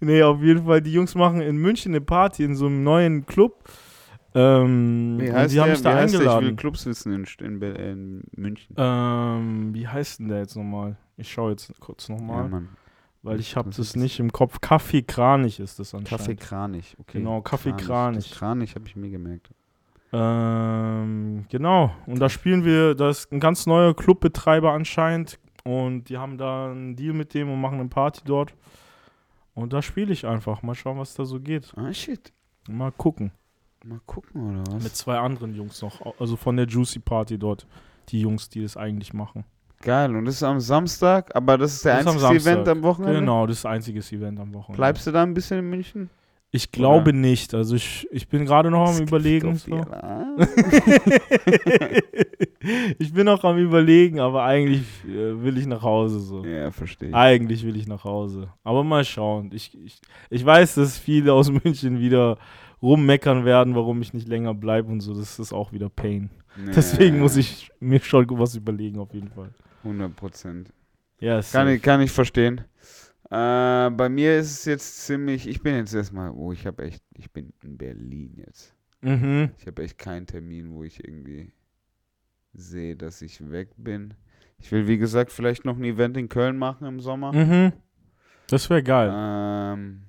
nee, 0.00 0.22
auf 0.22 0.42
jeden 0.42 0.64
Fall, 0.64 0.80
die 0.80 0.92
Jungs 0.92 1.14
machen 1.14 1.40
in 1.40 1.56
München 1.56 1.92
eine 1.92 2.00
Party 2.00 2.44
in 2.44 2.54
so 2.54 2.66
einem 2.66 2.84
neuen 2.84 3.26
Club. 3.26 3.64
Ähm, 4.34 5.16
Wie 5.18 5.32
heißt 5.32 5.52
die 5.52 5.60
haben 5.60 5.66
der? 5.66 5.74
mich 5.74 5.82
da 5.82 5.90
wie 5.90 5.94
heißt 5.94 6.14
der? 6.14 6.20
Ich 6.20 6.26
will 6.26 6.32
eingeladen. 6.32 6.56
Clubs 6.56 6.86
wissen 6.86 7.12
in, 7.12 7.26
in, 7.44 7.62
in 7.62 8.22
München. 8.36 8.76
Ähm, 8.78 9.74
wie 9.74 9.88
heißt 9.88 10.20
denn 10.20 10.28
der 10.28 10.38
jetzt 10.38 10.54
nochmal? 10.54 10.96
Ich 11.16 11.32
schaue 11.32 11.50
jetzt 11.50 11.72
kurz 11.80 12.06
ja, 12.08 12.14
nochmal, 12.14 12.48
Mann. 12.48 12.68
Weil 13.22 13.40
ich 13.40 13.56
habe 13.56 13.70
das 13.70 13.96
nicht 13.96 14.18
im 14.18 14.32
Kopf. 14.32 14.60
Kaffee 14.60 15.02
Kranich 15.02 15.60
ist 15.60 15.78
das 15.78 15.94
anscheinend. 15.94 16.08
Kaffee 16.08 16.36
Kranich, 16.36 16.96
okay. 16.98 17.18
Genau, 17.18 17.42
Kaffee 17.42 17.72
Kranich. 17.72 18.30
Das 18.30 18.38
Kranich 18.38 18.74
habe 18.74 18.86
ich 18.86 18.96
mir 18.96 19.10
gemerkt. 19.10 19.50
Ähm, 20.12 21.44
genau. 21.48 21.94
Und 22.06 22.18
da 22.18 22.28
spielen 22.28 22.64
wir, 22.64 22.94
da 22.94 23.10
ist 23.10 23.30
ein 23.32 23.40
ganz 23.40 23.66
neuer 23.66 23.94
Clubbetreiber 23.94 24.72
anscheinend. 24.72 25.38
Und 25.64 26.08
die 26.08 26.16
haben 26.16 26.38
da 26.38 26.70
einen 26.70 26.96
Deal 26.96 27.12
mit 27.12 27.34
dem 27.34 27.50
und 27.50 27.60
machen 27.60 27.78
eine 27.78 27.88
Party 27.88 28.22
dort. 28.24 28.54
Und 29.54 29.72
da 29.72 29.82
spiele 29.82 30.12
ich 30.12 30.26
einfach. 30.26 30.62
Mal 30.62 30.74
schauen, 30.74 30.98
was 30.98 31.14
da 31.14 31.24
so 31.24 31.38
geht. 31.38 31.72
Ah, 31.76 31.92
shit. 31.92 32.32
Mal 32.68 32.92
gucken. 32.92 33.32
Mal 33.84 34.00
gucken, 34.06 34.62
oder 34.62 34.72
was? 34.72 34.82
Mit 34.82 34.96
zwei 34.96 35.18
anderen 35.18 35.54
Jungs 35.54 35.80
noch. 35.82 36.00
Also 36.18 36.36
von 36.36 36.56
der 36.56 36.66
Juicy 36.66 37.00
Party 37.00 37.38
dort. 37.38 37.66
Die 38.08 38.20
Jungs, 38.20 38.48
die 38.48 38.62
das 38.62 38.76
eigentlich 38.76 39.12
machen. 39.12 39.44
Geil, 39.82 40.14
und 40.14 40.26
das 40.26 40.34
ist 40.36 40.42
am 40.42 40.60
Samstag, 40.60 41.34
aber 41.34 41.56
das 41.56 41.72
ist 41.74 41.84
der 41.86 42.02
Das 42.02 42.02
ist 42.02 42.08
am 42.08 42.14
einzige 42.14 42.28
Event 42.50 42.66
Samstag. 42.66 42.76
am 42.76 42.82
Wochenende? 42.82 43.20
Genau, 43.20 43.46
das 43.46 43.56
ist 43.56 43.64
das 43.64 43.72
einzige 43.72 44.00
Event 44.00 44.38
am 44.38 44.52
Wochenende. 44.52 44.76
Bleibst 44.76 45.06
du 45.06 45.10
da 45.10 45.22
ein 45.22 45.32
bisschen 45.32 45.60
in 45.60 45.70
München? 45.70 46.10
Ich 46.52 46.72
glaube 46.72 47.12
nicht. 47.12 47.54
Also 47.54 47.76
ich, 47.76 48.08
ich 48.10 48.28
bin 48.28 48.44
gerade 48.44 48.70
noch 48.70 48.88
am 48.88 48.94
Skip 48.94 49.08
überlegen. 49.08 49.56
So. 49.56 49.70
ich 52.98 53.12
bin 53.12 53.24
noch 53.24 53.42
am 53.44 53.56
überlegen, 53.56 54.18
aber 54.20 54.42
eigentlich 54.42 54.82
äh, 55.06 55.40
will 55.42 55.56
ich 55.56 55.66
nach 55.66 55.82
Hause 55.82 56.18
so. 56.20 56.44
ja, 56.44 56.70
verstehe 56.72 57.10
ich. 57.10 57.14
Eigentlich 57.14 57.64
will 57.64 57.76
ich 57.76 57.86
nach 57.86 58.02
Hause. 58.04 58.48
Aber 58.64 58.82
mal 58.82 59.04
schauen. 59.04 59.50
Ich, 59.54 59.78
ich, 59.82 60.00
ich 60.28 60.44
weiß, 60.44 60.74
dass 60.74 60.98
viele 60.98 61.32
aus 61.32 61.50
München 61.50 62.00
wieder 62.00 62.36
rummeckern 62.82 63.44
werden, 63.44 63.74
warum 63.74 64.00
ich 64.02 64.14
nicht 64.14 64.28
länger 64.28 64.54
bleibe 64.54 64.90
und 64.90 65.00
so. 65.00 65.14
Das 65.14 65.38
ist 65.38 65.52
auch 65.52 65.72
wieder 65.72 65.88
Pain. 65.88 66.30
Nee, 66.56 66.72
Deswegen 66.74 67.18
muss 67.20 67.36
ich 67.36 67.70
mir 67.80 68.00
schon 68.00 68.26
was 68.38 68.54
überlegen, 68.54 68.98
auf 68.98 69.12
jeden 69.14 69.30
Fall. 69.30 69.50
100 69.84 70.14
Prozent. 70.14 70.72
Ja, 71.18 71.40
Kann 71.42 71.68
ich, 71.68 71.82
kann 71.82 72.00
ich 72.00 72.10
verstehen. 72.10 72.62
Äh, 73.30 73.90
bei 73.90 74.08
mir 74.08 74.38
ist 74.38 74.50
es 74.50 74.64
jetzt 74.64 75.06
ziemlich, 75.06 75.46
ich 75.46 75.62
bin 75.62 75.76
jetzt 75.76 75.94
erstmal, 75.94 76.30
oh, 76.30 76.52
ich 76.52 76.66
habe 76.66 76.82
echt, 76.82 77.02
ich 77.14 77.30
bin 77.30 77.52
in 77.62 77.76
Berlin 77.78 78.34
jetzt. 78.44 78.74
Mhm. 79.02 79.50
Ich 79.58 79.66
habe 79.66 79.82
echt 79.82 79.98
keinen 79.98 80.26
Termin, 80.26 80.72
wo 80.72 80.82
ich 80.82 81.04
irgendwie 81.04 81.52
sehe, 82.52 82.96
dass 82.96 83.22
ich 83.22 83.50
weg 83.50 83.70
bin. 83.76 84.14
Ich 84.58 84.72
will, 84.72 84.88
wie 84.88 84.98
gesagt, 84.98 85.30
vielleicht 85.30 85.64
noch 85.64 85.76
ein 85.76 85.84
Event 85.84 86.16
in 86.16 86.28
Köln 86.28 86.56
machen 86.58 86.86
im 86.86 87.00
Sommer. 87.00 87.32
Mhm. 87.32 87.72
Das 88.48 88.68
wäre 88.68 88.82
geil. 88.82 89.10
Ähm, 89.14 90.02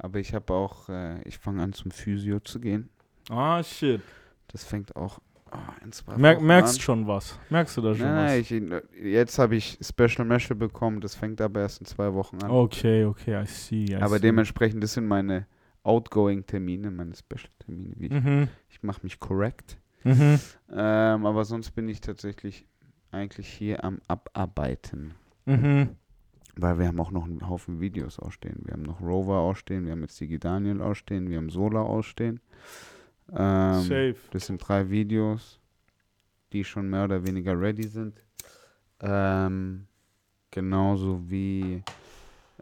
aber 0.00 0.18
ich 0.18 0.34
habe 0.34 0.52
auch, 0.52 0.88
äh, 0.88 1.22
ich 1.22 1.38
fange 1.38 1.62
an 1.62 1.72
zum 1.72 1.90
Physio 1.90 2.40
zu 2.40 2.60
gehen. 2.60 2.88
Ah, 3.28 3.62
shit. 3.62 4.00
Das 4.48 4.64
fängt 4.64 4.96
auch 4.96 5.20
ah, 5.52 5.58
in 5.84 5.92
zwei 5.92 6.16
Merk, 6.16 6.38
Wochen 6.38 6.46
merkst 6.46 6.74
an. 6.76 6.80
schon 6.80 7.06
was? 7.06 7.38
Merkst 7.50 7.76
du 7.76 7.80
da 7.82 7.94
schon 7.94 8.06
Nein, 8.06 8.40
was? 8.40 8.50
nein, 8.50 8.82
ich, 8.96 9.04
jetzt 9.04 9.38
habe 9.38 9.56
ich 9.56 9.78
Special 9.80 10.26
Measure 10.26 10.56
bekommen. 10.56 11.00
Das 11.00 11.14
fängt 11.14 11.40
aber 11.40 11.60
erst 11.60 11.80
in 11.80 11.86
zwei 11.86 12.12
Wochen 12.14 12.42
an. 12.42 12.50
Okay, 12.50 13.04
okay, 13.04 13.40
I 13.42 13.46
see. 13.46 13.84
I 13.90 13.96
aber 13.96 14.16
see. 14.16 14.22
dementsprechend, 14.22 14.82
das 14.82 14.94
sind 14.94 15.06
meine 15.06 15.46
Outgoing-Termine, 15.84 16.90
meine 16.90 17.14
Special-Termine. 17.14 17.94
wie 17.98 18.06
Ich, 18.06 18.12
Mhm. 18.12 18.48
ich 18.68 18.82
mache 18.82 19.00
mich 19.02 19.18
korrekt. 19.20 19.78
Mhm. 20.04 20.38
Ähm, 20.72 21.26
aber 21.26 21.44
sonst 21.44 21.70
bin 21.72 21.88
ich 21.88 22.00
tatsächlich 22.00 22.66
eigentlich 23.12 23.48
hier 23.48 23.84
am 23.84 24.00
Abarbeiten. 24.08 25.14
Mhm. 25.46 25.96
Weil 26.56 26.78
wir 26.78 26.86
haben 26.86 27.00
auch 27.00 27.10
noch 27.10 27.24
einen 27.24 27.48
Haufen 27.48 27.80
Videos 27.80 28.18
ausstehen. 28.18 28.60
Wir 28.64 28.72
haben 28.72 28.82
noch 28.82 29.00
Rover 29.00 29.38
ausstehen, 29.38 29.84
wir 29.84 29.92
haben 29.92 30.02
jetzt 30.02 30.20
Digi 30.20 30.38
Daniel 30.38 30.82
ausstehen, 30.82 31.28
wir 31.30 31.38
haben 31.38 31.50
Sola 31.50 31.82
ausstehen. 31.82 32.40
Ähm, 33.32 33.82
Safe. 33.82 34.16
das 34.32 34.46
sind 34.46 34.58
drei 34.58 34.90
Videos, 34.90 35.60
die 36.52 36.64
schon 36.64 36.90
mehr 36.90 37.04
oder 37.04 37.24
weniger 37.24 37.58
ready 37.58 37.86
sind. 37.86 38.24
Ähm, 39.00 39.86
genauso 40.50 41.30
wie 41.30 41.82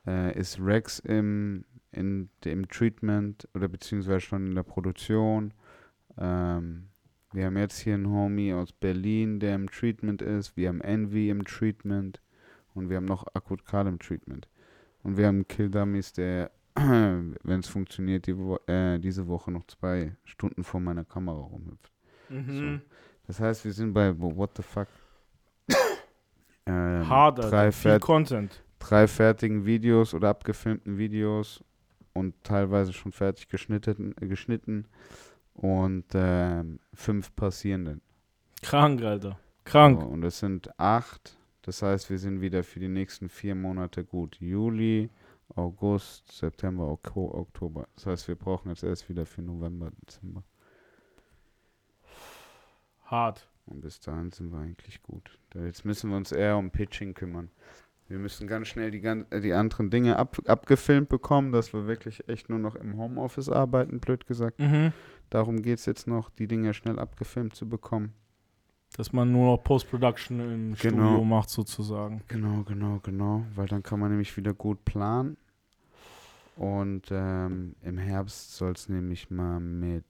äh, 0.07 0.39
ist 0.39 0.61
Rex 0.61 0.99
im, 1.01 1.65
in, 1.93 2.29
im 2.45 2.69
Treatment 2.69 3.49
oder 3.55 3.69
beziehungsweise 3.69 4.21
schon 4.21 4.49
in 4.49 4.55
der 4.55 4.63
Produktion. 4.63 5.55
Ähm, 6.19 6.89
wir 7.33 7.47
haben 7.47 7.59
jetzt 7.59 7.79
hier 7.81 7.95
einen 7.95 8.09
Homie 8.09 8.53
aus 8.55 8.73
Berlin, 8.73 9.39
der 9.41 9.55
im 9.55 9.71
Treatment 9.71 10.23
ist. 10.23 10.57
Wir 10.57 10.69
haben 10.69 10.81
Envy 10.81 11.29
im 11.29 11.45
Treatment. 11.45 12.21
Und 12.79 12.91
wir 12.91 12.97
haben 12.99 13.07
noch 13.07 13.27
Akut 13.35 13.65
Karl 13.65 13.89
im 13.89 13.99
Treatment. 13.99 14.49
Und 15.03 15.17
wir 15.17 15.27
haben 15.27 15.47
Kill 15.49 15.69
Dummies, 15.69 16.13
der, 16.13 16.53
wenn 16.77 17.61
es 17.61 17.67
funktioniert, 17.67 18.27
die 18.29 18.39
Wo 18.39 18.57
äh, 18.69 19.01
diese 19.01 19.27
Woche 19.27 19.51
noch 19.51 19.67
zwei 19.67 20.15
Stunden 20.25 20.63
vor 20.63 20.79
meiner 20.79 21.05
Kamera 21.05 21.39
rumhüpft. 21.41 21.91
Mhm. 22.29 22.83
Das 23.27 23.41
heißt, 23.41 23.65
wir 23.65 23.73
sind 23.73 23.93
bei 23.93 24.17
What 24.17 24.53
the 24.57 24.63
fuck? 24.63 24.87
ähm, 26.67 27.09
Hard, 27.09 27.41
Alter. 27.41 27.51
drei, 27.51 27.73
Viel 27.73 27.99
Content. 27.99 28.63
drei 28.79 29.09
fertigen 29.09 29.67
Videos 29.67 30.15
oder 30.15 30.29
abgefilmten 30.29 30.99
Videos 30.99 31.65
und 32.13 32.35
teilweise 32.45 32.93
schon 32.93 33.11
fertig 33.11 33.49
geschnitten, 33.49 34.15
äh, 34.21 34.27
geschnitten 34.27 34.87
und 35.55 36.05
ähm, 36.15 36.79
fünf 36.95 37.35
passierenden. 37.35 38.03
Krank, 38.63 39.03
Alter. 39.03 39.39
Krank. 39.65 40.01
So, 40.01 40.07
und 40.07 40.23
es 40.23 40.39
sind 40.39 40.71
acht. 40.79 41.38
Das 41.63 41.83
heißt, 41.83 42.11
wir 42.11 42.19
sind 42.19 42.41
wieder 42.41 42.63
für 42.65 42.81
die 42.81 42.89
nächsten 42.89 43.29
vier 43.29 43.55
Monate 43.55 44.05
gut. 44.05 44.37
Juli, 44.41 45.11
August, 45.55 46.31
September, 46.33 46.89
Oktober. 46.89 47.89
Das 47.95 48.07
heißt, 48.07 48.29
wir 48.29 48.37
brauchen 48.37 48.69
jetzt 48.69 48.83
erst 48.83 49.09
wieder 49.09 49.27
für 49.27 49.43
November, 49.43 49.91
Dezember. 50.03 50.43
Hart. 53.05 53.49
Und 53.67 53.81
bis 53.81 54.01
dahin 54.01 54.31
sind 54.31 54.51
wir 54.51 54.59
eigentlich 54.59 55.03
gut. 55.03 55.39
Jetzt 55.55 55.85
müssen 55.85 56.11
wir 56.11 56.17
uns 56.17 56.33
eher 56.33 56.57
um 56.57 56.71
Pitching 56.71 57.15
kümmern. 57.15 57.51
Wir 58.09 58.19
müssen 58.19 58.47
ganz 58.47 58.69
schnell 58.69 58.91
die, 58.91 59.05
äh, 59.05 59.41
die 59.41 59.53
anderen 59.53 59.91
Dinge 59.91 60.17
ab, 60.17 60.39
abgefilmt 60.47 61.11
bekommen, 61.11 61.53
dass 61.53 61.75
wir 61.75 61.87
wirklich 61.87 62.27
echt 62.29 62.49
nur 62.49 62.59
noch 62.59 62.75
im 62.75 62.97
Homeoffice 62.97 63.51
arbeiten, 63.51 64.01
blöd 64.01 64.27
gesagt. 64.27 64.59
Mhm. 64.59 64.93
Darum 65.29 65.61
geht 65.61 65.79
es 65.79 65.87
jetzt 65.87 66.07
noch, 66.07 66.31
die 66.31 66.49
Dinge 66.49 66.73
schnell 66.73 66.99
abgefilmt 66.99 67.55
zu 67.55 67.69
bekommen. 67.69 68.15
Dass 68.99 69.13
man 69.13 69.31
nur 69.33 69.47
noch 69.47 69.63
Post-Production 69.63 70.41
im 70.41 70.75
Genau. 70.75 70.77
Studio 71.07 71.25
macht, 71.25 71.49
sozusagen. 71.51 72.21
Genau, 72.29 72.65
genau, 72.65 72.99
genau. 73.03 73.47
Weil 73.55 73.67
dann 73.69 73.83
kann 73.83 74.01
man 74.01 74.11
nämlich 74.11 74.37
wieder 74.37 74.53
gut 74.53 74.85
planen. 74.85 75.37
Und 76.57 77.07
ähm, 77.13 77.77
im 77.83 77.97
Herbst 77.99 78.57
soll 78.57 78.73
es 78.73 78.89
nämlich 78.89 79.31
mal 79.31 79.61
mit 79.61 80.05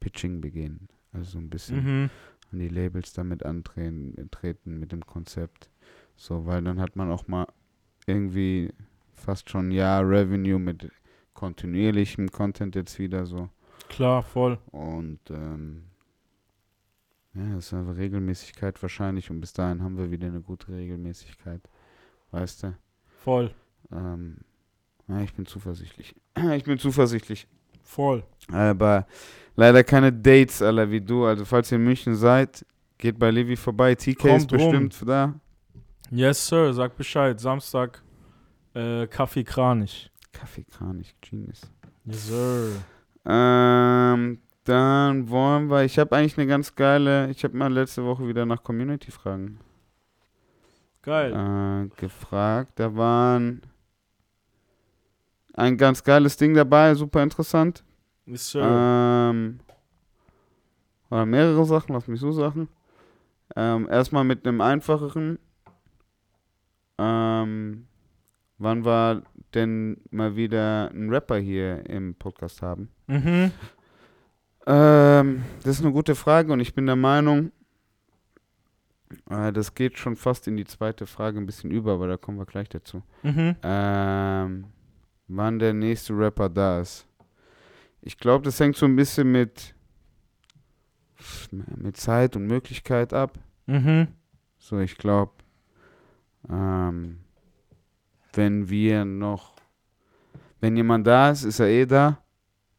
Pitching 0.00 0.40
beginnen. 0.40 0.88
Also 1.12 1.30
so 1.32 1.38
ein 1.38 1.48
bisschen 1.48 1.76
Mhm. 1.84 2.10
an 2.52 2.58
die 2.58 2.68
Labels 2.68 3.12
damit 3.12 3.46
antreten 3.46 4.28
treten 4.32 4.80
mit 4.80 4.90
dem 4.90 5.06
Konzept. 5.06 5.70
So, 6.16 6.44
weil 6.44 6.62
dann 6.62 6.80
hat 6.80 6.96
man 6.96 7.12
auch 7.12 7.28
mal 7.28 7.46
irgendwie 8.06 8.72
fast 9.14 9.48
schon 9.48 9.68
ein 9.68 9.72
Jahr 9.72 10.02
Revenue 10.02 10.58
mit 10.58 10.90
kontinuierlichem 11.34 12.32
Content 12.32 12.74
jetzt 12.74 12.98
wieder 12.98 13.26
so. 13.26 13.48
Klar, 13.88 14.24
voll. 14.24 14.58
Und 14.72 15.20
ähm, 15.30 15.84
ja, 17.38 17.54
das 17.54 17.66
ist 17.66 17.74
einfach 17.74 17.96
Regelmäßigkeit 17.96 18.80
wahrscheinlich 18.82 19.30
und 19.30 19.40
bis 19.40 19.52
dahin 19.52 19.82
haben 19.82 19.96
wir 19.96 20.10
wieder 20.10 20.26
eine 20.26 20.40
gute 20.40 20.72
Regelmäßigkeit. 20.72 21.60
Weißt 22.30 22.62
du? 22.64 22.74
Voll. 23.24 23.54
Ähm, 23.92 24.38
Ja, 25.06 25.20
ich 25.22 25.32
bin 25.34 25.46
zuversichtlich. 25.46 26.14
Ich 26.56 26.64
bin 26.64 26.78
zuversichtlich. 26.78 27.46
Voll. 27.82 28.22
Aber 28.52 29.06
leider 29.56 29.82
keine 29.82 30.12
Dates, 30.12 30.60
Alter, 30.60 30.90
wie 30.90 31.00
du. 31.00 31.24
Also, 31.24 31.44
falls 31.46 31.72
ihr 31.72 31.76
in 31.78 31.84
München 31.84 32.14
seid, 32.14 32.64
geht 32.98 33.18
bei 33.18 33.30
Levi 33.30 33.56
vorbei. 33.56 33.94
TK 33.94 34.18
Kommt 34.18 34.36
ist 34.42 34.48
bestimmt 34.48 34.96
da. 35.06 35.34
Yes, 36.10 36.46
Sir, 36.46 36.72
sag 36.74 36.96
Bescheid. 36.96 37.40
Samstag 37.40 38.02
äh, 38.74 39.06
Kaffee 39.06 39.44
Kranich. 39.44 40.10
Kaffeekranich, 40.32 41.14
Genius. 41.20 41.62
Yes, 42.04 42.26
Sir. 42.28 42.72
Ähm, 43.24 44.38
dann 45.08 45.28
wollen 45.30 45.70
wir. 45.70 45.84
Ich 45.84 45.98
habe 45.98 46.14
eigentlich 46.14 46.38
eine 46.38 46.46
ganz 46.46 46.74
geile. 46.74 47.30
Ich 47.30 47.42
habe 47.44 47.56
mal 47.56 47.72
letzte 47.72 48.04
Woche 48.04 48.28
wieder 48.28 48.44
nach 48.46 48.62
Community-Fragen 48.62 49.58
Geil. 51.02 51.32
äh, 51.32 52.00
gefragt. 52.00 52.72
Da 52.76 52.94
waren 52.94 53.62
ein 55.54 55.76
ganz 55.76 56.04
geiles 56.04 56.36
Ding 56.36 56.54
dabei, 56.54 56.94
super 56.94 57.22
interessant. 57.22 57.82
Yes, 58.26 58.50
Sir. 58.50 58.62
Ähm, 58.62 59.60
oder 61.10 61.24
mehrere 61.24 61.64
Sachen, 61.64 61.94
lass 61.94 62.06
mich 62.06 62.20
so 62.20 62.30
sagen. 62.30 62.68
Ähm, 63.56 63.88
erstmal 63.90 64.24
mit 64.24 64.46
einem 64.46 64.60
einfacheren. 64.60 65.38
Ähm, 66.98 67.86
wann 68.58 68.84
wir 68.84 69.22
denn 69.54 69.96
mal 70.10 70.36
wieder 70.36 70.90
einen 70.90 71.08
Rapper 71.08 71.38
hier 71.38 71.88
im 71.88 72.14
Podcast 72.14 72.60
haben? 72.60 72.90
mhm. 73.06 73.50
Ähm, 74.70 75.44
das 75.62 75.78
ist 75.78 75.82
eine 75.82 75.94
gute 75.94 76.14
Frage 76.14 76.52
und 76.52 76.60
ich 76.60 76.74
bin 76.74 76.84
der 76.84 76.94
Meinung, 76.94 77.52
äh, 79.30 79.50
das 79.50 79.74
geht 79.74 79.96
schon 79.96 80.14
fast 80.14 80.46
in 80.46 80.58
die 80.58 80.66
zweite 80.66 81.06
Frage 81.06 81.38
ein 81.38 81.46
bisschen 81.46 81.70
über, 81.70 81.94
aber 81.94 82.06
da 82.06 82.18
kommen 82.18 82.38
wir 82.38 82.44
gleich 82.44 82.68
dazu. 82.68 83.02
Mhm. 83.22 83.56
Ähm, 83.62 84.64
wann 85.26 85.58
der 85.58 85.72
nächste 85.72 86.12
Rapper 86.12 86.50
da 86.50 86.80
ist. 86.80 87.06
Ich 88.02 88.18
glaube, 88.18 88.44
das 88.44 88.60
hängt 88.60 88.76
so 88.76 88.84
ein 88.84 88.94
bisschen 88.94 89.32
mit, 89.32 89.74
mit 91.50 91.96
Zeit 91.96 92.36
und 92.36 92.46
Möglichkeit 92.46 93.14
ab. 93.14 93.38
Mhm. 93.64 94.08
So, 94.58 94.78
ich 94.80 94.98
glaube, 94.98 95.32
ähm, 96.50 97.20
wenn 98.34 98.68
wir 98.68 99.06
noch, 99.06 99.54
wenn 100.60 100.76
jemand 100.76 101.06
da 101.06 101.30
ist, 101.30 101.44
ist 101.44 101.58
er 101.58 101.68
eh 101.68 101.86
da, 101.86 102.22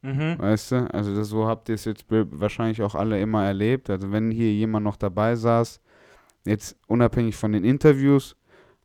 Mhm. 0.01 0.35
weißt 0.39 0.71
du? 0.71 0.93
Also 0.93 1.15
das, 1.15 1.27
so 1.29 1.47
habt 1.47 1.69
ihr 1.69 1.75
es 1.75 1.85
jetzt 1.85 2.05
wahrscheinlich 2.09 2.81
auch 2.81 2.95
alle 2.95 3.19
immer 3.19 3.45
erlebt. 3.45 3.89
Also 3.89 4.11
wenn 4.11 4.31
hier 4.31 4.51
jemand 4.53 4.85
noch 4.85 4.95
dabei 4.95 5.35
saß, 5.35 5.81
jetzt 6.45 6.77
unabhängig 6.87 7.35
von 7.35 7.51
den 7.51 7.63
Interviews, 7.63 8.35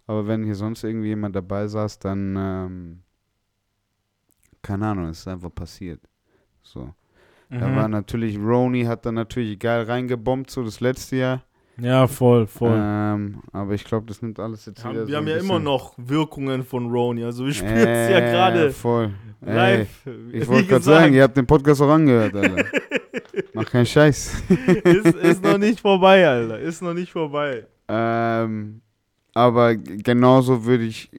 aber 0.07 0.27
wenn 0.27 0.45
hier 0.45 0.55
sonst 0.57 0.83
irgendwie 0.85 1.09
jemand 1.09 1.37
dabei 1.37 1.67
saß, 1.69 1.99
dann, 2.01 2.35
ähm, 2.37 3.03
keine 4.63 4.87
Ahnung, 4.89 5.07
es 5.07 5.21
ist 5.21 5.29
einfach 5.29 5.55
passiert. 5.55 6.01
So. 6.63 6.93
Da 7.51 7.69
Mhm. 7.69 7.77
war 7.77 7.89
natürlich, 7.89 8.39
Roni 8.39 8.85
hat 8.85 9.07
dann 9.07 9.15
natürlich 9.15 9.59
geil 9.59 9.85
reingebombt, 9.85 10.51
so 10.51 10.65
das 10.65 10.81
letzte 10.81 11.17
Jahr. 11.17 11.45
Ja, 11.77 12.07
voll, 12.07 12.47
voll. 12.47 12.79
Ähm, 12.81 13.41
aber 13.53 13.73
ich 13.75 13.85
glaube, 13.85 14.07
das 14.07 14.23
nimmt 14.23 14.39
alles 14.39 14.67
jetzt 14.67 14.85
Wir 14.85 14.91
wieder 14.91 15.01
haben, 15.01 15.07
so 15.07 15.11
wir 15.11 15.17
haben 15.17 15.25
ein 15.25 15.29
ja 15.29 15.37
immer 15.39 15.59
noch 15.59 15.95
Wirkungen 15.97 16.65
von 16.65 16.91
Roni. 16.91 17.25
Also 17.25 17.45
wir 17.47 17.53
spüren 17.53 17.77
es 17.77 18.11
ja 18.11 18.19
Äh, 18.19 18.31
gerade 18.31 18.71
Voll. 18.71 19.11
Ey, 19.45 19.55
live. 19.55 19.89
ich 20.33 20.43
Wie 20.43 20.49
wollte 20.49 20.69
gerade 20.69 20.85
sagen, 20.85 21.15
ihr 21.15 21.23
habt 21.23 21.37
den 21.37 21.47
Podcast 21.47 21.83
auch 21.83 21.91
angehört, 21.91 22.35
Alter. 22.35 22.65
Mach 23.53 23.67
keinen 23.67 23.87
Scheiß. 23.87 24.43
ist, 24.85 25.15
ist 25.17 25.43
noch 25.43 25.59
nicht 25.59 25.81
vorbei, 25.81 26.27
Alter. 26.27 26.59
Ist 26.59 26.81
noch 26.81 26.95
nicht 26.95 27.13
vorbei. 27.13 27.67
ähm, 27.89 28.81
aber 29.35 29.75
genauso 29.75 30.65
würde 30.65 30.85
ich 30.85 31.11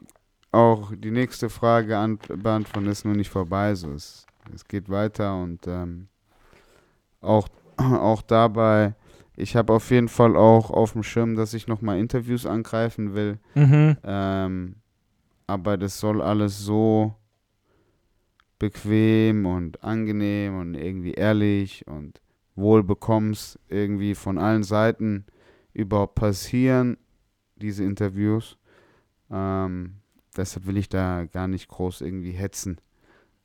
auch 0.54 0.94
die 0.96 1.12
nächste 1.12 1.50
Frage 1.50 1.98
an 1.98 2.18
beantworten, 2.30 2.88
ist 2.88 3.04
nur 3.04 3.16
nicht 3.16 3.30
vorbei. 3.30 3.76
So, 3.76 3.92
es, 3.92 4.26
es 4.54 4.66
geht 4.66 4.90
weiter 4.90 5.36
und 5.38 5.68
ähm, 5.68 6.08
auch, 7.22 7.50
auch 7.78 8.22
dabei, 8.22 8.94
ich 9.38 9.56
habe 9.56 9.74
auf 9.74 9.90
jeden 9.92 10.08
Fall 10.08 10.36
auch 10.36 10.72
auf 10.72 10.94
dem 10.94 11.04
Schirm, 11.04 11.36
dass 11.36 11.54
ich 11.54 11.68
nochmal 11.68 12.00
Interviews 12.00 12.46
angreifen 12.46 13.14
will. 13.16 13.40
Mhm. 13.56 13.98
Ähm, 14.04 14.76
aber 15.48 15.78
das 15.78 16.00
soll 16.00 16.22
alles 16.22 16.60
so 16.60 17.16
bequem 18.60 19.46
und 19.46 19.84
angenehm 19.84 20.58
und 20.60 20.76
irgendwie 20.76 21.14
ehrlich 21.14 21.86
und 21.88 22.22
wohlbekommst 22.56 23.60
irgendwie 23.68 24.16
von 24.16 24.38
allen 24.38 24.64
Seiten 24.64 25.26
überhaupt 25.74 26.16
passieren, 26.16 26.98
diese 27.58 27.84
Interviews. 27.84 28.58
Ähm, 29.30 29.96
deshalb 30.38 30.66
will 30.68 30.78
ich 30.78 30.88
da 30.88 31.26
gar 31.26 31.48
nicht 31.48 31.68
groß 31.68 32.02
irgendwie 32.02 32.32
hetzen. 32.32 32.80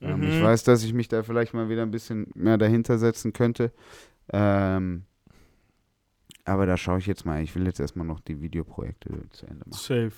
Ähm, 0.00 0.22
ich 0.28 0.38
Mhm. 0.40 0.44
weiß, 0.44 0.62
dass 0.64 0.84
ich 0.84 0.94
mich 0.94 1.08
da 1.08 1.22
vielleicht 1.24 1.54
mal 1.54 1.68
wieder 1.68 1.82
ein 1.82 1.90
bisschen 1.90 2.28
mehr 2.34 2.56
dahinter 2.58 2.98
setzen 2.98 3.32
könnte. 3.32 3.72
Ähm, 4.32 5.04
aber 6.44 6.66
da 6.66 6.76
schaue 6.76 6.98
ich 6.98 7.06
jetzt 7.06 7.24
mal. 7.24 7.42
Ich 7.42 7.54
will 7.54 7.64
jetzt 7.66 7.80
erstmal 7.80 8.06
noch 8.06 8.20
die 8.20 8.40
Videoprojekte 8.40 9.28
zu 9.30 9.46
Ende 9.46 9.64
machen. 9.68 9.72
Safe. 9.72 10.12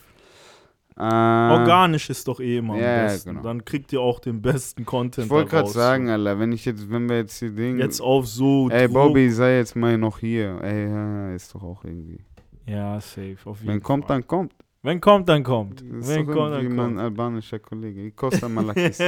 Ähm, 0.99 1.51
Organisch 1.51 2.11
ist 2.11 2.29
doch 2.29 2.39
eh 2.39 2.59
immer 2.59 2.75
am 2.75 2.81
ja, 2.81 3.05
besten. 3.05 3.31
genau. 3.31 3.43
Dann 3.43 3.65
kriegt 3.65 3.93
ihr 3.95 4.01
auch 4.03 4.21
den 4.21 4.43
besten 4.43 4.85
Content 4.85 5.25
Ich 5.25 5.31
wollte 5.31 5.49
gerade 5.51 5.69
sagen, 5.71 6.11
Alter, 6.11 6.39
wenn 6.39 6.53
ich 6.53 6.67
jetzt, 6.67 6.91
wenn 6.91 7.09
wir 7.09 7.17
jetzt 7.17 7.39
hier 7.39 7.51
Ding. 7.51 7.79
Jetzt 7.79 8.01
auf 8.03 8.27
so 8.27 8.69
Ey, 8.69 8.87
Druck- 8.89 8.93
Bobby, 8.93 9.31
sei 9.31 9.57
jetzt 9.57 9.75
mal 9.75 9.97
noch 9.97 10.19
hier. 10.19 10.61
Ey, 10.63 10.91
ja, 10.91 11.35
ist 11.35 11.55
doch 11.55 11.63
auch 11.63 11.83
irgendwie. 11.85 12.21
Ja, 12.67 13.01
safe. 13.01 13.37
Auf 13.47 13.61
jeden 13.61 13.73
Wenn 13.73 13.83
kommt, 13.83 14.07
Fall. 14.07 14.19
dann 14.19 14.27
kommt. 14.27 14.53
Wenn 14.83 15.01
kommt, 15.01 15.29
dann 15.31 15.43
kommt. 15.45 15.81
Das 15.81 16.09
Wenn 16.09 16.27
kommt, 16.27 16.53
dann 16.55 16.65
mein 16.69 16.77
kommt. 16.77 16.99
albanischer 16.99 17.59
Kollege. 17.61 18.11
Costa 18.13 18.49
Malakis. 18.49 18.99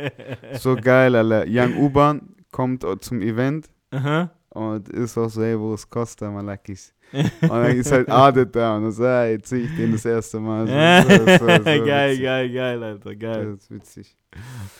so 0.60 0.76
geil, 0.76 1.14
Alter. 1.14 1.44
Young 1.46 1.76
U-Bahn 1.76 2.36
kommt 2.52 2.86
zum 3.00 3.20
Event 3.20 3.68
Aha. 3.90 4.30
Und 4.54 4.88
ist 4.88 5.18
auch 5.18 5.28
so, 5.28 5.42
ey, 5.42 5.58
wo 5.58 5.74
ist 5.74 5.90
Costa 5.90 6.30
Malakis? 6.30 6.94
Und 7.12 7.48
dann 7.48 7.76
ist 7.76 7.92
halt 7.92 8.08
Adet 8.08 8.56
da 8.56 8.76
und 8.76 8.84
dann 8.84 8.92
so, 8.92 9.04
ey, 9.04 9.32
jetzt 9.32 9.48
sehe 9.48 9.64
ich 9.64 9.76
den 9.76 9.92
das 9.92 10.04
erste 10.04 10.40
Mal. 10.40 10.66
So, 10.66 11.16
so, 11.16 11.38
so, 11.38 11.46
geil, 11.46 11.64
witzig. 11.64 12.24
geil, 12.24 12.52
geil, 12.52 12.82
Alter, 12.82 13.14
geil. 13.14 13.52
Das 13.52 13.62
ist 13.64 13.70
witzig. 13.70 14.16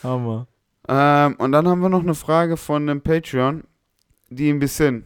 Hammer. 0.03 0.47
Ähm, 0.89 1.35
und 1.37 1.51
dann 1.53 1.67
haben 1.67 1.79
wir 1.81 1.87
noch 1.87 2.01
eine 2.01 2.15
Frage 2.15 2.57
von 2.57 2.89
einem 2.89 2.99
Patreon, 2.99 3.63
die 4.29 4.49
ein 4.49 4.59
bisschen. 4.59 5.05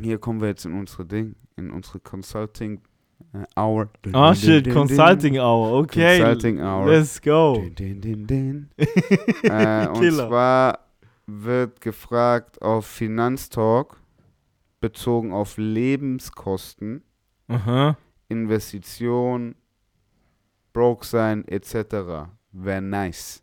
Hier 0.00 0.18
kommen 0.18 0.40
wir 0.40 0.48
jetzt 0.48 0.64
in 0.64 0.72
unsere 0.72 1.04
Ding, 1.04 1.36
in 1.56 1.70
unsere 1.70 2.00
Consulting 2.00 2.80
äh, 3.32 3.60
Hour. 3.60 3.88
Ah, 4.12 4.34
shit, 4.34 4.70
Consulting 4.72 5.38
Hour, 5.38 5.80
okay. 5.80 6.18
Consulting 6.18 6.60
Hour. 6.60 6.88
Let's 6.88 7.20
go. 7.20 7.62
Äh, 9.44 9.88
und 9.88 10.12
zwar 10.12 10.78
wird 11.40 11.80
gefragt 11.80 12.60
auf 12.60 12.86
Finanztalk 12.86 13.96
bezogen 14.80 15.32
auf 15.32 15.56
Lebenskosten, 15.56 17.02
Aha. 17.48 17.96
Investition, 18.28 19.54
broke 20.72 21.06
sein 21.06 21.46
etc. 21.48 22.28
Wäre 22.52 22.82
nice. 22.82 23.42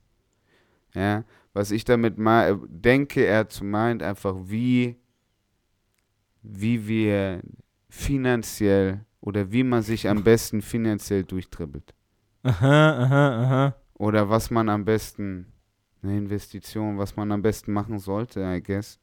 Ja, 0.93 1.23
was 1.53 1.71
ich 1.71 1.85
damit 1.85 2.17
mal 2.17 2.59
denke, 2.67 3.25
er 3.25 3.47
zu 3.49 3.63
meint 3.63 4.03
einfach, 4.03 4.35
wie, 4.43 4.97
wie 6.41 6.87
wir 6.87 7.41
finanziell 7.89 9.05
oder 9.21 9.51
wie 9.51 9.63
man 9.63 9.81
sich 9.81 10.07
am 10.07 10.23
besten 10.23 10.61
finanziell 10.61 11.23
durchtribbelt. 11.23 11.93
Aha, 12.43 13.03
aha, 13.03 13.43
aha. 13.43 13.75
Oder 13.95 14.29
was 14.29 14.49
man 14.49 14.69
am 14.69 14.85
besten, 14.85 15.51
eine 16.01 16.17
Investition, 16.17 16.97
was 16.97 17.15
man 17.15 17.31
am 17.31 17.41
besten 17.41 17.73
machen 17.73 17.99
sollte, 17.99 18.41
I 18.41 18.61
guess. 18.61 18.99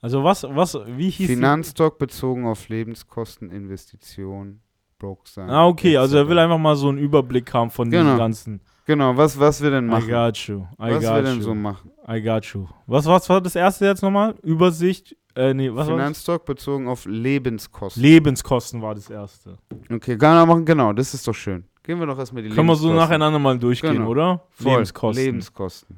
Also 0.00 0.22
was, 0.22 0.44
was, 0.44 0.74
wie 0.86 1.10
hieß 1.10 1.26
die? 1.26 1.34
Finanztalk 1.34 1.98
bezogen 1.98 2.46
auf 2.46 2.68
Lebenskosten, 2.68 3.50
Investition, 3.50 4.60
broke 4.98 5.28
sein. 5.28 5.48
Ah, 5.50 5.66
okay, 5.66 5.96
also 5.96 6.16
er 6.18 6.28
will 6.28 6.38
einfach 6.38 6.58
mal 6.58 6.76
so 6.76 6.88
einen 6.88 6.98
Überblick 6.98 7.52
haben 7.54 7.70
von 7.70 7.90
Genau. 7.90 8.04
diesen 8.04 8.18
ganzen. 8.18 8.60
Genau, 8.84 9.16
was, 9.16 9.38
was 9.38 9.60
wir 9.62 9.70
denn 9.70 9.86
I 9.86 9.90
machen. 9.90 10.08
got 10.08 10.36
you. 10.46 10.58
I 10.78 10.94
was 10.94 11.02
wir 11.02 11.10
got 11.10 11.24
denn 11.26 11.36
you. 11.38 11.42
so 11.42 11.54
machen. 11.54 11.90
I 12.08 12.22
got 12.22 12.44
you. 12.46 12.66
Was, 12.86 13.06
was 13.06 13.28
war 13.28 13.40
das 13.40 13.56
erste 13.56 13.86
jetzt 13.86 14.02
nochmal? 14.02 14.34
Übersicht, 14.42 15.16
äh, 15.34 15.52
nee, 15.52 15.70
was 15.74 15.88
war 15.88 15.98
das? 15.98 16.44
Bezogen 16.44 16.88
auf 16.88 17.04
Lebenskosten. 17.04 18.00
Lebenskosten 18.02 18.80
war 18.80 18.94
das 18.94 19.10
erste. 19.10 19.58
okay, 19.92 20.16
man 20.20 20.46
machen, 20.48 20.64
genau, 20.64 20.92
das 20.92 21.14
ist 21.14 21.26
doch 21.26 21.34
schön. 21.34 21.64
Gehen 21.86 21.98
wir 22.00 22.06
doch 22.06 22.18
erstmal 22.18 22.42
die 22.42 22.50
Können 22.50 22.66
wir 22.68 22.74
so 22.76 22.88
Lebenskosten. 22.88 22.96
nacheinander 23.18 23.38
mal 23.38 23.58
durchgehen, 23.58 23.94
Genau. 23.94 24.08
oder? 24.10 24.42
Voll. 24.50 24.72
Lebenskosten. 24.72 25.24
Lebenskosten. 25.24 25.96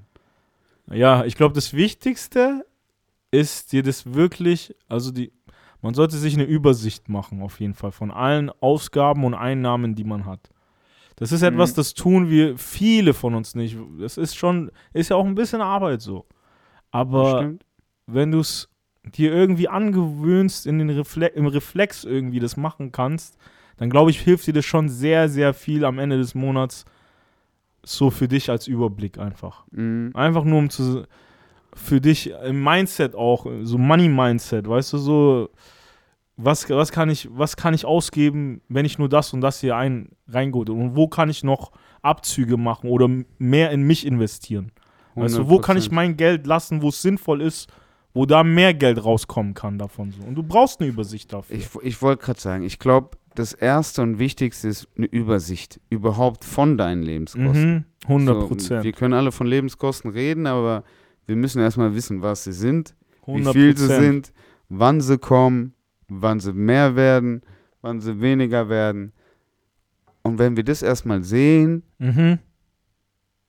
Ja, 0.90 1.24
ich 1.24 1.34
glaube, 1.36 1.54
das 1.54 1.72
Wichtigste 1.74 2.64
ist 3.30 3.72
dir 3.72 3.82
das 3.82 4.14
wirklich, 4.14 4.74
also 4.88 5.10
die, 5.10 5.32
man 5.82 5.94
sollte 5.94 6.16
sich 6.16 6.34
eine 6.34 6.44
Übersicht 6.44 7.08
machen, 7.08 7.42
auf 7.42 7.60
jeden 7.60 7.74
Fall, 7.74 7.92
von 7.92 8.10
allen 8.10 8.50
Ausgaben 8.60 9.24
und 9.24 9.34
Einnahmen, 9.34 9.94
die 9.94 10.04
man 10.04 10.24
hat. 10.24 10.50
Das 11.16 11.32
ist 11.32 11.42
etwas, 11.42 11.72
Mhm. 11.72 11.76
das 11.76 11.94
tun 11.94 12.30
wir 12.30 12.56
viele 12.58 13.12
von 13.12 13.34
uns 13.34 13.54
nicht. 13.54 13.76
Das 13.98 14.16
ist 14.18 14.36
schon, 14.36 14.70
ist 14.92 15.10
ja 15.10 15.16
auch 15.16 15.26
ein 15.26 15.34
bisschen 15.34 15.60
Arbeit 15.60 16.00
so. 16.00 16.26
Aber 16.90 17.38
Stimmt. 17.40 17.64
wenn 18.06 18.30
du 18.30 18.40
es 18.40 18.68
dir 19.04 19.32
irgendwie 19.32 19.68
angewöhnst, 19.68 20.66
in 20.66 20.78
den 20.78 20.90
Refle 20.90 21.26
im 21.28 21.46
Reflex 21.46 22.04
irgendwie 22.04 22.40
das 22.40 22.56
machen 22.56 22.92
kannst, 22.92 23.36
dann 23.78 23.90
glaube 23.90 24.10
ich, 24.10 24.20
hilft 24.20 24.46
dir 24.46 24.52
das 24.52 24.64
schon 24.64 24.88
sehr, 24.88 25.28
sehr 25.28 25.54
viel 25.54 25.84
am 25.84 25.98
Ende 25.98 26.18
des 26.18 26.34
Monats 26.34 26.84
So 27.84 28.10
für 28.10 28.28
dich 28.28 28.50
als 28.50 28.66
Überblick 28.66 29.18
einfach. 29.18 29.64
Mhm. 29.70 30.10
Einfach 30.14 30.44
nur 30.44 30.58
um 30.58 30.70
zu 30.70 31.04
für 31.74 32.00
dich 32.00 32.32
im 32.44 32.62
Mindset 32.62 33.14
auch, 33.14 33.46
so 33.62 33.78
Money-Mindset, 33.78 34.68
weißt 34.68 34.94
du, 34.94 34.98
so 34.98 35.50
was, 36.36 36.68
was, 36.70 36.92
kann 36.92 37.10
ich, 37.10 37.28
was 37.32 37.56
kann 37.56 37.74
ich 37.74 37.84
ausgeben, 37.84 38.62
wenn 38.68 38.84
ich 38.84 38.98
nur 38.98 39.08
das 39.08 39.32
und 39.32 39.40
das 39.40 39.60
hier 39.60 39.76
ein, 39.76 40.10
reingeholt? 40.28 40.70
Und 40.70 40.96
wo 40.96 41.08
kann 41.08 41.28
ich 41.28 41.42
noch 41.42 41.72
Abzüge 42.00 42.56
machen 42.56 42.88
oder 42.88 43.08
mehr 43.38 43.70
in 43.72 43.82
mich 43.82 44.06
investieren? 44.06 44.70
Weißt 45.16 45.36
du, 45.36 45.48
wo 45.48 45.58
kann 45.58 45.76
ich 45.76 45.86
100%. 45.86 45.94
mein 45.94 46.16
Geld 46.16 46.46
lassen, 46.46 46.80
wo 46.80 46.90
es 46.90 47.02
sinnvoll 47.02 47.42
ist, 47.42 47.68
wo 48.14 48.24
da 48.24 48.44
mehr 48.44 48.72
Geld 48.72 49.04
rauskommen 49.04 49.54
kann 49.54 49.78
davon 49.78 50.12
so. 50.12 50.22
Und 50.22 50.36
du 50.36 50.44
brauchst 50.44 50.80
eine 50.80 50.88
Übersicht 50.88 51.32
dafür. 51.32 51.56
Ich, 51.56 51.68
ich 51.82 52.00
wollte 52.00 52.24
gerade 52.24 52.40
sagen, 52.40 52.62
ich 52.62 52.78
glaube, 52.78 53.18
das 53.38 53.52
Erste 53.52 54.02
und 54.02 54.18
Wichtigste 54.18 54.68
ist 54.68 54.88
eine 54.96 55.06
Übersicht 55.06 55.80
überhaupt 55.90 56.44
von 56.44 56.76
deinen 56.78 57.02
Lebenskosten. 57.02 57.74
mhm, 57.74 57.84
100 58.06 58.34
So, 58.40 58.48
Prozent. 58.48 58.84
wir 58.84 58.92
können 58.92 59.14
alle 59.14 59.32
von 59.32 59.46
Lebenskosten 59.46 60.10
reden, 60.10 60.46
aber 60.46 60.84
wir 61.26 61.36
müssen 61.36 61.60
erstmal 61.60 61.94
wissen, 61.94 62.22
was 62.22 62.44
sie 62.44 62.52
sind, 62.52 62.94
wie 63.26 63.32
100 63.32 63.52
viel 63.52 63.76
sie 63.76 63.86
sind, 63.86 64.32
wann 64.68 65.00
sie 65.00 65.18
kommen, 65.18 65.74
wann 66.08 66.40
sie 66.40 66.52
mehr 66.52 66.96
werden, 66.96 67.42
wann 67.82 68.00
sie 68.00 68.20
weniger 68.20 68.68
werden. 68.68 69.12
Und 70.22 70.38
wenn 70.38 70.56
wir 70.56 70.64
das 70.64 70.82
erstmal 70.82 71.22
sehen, 71.22 71.82
Mhm. 71.98 72.38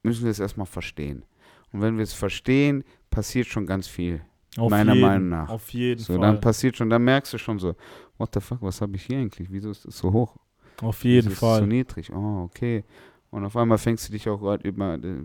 müssen 0.04 0.24
wir 0.24 0.32
es 0.32 0.40
erstmal 0.40 0.66
verstehen. 0.68 1.24
Und 1.72 1.82
wenn 1.82 1.98
wir 1.98 2.04
es 2.04 2.14
verstehen, 2.14 2.84
passiert 3.10 3.48
schon 3.48 3.66
ganz 3.66 3.88
viel. 3.88 4.22
Auf 4.58 4.72
Meiner 4.72 4.94
jeden, 4.94 5.08
Meinung 5.08 5.30
nach. 5.30 5.50
Auf 5.50 5.70
jeden 5.70 6.00
So, 6.02 6.14
Fall. 6.14 6.22
dann 6.22 6.42
passiert 6.42 6.76
schon, 6.76 6.90
dann 6.90 7.04
merkst 7.04 7.32
du 7.34 7.38
schon 7.38 7.60
so, 7.60 7.76
what 8.20 8.30
the 8.34 8.40
fuck, 8.40 8.62
was 8.62 8.82
habe 8.82 8.96
ich 8.96 9.04
hier 9.06 9.18
eigentlich? 9.18 9.52
Wieso 9.52 9.72
ist 9.72 9.86
das 9.86 9.98
so 9.98 10.14
hoch? 10.14 10.36
auf 10.82 11.04
jeden 11.04 11.30
Wieso 11.30 11.30
ist 11.34 11.42
das 11.42 11.42
so 11.42 11.46
Fall. 11.60 11.68
niedrig? 11.68 12.12
Oh, 12.14 12.44
okay. 12.44 12.84
Und 13.32 13.44
auf 13.46 13.56
einmal 13.58 13.78
fängst 13.78 14.08
du 14.08 14.12
dich 14.14 14.28
auch 14.30 14.38
gerade 14.40 14.68
über, 14.68 14.94
äh, 14.96 15.24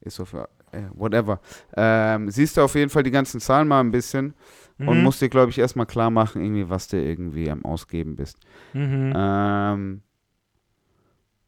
ist 0.00 0.18
auf, 0.20 0.34
äh, 0.34 0.46
whatever. 0.94 1.40
Ähm, 1.76 2.30
siehst 2.30 2.56
du 2.56 2.62
auf 2.62 2.74
jeden 2.74 2.90
Fall 2.90 3.02
die 3.02 3.10
ganzen 3.10 3.40
Zahlen 3.40 3.68
mal 3.68 3.80
ein 3.80 3.90
bisschen 3.90 4.34
und 4.78 4.96
Mhm. 4.98 5.02
musst 5.02 5.20
dir, 5.20 5.28
glaube 5.28 5.50
ich, 5.50 5.58
erstmal 5.58 5.86
klar 5.86 6.10
machen, 6.10 6.42
irgendwie, 6.42 6.68
was 6.70 6.88
du 6.88 6.96
irgendwie 7.00 7.50
am 7.50 7.64
Ausgeben 7.64 8.16
bist. 8.16 8.38
Mhm. 8.72 9.12
Ähm, 9.14 10.02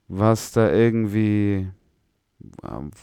was 0.09 0.53
da 0.53 0.71
irgendwie, 0.73 1.69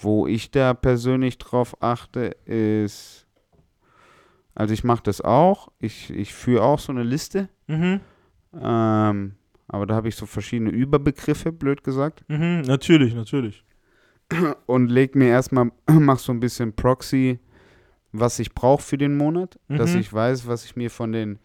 wo 0.02 0.28
ich 0.28 0.52
da 0.52 0.74
persönlich 0.74 1.38
drauf 1.38 1.82
achte, 1.82 2.36
ist, 2.46 3.26
also 4.60 4.74
ich 4.74 4.84
mache 4.84 5.04
das 5.04 5.22
auch, 5.22 5.70
ich, 5.80 6.10
ich 6.12 6.34
führe 6.34 6.64
auch 6.64 6.80
so 6.80 6.92
eine 6.92 7.04
Liste, 7.04 7.48
Mhm. 7.68 8.02
ähm, 8.54 9.36
aber 9.68 9.86
da 9.86 9.96
habe 9.96 10.10
ich 10.10 10.16
so 10.16 10.26
verschiedene 10.26 10.70
Überbegriffe, 10.72 11.52
blöd 11.52 11.84
gesagt, 11.84 12.24
Mhm. 12.28 12.62
Natürlich, 12.68 13.14
natürlich. 13.16 13.64
und 14.66 14.90
leg 14.90 15.16
mir 15.16 15.30
erstmal, 15.30 15.72
mach 15.90 16.20
so 16.20 16.32
ein 16.34 16.40
bisschen 16.42 16.74
Proxy, 16.74 17.40
was 18.12 18.40
ich 18.40 18.54
brauche 18.54 18.82
für 18.84 18.98
den 18.98 19.16
Monat, 19.16 19.58
dass 19.70 19.94
Mhm. 19.94 20.00
ich 20.02 20.12
weiß, 20.14 20.46
was 20.48 20.66
ich 20.66 20.76
mir 20.76 20.90
von 20.92 21.12
den 21.14 21.40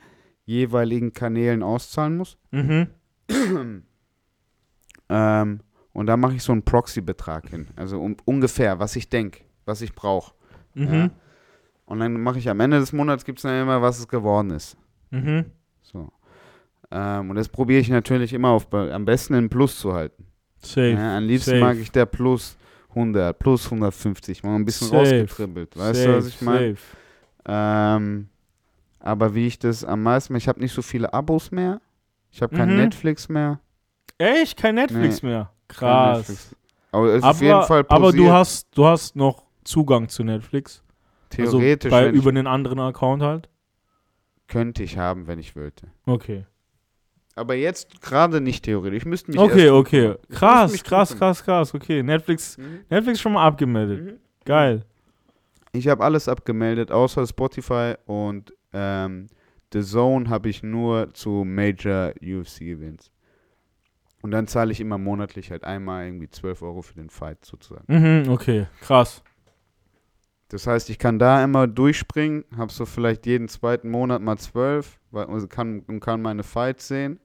jeweiligen 0.44 1.12
Kanälen 1.12 1.62
auszahlen 1.62 2.16
muss. 2.16 2.36
Mhm. 2.50 2.88
Ähm, 5.08 5.60
und 5.92 6.06
da 6.06 6.16
mache 6.16 6.34
ich 6.34 6.42
so 6.42 6.52
einen 6.52 6.62
Proxy-Betrag 6.62 7.48
hin. 7.50 7.68
Also 7.76 8.00
um, 8.00 8.16
ungefähr, 8.24 8.78
was 8.78 8.96
ich 8.96 9.08
denke, 9.10 9.42
was 9.66 9.82
ich 9.82 9.94
brauche. 9.94 10.32
Mhm. 10.74 10.92
Ja. 10.94 11.10
Und 11.86 12.00
dann 12.00 12.20
mache 12.20 12.38
ich 12.38 12.48
am 12.48 12.60
Ende 12.60 12.78
des 12.78 12.92
Monats, 12.92 13.24
gibt 13.24 13.38
es 13.38 13.42
dann 13.42 13.60
immer, 13.62 13.82
was 13.82 13.98
es 13.98 14.08
geworden 14.08 14.50
ist. 14.50 14.76
Mhm. 15.10 15.46
So. 15.82 16.10
Ähm, 16.90 17.30
und 17.30 17.36
das 17.36 17.48
probiere 17.48 17.80
ich 17.80 17.88
natürlich 17.90 18.32
immer 18.32 18.50
auf, 18.50 18.72
am 18.72 19.04
besten 19.04 19.34
in 19.34 19.48
Plus 19.50 19.78
zu 19.78 19.92
halten. 19.92 20.26
Safe. 20.60 20.90
Ja, 20.90 21.16
am 21.18 21.24
liebsten 21.24 21.50
safe. 21.52 21.60
mag 21.62 21.76
ich 21.76 21.90
der 21.92 22.06
Plus 22.06 22.56
100, 22.90 23.38
Plus 23.38 23.66
150, 23.66 24.42
mal 24.44 24.54
ein 24.54 24.64
bisschen 24.64 24.88
Safe. 24.88 24.98
rausgetribbelt. 25.00 25.76
Weißt 25.76 26.06
du, 26.06 26.16
was 26.16 26.26
ich 26.28 26.40
meine? 26.40 26.76
Safe. 26.76 26.80
Ähm, 27.46 28.28
aber 29.00 29.34
wie 29.34 29.46
ich 29.46 29.58
das 29.58 29.84
am 29.84 30.02
meisten, 30.02 30.34
ich 30.36 30.48
habe 30.48 30.60
nicht 30.60 30.72
so 30.72 30.80
viele 30.80 31.12
Abos 31.12 31.50
mehr. 31.50 31.80
Ich 32.30 32.40
habe 32.40 32.56
kein 32.56 32.70
Mhm. 32.70 32.76
Netflix 32.76 33.28
mehr. 33.28 33.60
Echt? 34.16 34.56
Kein 34.56 34.76
Netflix 34.76 35.22
mehr. 35.22 35.50
Kein 35.68 35.78
Krass. 35.78 36.18
Netflix. 36.18 36.56
Aber 36.92 37.08
es 37.08 37.16
ist 37.18 37.24
auf 37.24 37.42
jeden 37.42 37.62
Fall 37.64 37.84
aber 37.88 38.12
du 38.12 38.30
hast, 38.30 38.68
du 38.76 38.86
hast 38.86 39.16
noch 39.16 39.42
Zugang 39.64 40.08
zu 40.08 40.22
Netflix. 40.22 40.82
Theoretisch 41.36 41.92
also 41.92 42.10
bei, 42.10 42.16
über 42.16 42.30
einen 42.30 42.46
anderen 42.46 42.80
Account 42.80 43.22
halt. 43.22 43.48
könnte 44.48 44.82
ich 44.82 44.98
haben, 44.98 45.26
wenn 45.26 45.38
ich 45.38 45.56
wollte. 45.56 45.88
Okay. 46.06 46.44
Aber 47.36 47.54
jetzt 47.54 48.00
gerade 48.00 48.40
nicht 48.40 48.64
theoretisch. 48.64 48.98
Ich 48.98 49.06
müsste 49.06 49.32
mich 49.32 49.40
Okay, 49.40 49.68
okay. 49.68 50.14
Krass, 50.30 50.82
krass, 50.84 51.08
drum 51.08 51.18
krass, 51.18 51.44
krass. 51.44 51.74
Okay, 51.74 52.02
Netflix, 52.02 52.56
kümmern. 52.56 52.80
Netflix 52.88 53.20
schon 53.20 53.32
mal 53.32 53.44
abgemeldet. 53.44 54.00
Mhm. 54.00 54.06
Mhm. 54.10 54.18
Geil. 54.44 54.84
Ich 55.72 55.88
habe 55.88 56.04
alles 56.04 56.28
abgemeldet, 56.28 56.92
außer 56.92 57.26
Spotify 57.26 57.94
und 58.06 58.52
ähm, 58.72 59.26
The 59.72 59.82
Zone 59.82 60.28
habe 60.28 60.48
ich 60.48 60.62
nur 60.62 61.12
zu 61.14 61.42
Major 61.44 62.12
UFC 62.22 62.60
Events. 62.60 63.10
Und 64.22 64.30
dann 64.30 64.46
zahle 64.46 64.70
ich 64.70 64.80
immer 64.80 64.98
monatlich 64.98 65.50
halt 65.50 65.64
einmal 65.64 66.06
irgendwie 66.06 66.30
12 66.30 66.62
Euro 66.62 66.80
für 66.82 66.94
den 66.94 67.10
Fight 67.10 67.44
sozusagen. 67.44 67.84
Mhm, 67.88 68.30
okay, 68.30 68.68
krass. 68.80 69.22
Das 70.54 70.68
heißt, 70.68 70.88
ich 70.88 71.00
kann 71.00 71.18
da 71.18 71.42
immer 71.42 71.66
durchspringen, 71.66 72.44
habe 72.56 72.70
so 72.70 72.86
vielleicht 72.86 73.26
jeden 73.26 73.48
zweiten 73.48 73.90
Monat 73.90 74.22
mal 74.22 74.38
12 74.38 75.00
weil, 75.10 75.24
und, 75.24 75.50
kann, 75.50 75.82
kann 75.98 76.22
meine 76.22 76.44
Fights 76.44 76.86
sehen. 76.86 77.18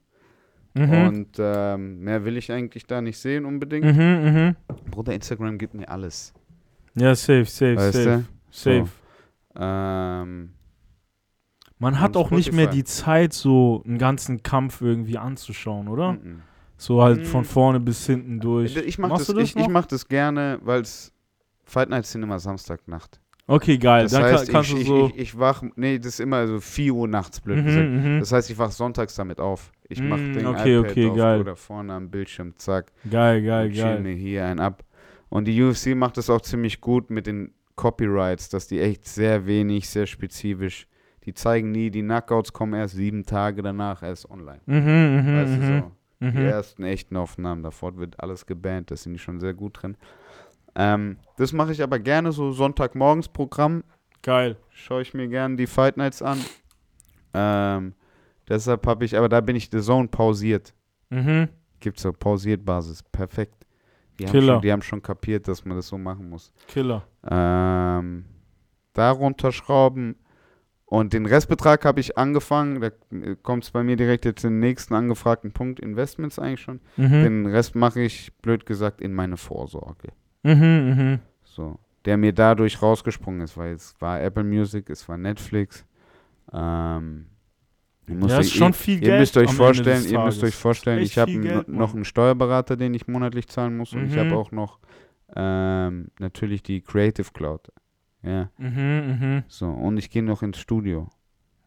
Mhm. 0.74 0.92
Und 0.92 1.30
ähm, 1.38 2.00
mehr 2.00 2.26
will 2.26 2.38
ich 2.38 2.52
eigentlich 2.52 2.88
da 2.88 3.02
nicht 3.02 3.20
sehen 3.20 3.46
unbedingt. 3.46 3.86
Mhm, 3.86 4.02
mhm. 4.02 4.56
Bruder, 4.90 5.14
Instagram 5.14 5.60
gibt 5.60 5.76
mir 5.76 5.88
alles. 5.90 6.34
Ja, 6.96 7.14
safe, 7.14 7.46
safe, 7.46 7.76
Weißt 7.76 7.94
safe. 7.94 8.26
Safe. 8.50 8.86
So. 9.54 9.62
Ähm, 9.62 10.54
Man 11.78 12.00
hat 12.00 12.18
auch 12.18 12.32
nicht 12.32 12.52
mehr 12.52 12.66
die 12.66 12.84
Zeit, 12.84 13.34
so 13.34 13.84
einen 13.86 14.00
ganzen 14.00 14.42
Kampf 14.42 14.82
irgendwie 14.82 15.20
anzuschauen, 15.20 15.88
oder? 15.88 16.14
mhm. 16.14 16.42
So 16.78 17.04
halt 17.04 17.28
von 17.28 17.46
vorne 17.46 17.80
bis 17.80 18.08
hinten 18.08 18.40
durch. 18.40 18.76
Ich 18.76 18.98
mache 18.98 19.10
Machst 19.10 19.30
das, 19.30 19.36
du 19.36 19.40
das 19.40 19.50
ich, 19.50 19.56
ich 19.56 19.68
mach 19.68 19.86
das 19.86 20.08
gerne, 20.08 20.58
weil 20.64 20.82
es 20.82 21.14
Fight 21.70 21.90
Nights 21.90 22.12
sind 22.12 22.24
immer 22.24 22.40
Samstagnacht. 22.40 23.20
Okay, 23.48 23.80
geil. 23.80 24.04
Das 24.04 24.12
Dann 24.12 24.24
heißt, 24.24 24.46
kann, 24.46 24.54
kannst 24.54 24.74
ich, 24.74 24.80
du 24.80 24.84
so. 24.86 25.08
ich, 25.08 25.14
ich, 25.16 25.22
ich 25.22 25.40
wach, 25.40 25.64
nee, 25.76 25.98
das 25.98 26.08
ist 26.08 26.20
immer 26.20 26.46
so 26.46 26.60
4 26.60 26.94
Uhr 26.94 27.08
nachts, 27.08 27.40
blöd 27.42 27.66
gesagt. 27.66 27.90
mhm, 27.90 28.16
mhm. 28.16 28.20
Das 28.20 28.32
heißt, 28.32 28.50
ich 28.52 28.58
wach 28.60 28.70
sonntags 28.72 29.16
damit 29.16 29.40
auf. 29.40 29.72
Ich 29.88 30.02
mach 30.02 30.18
Mm, 30.18 30.34
den 30.34 30.46
okay, 30.46 30.78
iPad 30.78 30.92
okay, 30.92 31.10
auf 31.10 31.18
geil. 31.18 31.40
oder 31.42 31.56
vorne 31.56 31.94
am 31.94 32.12
Bildschirm, 32.12 32.54
zack. 32.58 32.92
Geil, 33.10 33.42
geil, 33.42 33.72
geil. 33.72 34.02
mir 34.02 34.14
hier 34.14 34.46
einen 34.46 34.60
ab. 34.60 34.84
Und 35.30 35.46
die 35.46 35.64
UFC 35.64 35.96
macht 35.96 36.18
das 36.18 36.30
auch 36.30 36.42
ziemlich 36.42 36.80
gut 36.80 37.10
mit 37.10 37.26
den 37.26 37.52
Copyrights, 37.76 38.50
dass 38.50 38.68
die 38.68 38.80
echt 38.82 39.08
sehr 39.08 39.48
wenig, 39.48 39.90
sehr 39.90 40.06
spezifisch, 40.06 40.88
die 41.26 41.34
zeigen 41.34 41.72
nie, 41.72 41.90
die 41.90 42.02
Knockouts 42.04 42.54
kommen 42.54 42.74
erst 42.76 42.96
sieben 42.96 43.26
Tage 43.26 43.64
danach 43.64 44.04
erst 44.04 44.30
online. 44.30 44.62
Mhm, 44.68 44.76
mhm, 44.76 45.36
Weißt 45.36 45.54
du 45.54 45.58
mhm. 45.58 45.80
so? 45.80 45.92
Die 46.22 46.26
mhm. 46.26 46.46
ersten 46.46 46.84
echten 46.84 47.16
Aufnahmen, 47.16 47.64
davor 47.64 47.98
wird 47.98 48.20
alles 48.20 48.46
gebannt, 48.46 48.92
da 48.92 48.96
sind 48.96 49.14
die 49.14 49.20
schon 49.20 49.40
sehr 49.40 49.54
gut 49.54 49.82
drin. 49.82 49.96
Ähm, 50.80 51.18
das 51.36 51.52
mache 51.52 51.74
ich 51.74 51.84
aber 51.84 52.00
gerne, 52.00 52.32
so 52.32 52.54
Sonntagmorgens 52.54 53.28
Programm, 53.28 53.84
Geil. 54.22 54.56
schaue 54.72 55.02
ich 55.02 55.14
mir 55.14 55.28
gerne 55.28 55.58
die 55.58 55.68
Fight 55.68 55.98
Nights 55.98 56.22
an. 56.22 56.40
Ähm, 57.34 57.94
deshalb 58.48 58.88
habe 58.88 59.04
ich, 59.04 59.18
aber 59.18 59.28
da 59.28 59.42
bin 59.42 59.58
ich 59.58 59.70
The 59.70 59.82
Zone 59.82 60.08
pausiert. 60.08 60.74
Mhm. 61.10 61.50
Gibt 61.82 62.00
so 62.00 62.14
pausiert 62.14 62.64
Basis, 62.64 63.04
perfekt. 63.04 63.66
Die 64.20 64.26
haben, 64.26 64.32
Killer. 64.32 64.54
schon, 64.54 64.62
die 64.62 64.72
haben 64.72 64.82
schon 64.82 65.02
kapiert, 65.02 65.50
dass 65.50 65.66
man 65.66 65.76
das 65.76 65.88
so 65.88 65.98
machen 65.98 66.30
muss. 66.30 66.54
Killer. 66.68 67.04
Ähm, 67.30 68.24
da 68.94 69.12
runterschrauben. 69.12 70.16
Und 70.86 71.12
den 71.12 71.26
Restbetrag 71.26 71.84
habe 71.84 72.00
ich 72.00 72.18
angefangen, 72.18 72.80
da 72.82 72.90
kommt 73.44 73.66
es 73.66 73.72
bei 73.72 73.84
mir 73.84 73.98
direkt 73.98 74.24
jetzt 74.26 74.46
den 74.46 74.60
nächsten 74.60 74.96
angefragten 74.96 75.52
Punkt, 75.52 75.80
Investments 75.82 76.40
eigentlich 76.40 76.62
schon. 76.62 76.80
Mhm. 76.96 77.24
Den 77.24 77.46
Rest 77.48 77.76
mache 77.76 78.00
ich, 78.02 78.34
blöd 78.42 78.66
gesagt, 78.66 79.02
in 79.02 79.14
meine 79.14 79.36
Vorsorge. 79.38 80.10
Mhm, 80.44 80.96
mhm. 80.98 81.20
So. 81.44 81.80
Der 82.06 82.16
mir 82.18 82.32
dadurch 82.34 82.82
rausgesprungen 82.82 83.42
ist, 83.42 83.58
weil 83.58 83.74
es 83.74 83.94
war 84.00 84.22
Apple 84.22 84.44
Music, 84.44 84.90
es 84.90 85.08
war 85.10 85.18
Netflix. 85.18 85.86
Ähm, 86.54 87.26
ihr 88.08 88.16
müsst 88.16 88.30
Ja, 88.30 88.38
euch- 88.38 88.46
ist 88.48 88.54
schon 88.54 88.70
ihr, 88.70 88.74
viel 88.74 88.94
ihr 88.96 89.00
Geld. 89.02 89.20
müsst 89.20 89.38
euch 89.38 89.52
vorstellen, 89.54 90.06
ihr 90.06 90.20
müsst 90.20 90.44
euch 90.44 90.56
vorstellen, 90.56 91.00
ich 91.04 91.18
habe 91.18 91.64
noch 91.68 91.94
einen 91.94 92.06
Steuerberater, 92.06 92.78
den 92.78 92.94
ich 92.94 93.08
monatlich 93.08 93.48
zahlen 93.50 93.76
muss 93.78 93.94
und 93.94 94.06
ich 94.06 94.16
Mhm. 94.16 94.20
habe 94.20 94.36
auch 94.38 94.52
noch 94.52 94.80
ähm, 95.36 96.08
natürlich 96.20 96.64
die 96.64 96.82
Creative 96.82 97.28
Cloud. 97.34 97.72
Ja, 98.24 98.50
Mhm, 98.58 99.20
mhm. 99.20 99.44
so. 99.48 99.70
Und 99.70 99.98
ich 99.98 100.10
gehe 100.10 100.24
noch 100.24 100.42
ins 100.42 100.58
Studio, 100.58 101.08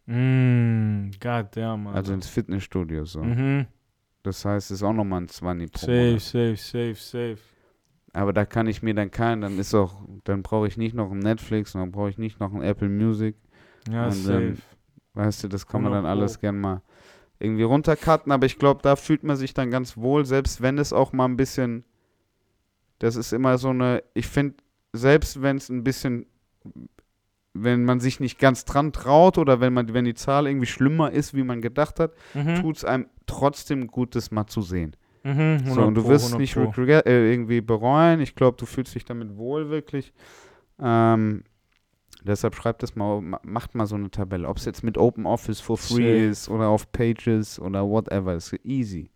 Mm, 0.07 1.11
God 1.21 1.47
damn, 1.57 1.87
Alter. 1.87 1.97
also 1.97 2.13
ins 2.13 2.27
Fitnessstudio. 2.27 3.05
So. 3.05 3.23
mhm. 3.23 3.67
Das 4.25 4.45
heißt, 4.45 4.71
es 4.73 4.79
ist 4.79 4.83
auch 4.83 4.93
nochmal 4.93 5.21
ein 5.23 5.29
20 5.29 5.71
pro 5.73 5.79
Safe, 5.87 6.19
safe, 6.19 6.57
safe, 6.57 6.95
safe. 6.97 7.39
Aber 8.13 8.33
da 8.33 8.45
kann 8.45 8.67
ich 8.67 8.83
mir 8.83 8.95
dann 8.95 9.11
keinen, 9.11 9.41
dann 9.41 9.59
ist 9.59 9.75
auch, 9.75 10.03
dann 10.25 10.43
brauche 10.43 10.67
ich 10.69 10.77
nicht 10.77 10.95
noch 10.95 11.11
ein 11.11 11.19
Netflix, 11.19 11.73
dann 11.73 11.93
brauche 11.93 12.11
ich 12.11 12.19
nicht 12.19 12.41
noch 12.41 12.53
ein 12.53 12.63
Apple 12.63 12.89
Music. 12.91 13.37
Ja, 13.91 14.07
Und 14.07 14.13
safe. 14.13 14.33
dann- 14.41 14.63
Weißt 15.15 15.45
du, 15.45 15.49
das 15.49 15.67
kann 15.67 15.83
man 15.83 15.93
100 15.93 16.05
dann 16.11 16.19
alles 16.19 16.35
Pro. 16.37 16.41
gern 16.43 16.59
mal 16.61 16.83
irgendwie 17.39 17.65
runtercutten, 17.65 18.33
aber 18.33 18.47
ich 18.47 18.59
glaube, 18.59 18.81
da 18.83 18.97
fühlt 18.97 19.25
man 19.25 19.37
sich 19.37 19.53
dann 19.53 19.71
ganz 19.71 19.97
wohl, 19.97 20.25
selbst 20.25 20.63
wenn 20.63 20.79
es 20.79 20.93
auch 20.93 21.13
mal 21.13 21.25
ein 21.27 21.37
bisschen 21.37 21.85
das 22.99 23.17
ist 23.17 23.33
immer 23.33 23.59
so 23.59 23.71
eine, 23.71 24.03
ich 24.15 24.29
finde, 24.29 24.55
selbst 24.93 25.43
wenn 25.43 25.57
es 25.57 25.69
ein 25.69 25.83
bisschen, 25.83 26.27
wenn 27.55 27.85
man 27.85 28.01
sich 28.01 28.21
nicht 28.21 28.39
ganz 28.39 28.65
dran 28.65 28.93
traut 28.93 29.39
oder 29.39 29.61
wenn 29.61 29.73
man, 29.73 29.93
wenn 29.93 30.05
die 30.05 30.15
Zahl 30.15 30.47
irgendwie 30.47 30.67
schlimmer 30.67 31.11
ist, 31.11 31.35
wie 31.35 31.43
man 31.43 31.61
gedacht 31.61 32.01
hat, 32.01 32.13
Mhm. 32.35 32.55
tut 32.57 32.77
es 32.79 32.85
einem 32.85 33.07
trotzdem 33.27 33.89
gut, 33.89 34.15
das 34.15 34.31
mal 34.31 34.47
zu 34.47 34.63
sehen. 34.63 34.97
Mhm. 35.25 35.59
So, 35.61 35.81
100 35.83 35.87
und 35.87 35.95
du 35.95 36.09
wirst 36.09 36.27
es 36.27 36.33
100 36.33 36.41
nicht 36.41 36.57
regret, 36.57 37.07
äh, 37.07 37.31
irgendwie 37.31 37.61
bereuen. 37.61 38.21
Ich 38.21 38.35
glaube, 38.35 38.57
du 38.57 38.67
fühlst 38.67 38.95
dich 38.95 39.05
damit 39.05 39.37
wohl, 39.37 39.71
wirklich. 39.71 40.13
Ähm, 40.81 41.45
deshalb 42.25 42.55
schreibt 42.57 42.83
das 42.83 42.97
mal, 42.97 43.21
ma- 43.21 43.41
macht 43.45 43.75
mal 43.75 43.87
so 43.87 43.95
eine 43.95 44.11
Tabelle. 44.11 44.49
Ob 44.49 44.57
es 44.57 44.65
jetzt 44.65 44.83
mit 44.83 44.99
Open 44.99 45.27
Office 45.27 45.61
for 45.61 45.77
free 45.79 46.19
Safe. 46.21 46.25
ist 46.31 46.49
oder 46.49 46.69
auf 46.69 46.91
Pages 46.91 47.61
oder 47.61 47.87
whatever. 47.89 48.35
ist 48.35 48.53
easy. 48.65 49.11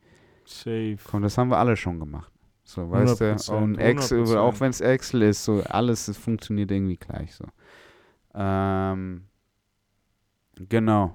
Safe. 0.44 0.96
Komm, 1.10 1.22
das 1.22 1.36
haben 1.38 1.48
wir 1.50 1.58
alle 1.58 1.76
schon 1.76 1.98
gemacht. 1.98 2.30
So, 2.62 2.88
weißt 2.90 3.20
du? 3.20 3.24
100%, 3.24 3.50
Und 3.56 3.78
Excel, 3.78 4.22
100%. 4.24 4.36
auch 4.38 4.60
wenn 4.60 4.70
es 4.70 4.80
Excel 4.80 5.22
ist, 5.22 5.44
so 5.44 5.62
alles 5.68 6.08
es 6.08 6.16
funktioniert 6.16 6.70
irgendwie 6.70 6.96
gleich 6.96 7.34
so. 7.34 7.44
Ähm, 8.34 9.24
genau. 10.68 11.14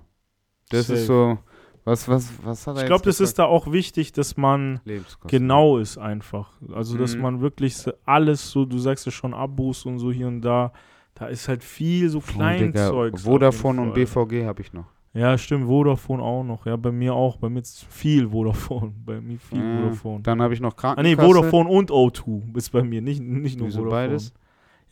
Das 0.70 0.88
Safe. 0.88 1.00
ist 1.00 1.06
so, 1.08 1.38
was, 1.84 2.08
was, 2.08 2.32
was 2.44 2.68
hat 2.68 2.76
er 2.78 2.82
Ich 2.84 2.88
glaube, 2.88 3.03
das 3.06 3.20
ist 3.20 3.40
da 3.40 3.45
auch 3.45 3.72
wichtig, 3.72 4.12
dass 4.12 4.38
man 4.38 4.80
genau 5.28 5.78
ist 5.78 5.98
einfach. 5.98 6.52
Also, 6.74 6.98
dass 6.98 7.16
Mhm. 7.16 7.22
man 7.22 7.41
wirklich 7.41 7.76
alles 8.06 8.52
so, 8.52 8.66
du 8.66 8.78
sagst 8.78 9.06
ja 9.06 9.12
schon, 9.12 9.34
Abos 9.34 9.86
und 9.86 9.99
so 9.99 10.12
hier 10.12 10.28
und 10.28 10.41
da. 10.41 10.72
Da 11.16 11.28
ist 11.28 11.48
halt 11.48 11.64
viel 11.64 12.10
so. 12.10 12.20
Kleinzeug. 12.20 13.20
Vodafone 13.20 13.82
und 13.82 13.94
BVG 13.94 14.45
habe 14.45 14.62
ich 14.62 14.74
noch. 14.74 14.86
Ja, 15.14 15.38
stimmt, 15.38 15.66
Vodafone 15.66 16.24
auch 16.24 16.44
noch. 16.44 16.66
Ja, 16.66 16.78
bei 16.78 16.91
mir 16.91 17.14
auch. 17.14 17.36
Bei 17.38 17.49
mir 17.49 17.60
ist 17.60 17.84
viel 17.90 18.30
Vodafone. 18.30 18.94
Bei 19.06 19.20
mir 19.20 19.38
viel 19.38 19.58
Ja, 19.60 19.82
Vodafone. 19.82 20.22
Dann 20.24 20.41
habe 20.41 20.53
ich 20.53 20.62
noch 20.62 20.72
Ah, 20.82 20.95
nee, 21.02 21.16
Krankenkasse. 21.16 21.28
Vodafone 21.28 21.70
und 21.70 21.91
O2 21.91 22.58
ist 22.58 22.70
bei 22.72 22.82
mir, 22.82 23.02
nicht, 23.02 23.22
nicht 23.22 23.58
nur 23.60 23.68
Wieso 23.68 23.80
Vodafone. 23.80 24.08
beides? 24.08 24.34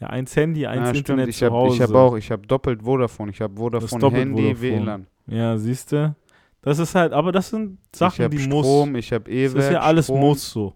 Ja, 0.01 0.07
eins 0.07 0.35
Handy, 0.35 0.67
eins 0.67 0.79
Ja, 0.79 0.85
stimmt. 0.87 0.97
Internet 1.09 1.29
Ich 1.29 1.41
habe 1.41 1.55
hab 1.55 1.93
auch, 1.95 2.17
ich 2.17 2.31
habe 2.31 2.45
doppelt 2.45 2.83
Vodafone. 2.83 3.31
Ich 3.31 3.39
habe 3.41 3.55
Vodafone 3.55 4.11
Handy, 4.11 4.41
Vodafone. 4.55 4.61
WLAN. 4.85 5.07
Ja, 5.27 5.57
siehst 5.57 5.91
du? 5.93 6.13
Das 6.61 6.77
ist 6.79 6.93
halt, 6.95 7.13
aber 7.13 7.31
das 7.31 7.49
sind 7.49 7.79
Sachen, 7.95 8.29
die 8.31 8.39
Strom, 8.39 8.91
muss. 8.91 8.99
ich 8.99 9.13
habe 9.13 9.25
Das 9.25 9.33
E-Werk. 9.33 9.55
ist 9.65 9.71
ja 9.71 9.79
alles 9.81 10.05
Strom. 10.05 10.19
muss 10.19 10.49
so. 10.51 10.75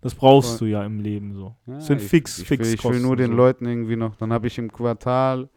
Das 0.00 0.14
brauchst 0.14 0.60
du 0.60 0.66
ja 0.66 0.84
im 0.84 1.00
Leben 1.00 1.34
so. 1.34 1.56
Ja, 1.66 1.74
Das 1.74 1.86
sind 1.86 2.00
ich, 2.00 2.08
fix, 2.08 2.38
ich 2.38 2.46
fix 2.46 2.66
will, 2.66 2.74
ich 2.74 2.84
will 2.84 3.00
nur 3.00 3.16
den 3.16 3.32
so. 3.32 3.36
Leuten 3.36 3.66
irgendwie 3.66 3.96
noch. 3.96 4.14
Dann 4.16 4.32
habe 4.32 4.46
ich 4.46 4.56
im 4.58 4.70
Quartal 4.70 5.48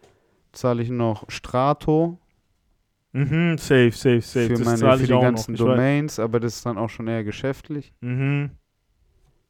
zahle 0.51 0.81
ich 0.81 0.89
noch 0.89 1.29
Strato 1.29 2.17
Mhm, 3.11 3.57
safe, 3.57 3.91
safe, 3.91 4.21
safe. 4.21 4.47
für 4.47 4.53
das 4.53 4.65
meine 4.65 4.77
zahle 4.77 4.97
für 4.97 5.03
ich 5.03 5.07
die 5.09 5.13
auch 5.13 5.21
ganzen. 5.21 5.55
Ich 5.55 5.61
weiß- 5.61 5.65
Domains, 5.65 6.19
aber 6.19 6.39
das 6.39 6.55
ist 6.57 6.65
dann 6.65 6.77
auch 6.77 6.89
schon 6.89 7.07
eher 7.07 7.23
geschäftlich. 7.23 7.91
Mhm. 8.01 8.51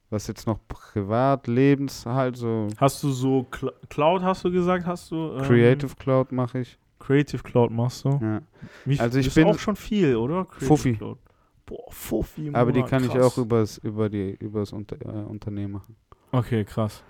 Was 0.10 0.28
jetzt 0.28 0.48
noch 0.48 0.60
privat, 0.68 1.46
Lebenshalt, 1.48 2.36
so 2.38 2.68
Hast 2.78 3.04
du 3.04 3.12
so 3.12 3.46
Cl 3.54 3.72
Cloud, 3.90 4.24
hast 4.24 4.44
du 4.44 4.52
gesagt, 4.52 4.86
hast 4.86 5.12
du? 5.12 5.34
ähm, 5.38 5.42
Creative 5.44 5.94
Cloud 5.98 6.32
mache 6.32 6.60
ich. 6.60 6.78
Creative 7.00 7.42
Cloud 7.44 7.72
machst 7.72 8.06
du? 8.06 8.20
Ja. 8.22 8.42
Wie, 8.86 9.00
Also 9.00 9.20
ich 9.20 9.28
ist 9.28 9.36
bin- 9.36 9.46
auch 9.48 9.58
schon 9.60 9.76
viel, 9.76 10.16
oder? 10.16 10.46
Creative 10.46 10.66
Fuffi. 10.66 10.94
Cloud. 10.94 11.18
Boah, 11.66 11.92
Fuffi. 11.92 12.48
im 12.48 12.56
Aber 12.56 12.72
die 12.72 12.84
kann 12.84 13.04
ich 13.04 13.12
krass. 13.12 13.34
auch 13.34 13.38
übers, 13.38 13.78
über 13.80 14.10
die 14.10 14.36
übers 14.40 14.74
Unter, 14.74 14.96
äh, 15.02 15.24
Unternehmen 15.26 15.74
machen. 15.74 15.96
Okay, 16.32 16.64
krass. 16.66 17.04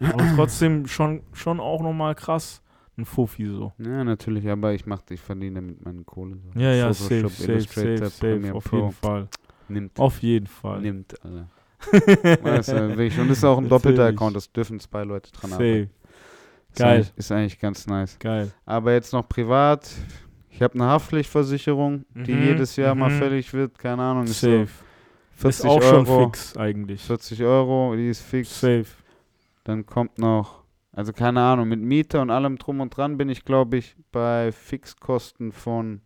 Aber 0.00 0.24
trotzdem 0.34 0.86
schon, 0.86 1.22
schon 1.32 1.60
auch 1.60 1.82
nochmal 1.82 2.14
krass. 2.14 2.62
Ein 2.96 3.04
Fuffi 3.04 3.46
so. 3.46 3.72
Ja, 3.78 4.02
natürlich, 4.04 4.48
aber 4.48 4.74
ich 4.74 4.84
mache, 4.86 5.02
ich 5.10 5.20
verdiene 5.20 5.54
damit 5.60 5.84
meine 5.84 6.02
Kohle. 6.04 6.36
So. 6.54 6.60
Ja, 6.60 6.72
ja, 6.74 6.92
safe, 6.92 7.20
Photoshop, 7.28 7.30
safe, 7.32 7.52
Illustrator, 7.52 8.10
safe, 8.10 8.40
safe. 8.42 8.54
Auf 8.54 8.64
Pro. 8.64 8.76
jeden 8.76 8.92
Fall. 8.92 9.28
Nimmt, 9.68 9.98
Auf 10.00 10.18
jeden 10.18 10.46
Fall. 10.46 10.80
nimmt, 10.80 11.14
Alter. 11.24 11.48
Weißt 12.42 12.72
du, 12.72 12.88
wirklich. 12.88 13.18
Und 13.18 13.28
das 13.28 13.38
ist 13.38 13.44
auch 13.44 13.56
ein 13.58 13.68
doppelter. 13.68 14.06
Account, 14.06 14.36
das 14.36 14.52
dürfen 14.52 14.80
zwei 14.80 15.04
Leute 15.04 15.30
dran 15.32 15.50
Safe. 15.50 15.62
arbeiten. 15.64 15.90
Ist 16.72 16.78
Geil. 16.78 16.94
eigentlich- 16.96 17.12
Ist 17.16 17.32
eigentlich 17.32 17.58
ganz 17.60 17.86
nice. 17.86 18.18
Geil. 18.18 18.50
Aber 18.64 18.92
jetzt 18.92 19.12
noch 19.12 19.28
privat. 19.28 19.90
Ich 20.50 20.62
habe 20.62 20.74
eine 20.74 20.84
Haftpflichtversicherung, 20.86 22.04
die 22.14 22.32
Mhm, 22.34 22.42
jedes 22.44 22.76
Jahr 22.76 22.94
mal 22.94 23.10
mhm. 23.10 23.18
fällig 23.18 23.52
wird. 23.52 23.78
Keine 23.78 24.02
Ahnung, 24.02 24.24
ist 24.24 24.40
Safe. 24.40 24.66
so 25.36 25.48
Ist 25.48 25.60
40 25.62 25.66
auch 25.70 25.80
Euro. 25.82 26.04
schon 26.06 26.26
fix 26.32 26.56
eigentlich. 26.56 27.02
40 27.02 27.42
Euro, 27.42 27.94
die 27.96 28.08
ist 28.08 28.20
fix. 28.22 28.60
Safe. 28.60 28.84
Dann 29.64 29.86
kommt 29.86 30.18
noch, 30.18 30.64
also 30.92 31.12
keine 31.12 31.40
Ahnung, 31.40 31.68
mit 31.68 31.80
Miete 31.80 32.20
und 32.20 32.30
allem 32.30 32.56
drum 32.58 32.80
und 32.80 32.94
dran 32.96 33.16
bin 33.16 33.28
ich, 33.28 33.44
glaube 33.44 33.76
ich, 33.78 33.96
bei 34.12 34.52
Fixkosten 34.52 35.52
von 35.52 36.02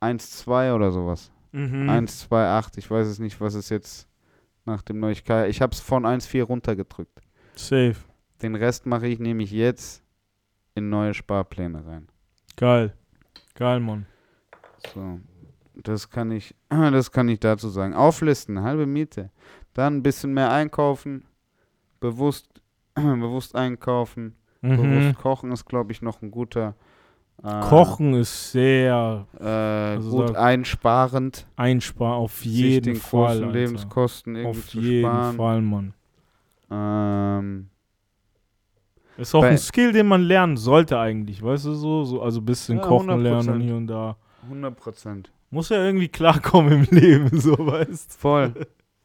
1,2 0.00 0.74
oder 0.74 0.90
sowas. 0.92 1.30
Mhm. 1.52 1.88
1,28. 1.88 2.78
Ich 2.78 2.90
weiß 2.90 3.06
es 3.06 3.18
nicht, 3.18 3.40
was 3.40 3.54
es 3.54 3.68
jetzt 3.70 4.08
nach 4.64 4.82
dem 4.82 5.00
Neuigkeit. 5.00 5.48
Ich 5.48 5.62
habe 5.62 5.72
es 5.72 5.80
von 5.80 6.04
1,4 6.04 6.42
runtergedrückt. 6.44 7.20
Safe. 7.54 7.94
Den 8.42 8.54
Rest 8.54 8.86
mache 8.86 9.06
ich 9.06 9.18
nämlich 9.18 9.50
jetzt 9.50 10.02
in 10.74 10.88
neue 10.90 11.14
Sparpläne 11.14 11.86
rein. 11.86 12.08
Geil. 12.56 12.92
Geil, 13.54 13.80
Mann. 13.80 14.06
So. 14.94 15.20
Das 15.74 16.08
kann 16.10 16.30
ich, 16.30 16.54
das 16.68 17.10
kann 17.12 17.28
ich 17.28 17.40
dazu 17.40 17.68
sagen. 17.68 17.94
Auflisten, 17.94 18.62
halbe 18.62 18.86
Miete. 18.86 19.30
Dann 19.74 19.96
ein 19.98 20.02
bisschen 20.02 20.32
mehr 20.34 20.50
einkaufen. 20.52 21.24
Bewusst, 22.00 22.48
bewusst 22.94 23.54
einkaufen. 23.54 24.34
Mhm. 24.62 24.76
Bewusst 24.76 25.18
kochen 25.18 25.52
ist, 25.52 25.64
glaube 25.66 25.92
ich, 25.92 26.02
noch 26.02 26.22
ein 26.22 26.30
guter. 26.30 26.74
äh, 27.42 27.60
Kochen 27.60 28.14
ist 28.14 28.52
sehr 28.52 29.26
Äh, 29.38 29.44
Also 29.44 30.10
gut 30.10 30.28
sag- 30.28 30.38
einsparend. 30.38 31.46
einspar 31.56 32.14
auf 32.16 32.38
sich 32.38 32.46
jeden 32.52 32.84
den 32.94 32.96
Fall. 32.96 33.26
großen 33.34 33.44
Alter. 33.44 33.58
Lebenskosten 33.58 34.36
irgendwie 34.36 34.58
Auf 34.60 34.74
jeden 34.74 35.04
sparen. 35.04 35.36
Fall, 35.36 35.62
Mann. 35.62 35.94
Ähm, 36.70 37.68
Ist 39.18 39.34
auch 39.34 39.40
Bei- 39.40 39.50
ein 39.50 39.58
Skill, 39.58 39.92
den 39.92 40.06
man 40.06 40.22
lernen 40.22 40.56
sollte 40.56 40.98
eigentlich, 40.98 41.42
weißt 41.42 41.64
du 41.66 41.72
so? 41.74 42.04
so 42.04 42.22
also 42.22 42.40
ein 42.40 42.44
bisschen 42.44 42.78
Ja, 42.78 42.84
kochen 42.84 43.20
lernen 43.20 43.48
100%. 43.48 43.62
hier 43.62 43.76
und 43.76 43.86
da. 43.86 44.16
100 44.42 44.76
Prozent. 44.76 45.32
Muss 45.50 45.68
ja 45.70 45.82
irgendwie 45.84 46.08
klarkommen 46.08 46.72
im 46.72 46.82
Leben, 46.90 47.40
so 47.40 47.56
weißt 47.58 48.12
Voll. 48.18 48.52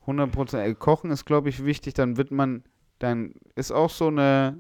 100 0.02 0.32
Prozent. 0.32 0.80
Kochen 0.80 1.12
ist, 1.12 1.26
glaube 1.26 1.50
ich, 1.50 1.64
wichtig. 1.64 1.94
Dann 1.94 2.18
wird 2.18 2.32
man, 2.32 2.64
dann 3.00 3.34
ist 3.56 3.72
auch 3.72 3.90
so 3.90 4.08
eine, 4.08 4.58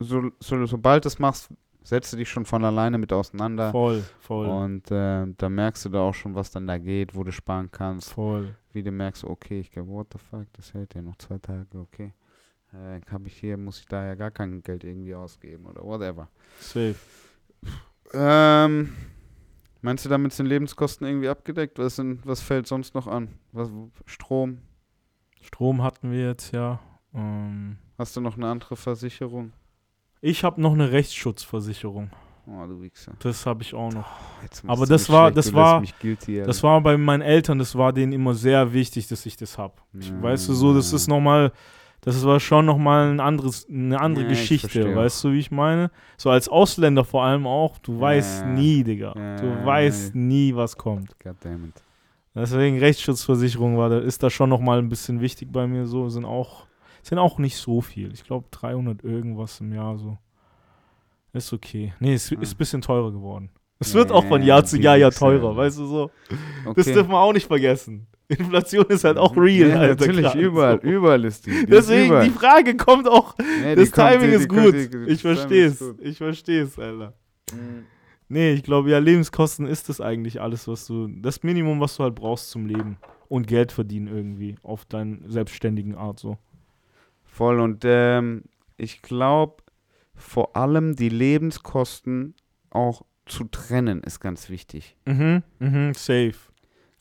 so, 0.00 0.30
so, 0.40 0.66
sobald 0.66 1.04
du 1.04 1.08
es 1.08 1.18
machst, 1.18 1.48
setzt 1.82 2.12
du 2.12 2.16
dich 2.16 2.28
schon 2.28 2.44
von 2.44 2.64
alleine 2.64 2.98
mit 2.98 3.12
auseinander. 3.12 3.70
Voll, 3.70 4.02
voll, 4.20 4.46
Und 4.46 4.90
äh, 4.90 5.26
da 5.36 5.48
merkst 5.48 5.84
du 5.84 5.88
da 5.90 6.00
auch 6.00 6.14
schon, 6.14 6.34
was 6.34 6.50
dann 6.50 6.66
da 6.66 6.78
geht, 6.78 7.14
wo 7.14 7.22
du 7.24 7.30
sparen 7.32 7.70
kannst. 7.70 8.12
voll. 8.12 8.54
Wie 8.72 8.82
du 8.82 8.90
merkst, 8.90 9.22
okay, 9.24 9.60
ich 9.60 9.70
glaube, 9.70 9.88
what 9.90 10.08
the 10.12 10.18
fuck, 10.18 10.46
das 10.54 10.74
hält 10.74 10.94
ja 10.94 11.02
noch 11.02 11.16
zwei 11.16 11.38
Tage, 11.38 11.66
okay. 11.78 12.12
Äh, 12.74 13.00
habe 13.10 13.28
ich 13.28 13.36
hier, 13.36 13.56
muss 13.56 13.78
ich 13.80 13.86
da 13.86 14.04
ja 14.04 14.14
gar 14.16 14.30
kein 14.32 14.62
Geld 14.62 14.82
irgendwie 14.84 15.14
ausgeben 15.14 15.66
oder 15.66 15.82
whatever. 15.84 16.28
Safe. 16.60 16.96
Ähm, 18.12 18.92
meinst 19.80 20.04
du, 20.04 20.08
damit 20.08 20.32
sind 20.32 20.46
Lebenskosten 20.46 21.06
irgendwie 21.06 21.28
abgedeckt? 21.28 21.78
Was, 21.78 21.96
sind, 21.96 22.26
was 22.26 22.40
fällt 22.40 22.66
sonst 22.66 22.94
noch 22.94 23.06
an? 23.06 23.28
Was, 23.52 23.70
Strom? 24.06 24.58
Strom 25.40 25.82
hatten 25.82 26.10
wir 26.10 26.26
jetzt 26.28 26.52
ja. 26.52 26.80
Ähm, 27.14 27.78
Hast 27.98 28.16
du 28.16 28.20
noch 28.20 28.36
eine 28.36 28.48
andere 28.48 28.76
Versicherung? 28.76 29.52
ich 30.20 30.42
habe 30.42 30.60
noch 30.60 30.72
eine 30.72 30.90
Rechtsschutzversicherung. 30.90 32.10
Oh, 32.46 32.66
du 32.66 32.80
Wichser. 32.80 33.12
Das 33.20 33.44
habe 33.46 33.62
ich 33.62 33.72
auch 33.74 33.92
noch. 33.92 34.06
Jetzt 34.42 34.64
Aber 34.66 34.86
das 34.86 35.08
war- 35.10 35.30
schlecht, 35.30 35.36
das 35.48 35.54
war- 35.54 35.82
guilty, 36.00 36.42
Das 36.42 36.62
war 36.62 36.80
bei 36.80 36.96
meinen 36.96 37.20
Eltern, 37.22 37.58
das 37.58 37.74
war 37.74 37.92
denen 37.92 38.12
immer 38.12 38.34
sehr 38.34 38.72
wichtig, 38.72 39.06
dass 39.08 39.24
ich 39.26 39.36
das 39.36 39.56
habe. 39.58 39.74
Ja. 39.92 40.22
Weißt 40.22 40.48
du, 40.48 40.54
so, 40.54 40.74
das 40.74 40.92
ist 40.92 41.08
nochmal, 41.08 41.52
das 42.04 42.24
war 42.24 42.38
schon 42.40 42.66
nochmal 42.66 43.10
ein 43.10 43.20
anderes, 43.20 43.66
eine 43.68 44.00
andere 44.00 44.24
Ja, 44.24 44.30
ich 44.30 44.38
Geschichte, 44.40 44.94
weißt 44.94 45.24
du, 45.24 45.32
wie 45.32 45.38
ich 45.38 45.50
meine? 45.50 45.90
So 46.16 46.30
als 46.30 46.48
Ausländer 46.48 47.04
vor 47.04 47.24
allem 47.24 47.46
auch, 47.46 47.78
du 47.78 47.98
weißt 48.00 48.42
Ja. 48.42 48.46
nie, 48.48 48.84
Digga. 48.84 49.14
Ja, 49.16 49.36
Du 49.36 49.64
weißt 49.66 50.14
nie, 50.14 50.54
was 50.54 50.76
kommt. 50.76 51.18
Goddammit. 51.18 51.72
Deswegen 52.34 52.78
Rechtsschutzversicherung 52.78 53.78
war 53.78 53.88
da, 53.90 53.98
ist 53.98 54.22
da 54.22 54.28
schon 54.28 54.50
nochmal 54.50 54.78
ein 54.80 54.88
bisschen 54.88 55.20
wichtig 55.20 55.52
bei 55.52 55.66
mir 55.66 55.86
so, 55.86 56.08
sind 56.08 56.24
auch, 56.24 56.66
sind 57.02 57.18
auch 57.18 57.38
nicht 57.38 57.56
so 57.56 57.80
viel. 57.80 58.12
Ich 58.12 58.24
glaube 58.24 58.46
300 58.50 59.04
irgendwas 59.04 59.60
im 59.60 59.72
Jahr 59.72 59.96
so. 59.98 60.18
Ist 61.32 61.52
okay. 61.52 61.92
Nee, 62.00 62.14
es 62.14 62.30
Ah. 62.32 62.36
ist 62.40 62.54
ein 62.54 62.58
bisschen 62.58 62.80
teurer 62.82 63.12
geworden. 63.12 63.50
Es 63.80 63.92
wird 63.94 64.10
auch 64.12 64.24
von 64.24 64.40
ja, 64.42 64.48
Jahr 64.48 64.64
zu 64.64 64.78
Jahr 64.78 64.96
ja 64.96 65.10
teurer, 65.10 65.56
weißt 65.56 65.78
du 65.78 65.86
so. 65.86 66.10
Okay. 66.64 66.74
Das 66.76 66.86
dürfen 66.86 67.10
wir 67.10 67.18
auch 67.18 67.32
nicht 67.32 67.46
vergessen. 67.46 68.06
Inflation 68.38 68.86
ist 68.86 69.04
halt 69.04 69.18
auch 69.18 69.36
real, 69.36 69.68
ja, 69.70 69.76
Alter. 69.80 70.06
Natürlich, 70.06 70.24
grad 70.24 70.34
überall, 70.36 70.78
überall 70.82 71.24
ist 71.24 71.46
die. 71.46 71.50
die 71.50 71.66
Deswegen, 71.66 72.06
überall. 72.06 72.24
die 72.24 72.30
Frage 72.30 72.76
kommt 72.76 73.08
auch. 73.08 73.34
Die 73.36 73.74
Das 73.74 73.90
kommt- 73.92 74.08
Timing 74.12 74.30
die- 74.30 74.36
ist 74.36 74.48
gut. 74.48 74.58
kommt- 74.58 74.94
die- 75.08 75.12
Ich 75.12 75.20
verstehe 75.22 75.66
es. 75.66 75.84
Ich 76.00 76.18
verstehe 76.18 76.62
es, 76.62 76.78
Alter. 76.78 77.12
Mhm. 77.52 77.84
Nee, 78.28 78.52
ich 78.52 78.62
glaube, 78.62 78.90
ja, 78.90 78.98
Lebenskosten 78.98 79.66
ist 79.66 79.88
das 79.90 80.00
eigentlich 80.00 80.40
alles, 80.40 80.66
was 80.66 80.86
du, 80.86 81.08
das 81.08 81.42
Minimum, 81.42 81.78
was 81.80 81.96
du 81.96 82.04
halt 82.04 82.14
brauchst 82.14 82.50
zum 82.50 82.64
Leben. 82.66 82.96
Und 83.28 83.46
Geld 83.46 83.72
verdienen 83.72 84.06
irgendwie 84.08 84.56
auf 84.62 84.84
deinen 84.86 85.28
selbstständigen 85.30 85.94
Art 85.94 86.18
so. 86.18 86.38
Voll 87.24 87.60
und 87.60 87.82
ähm, 87.84 88.44
ich 88.76 89.02
glaube, 89.02 89.56
vor 90.14 90.56
allem 90.56 90.96
die 90.96 91.08
Lebenskosten 91.08 92.34
auch 92.70 93.02
zu 93.26 93.44
trennen 93.44 94.02
ist 94.02 94.20
ganz 94.20 94.48
wichtig. 94.50 94.96
Mhm, 95.06 95.42
mhm, 95.58 95.92
safe. 95.94 96.34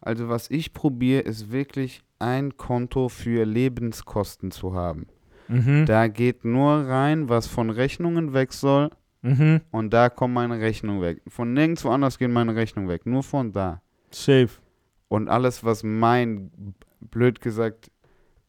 Also 0.03 0.30
was 0.30 0.49
ich 0.49 0.73
probiere, 0.73 1.21
ist 1.21 1.51
wirklich 1.51 2.03
ein 2.19 2.57
Konto 2.57 3.09
für 3.09 3.45
Lebenskosten 3.45 4.51
zu 4.51 4.73
haben. 4.73 5.07
Mhm. 5.47 5.85
Da 5.85 6.07
geht 6.07 6.45
nur 6.45 6.88
rein, 6.88 7.30
was 7.30 7.47
von 7.47 7.69
Rechnungen 7.69 8.34
weg 8.34 8.53
soll 8.53 8.89
Mhm. 9.21 9.61
und 9.71 9.93
da 9.93 10.09
kommen 10.09 10.34
meine 10.34 10.59
Rechnungen 10.59 11.01
weg. 11.01 11.21
Von 11.27 11.53
nirgendwo 11.53 11.89
anders 11.89 12.17
gehen 12.17 12.34
meine 12.34 12.55
Rechnungen 12.55 12.89
weg, 12.89 13.05
nur 13.05 13.23
von 13.23 13.53
da. 13.53 13.81
Safe. 14.11 14.49
Und 15.07 15.30
alles, 15.30 15.63
was 15.63 15.81
mein, 15.84 16.51
blöd 16.99 17.39
gesagt, 17.39 17.89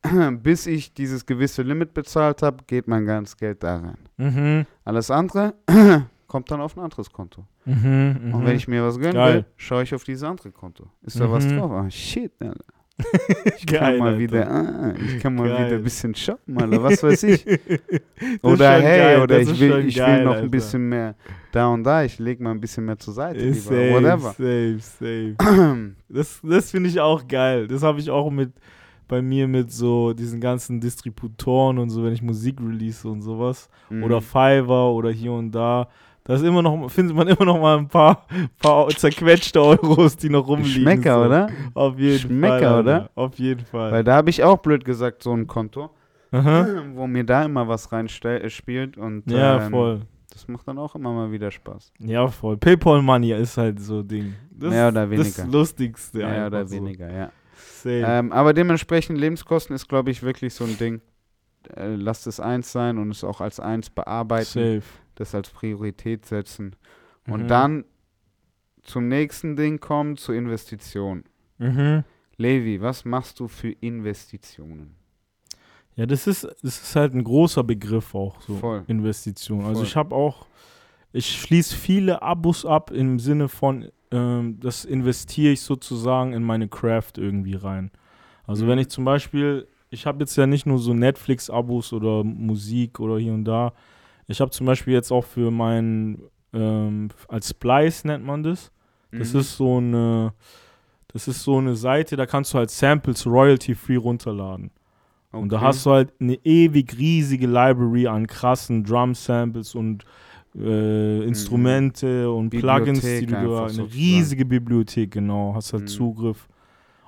bis 0.43 0.66
ich 0.66 0.93
dieses 0.93 1.26
gewisse 1.26 1.62
Limit 1.62 1.94
bezahlt 1.94 2.43
habe, 2.43 2.64
geht 2.66 2.89
mein 2.89 3.06
ganzes 3.06 3.36
Geld 3.36 3.62
da 3.62 3.76
rein. 3.76 3.98
Mhm. 4.16 4.66
Alles 4.85 5.10
andere 5.10 5.55
kommt 6.35 6.51
dann 6.51 6.61
auf 6.61 6.77
ein 6.77 6.81
anderes 6.82 7.12
Konto. 7.12 7.44
Mhm. 7.65 8.19
Mhm. 8.24 8.35
Und 8.35 8.44
wenn 8.44 8.56
ich 8.56 8.66
mir 8.66 8.82
was 8.82 8.98
gönnen 8.98 9.12
Geil. 9.15 9.35
will, 9.35 9.44
schaue 9.56 9.85
ich 9.85 9.94
auf 9.94 10.02
dieses 10.02 10.24
andere 10.24 10.51
Konto. 10.51 10.89
Ist 11.02 11.20
da 11.20 11.31
was 11.31 11.47
Mhm. 11.47 11.59
drauf? 11.59 11.70
Ah, 11.70 11.89
shit, 11.89 12.32
Alter. 12.40 12.65
Ich 13.56 13.66
Geil, 13.66 13.78
kann 13.78 13.98
mal 13.98 14.06
Alter. 14.09 14.19
wieder, 14.19 14.51
ah, 14.51 14.94
ich 14.98 15.20
kann 15.20 15.35
mal 15.36 15.48
Geil. 15.48 15.66
wieder 15.66 15.77
ein 15.77 15.82
bisschen 15.85 16.12
shoppen, 16.16 16.61
Alter, 16.61 16.82
was 16.82 17.02
weiß 17.05 17.23
ich. 17.23 17.47
Oder 18.43 18.70
hey, 18.81 18.98
geil, 18.98 19.23
oder 19.23 19.40
ich 19.40 19.61
will, 19.61 19.85
ich 19.86 19.97
geil, 19.97 20.19
will 20.19 20.24
noch 20.24 20.32
Alter. 20.32 20.44
ein 20.44 20.51
bisschen 20.51 20.89
mehr 20.89 21.15
da 21.52 21.69
und 21.69 21.85
da, 21.85 22.02
ich 22.05 22.19
lege 22.19 22.43
mal 22.43 22.51
ein 22.51 22.61
bisschen 22.61 22.85
mehr 22.85 22.98
zur 22.98 23.15
Seite, 23.15 23.39
lieber. 23.40 23.55
safe, 23.55 23.93
Whatever. 23.93 24.31
safe, 24.32 24.78
safe. 24.81 25.94
Das, 26.09 26.40
das 26.43 26.70
finde 26.73 26.89
ich 26.89 26.98
auch 27.01 27.27
geil. 27.28 27.69
Das 27.69 27.82
habe 27.85 28.01
ich 28.01 28.11
auch 28.11 28.28
mit 28.31 28.52
bei 29.06 29.20
mir 29.20 29.47
mit 29.48 29.70
so 29.70 30.15
diesen 30.15 30.40
ganzen 30.40 30.81
Distributoren 30.81 31.78
und 31.78 31.90
so, 31.90 32.02
wenn 32.05 32.12
ich 32.15 32.23
Musik 32.23 32.59
release 32.61 33.06
und 33.06 33.20
sowas. 33.23 33.69
Oder 33.90 34.16
Mhm. 34.20 34.23
Fiverr 34.23 34.93
oder 34.94 35.11
hier 35.11 35.32
und 35.32 35.51
da. 35.52 35.89
Da 36.26 36.34
ist 36.36 36.42
immer 36.42 36.62
noch, 36.62 36.90
findet 36.90 37.14
man 37.14 37.28
immer 37.28 37.44
noch 37.44 37.60
mal 37.60 37.76
ein 37.78 37.88
paar, 37.88 38.26
paar 38.62 38.88
zerquetschte 38.88 39.60
Euros, 39.62 40.16
die 40.16 40.30
noch 40.30 40.46
rumliegen. 40.48 40.82
Schmecker, 40.82 41.14
so. 41.20 41.24
oder? 41.26 41.48
Auf 41.74 41.98
jeden 41.98 42.18
Schmecker, 42.18 42.59
Fall. 42.60 42.64
Alter. 42.64 42.80
oder? 42.80 43.10
Auf 43.14 43.38
jeden 43.38 43.64
Fall. 43.66 43.92
Weil 43.92 44.05
da 44.05 44.16
habe 44.16 44.30
ich 44.30 44.42
auch 44.42 44.56
blöd 44.59 44.84
gesagt 44.86 45.22
so 45.22 45.32
ein 45.34 45.46
Konto, 45.46 45.90
Aha. 46.32 46.66
wo 46.94 47.06
mir 47.06 47.24
da 47.24 47.44
immer 47.44 47.68
was 47.68 47.92
reinspielt 47.92 48.96
und 48.96 49.30
Ja, 49.30 49.66
ähm, 49.66 49.70
voll. 49.70 50.01
das 50.32 50.48
macht 50.48 50.66
dann 50.66 50.78
auch 50.78 50.94
immer 50.94 51.12
mal 51.12 51.30
wieder 51.30 51.51
Spaß. 51.51 51.92
Ja, 51.98 52.26
voll. 52.28 52.56
PayPal 52.56 53.02
Money 53.02 53.32
ist 53.34 53.59
halt 53.59 53.78
so 53.80 54.02
Ding. 54.02 54.32
Das, 54.51 54.70
Mehr 54.70 54.88
oder 54.88 55.06
Das 55.06 55.10
weniger. 55.10 55.52
Lustigste. 55.59 56.18
Mehr 56.18 56.46
oder 56.46 56.66
so. 56.66 56.74
weniger, 56.76 57.12
ja. 57.12 57.30
Safe. 57.56 58.02
Ähm, 58.06 58.32
aber 58.32 58.55
dementsprechend 58.55 59.18
Lebenskosten 59.18 59.76
ist, 59.76 59.88
glaube 59.90 60.10
ich, 60.10 60.22
wirklich 60.22 60.55
so 60.55 60.64
ein 60.64 60.78
Ding. 60.78 61.02
Äh, 61.76 61.96
lasst 61.96 62.26
es 62.26 62.40
eins 62.40 62.72
sein 62.72 62.96
und 62.98 63.10
es 63.10 63.22
auch 63.24 63.40
als 63.42 63.60
eins 63.60 63.90
bearbeiten, 63.90 64.44
Safe. 64.44 64.82
Das 65.15 65.35
als 65.35 65.51
Priorität 65.51 66.27
setzen. 66.27 66.77
Und 67.27 67.45
Mhm. 67.45 67.49
dann 67.49 67.85
zum 68.82 69.09
nächsten 69.09 69.57
Ding 69.57 69.81
kommen, 69.81 70.16
zur 70.16 70.35
Investition. 70.35 71.24
Mhm. 71.59 72.05
Levi, 72.36 72.81
was 72.81 73.05
machst 73.05 73.41
du 73.41 73.49
für 73.49 73.70
Investitionen? 73.70 74.97
Ja, 75.97 76.07
das 76.07 76.27
ist, 76.27 76.45
das 76.45 76.82
ist 76.82 76.97
halt 76.97 77.15
ein 77.15 77.23
großer 77.23 77.62
Begriff 77.62 78.15
auch, 78.15 78.41
so 78.41 78.57
Voll. 78.57 78.82
Investition. 78.89 79.61
Also 79.65 79.74
Voll. 79.81 79.85
ich 79.85 79.97
habe 79.97 80.15
auch, 80.15 80.47
ich 81.12 81.41
schließe 81.41 81.77
viele 81.77 82.20
Abos 82.23 82.66
ab 82.66 82.91
im 82.91 83.20
Sinne 83.20 83.49
von, 83.49 83.89
ähm, 84.11 84.59
das 84.59 84.85
investiere 84.85 85.53
ich 85.53 85.61
sozusagen 85.61 86.32
in 86.32 86.43
meine 86.43 86.69
Craft 86.69 87.12
irgendwie 87.16 87.55
rein. 87.55 87.93
Also 88.47 88.65
Mhm. 88.65 88.69
wenn 88.70 88.78
ich 88.81 88.89
zum 88.89 89.05
Beispiel, 89.05 89.69
ich 89.89 90.05
habe 90.07 90.19
jetzt 90.20 90.35
ja 90.36 90.47
nicht 90.49 90.66
nur 90.66 90.78
so 90.78 90.93
Netflix-Abos 90.93 91.93
oder 91.93 92.24
Musik 92.24 92.99
oder 92.99 93.16
hier 93.19 93.32
und 93.32 93.45
da. 93.45 93.73
Ich 94.26 94.40
habe 94.40 94.51
zum 94.51 94.66
Beispiel 94.66 94.94
jetzt 94.94 95.10
auch 95.12 95.24
für 95.24 95.51
meinen, 95.51 96.22
ähm, 96.52 97.09
als 97.28 97.51
Splice 97.51 98.05
nennt 98.06 98.24
man 98.24 98.42
das. 98.42 98.70
Das 99.12 99.34
Mhm. 99.34 99.40
ist 99.40 99.56
so 99.56 99.76
eine, 99.78 100.32
das 101.09 101.28
ist 101.28 101.42
so 101.42 101.59
eine 101.59 101.76
Seite, 101.76 102.16
da 102.16 102.26
kannst 102.26 102.52
du 102.55 102.59
halt 102.59 102.70
Samples 102.70 103.26
royalty-free 103.26 103.96
runterladen. 103.96 104.70
Und 105.32 105.52
da 105.52 105.56
Okay. 105.56 105.64
hast 105.66 105.86
du 105.86 105.90
halt 105.90 106.12
eine 106.20 106.34
ewig 106.44 106.96
riesige 106.96 107.46
Library 107.46 108.06
an 108.06 108.26
krassen 108.26 108.84
Drum-Samples 108.84 109.74
und 109.74 110.05
äh, 110.56 111.24
Instrumente 111.24 112.30
und 112.30 112.51
Plugins, 112.51 113.01
die 113.01 113.26
Mhm. 113.26 113.26
Bibliothek 113.26 113.28
du 113.28 113.34
da, 113.34 113.60
eine 113.62 113.68
sozusagen. 113.68 113.92
riesige 113.92 114.44
Bibliothek, 114.44 115.10
genau, 115.10 115.52
hast 115.55 115.72
halt 115.72 115.82
Mhm. 115.82 115.88
Zugriff, 115.88 116.48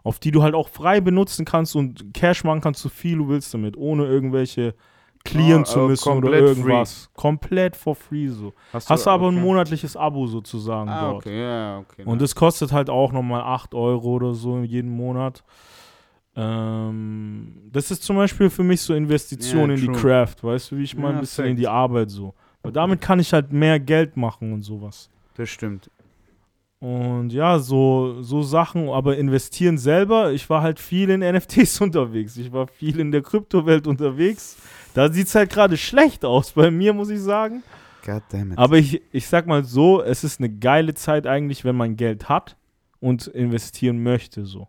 auf 0.03 0.19
die 0.19 0.33
du 0.33 0.43
halt 0.43 0.55
auch 0.55 0.69
frei 0.69 1.01
benutzen 1.01 1.45
kannst 1.45 1.77
und 1.77 2.13
Cash 2.15 2.43
machen 2.45 2.61
kannst, 2.61 2.83
so 2.83 2.89
viel 2.89 3.19
du 3.19 3.29
willst 3.29 3.55
damit, 3.55 3.77
ohne 3.77 4.05
irgendwelche 4.07 4.75
clearen 5.27 5.63
Oh, 5.63 5.65
zu 5.65 5.81
oh, 5.81 5.89
müssen 5.89 6.09
oder 6.09 6.21
komplett 6.21 6.41
free. 6.41 6.49
irgendwas. 6.49 7.11
Komplett 7.15 7.77
for 7.77 7.95
free 7.95 8.29
so. 8.29 8.53
Hast 8.73 8.89
du 9.07 9.11
aber 9.11 9.29
ein 9.29 9.35
okay. 9.37 9.45
monatliches 9.45 9.97
Abo 9.97 10.27
sozusagen 10.27 10.89
Ah, 10.89 11.11
dort. 11.13 11.17
okay, 11.27 11.41
ja, 11.43 11.79
okay. 11.79 12.03
Und 12.05 12.21
das 12.23 12.35
kostet 12.35 12.73
halt 12.73 12.89
auch 12.91 13.13
nochmal 13.13 13.43
8 13.43 13.75
Euro 13.75 14.15
oder 14.15 14.35
so 14.35 14.59
jeden 14.61 14.91
Monat. 14.91 15.45
Ähm, 16.35 17.55
das 17.73 17.91
ist 17.91 18.03
zum 18.03 18.17
Beispiel 18.17 18.51
für 18.51 18.63
mich 18.63 18.81
so 18.81 18.95
Investition 18.95 19.71
Ja, 19.71 19.77
in 19.77 19.81
die. 19.81 19.99
Craft, 19.99 20.37
weißt 20.43 20.71
du, 20.71 20.77
wie 20.79 20.83
ich 20.85 20.97
mal 20.97 21.09
ein 21.09 21.15
Ja, 21.17 21.21
bisschen 21.21 21.47
in 21.47 21.57
die 21.57 21.69
Arbeit 21.69 22.11
so. 22.11 22.35
Weil 22.63 22.73
damit 22.73 23.01
kann 23.01 23.21
ich 23.21 23.33
halt 23.33 23.53
mehr 23.53 23.81
Geld 23.81 24.17
machen 24.17 24.53
und 24.53 24.63
sowas. 24.63 25.09
das 25.37 25.49
stimmt. 25.49 25.91
Und 26.79 27.33
ja, 27.33 27.59
so, 27.59 28.21
so 28.23 28.43
Sachen, 28.43 28.91
aber 28.91 29.17
investieren 29.17 29.79
selber, 29.79 30.33
ich 30.33 30.49
war 30.51 30.61
halt 30.61 30.79
viel 30.79 31.09
in 31.09 31.21
NFTs 31.21 31.81
unterwegs. 31.81 32.37
Ich 32.37 32.53
war 32.53 32.67
viel 32.67 33.01
in 33.01 33.11
der 33.13 33.23
Kryptowelt 33.23 33.87
unterwegs. 33.87 34.57
Da 34.97 35.13
sieht 35.13 35.27
es 35.27 35.35
halt 35.35 35.51
gerade 35.51 35.77
schlecht 35.77 36.25
aus 36.25 36.53
bei 36.53 36.71
mir, 36.71 36.95
muss 36.95 37.11
ich 37.11 37.21
sagen. 37.21 37.63
God 38.03 38.23
damn 38.31 38.53
it. 38.53 38.59
Aber 38.59 38.79
ich, 38.79 39.03
ich 39.13 39.27
sag 39.27 39.47
mal 39.47 39.63
so, 39.63 40.03
es 40.03 40.25
ist 40.25 40.41
eine 40.41 40.49
geile 40.49 40.95
Zeit 40.95 41.27
eigentlich, 41.27 41.67
wenn 41.67 41.77
man 41.77 41.97
Geld 41.97 42.31
hat 42.31 42.57
und 42.99 43.27
investieren 43.27 44.03
möchte, 44.03 44.47
so. 44.47 44.69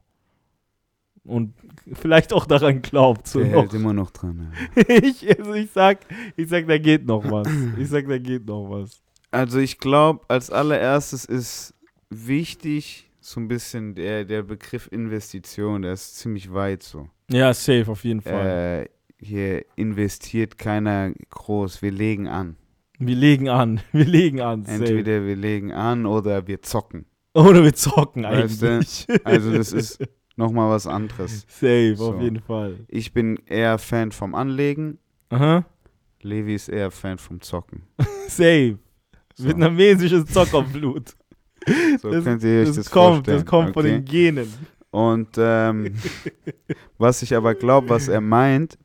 Und 1.24 1.54
vielleicht 1.94 2.34
auch 2.34 2.46
daran 2.46 2.82
glaubt. 2.82 3.26
So 3.26 3.40
Der 3.40 3.54
noch. 3.54 3.62
hält 3.62 3.74
immer 3.74 3.94
noch 3.94 4.12
dran. 4.12 4.52
Ja. 4.76 4.84
ich, 5.02 5.40
also 5.40 5.54
ich 5.54 5.72
sag, 5.72 6.00
ich 6.36 6.50
sag, 6.50 6.68
da 6.68 6.78
geht 6.78 7.06
noch 7.06 7.24
was. 7.32 7.48
Ich 7.80 7.88
sag, 7.88 8.10
da 8.10 8.18
geht 8.18 8.46
noch 8.46 8.70
was. 8.70 9.02
Also 9.32 9.60
ich 9.60 9.78
glaube, 9.78 10.26
als 10.28 10.50
allererstes 10.50 11.24
ist 11.24 11.74
wichtig 12.10 13.10
so 13.22 13.40
ein 13.40 13.48
bisschen 13.48 13.96
der, 13.96 14.26
der 14.26 14.44
Begriff 14.44 14.90
Investition, 14.92 15.84
der 15.84 15.94
ist 15.94 16.18
ziemlich 16.18 16.54
weit 16.54 16.84
so. 16.84 17.08
Ja, 17.30 17.54
safe, 17.54 17.90
auf 17.90 18.04
jeden 18.04 18.22
Fall. 18.22 18.86
Äh, 18.86 18.97
hier 19.20 19.66
investiert 19.76 20.58
keiner 20.58 21.12
groß, 21.30 21.82
wir 21.82 21.92
legen 21.92 22.28
an. 22.28 22.56
wir 23.00 23.16
legen 23.16 23.50
an, 23.50 23.82
wir 23.92 24.06
legen 24.06 24.42
an. 24.42 24.66
Entweder 24.66 25.26
wir 25.26 25.36
legen 25.36 25.72
an 25.72 26.06
oder 26.06 26.48
wir 26.48 26.62
zocken. 26.62 27.06
Oder 27.34 27.64
wir 27.64 27.74
zocken 27.74 28.24
Weißt 28.24 28.62
du, 28.62 28.68
eigentlich. 28.68 29.08
Also 29.24 29.52
das 29.52 29.72
ist 29.72 30.00
nochmal 30.36 30.70
was 30.70 30.88
anderes. 30.88 31.46
safe, 31.48 31.96
So. 31.96 32.14
auf 32.14 32.22
jeden 32.22 32.40
Fall. 32.42 32.80
Ich 32.88 33.14
bin 33.14 33.38
eher 33.46 33.78
Fan 33.78 34.12
vom 34.12 34.34
Anlegen, 34.36 34.98
Aha, 35.30 35.66
Levi 36.22 36.56
ist 36.56 36.70
eher 36.70 36.90
Fan 36.92 37.18
vom 37.18 37.42
Zocken. 37.42 37.84
safe. 38.28 38.78
So, 39.36 39.46
Vietnamesisches 39.46 40.26
Zockerblut. 40.26 41.16
so 42.02 42.12
das, 42.12 42.24
könnt 42.24 42.44
ihr 42.44 42.62
euch 42.62 42.68
das, 42.68 42.76
das 42.78 42.90
kommt, 42.92 43.16
vorstellen. 43.28 43.38
das 43.38 43.46
kommt 43.46 43.74
von 43.74 43.86
okay? 43.86 43.92
den 43.92 44.06
Genen. 44.06 44.54
Und 44.90 45.30
ähm, 45.38 45.94
was 46.98 47.22
ich 47.22 47.36
aber 47.36 47.54
glaube, 47.54 47.90
was 47.90 48.08
er 48.08 48.22
meint, 48.22 48.80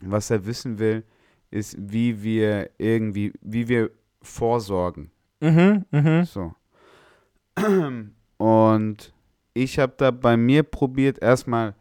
was 0.00 0.30
er 0.30 0.46
wissen 0.46 0.78
will, 0.78 1.04
ist, 1.50 1.76
wie 1.78 2.22
wir 2.22 2.70
irgendwie, 2.78 3.32
wie 3.40 3.68
wir 3.68 3.90
vorsorgen. 4.22 5.10
Mhm, 5.40 5.84
mhm. 5.90 6.24
So. 6.24 6.54
Und 8.36 9.12
ich 9.54 9.78
habe 9.78 9.94
da 9.96 10.10
bei 10.10 10.36
mir 10.36 10.62
probiert, 10.62 11.20
erstmal 11.20 11.74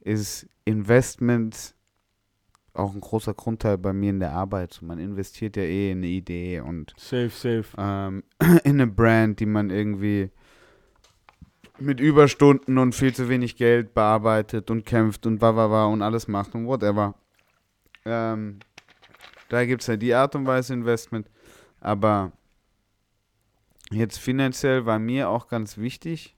ist 0.00 0.46
Investment 0.64 1.74
auch 2.74 2.92
ein 2.92 3.00
großer 3.00 3.34
Grundteil 3.34 3.78
bei 3.78 3.92
mir 3.92 4.10
in 4.10 4.20
der 4.20 4.32
Arbeit. 4.32 4.74
So, 4.74 4.84
man 4.84 4.98
investiert 4.98 5.56
ja 5.56 5.62
eh 5.62 5.92
in 5.92 5.98
eine 5.98 6.08
Idee 6.08 6.60
und 6.60 6.92
Safe, 6.96 7.30
safe. 7.30 7.64
ähm, 7.78 8.24
in 8.64 8.80
eine 8.80 8.86
Brand, 8.86 9.40
die 9.40 9.46
man 9.46 9.70
irgendwie 9.70 10.30
mit 11.78 12.00
Überstunden 12.00 12.78
und 12.78 12.94
viel 12.94 13.14
zu 13.14 13.28
wenig 13.28 13.56
Geld 13.56 13.94
bearbeitet 13.94 14.70
und 14.70 14.84
kämpft 14.84 15.26
und 15.26 15.40
wa 15.40 15.56
wa 15.56 15.70
wa 15.70 15.86
und 15.86 16.02
alles 16.02 16.28
macht 16.28 16.54
und 16.54 16.66
whatever. 16.66 17.14
Ähm, 18.04 18.58
da 19.48 19.64
gibt 19.64 19.82
es 19.82 19.88
ja 19.88 19.96
die 19.96 20.14
Art 20.14 20.34
und 20.34 20.46
Weise 20.46 20.74
Investment. 20.74 21.28
Aber 21.80 22.32
jetzt 23.90 24.18
finanziell 24.18 24.86
war 24.86 24.98
mir 24.98 25.28
auch 25.28 25.48
ganz 25.48 25.78
wichtig. 25.78 26.36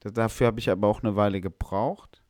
Da- 0.00 0.10
Dafür 0.10 0.48
habe 0.48 0.58
ich 0.60 0.70
aber 0.70 0.88
auch 0.88 1.02
eine 1.02 1.16
Weile 1.16 1.40
gebraucht, 1.40 2.22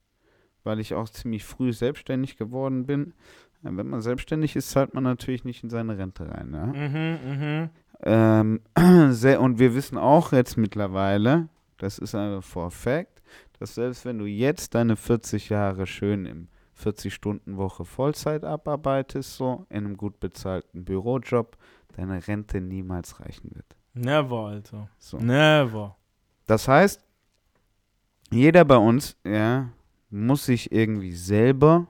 weil 0.62 0.80
ich 0.80 0.94
auch 0.94 1.08
ziemlich 1.08 1.44
früh 1.44 1.72
selbstständig 1.72 2.36
geworden 2.36 2.86
bin. 2.86 3.14
Wenn 3.62 3.88
man 3.88 4.02
selbstständig 4.02 4.56
ist, 4.56 4.70
zahlt 4.70 4.92
man 4.92 5.04
natürlich 5.04 5.44
nicht 5.44 5.62
in 5.64 5.70
seine 5.70 5.96
Rente 5.96 6.28
rein. 6.30 6.52
Ja? 6.52 6.66
Mhm, 6.66 7.18
mhm. 7.40 7.70
Ähm, 8.02 8.60
sehr, 9.14 9.40
und 9.40 9.58
wir 9.58 9.74
wissen 9.74 9.96
auch 9.96 10.32
jetzt 10.32 10.58
mittlerweile, 10.58 11.48
das 11.78 11.98
ist 11.98 12.14
einfach 12.14 12.62
a 12.64 12.70
fact, 12.70 13.22
dass 13.58 13.74
selbst 13.76 14.04
wenn 14.04 14.18
du 14.18 14.26
jetzt 14.26 14.74
deine 14.74 14.96
40 14.96 15.48
Jahre 15.48 15.86
schön 15.86 16.26
im 16.26 16.48
40-Stunden-Woche 16.80 17.84
Vollzeit 17.84 18.44
abarbeitest, 18.44 19.36
so 19.36 19.66
in 19.70 19.84
einem 19.84 19.96
gut 19.96 20.20
bezahlten 20.20 20.84
Bürojob, 20.84 21.56
deine 21.96 22.26
Rente 22.26 22.60
niemals 22.60 23.20
reichen 23.20 23.54
wird. 23.54 23.66
Never, 23.94 24.46
Alter. 24.46 24.88
So. 24.98 25.18
Never. 25.18 25.96
Das 26.46 26.66
heißt, 26.68 27.00
jeder 28.30 28.64
bei 28.64 28.76
uns, 28.76 29.16
ja, 29.24 29.68
muss 30.10 30.46
sich 30.46 30.72
irgendwie 30.72 31.12
selber 31.12 31.86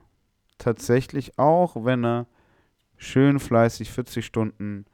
tatsächlich 0.57 1.37
auch, 1.39 1.83
wenn 1.83 2.05
er 2.05 2.27
schön 2.97 3.39
fleißig 3.39 3.91
40 3.91 4.25
Stunden 4.25 4.85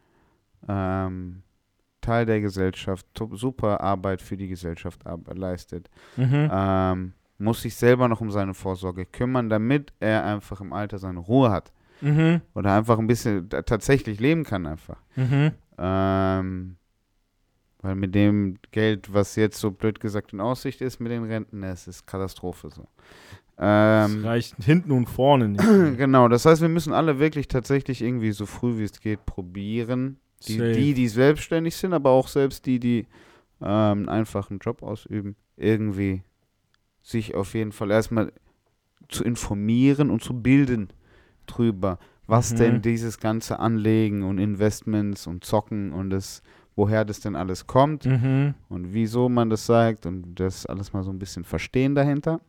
ähm, 0.68 1.44
Teil 2.02 2.26
der 2.26 2.42
Gesellschaft, 2.42 3.06
super 3.34 3.82
Arbeit 3.82 4.22
für 4.22 4.38
die 4.38 4.48
Gesellschaft 4.48 5.04
leistet, 5.34 5.90
Mhm. 6.18 6.50
ähm, 6.52 7.14
muss 7.42 7.62
sich 7.62 7.76
selber 7.76 8.08
noch 8.08 8.22
um 8.22 8.32
seine 8.32 8.54
Vorsorge 8.54 9.06
kümmern, 9.06 9.50
damit 9.50 9.94
er 10.00 10.26
einfach 10.26 10.62
im 10.62 10.74
Alter 10.74 10.98
seine 11.00 11.20
Ruhe 11.20 11.52
hat 11.52 11.72
Mhm. 12.02 12.42
oder 12.56 12.76
einfach 12.76 12.98
ein 12.98 13.06
bisschen 13.08 13.48
tatsächlich 13.50 14.20
leben 14.20 14.44
kann 14.44 14.66
einfach. 14.66 14.98
Mhm. 15.16 15.52
Ähm, 15.78 16.76
weil 17.84 17.96
mit 17.96 18.14
dem 18.16 18.58
Geld, 18.72 19.14
was 19.14 19.36
jetzt 19.36 19.60
so 19.60 19.72
blöd 19.72 20.00
gesagt 20.00 20.34
in 20.34 20.40
Aussicht 20.40 20.82
ist, 20.82 21.00
mit 21.00 21.12
den 21.12 21.24
Renten, 21.24 21.64
es 21.64 21.88
ist 21.88 22.06
Katastrophe 22.08 22.70
so. 22.70 22.88
Das 23.58 24.12
Ähm, 24.12 24.26
reicht 24.26 24.56
hinten 24.64 24.92
und 24.92 25.08
vorne 25.08 25.50
nicht. 25.50 25.64
genau, 25.98 26.28
das 26.28 26.46
heißt, 26.46 26.62
wir 26.62 26.70
müssen 26.70 26.94
alle 26.94 27.20
wirklich 27.20 27.48
tatsächlich 27.48 28.02
irgendwie 28.02 28.32
so 28.32 28.46
früh 28.46 28.78
wie 28.80 28.84
es 28.84 29.00
geht 29.00 29.26
probieren. 29.26 30.18
Die, 30.48 30.58
Safe. 30.58 30.72
die, 30.72 30.94
die 30.96 31.08
selbstständig 31.08 31.76
sind, 31.76 31.94
aber 31.94 32.10
auch 32.10 32.28
selbst 32.28 32.66
die, 32.66 32.80
die 32.80 33.00
ähm, 33.62 33.68
einen 34.00 34.10
einfachen 34.10 34.58
Job 34.58 34.82
ausüben, 34.82 35.36
irgendwie 35.56 36.24
sich 37.02 37.36
auf 37.36 37.54
jeden 37.54 37.72
Fall 37.72 37.92
erstmal 37.92 38.32
zu 39.10 39.24
informieren 39.24 40.10
und 40.10 40.24
zu 40.24 40.34
bilden 40.42 40.90
drüber, 41.48 42.00
was 42.28 42.54
Mhm. 42.54 42.58
denn 42.58 42.82
dieses 42.82 43.20
ganze 43.20 43.60
Anlegen 43.60 44.24
und 44.24 44.38
Investments 44.38 45.28
und 45.28 45.44
Zocken 45.44 45.92
und 45.92 46.10
das, 46.12 46.42
woher 46.76 47.04
das 47.04 47.20
denn 47.20 47.36
alles 47.36 47.68
kommt 47.68 48.06
Mhm. 48.06 48.54
und 48.70 48.94
wieso 48.94 49.28
man 49.30 49.50
das 49.50 49.66
sagt 49.66 50.06
und 50.06 50.36
das 50.40 50.66
alles 50.66 50.94
mal 50.94 51.04
so 51.04 51.12
ein 51.12 51.20
bisschen 51.20 51.44
verstehen 51.44 51.96
dahinter. 51.96 52.40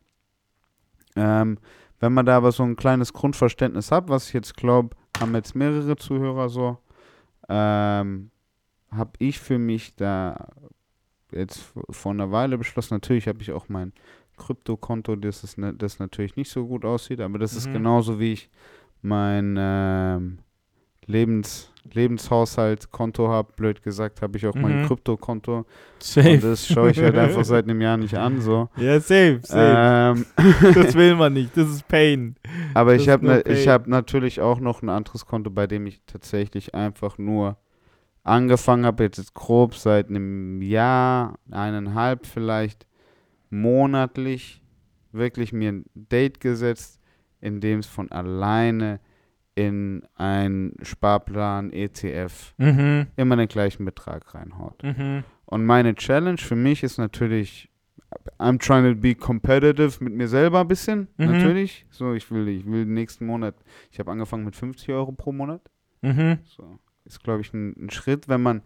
Ähm, 1.15 1.57
wenn 1.99 2.13
man 2.13 2.25
da 2.25 2.37
aber 2.37 2.51
so 2.51 2.63
ein 2.63 2.75
kleines 2.75 3.13
Grundverständnis 3.13 3.91
hat, 3.91 4.09
was 4.09 4.27
ich 4.27 4.33
jetzt 4.33 4.55
glaube, 4.55 4.95
haben 5.19 5.35
jetzt 5.35 5.55
mehrere 5.55 5.95
Zuhörer 5.95 6.49
so, 6.49 6.77
ähm, 7.49 8.31
habe 8.91 9.11
ich 9.19 9.39
für 9.39 9.57
mich 9.59 9.95
da 9.95 10.47
jetzt 11.31 11.73
vor 11.89 12.11
einer 12.11 12.31
Weile 12.31 12.57
beschlossen, 12.57 12.93
natürlich 12.95 13.27
habe 13.27 13.41
ich 13.41 13.51
auch 13.51 13.67
mein 13.69 13.91
Kryptokonto, 14.37 15.15
das, 15.15 15.43
ist 15.43 15.57
ne, 15.57 15.73
das 15.73 15.99
natürlich 15.99 16.35
nicht 16.35 16.49
so 16.51 16.65
gut 16.67 16.85
aussieht, 16.85 17.19
aber 17.21 17.39
das 17.39 17.55
ist 17.55 17.67
Mhm. 17.69 17.73
genauso 17.73 18.19
wie 18.19 18.33
ich 18.33 18.49
mein 19.01 19.55
ähm, 19.59 20.39
Lebens, 21.05 21.71
Lebenshaushaltkonto 21.91 23.27
habe, 23.27 23.51
blöd 23.55 23.83
gesagt, 23.83 24.21
habe 24.21 24.37
ich 24.37 24.47
auch 24.47 24.55
mein 24.55 24.81
Mhm. 24.81 24.85
Kryptokonto. 24.85 25.65
Safe. 25.99 26.29
Und 26.29 26.43
das 26.43 26.65
schaue 26.67 26.91
ich 26.91 26.99
halt 26.99 27.17
einfach 27.17 27.43
seit 27.43 27.65
einem 27.65 27.81
Jahr 27.81 27.97
nicht 27.97 28.17
an, 28.17 28.39
so. 28.39 28.69
ja, 28.77 28.99
safe, 28.99 29.41
safe. 29.43 30.19
Ähm, 30.19 30.25
das 30.73 30.95
will 30.95 31.15
man 31.15 31.33
nicht. 31.33 31.55
Das 31.57 31.69
ist 31.69 31.87
Pain. 31.87 32.35
aber 32.73 32.93
Das 32.93 33.01
ich 33.01 33.07
ist 33.07 33.11
habe 33.13 33.25
ne, 33.25 33.41
ich 33.41 33.67
hab 33.67 33.87
natürlich 33.87 34.39
auch 34.41 34.59
noch 34.59 34.81
ein 34.81 34.89
anderes 34.89 35.25
Konto, 35.25 35.49
bei 35.49 35.67
dem 35.67 35.85
ich 35.85 36.01
tatsächlich 36.07 36.73
einfach 36.73 37.17
nur 37.17 37.57
angefangen 38.23 38.85
habe, 38.85 39.03
jetzt 39.03 39.33
grob 39.33 39.75
seit 39.75 40.07
einem 40.09 40.61
Jahr, 40.61 41.37
eineinhalb 41.51 42.25
vielleicht, 42.25 42.87
monatlich 43.53 44.61
wirklich 45.11 45.53
mir 45.53 45.71
ein 45.71 45.85
Date 45.93 46.39
gesetzt, 46.39 46.99
in 47.39 47.61
dem 47.61 47.79
es 47.79 47.87
von 47.87 48.11
alleine 48.11 48.99
in 49.55 50.03
einen 50.15 50.73
Sparplan, 50.81 51.71
ETF, 51.71 52.55
Mhm. 52.57 53.07
immer 53.15 53.35
den 53.35 53.47
gleichen 53.47 53.85
Betrag 53.85 54.33
reinhaut. 54.33 54.81
Mhm. 54.81 55.23
Und 55.45 55.65
meine 55.65 55.93
Challenge 55.93 56.39
für 56.39 56.55
mich 56.55 56.81
ist 56.81 56.97
natürlich, 56.97 57.69
I'm 58.39 58.57
trying 58.59 58.91
to 58.95 58.99
be 58.99 59.13
competitive 59.13 60.03
mit 60.03 60.13
mir 60.13 60.27
selber 60.27 60.61
ein 60.61 60.67
bisschen, 60.67 61.07
Mhm. 61.17 61.25
natürlich. 61.25 61.85
So, 61.91 62.13
ich 62.13 62.31
will, 62.31 62.47
ich 62.47 62.65
will 62.65 62.85
nächsten 62.85 63.27
Monat, 63.27 63.55
ich 63.91 63.99
habe 63.99 64.09
angefangen 64.11 64.45
mit 64.45 64.55
50 64.55 64.89
Euro 64.89 65.11
pro 65.11 65.31
Monat. 65.31 65.61
Mhm. 66.01 66.39
So, 66.45 66.79
ist, 67.05 67.23
glaube 67.23 67.41
ich, 67.41 67.53
ein, 67.53 67.75
ein 67.85 67.89
Schritt, 67.91 68.27
wenn 68.27 68.41
man, 68.41 68.63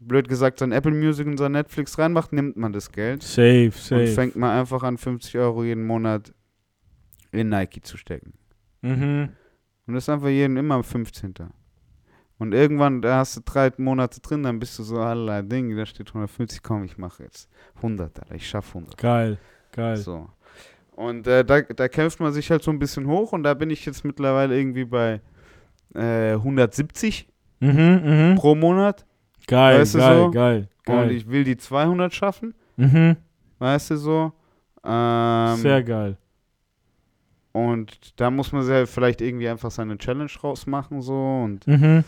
blöd 0.00 0.28
gesagt, 0.28 0.58
sein 0.58 0.72
Apple 0.72 0.92
Music 0.92 1.26
und 1.26 1.36
sein 1.36 1.52
Netflix 1.52 1.98
reinmacht, 1.98 2.32
nimmt 2.32 2.56
man 2.56 2.72
das 2.72 2.90
Geld 2.90 3.22
Safe, 3.22 3.66
und 3.66 3.74
safe. 3.74 4.06
fängt 4.08 4.36
mal 4.36 4.58
einfach 4.58 4.82
an, 4.82 4.96
50 4.98 5.36
Euro 5.38 5.62
jeden 5.64 5.86
Monat 5.86 6.32
in 7.32 7.48
Nike 7.50 7.82
zu 7.82 7.96
stecken. 7.96 8.32
Mhm. 8.82 9.28
Und 9.86 9.94
das 9.94 10.04
ist 10.04 10.08
einfach 10.08 10.28
jeden 10.28 10.56
immer 10.56 10.76
am 10.76 10.84
15. 10.84 11.34
Und 12.38 12.54
irgendwann, 12.54 13.02
da 13.02 13.18
hast 13.18 13.36
du 13.36 13.42
drei 13.44 13.70
Monate 13.76 14.20
drin, 14.20 14.42
dann 14.42 14.58
bist 14.58 14.78
du 14.78 14.82
so, 14.82 14.98
aller 14.98 15.42
Ding, 15.42 15.76
da 15.76 15.84
steht 15.84 16.08
150, 16.08 16.62
komm, 16.62 16.84
ich 16.84 16.96
mache 16.96 17.22
jetzt 17.22 17.50
100, 17.76 18.18
Alter, 18.18 18.34
ich 18.34 18.48
schaff 18.48 18.68
100. 18.68 18.96
Geil, 18.96 19.38
geil. 19.72 19.96
So. 19.98 20.30
Und 20.92 21.26
äh, 21.26 21.44
da, 21.44 21.60
da 21.60 21.88
kämpft 21.88 22.18
man 22.20 22.32
sich 22.32 22.50
halt 22.50 22.62
so 22.62 22.70
ein 22.70 22.78
bisschen 22.78 23.06
hoch 23.06 23.32
und 23.32 23.42
da 23.42 23.54
bin 23.54 23.68
ich 23.70 23.84
jetzt 23.84 24.04
mittlerweile 24.04 24.58
irgendwie 24.58 24.84
bei 24.86 25.20
äh, 25.94 26.32
170 26.32 27.26
Mhm, 27.60 28.00
mhm. 28.04 28.34
pro 28.36 28.54
Monat. 28.54 29.04
Geil, 29.50 29.80
Weißt 29.80 29.96
geil, 29.96 30.16
so? 30.16 30.30
geil, 30.30 30.68
Und 30.86 30.94
geil. 30.94 31.10
ich 31.10 31.28
will 31.28 31.44
die 31.44 31.56
200 31.56 32.14
schaffen, 32.14 32.54
mhm. 32.76 33.16
weißt 33.58 33.90
du 33.90 33.96
so. 33.96 34.32
Ähm, 34.84 35.56
Sehr 35.56 35.82
geil. 35.82 36.16
und 37.52 38.18
da 38.20 38.30
muss 38.30 38.52
man 38.52 38.62
sich 38.62 38.88
vielleicht 38.88 39.20
irgendwie 39.20 39.48
einfach 39.48 39.70
seine 39.70 39.98
Challenge 39.98 40.30
rausmachen 40.42 41.02
so 41.02 41.42
und 41.44 41.66
Mhm. 41.66 42.04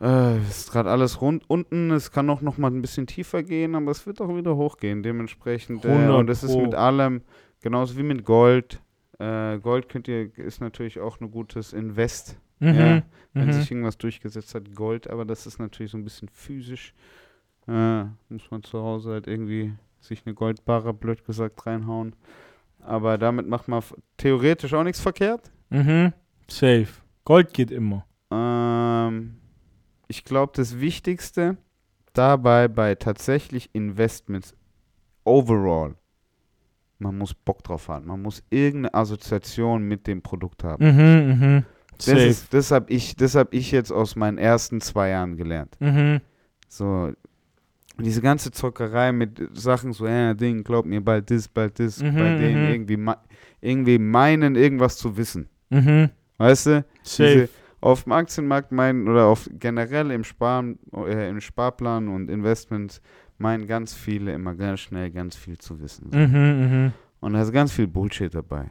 Äh, 0.00 0.38
es 0.38 0.58
ist 0.62 0.72
gerade 0.72 0.90
alles 0.90 1.20
rund 1.20 1.48
unten. 1.48 1.92
Es 1.92 2.10
kann 2.10 2.28
auch 2.28 2.40
noch 2.40 2.58
mal 2.58 2.72
ein 2.72 2.82
bisschen 2.82 3.06
tiefer 3.06 3.44
gehen, 3.44 3.76
aber 3.76 3.92
es 3.92 4.04
wird 4.04 4.20
auch 4.20 4.34
wieder 4.34 4.56
hochgehen. 4.56 5.04
Dementsprechend. 5.04 5.84
Äh, 5.84 5.88
100 5.90 6.16
und 6.18 6.26
das 6.26 6.42
ist 6.42 6.56
mit 6.56 6.74
allem, 6.74 7.22
genauso 7.60 7.96
wie 7.96 8.02
mit 8.02 8.24
Gold. 8.24 8.80
Äh, 9.20 9.58
Gold 9.58 9.88
könnt 9.88 10.08
ihr, 10.08 10.36
ist 10.38 10.60
natürlich 10.60 10.98
auch 10.98 11.20
ein 11.20 11.30
gutes 11.30 11.72
Invest, 11.72 12.36
Mhm. 12.62 12.74
Ja, 12.78 13.02
wenn 13.34 13.46
mhm. 13.46 13.52
sich 13.52 13.70
irgendwas 13.70 13.98
durchgesetzt 13.98 14.54
hat. 14.54 14.74
Gold, 14.74 15.10
aber 15.10 15.24
das 15.24 15.46
ist 15.46 15.58
natürlich 15.58 15.92
so 15.92 15.98
ein 15.98 16.04
bisschen 16.04 16.28
physisch. 16.28 16.94
Äh, 17.66 18.04
muss 18.28 18.50
man 18.50 18.62
zu 18.62 18.82
Hause 18.82 19.12
halt 19.12 19.26
irgendwie 19.26 19.72
sich 20.00 20.22
eine 20.24 20.34
Goldbarre, 20.34 20.92
blöd 20.94 21.24
gesagt, 21.24 21.66
reinhauen. 21.66 22.14
Aber 22.80 23.18
damit 23.18 23.48
macht 23.48 23.68
man 23.68 23.82
theoretisch 24.16 24.74
auch 24.74 24.82
nichts 24.82 25.00
verkehrt. 25.00 25.50
Mhm. 25.70 26.12
Safe. 26.48 26.88
Gold 27.24 27.54
geht 27.54 27.70
immer. 27.70 28.04
Ähm, 28.30 29.36
ich 30.08 30.24
glaube, 30.24 30.52
das 30.56 30.80
Wichtigste 30.80 31.56
dabei 32.12 32.68
bei 32.68 32.94
tatsächlich 32.94 33.70
Investments 33.72 34.54
overall, 35.24 35.94
man 36.98 37.18
muss 37.18 37.34
Bock 37.34 37.62
drauf 37.62 37.88
haben. 37.88 38.06
Man 38.06 38.22
muss 38.22 38.42
irgendeine 38.50 38.94
Assoziation 38.94 39.82
mit 39.82 40.06
dem 40.06 40.22
Produkt 40.22 40.64
haben. 40.64 40.84
Mhm, 40.84 41.40
mhm. 41.40 41.64
Das, 42.04 42.14
Safe. 42.14 42.26
ist, 42.26 42.54
das 42.54 42.70
habe 42.70 42.92
ich, 42.92 43.16
das 43.16 43.34
hab 43.34 43.52
ich 43.54 43.70
jetzt 43.70 43.92
aus 43.92 44.16
meinen 44.16 44.38
ersten 44.38 44.80
zwei 44.80 45.10
Jahren 45.10 45.36
gelernt. 45.36 45.76
mhm. 45.80 46.20
So, 46.68 47.12
diese 47.98 48.22
ganze 48.22 48.50
Zockerei 48.50 49.12
mit 49.12 49.40
Sachen 49.52 49.92
so, 49.92 50.06
ja, 50.06 50.32
Ding, 50.34 50.64
glaub 50.64 50.86
mir, 50.86 51.02
bald 51.02 51.30
das, 51.30 51.48
bald 51.48 51.78
das, 51.78 52.02
Mhm, 52.02 52.16
bei 52.16 52.36
denen 52.36 52.64
mhm. 52.64 52.70
irgendwie, 52.70 52.98
irgendwie 53.60 53.98
meinen, 53.98 54.56
irgendwas 54.56 54.96
zu 54.96 55.16
wissen. 55.16 55.48
Mhm. 55.70 56.08
Weißt 56.38 56.66
du? 56.66 56.84
Safe. 57.02 57.32
Diese, 57.32 57.48
auf 57.82 58.04
dem 58.04 58.12
Aktienmarkt 58.12 58.72
meinen 58.72 59.08
oder 59.08 59.26
auf 59.26 59.50
generell 59.52 60.10
im, 60.12 60.24
Sparen, 60.24 60.78
äh, 60.94 61.28
im 61.28 61.40
Sparplan 61.40 62.08
und 62.08 62.30
Investments 62.30 63.02
meinen 63.38 63.66
ganz 63.66 63.92
viele 63.92 64.32
immer 64.32 64.54
ganz 64.54 64.80
schnell 64.80 65.10
ganz 65.10 65.36
viel 65.36 65.58
zu 65.58 65.80
wissen. 65.80 66.08
So. 66.12 66.18
Mhm, 66.18 66.34
mhm. 66.34 66.92
Und 67.20 67.34
da 67.34 67.42
ist 67.42 67.52
ganz 67.52 67.72
viel 67.72 67.88
Bullshit 67.88 68.32
dabei. 68.32 68.70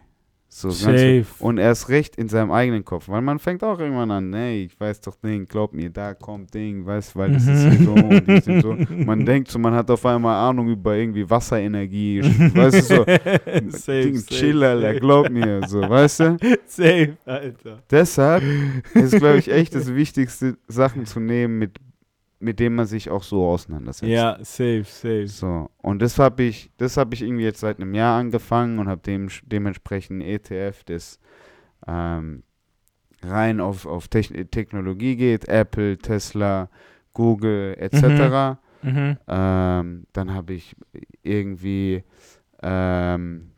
So, 0.53 0.69
Safe. 0.69 1.25
und 1.39 1.59
erst 1.59 1.87
recht 1.87 2.17
in 2.17 2.27
seinem 2.27 2.51
eigenen 2.51 2.83
Kopf, 2.83 3.07
weil 3.07 3.21
man 3.21 3.39
fängt 3.39 3.63
auch 3.63 3.79
irgendwann 3.79 4.11
an, 4.11 4.29
nee, 4.31 4.65
ich 4.65 4.77
weiß 4.77 4.99
doch 4.99 5.15
Ding, 5.15 5.45
glaub 5.45 5.71
mir, 5.71 5.89
da 5.89 6.13
kommt 6.13 6.53
Ding, 6.53 6.85
weißt, 6.85 7.15
weil 7.15 7.31
das 7.31 7.47
ist 7.47 7.61
hier 7.69 7.85
so 7.85 7.93
und 7.93 8.27
die 8.27 8.41
sind 8.41 8.61
so. 8.61 8.73
Man 9.05 9.25
denkt 9.25 9.49
so, 9.49 9.57
man 9.57 9.73
hat 9.73 9.89
auf 9.89 10.05
einmal 10.05 10.49
Ahnung 10.49 10.67
über 10.67 10.93
irgendwie 10.97 11.27
Wasserenergie, 11.27 12.21
weißt 12.53 12.91
du 12.91 12.95
so, 12.95 13.05
safe, 13.05 14.03
Ding, 14.03 14.17
safe, 14.17 14.25
chill, 14.25 14.61
Alter, 14.61 14.87
safe. 14.89 14.99
glaub 14.99 15.29
mir, 15.29 15.61
so, 15.69 15.81
weißt 15.81 16.19
du? 16.19 16.37
Safe, 16.65 17.17
Alter. 17.25 17.83
Deshalb 17.89 18.43
ist, 18.93 19.17
glaube 19.17 19.37
ich, 19.37 19.49
echt 19.49 19.73
das 19.73 19.93
Wichtigste, 19.93 20.57
Sachen 20.67 21.05
zu 21.05 21.21
nehmen, 21.21 21.59
mit, 21.59 21.77
mit 22.41 22.59
denen 22.59 22.75
man 22.75 22.85
sich 22.85 23.09
auch 23.09 23.23
so 23.23 23.45
auseinandersetzt. 23.47 24.11
Ja, 24.11 24.37
safe, 24.39 24.83
safe. 24.85 25.27
So, 25.27 25.69
und 25.77 26.01
das 26.01 26.19
habe 26.19 26.43
ich, 26.43 26.71
das 26.77 26.97
habe 26.97 27.13
ich 27.13 27.21
irgendwie 27.21 27.43
jetzt 27.43 27.59
seit 27.59 27.79
einem 27.79 27.93
Jahr 27.93 28.19
angefangen 28.19 28.79
und 28.79 28.87
habe 28.87 29.01
dem, 29.01 29.29
dementsprechend 29.45 30.23
ETF, 30.23 30.83
das 30.85 31.19
ähm, 31.87 32.43
rein 33.23 33.59
auf, 33.59 33.85
auf 33.85 34.07
Techn 34.07 34.49
Technologie 34.49 35.15
geht, 35.15 35.47
Apple, 35.47 35.97
Tesla, 35.97 36.69
Google 37.13 37.75
etc. 37.77 38.59
Mhm. 38.81 39.17
Ähm, 39.27 40.07
dann 40.13 40.33
habe 40.33 40.53
ich 40.53 40.75
irgendwie 41.21 42.03
ähm, 42.63 43.51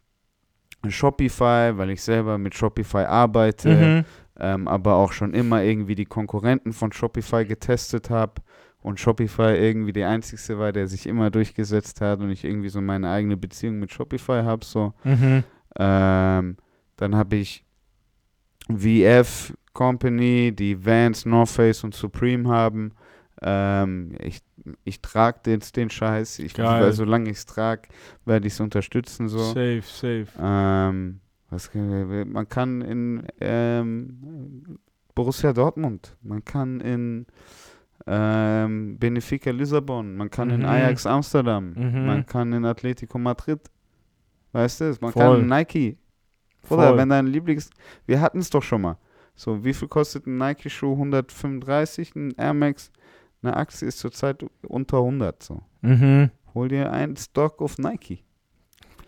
Shopify, 0.87 1.71
weil 1.77 1.91
ich 1.91 2.01
selber 2.01 2.37
mit 2.37 2.55
Shopify 2.55 3.05
arbeite 3.05 3.69
Mhm. 3.69 4.05
ähm, 4.39 4.67
aber 4.67 4.95
auch 4.95 5.13
schon 5.13 5.33
immer 5.33 5.63
irgendwie 5.63 5.95
die 5.95 6.05
Konkurrenten 6.05 6.73
von 6.73 6.91
Shopify 6.91 7.45
getestet 7.45 8.09
habe 8.09 8.41
und 8.83 8.99
Shopify 8.99 9.55
irgendwie 9.55 9.93
der 9.93 10.09
einzigste 10.09 10.59
war, 10.59 10.71
der 10.71 10.87
sich 10.87 11.07
immer 11.07 11.31
durchgesetzt 11.31 12.01
hat 12.01 12.19
und 12.19 12.29
ich 12.29 12.43
irgendwie 12.43 12.69
so 12.69 12.81
meine 12.81 13.09
eigene 13.09 13.37
Beziehung 13.37 13.79
mit 13.79 13.91
Shopify 13.91 14.43
habe. 14.43 14.63
So. 14.65 14.93
Mhm. 15.03 15.43
Ähm, 15.77 16.57
dann 16.97 17.15
habe 17.15 17.35
ich 17.37 17.65
VF 18.69 19.53
Company, 19.73 20.53
die 20.53 20.85
Vans, 20.85 21.25
North 21.25 21.49
Face 21.49 21.83
und 21.83 21.95
Supreme 21.95 22.47
haben. 22.47 22.91
Ähm, 23.41 24.15
ich 24.19 24.41
ich 24.83 25.01
trage 25.01 25.51
jetzt 25.51 25.75
den 25.75 25.89
Scheiß. 25.89 26.39
Ich, 26.39 26.53
Geil. 26.53 26.83
weil 26.83 26.93
solange 26.93 27.29
ich 27.29 27.37
es 27.37 27.45
trage, 27.45 27.89
werde 28.25 28.47
ich 28.47 28.53
es 28.53 28.59
unterstützen. 28.59 29.27
So. 29.27 29.39
Safe, 29.39 29.81
safe. 29.81 30.27
Ähm, 30.39 31.19
was 31.49 31.69
man 31.73 32.47
kann 32.49 32.81
in 32.81 33.23
ähm, 33.39 34.79
Borussia 35.15 35.53
Dortmund, 35.53 36.17
man 36.21 36.43
kann 36.43 36.79
in 36.79 37.27
ähm, 38.05 38.97
Benfica 38.99 39.51
Lissabon, 39.51 40.15
man 40.15 40.29
kann 40.29 40.49
in 40.49 40.61
Mhm. 40.61 40.65
Ajax 40.67 41.05
Amsterdam, 41.05 41.73
Mhm. 41.73 42.05
man 42.05 42.25
kann 42.25 42.51
in 42.53 42.65
Atletico 42.65 43.17
Madrid. 43.17 43.59
Weißt 44.51 44.81
du, 44.81 44.95
man 45.01 45.11
Voll. 45.13 45.21
kann 45.23 45.39
in 45.41 45.47
Nike. 45.47 45.97
Oder 46.69 46.89
Voll. 46.89 46.97
wenn 46.97 47.09
dein 47.09 47.27
Lieblings. 47.27 47.69
Wir 48.05 48.21
hatten 48.21 48.39
es 48.39 48.49
doch 48.49 48.63
schon 48.63 48.81
mal. 48.81 48.97
So, 49.35 49.63
wie 49.65 49.73
viel 49.73 49.87
kostet 49.87 50.27
ein 50.27 50.37
Nike-Schuh? 50.37 50.95
135, 50.95 52.15
ein 52.15 52.31
Air 52.37 52.53
Max. 52.53 52.91
Eine 53.41 53.57
Aktie 53.57 53.87
ist 53.87 53.99
zurzeit 53.99 54.45
unter 54.67 54.99
100. 55.01 55.41
So. 55.43 55.61
Mhm. 55.81 56.29
Hol 56.53 56.67
dir 56.67 56.91
einen 56.91 57.17
Stock 57.17 57.61
auf 57.61 57.77
Nike. 57.79 58.23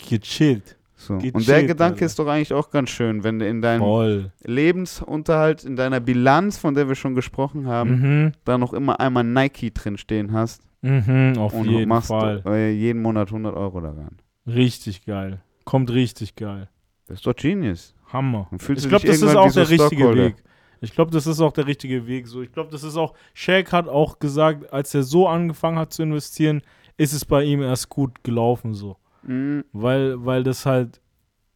Gechillt. 0.09 0.77
So. 1.05 1.13
Und 1.15 1.47
der 1.47 1.63
Gedanke 1.63 1.95
Alter. 1.95 2.05
ist 2.05 2.19
doch 2.19 2.27
eigentlich 2.27 2.53
auch 2.53 2.69
ganz 2.71 2.89
schön, 2.89 3.23
wenn 3.23 3.39
du 3.39 3.47
in 3.47 3.61
deinem 3.61 3.79
Voll. 3.81 4.31
Lebensunterhalt, 4.43 5.63
in 5.63 5.75
deiner 5.75 5.99
Bilanz, 5.99 6.57
von 6.57 6.73
der 6.73 6.87
wir 6.87 6.95
schon 6.95 7.15
gesprochen 7.15 7.67
haben, 7.67 7.89
Mhm. 8.01 8.31
da 8.43 8.57
noch 8.57 8.73
immer 8.73 8.99
einmal 8.99 9.23
Nike 9.23 9.71
drin 9.73 9.97
stehen 9.97 10.33
hast 10.33 10.61
Mhm. 10.81 11.33
Auf 11.37 11.53
und 11.53 11.67
jeden 11.69 11.87
machst 11.89 12.09
Fall. 12.09 12.43
äh, 12.45 12.71
jeden 12.71 13.01
Monat 13.01 13.31
100 13.31 13.55
Euro 13.55 13.81
daran. 13.81 14.17
Richtig 14.45 15.03
geil. 15.05 15.41
Kommt 15.63 15.91
richtig 15.91 16.35
geil. 16.35 16.69
Das 17.07 17.17
ist 17.19 17.25
doch 17.27 17.35
Genius. 17.35 17.95
Hammer. 18.13 18.47
Ich 18.51 18.87
glaube, 18.87 19.07
das 19.07 19.21
ist 19.21 19.35
auch 19.35 19.49
so 19.49 19.59
der 19.61 19.69
richtige. 19.69 20.13
Weg. 20.15 20.35
Ich 20.81 20.93
glaube, 20.93 21.09
das 21.09 21.25
ist 21.25 21.39
auch 21.41 21.53
der 21.53 21.65
richtige 21.65 22.05
Weg. 22.05 22.27
So, 22.27 22.41
ich 22.43 22.51
glaube, 22.51 22.69
das 22.71 22.83
ist 22.83 22.97
auch. 22.97 23.13
Shaq 23.33 23.71
hat 23.71 23.87
auch 23.87 24.19
gesagt, 24.19 24.71
als 24.71 24.93
er 24.93 25.01
so 25.03 25.27
angefangen 25.27 25.79
hat 25.79 25.91
zu 25.91 26.03
investieren, 26.03 26.61
ist 26.97 27.13
es 27.13 27.25
bei 27.25 27.43
ihm 27.43 27.61
erst 27.63 27.89
gut 27.89 28.23
gelaufen 28.23 28.73
so, 28.75 28.97
Mhm. 29.25 29.63
weil 29.73 30.23
weil 30.25 30.43
das 30.43 30.65
halt 30.65 31.01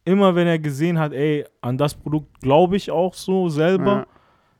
immer, 0.04 0.34
wenn 0.34 0.46
er 0.46 0.58
gesehen 0.58 0.98
hat, 0.98 1.12
ey, 1.12 1.44
an 1.60 1.78
das 1.78 1.94
Produkt 1.94 2.40
glaube 2.40 2.76
ich 2.76 2.90
auch 2.90 3.14
so 3.14 3.48
selber, 3.48 3.92
Ja. 3.92 4.06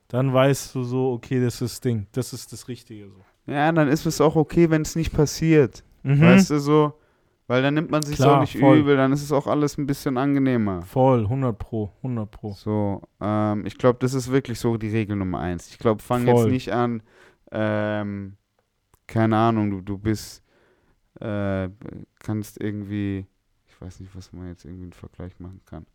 dann 0.09 0.33
weißt 0.33 0.75
du 0.75 0.83
so, 0.85 1.13
okay, 1.13 1.41
das 1.43 1.55
ist 1.55 1.61
das 1.77 1.81
Ding, 1.81 2.07
das 2.13 2.33
ist 2.33 2.53
das 2.53 2.69
Richtige 2.69 3.09
so. 3.09 3.53
ja, 3.53 3.73
dann 3.73 3.89
ist 3.89 4.07
es 4.07 4.21
auch 4.21 4.37
okay, 4.37 4.71
wenn 4.71 4.83
es 4.83 4.97
nicht 4.97 5.13
passiert. 5.13 5.83
Mhm. 6.03 6.21
Weißt 6.21 6.51
du 6.51 6.59
so? 6.61 6.93
Weil 7.47 7.63
dann 7.63 7.75
nimmt 7.75 7.91
man 7.91 8.03
sich 8.03 8.15
Klar, 8.17 8.37
auch 8.37 8.41
nicht 8.43 8.57
voll. 8.59 8.79
übel, 8.79 8.97
dann 8.97 9.13
ist 9.13 9.25
es 9.25 9.33
auch 9.33 9.49
alles 9.49 9.77
ein 9.77 9.85
bisschen 9.87 10.17
angenehmer. 10.19 10.83
Voll, 10.83 11.23
100 11.25 11.59
pro, 11.59 11.91
100 12.05 12.31
pro. 12.31 12.53
So, 12.53 13.03
ähm, 13.21 13.67
ich 13.67 13.77
glaube, 13.77 13.99
das 13.99 14.15
ist 14.15 14.31
wirklich 14.31 14.61
so 14.61 14.77
die 14.77 14.89
Regel 14.91 15.17
Nummer 15.17 15.41
eins. 15.41 15.69
Ich 15.69 15.79
glaube, 15.79 16.01
fang 16.01 16.27
jetzt 16.29 16.43
Voll. 16.43 16.51
nicht 16.51 16.73
an, 16.73 17.03
ähm, 17.51 18.37
keine 19.09 19.37
Ahnung, 19.37 19.71
du, 19.73 19.81
du 19.81 19.99
bist, 19.99 20.45
äh, 21.21 21.69
kannst 22.19 22.61
irgendwie, 22.61 23.27
ich 23.69 23.81
weiß 23.81 24.01
nicht, 24.01 24.15
was 24.15 24.33
man 24.33 24.49
jetzt 24.49 24.65
irgendwie 24.65 24.85
einen 24.85 24.93
Vergleich 24.93 25.39
machen 25.39 25.61
kann. 25.67 25.87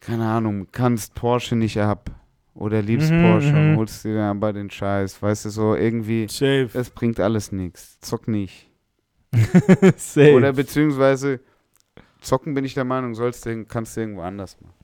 Keine 0.00 0.26
Ahnung, 0.26 0.68
kannst 0.72 1.14
Porsche 1.14 1.56
nicht 1.56 1.78
ab 1.80 2.10
oder 2.54 2.82
liebst 2.82 3.10
Mhm, 3.10 3.22
Porsche 3.22 3.48
und 3.48 3.72
mhm. 3.72 3.76
holst 3.76 4.04
dir 4.04 4.14
dann 4.14 4.36
aber 4.36 4.52
den 4.52 4.70
Scheiß, 4.70 5.20
weißt 5.20 5.46
du, 5.46 5.50
so 5.50 5.74
irgendwie, 5.74 6.26
Safe. 6.28 6.68
es 6.74 6.90
bringt 6.90 7.20
alles 7.20 7.52
nichts. 7.52 7.98
Zock 8.00 8.28
nicht. 8.28 8.70
Safe. 9.96 10.34
Oder 10.34 10.52
beziehungsweise, 10.52 11.40
zocken 12.20 12.54
bin 12.54 12.64
ich 12.64 12.74
der 12.74 12.84
Meinung, 12.84 13.14
sollst 13.14 13.46
du, 13.46 13.64
kannst 13.64 13.96
du 13.96 14.00
irgendwo 14.00 14.22
anders 14.22 14.56
machen. 14.60 14.74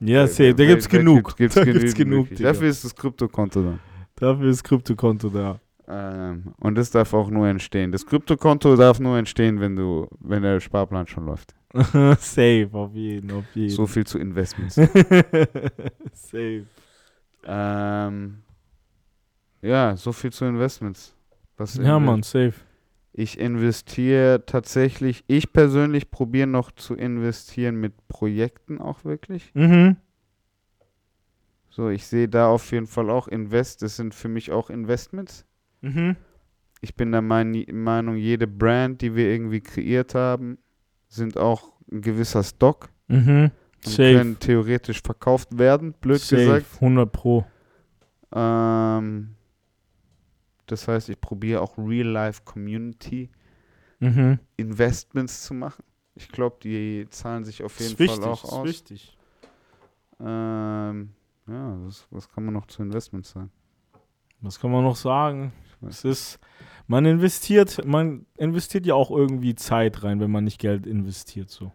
ja, 0.00 0.26
safe. 0.26 0.54
Da 0.56 0.64
gibt's 0.64 0.88
genug. 0.88 1.36
Gibt's, 1.36 1.54
da 1.54 1.64
genügend 1.64 1.94
gibt's 1.96 1.98
genug. 1.98 2.28
Dafür 2.36 2.68
ist 2.68 2.84
das 2.84 2.94
Kryptokonto 2.94 3.62
da. 3.62 3.78
Dafür 4.16 4.48
ist 4.48 4.62
Kryptokonto 4.64 5.28
da. 5.28 5.60
Ähm, 5.90 6.52
und 6.60 6.74
das 6.74 6.90
darf 6.90 7.14
auch 7.14 7.30
nur 7.30 7.48
entstehen. 7.48 7.92
Das 7.92 8.04
Kryptokonto 8.04 8.76
darf 8.76 9.00
nur 9.00 9.16
entstehen, 9.16 9.58
wenn 9.60 9.74
du, 9.74 10.06
wenn 10.20 10.42
der 10.42 10.60
Sparplan 10.60 11.06
schon 11.06 11.24
läuft. 11.24 11.54
Safe, 11.72 12.68
auf 12.72 12.94
jeden, 12.94 13.30
auf 13.30 13.44
jeden. 13.54 13.70
So 13.70 13.86
viel 13.86 14.06
zu 14.06 14.18
Investments. 14.18 14.74
Safe. 16.12 16.66
ähm, 17.44 18.42
ja, 19.62 19.96
so 19.96 20.12
viel 20.12 20.32
zu 20.32 20.44
Investments. 20.44 21.14
Was 21.56 21.76
Ja, 21.76 21.96
inve- 21.96 22.00
Mann, 22.00 22.22
safe. 22.22 22.54
Ich 23.12 23.38
investiere 23.40 24.44
tatsächlich, 24.46 25.24
ich 25.26 25.52
persönlich 25.52 26.10
probiere 26.10 26.46
noch 26.46 26.70
zu 26.70 26.94
investieren 26.94 27.76
mit 27.76 28.06
Projekten 28.06 28.80
auch 28.80 29.04
wirklich. 29.04 29.50
Mhm. 29.54 29.96
So, 31.70 31.88
ich 31.88 32.06
sehe 32.06 32.28
da 32.28 32.48
auf 32.48 32.70
jeden 32.72 32.86
Fall 32.86 33.10
auch 33.10 33.26
Invest, 33.26 33.82
das 33.82 33.96
sind 33.96 34.14
für 34.14 34.28
mich 34.28 34.52
auch 34.52 34.70
Investments. 34.70 35.44
Mhm. 35.80 36.16
Ich 36.80 36.94
bin 36.94 37.10
der 37.12 37.22
mein, 37.22 37.64
Meinung, 37.72 38.16
jede 38.16 38.46
Brand, 38.46 39.00
die 39.02 39.14
wir 39.14 39.26
irgendwie 39.30 39.60
kreiert 39.60 40.14
haben, 40.14 40.58
sind 41.08 41.36
auch 41.36 41.72
ein 41.90 42.00
gewisser 42.02 42.42
Stock 42.44 42.90
Mhm. 43.08 43.50
und 43.84 43.90
Safe. 43.92 44.14
können 44.14 44.38
theoretisch 44.38 45.00
verkauft 45.02 45.58
werden, 45.58 45.92
blöd 45.94 46.20
safe. 46.20 46.42
gesagt. 46.42 46.66
100 46.80 47.10
pro. 47.12 47.44
Ähm, 48.32 49.34
das 50.66 50.86
heißt, 50.86 51.08
ich 51.08 51.20
probiere 51.20 51.62
auch 51.62 51.78
Real-Life-Community 51.78 53.30
Mhm. 54.00 54.38
Investments 54.56 55.44
zu 55.44 55.54
machen. 55.54 55.82
Ich 56.14 56.28
glaube, 56.28 56.56
die 56.62 57.06
zahlen 57.10 57.44
sich 57.44 57.62
auf 57.64 57.78
jeden 57.80 57.92
ist 57.92 57.98
wichtig, 57.98 58.20
Fall 58.20 58.28
auch 58.30 58.44
ist 58.44 58.50
aus. 58.52 58.66
wichtig. 58.68 59.16
Ähm, 60.20 61.10
ja, 61.48 61.76
was, 61.84 62.06
was 62.10 62.28
kann 62.30 62.44
man 62.44 62.54
noch 62.54 62.66
zu 62.66 62.82
Investments 62.82 63.30
sagen? 63.30 63.50
Was 64.40 64.60
kann 64.60 64.70
man 64.70 64.84
noch 64.84 64.96
sagen? 64.96 65.52
Es 65.86 66.04
ist, 66.04 66.38
man 66.86 67.04
investiert, 67.04 67.84
man 67.84 68.26
investiert 68.36 68.86
ja 68.86 68.94
auch 68.94 69.10
irgendwie 69.10 69.54
Zeit 69.54 70.02
rein, 70.02 70.20
wenn 70.20 70.30
man 70.30 70.44
nicht 70.44 70.58
Geld 70.58 70.86
investiert 70.86 71.50
so. 71.50 71.72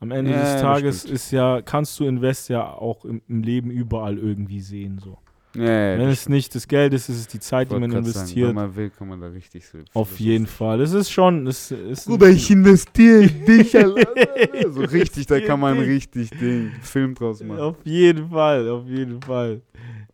Am 0.00 0.10
Ende 0.10 0.32
Ja, 0.32 0.40
des 0.40 0.60
Tages 0.60 1.04
ist 1.04 1.30
ja, 1.30 1.62
kannst 1.62 1.98
du 2.00 2.04
Invest 2.04 2.48
ja 2.48 2.66
auch 2.72 3.04
im, 3.04 3.22
im 3.28 3.42
Leben 3.42 3.70
überall 3.70 4.18
irgendwie 4.18 4.60
sehen 4.60 4.98
so. 4.98 5.18
Ja, 5.54 5.64
ja, 5.64 5.98
wenn 5.98 6.08
es 6.08 6.30
nicht 6.30 6.54
das 6.54 6.66
Geld 6.66 6.94
ist, 6.94 7.10
ist 7.10 7.16
es 7.18 7.26
die 7.26 7.38
Zeit, 7.38 7.70
die 7.70 7.74
man 7.74 7.90
grad 7.90 8.04
Sagen, 8.06 8.16
investiert. 8.16 8.48
wenn 8.48 8.54
man 8.54 8.74
will, 8.74 8.88
kann 8.90 9.06
man 9.06 9.20
da 9.20 9.26
richtig 9.28 9.66
so 9.66 9.78
Auf 9.92 10.18
jeden 10.18 10.46
Fall. 10.46 10.80
Es 10.80 10.92
ist 10.94 11.10
schon, 11.10 11.46
es 11.46 11.70
ist 11.70 12.08
ich 12.08 12.50
investiere 12.50 13.24
in 13.24 13.44
dich. 13.46 13.72
So 13.72 14.80
richtig, 14.80 15.26
da 15.26 15.40
kann 15.40 15.60
man 15.60 15.78
richtig 15.78 16.30
den 16.30 16.72
Film 16.80 17.14
draus 17.14 17.42
machen. 17.42 17.60
Auf 17.60 17.76
jeden 17.84 18.30
Fall, 18.30 18.66
auf 18.70 18.86
jeden 18.86 19.20
Fall. 19.20 19.60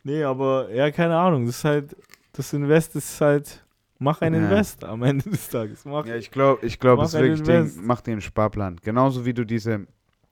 Nee, 0.03 0.25
aber 0.25 0.75
ja, 0.75 0.91
keine 0.91 1.17
Ahnung. 1.17 1.47
Das 1.47 1.59
ist 1.59 1.65
halt, 1.65 1.97
das 2.39 2.53
Invest 2.55 2.97
ist 2.97 3.21
halt, 3.21 3.65
mach 3.99 4.21
ein 4.23 4.33
Ja. 4.33 4.41
Invest 4.41 4.85
am 4.85 5.03
Ende 5.03 5.29
des 5.29 5.49
Tages. 5.51 5.85
Mach, 5.85 6.07
Ja, 6.07 6.17
ich 6.17 6.31
glaube, 6.31 6.65
ich 6.65 6.79
glaube, 6.79 7.03
Mach 7.03 7.09
es 7.09 7.15
ist 7.15 7.21
wirklich. 7.21 7.43
Ding, 7.75 7.85
mach 7.87 8.03
einen 8.07 8.21
Sparplan. 8.21 8.77
Genauso 8.83 9.27
wie 9.27 9.35
du 9.35 9.45
diese 9.45 9.87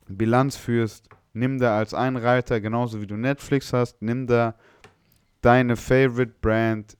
Bilanz 0.09 0.57
führst, 0.57 1.09
nimm 1.35 1.59
da 1.59 1.77
als 1.77 1.93
Einreiter, 1.93 2.61
genauso 2.61 3.01
wie 3.03 3.07
du 3.07 3.17
Netflix 3.17 3.73
hast, 3.73 4.01
nimm 4.01 4.27
da 4.27 4.55
deine 5.43 5.77
Favorite 5.77 6.35
Brand 6.41 6.97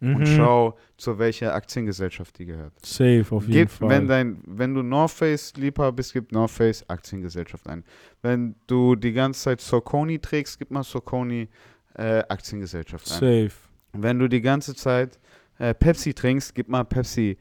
und 0.00 0.18
Mhm. 0.20 0.26
schau, 0.26 0.76
zu 0.96 1.18
welcher 1.18 1.54
Aktiengesellschaft 1.54 2.38
die 2.38 2.44
gehört. 2.46 2.72
Safe, 2.84 3.24
auf 3.30 3.42
jeden 3.46 3.52
Gib, 3.52 3.70
Fall. 3.70 3.88
wenn, 3.88 4.08
dein, 4.08 4.42
wenn 4.46 4.74
du 4.74 4.82
North 4.82 5.12
Face 5.12 5.54
Liebhaber 5.56 5.92
bist, 5.92 6.12
gib 6.12 6.32
North 6.32 6.50
Face 6.50 6.84
Aktiengesellschaft 6.90 7.68
ein. 7.68 7.84
Wenn 8.20 8.54
du 8.66 8.96
die 8.96 9.12
ganze 9.12 9.40
Zeit 9.42 9.60
Soconi 9.60 10.18
trägst, 10.18 10.58
gib 10.58 10.70
mal 10.72 10.82
Soconi 10.82 11.48
äh, 11.94 12.18
Aktiengesellschaft 12.28 13.10
ein. 13.12 13.14
Safe. 13.48 13.50
Wenn 13.92 14.18
du 14.18 14.28
die 14.28 14.40
ganze 14.40 14.74
Zeit 14.74 15.18
äh, 15.58 15.74
Pepsi 15.74 16.14
trinkst, 16.14 16.54
gib 16.54 16.68
mal 16.68 16.84
Pepsi 16.84 17.38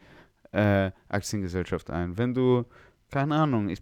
äh, 0.52 0.92
Aktiengesellschaft 1.10 1.90
ein. 1.90 2.18
Wenn 2.18 2.34
du, 2.34 2.66
keine 3.10 3.36
Ahnung, 3.36 3.70
ich, 3.70 3.82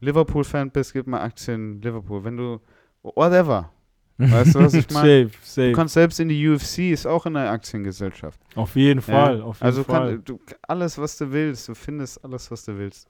Liverpool-Fan 0.00 0.70
bist, 0.70 0.92
gib 0.92 1.06
mal 1.06 1.20
Aktien 1.20 1.80
Liverpool. 1.80 2.24
Wenn 2.24 2.36
du, 2.36 2.60
whatever. 3.02 3.70
Weißt 4.18 4.56
du, 4.56 4.60
was 4.60 4.74
ich 4.74 4.90
meine? 4.90 5.28
safe, 5.28 5.38
safe. 5.42 5.70
Du 5.70 5.76
kannst 5.76 5.94
selbst 5.94 6.18
in 6.18 6.28
die 6.28 6.48
UFC, 6.48 6.90
ist 6.90 7.06
auch 7.06 7.24
in 7.26 7.34
der 7.34 7.50
Aktiengesellschaft. 7.52 8.40
auf 8.56 8.74
jeden 8.74 9.00
Fall, 9.00 9.38
Ja, 9.38 9.44
auf 9.44 9.58
jeden 9.58 9.66
also 9.66 9.84
Fall. 9.84 10.14
Kann, 10.16 10.24
du, 10.24 10.40
alles, 10.62 10.98
was 10.98 11.16
du 11.18 11.30
willst, 11.30 11.68
du 11.68 11.74
findest 11.74 12.24
alles, 12.24 12.50
was 12.50 12.64
du 12.64 12.76
willst. 12.76 13.08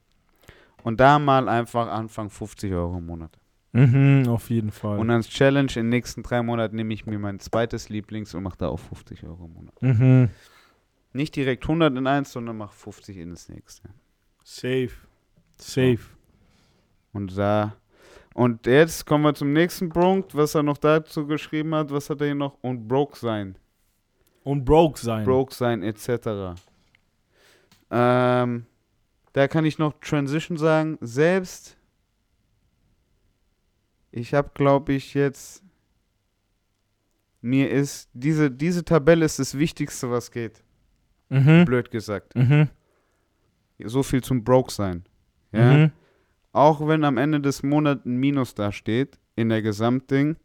Und 0.82 1.00
da 1.00 1.18
mal 1.18 1.48
einfach 1.48 1.88
anfangen, 1.88 2.28
50 2.28 2.72
Euro 2.74 2.98
im 2.98 3.06
Monat. 3.06 3.38
Mhm, 3.73 4.28
auf 4.28 4.51
jeden 4.51 4.70
Fall. 4.70 4.99
Und 4.99 5.11
als 5.11 5.28
Challenge 5.28 5.70
in 5.77 5.85
den 5.85 5.89
nächsten 5.89 6.23
drei 6.23 6.43
Monaten 6.43 6.77
nehme 6.77 6.95
ich 6.95 7.07
mir 7.07 7.19
mein 7.19 7.40
zweites 7.40 7.89
Lieblings 7.89 8.35
und 8.35 8.43
mache 8.43 8.59
da 8.59 8.69
auch 8.69 8.81
50 8.81 9.24
Euro 9.24 9.45
im 9.45 9.53
Monat. 9.55 9.82
mhm. 9.82 10.31
Nicht 11.12 11.36
direkt 11.36 11.65
100 11.65 11.97
in 11.97 12.07
eins, 12.07 12.32
sondern 12.32 12.59
mach 12.59 12.73
50 12.73 13.16
in 13.16 13.31
das 13.31 13.49
nächste. 13.49 13.89
Safe. 14.45 14.90
Safe. 15.57 16.01
Und 17.12 17.36
da. 17.36 17.77
Und 18.35 18.66
jetzt 18.66 19.07
kommen 19.07 19.24
wir 19.24 19.35
zum 19.35 19.53
nächsten 19.53 19.89
Punkt, 19.89 20.35
was 20.35 20.55
er 20.55 20.62
noch 20.62 20.78
dazu 20.78 21.27
geschrieben 21.27 21.74
hat. 21.74 21.90
Was 21.90 22.11
hat 22.11 22.20
er 22.20 22.27
hier 22.27 22.35
noch? 22.35 22.59
Und 22.61 22.86
broke 22.86 23.19
sein. 23.19 23.57
Und 24.45 24.65
broke 24.65 25.01
sein. 25.01 25.24
Broke 25.24 25.55
sein, 25.55 25.82
etc. 25.82 26.61
Ähm, 27.90 28.66
da 29.32 29.49
kann 29.49 29.65
ich 29.65 29.78
noch 29.78 29.95
Transition 30.01 30.57
sagen. 30.57 30.99
Selbst 31.01 31.77
ich 34.19 34.35
habe, 34.35 34.51
glaube 34.55 34.93
ich, 34.93 35.15
jetzt. 35.15 35.62
Mir 37.40 37.70
ist. 37.70 38.09
Diese, 38.12 38.51
diese 38.51 38.85
Tabelle 38.85 39.24
ist 39.24 39.39
das 39.39 39.57
Wichtigste, 39.57 40.11
was 40.11 40.31
geht. 40.31 40.62
Mhm. 41.28 41.65
Blöd 41.65 41.90
gesagt. 41.90 42.35
Mhm. 42.35 42.69
So 43.85 44.03
viel 44.03 44.23
zum 44.23 44.43
Broke 44.43 44.73
sein. 44.73 45.05
Ja. 45.53 45.73
Mhm. 45.73 45.93
Auch 46.53 46.86
wenn 46.86 47.05
am 47.05 47.16
Ende 47.16 47.40
des 47.40 47.62
Monats 47.62 48.05
ein 48.05 48.16
Minus 48.16 48.55
da 48.55 48.73
steht, 48.73 49.19
in 49.36 49.51
der 49.51 49.62
Gesamtding, 49.62 50.36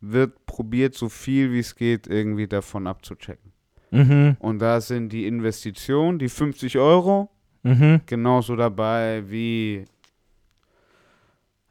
wird 0.00 0.46
probiert, 0.46 0.94
so 0.94 1.08
viel 1.08 1.52
wie 1.52 1.58
es 1.58 1.74
geht, 1.74 2.06
irgendwie 2.06 2.46
davon 2.46 2.86
abzuchecken. 2.86 3.52
Mhm. 3.90 4.36
Und 4.38 4.60
da 4.60 4.80
sind 4.80 5.10
die 5.12 5.26
Investitionen, 5.26 6.18
die 6.18 6.28
50 6.28 6.78
Euro, 6.78 7.30
Mhm. 7.62 8.02
genauso 8.06 8.54
dabei 8.56 9.24
wie. 9.28 9.84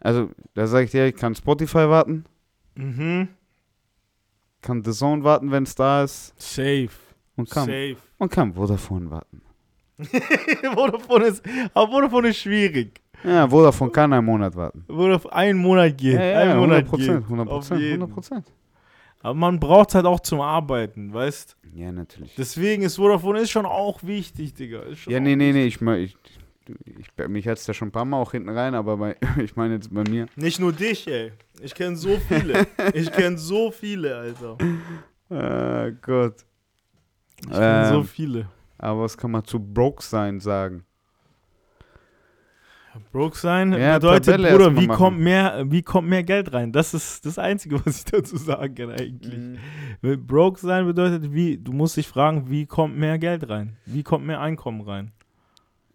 Also, 0.05 0.29
da 0.53 0.67
sage 0.67 0.85
ich 0.85 0.91
dir, 0.91 1.07
ich 1.07 1.15
kann 1.15 1.33
Spotify 1.33 1.89
warten, 1.89 2.25
Mhm. 2.75 3.29
kann 4.61 4.83
The 4.83 4.91
warten, 5.23 5.49
wenn 5.51 5.63
es 5.63 5.73
da 5.73 6.03
ist, 6.03 6.33
Safe. 6.39 6.89
und 7.35 7.49
kann, 7.49 7.65
Safe. 7.65 7.95
und 8.19 8.31
kann 8.31 8.53
Vodafone 8.53 9.09
warten. 9.09 9.41
Vodafone 10.75 11.25
ist, 11.25 11.43
aber 11.73 11.91
Vodafone 11.91 12.27
ist 12.29 12.37
schwierig. 12.37 13.01
Ja, 13.23 13.47
Vodafone 13.47 13.89
kann 13.91 14.13
einen 14.13 14.25
Monat 14.25 14.55
warten. 14.55 14.83
Vodafone 14.87 15.33
einen 15.33 15.59
Monat 15.59 15.97
geht. 15.97 16.13
Ja, 16.13 16.23
ja, 16.23 16.39
einen 16.41 16.59
Monat 16.59 16.83
100 16.85 16.89
Prozent, 16.89 17.17
geht. 17.17 17.23
100 17.23 17.47
Auf 17.47 17.53
Prozent, 17.61 17.81
jeden. 17.81 17.93
100 18.01 18.13
Prozent. 18.13 18.53
Aber 19.21 19.33
man 19.33 19.59
braucht 19.59 19.95
halt 19.95 20.05
auch 20.05 20.19
zum 20.19 20.39
Arbeiten, 20.41 21.11
weißt? 21.13 21.57
Ja, 21.73 21.91
natürlich. 21.91 22.35
Deswegen 22.35 22.83
ist 22.83 22.97
Vodafone 22.97 23.39
ist 23.39 23.49
schon 23.49 23.65
auch 23.65 24.03
wichtig, 24.03 24.53
Digga. 24.53 24.81
Ja, 25.07 25.19
nee, 25.19 25.35
nee, 25.35 25.51
nee, 25.51 25.65
ich 25.65 25.81
meine, 25.81 26.01
ich, 26.03 26.15
ich, 26.85 27.27
mich 27.27 27.47
hat 27.47 27.57
es 27.57 27.67
ja 27.67 27.73
schon 27.73 27.89
ein 27.89 27.91
paar 27.91 28.05
Mal 28.05 28.17
auch 28.17 28.31
hinten 28.31 28.49
rein, 28.49 28.75
aber 28.75 28.97
bei, 28.97 29.15
ich 29.43 29.55
meine 29.55 29.75
jetzt 29.75 29.93
bei 29.93 30.03
mir. 30.09 30.27
Nicht 30.35 30.59
nur 30.59 30.73
dich, 30.73 31.07
ey. 31.07 31.31
Ich 31.61 31.73
kenne 31.75 31.95
so 31.95 32.17
viele. 32.27 32.67
ich 32.93 33.11
kenne 33.11 33.37
so 33.37 33.71
viele, 33.71 34.15
Alter. 34.17 34.57
Ah, 35.27 35.89
Gott. 36.03 36.45
Ich 37.41 37.49
kenne 37.49 37.89
so 37.89 37.99
Ähm, 38.01 38.05
viele. 38.05 38.47
Aber 38.77 39.01
was 39.01 39.17
kann 39.17 39.31
man 39.31 39.43
zu 39.43 39.59
broke 39.59 40.03
sein 40.03 40.39
sagen? 40.39 40.85
Broke 43.11 43.37
sein 43.37 43.73
Ja, 43.73 43.95
bedeutet, 43.95 44.25
Tabelle 44.25 44.51
Bruder, 44.51 44.77
wie 44.77 44.87
machen. 44.87 44.97
kommt, 44.97 45.19
mehr, 45.19 45.63
wie 45.67 45.81
kommt 45.81 46.07
mehr 46.07 46.23
Geld 46.23 46.53
rein? 46.53 46.71
Das 46.71 46.93
ist 46.93 47.25
das 47.25 47.37
Einzige, 47.39 47.79
was 47.85 47.97
ich 47.99 48.05
dazu 48.05 48.37
sagen 48.37 48.75
kann 48.75 48.91
eigentlich. 48.91 49.59
Mhm. 50.01 50.25
Broke 50.27 50.59
sein 50.59 50.85
bedeutet, 50.85 51.33
wie, 51.33 51.57
du 51.57 51.73
musst 51.73 51.97
dich 51.97 52.07
fragen, 52.07 52.49
wie 52.49 52.65
kommt 52.65 52.95
mehr 52.97 53.17
Geld 53.17 53.49
rein? 53.49 53.75
Wie 53.85 54.03
kommt 54.03 54.25
mehr 54.25 54.39
Einkommen 54.39 54.81
rein? 54.81 55.11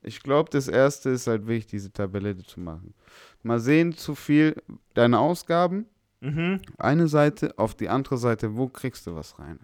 Ich 0.03 0.23
glaube, 0.23 0.51
das 0.51 0.69
erste 0.69 1.11
ist 1.11 1.27
halt 1.27 1.47
wichtig, 1.47 1.71
diese 1.73 1.93
Tabelle 1.93 2.37
zu 2.39 2.61
machen. 2.61 2.95
Mal 3.43 3.61
sehen, 3.61 3.93
zu 3.93 4.15
viel 4.15 4.57
deine 4.95 5.19
Ausgaben, 5.19 5.87
Mhm. 6.23 6.61
eine 6.79 7.09
Seite, 7.09 7.55
auf 7.59 7.75
die 7.75 7.89
andere 7.89 8.19
Seite, 8.19 8.57
wo 8.57 8.69
kriegst 8.69 9.07
du 9.07 9.15
was 9.15 9.39
rein? 9.39 9.59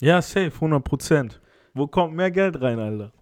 Ja, 0.00 0.22
safe, 0.22 0.52
100 0.60 0.82
Prozent. 0.82 1.40
Wo 1.74 1.86
kommt 1.86 2.14
mehr 2.14 2.30
Geld 2.30 2.60
rein, 2.60 2.78
Alter? 2.78 3.12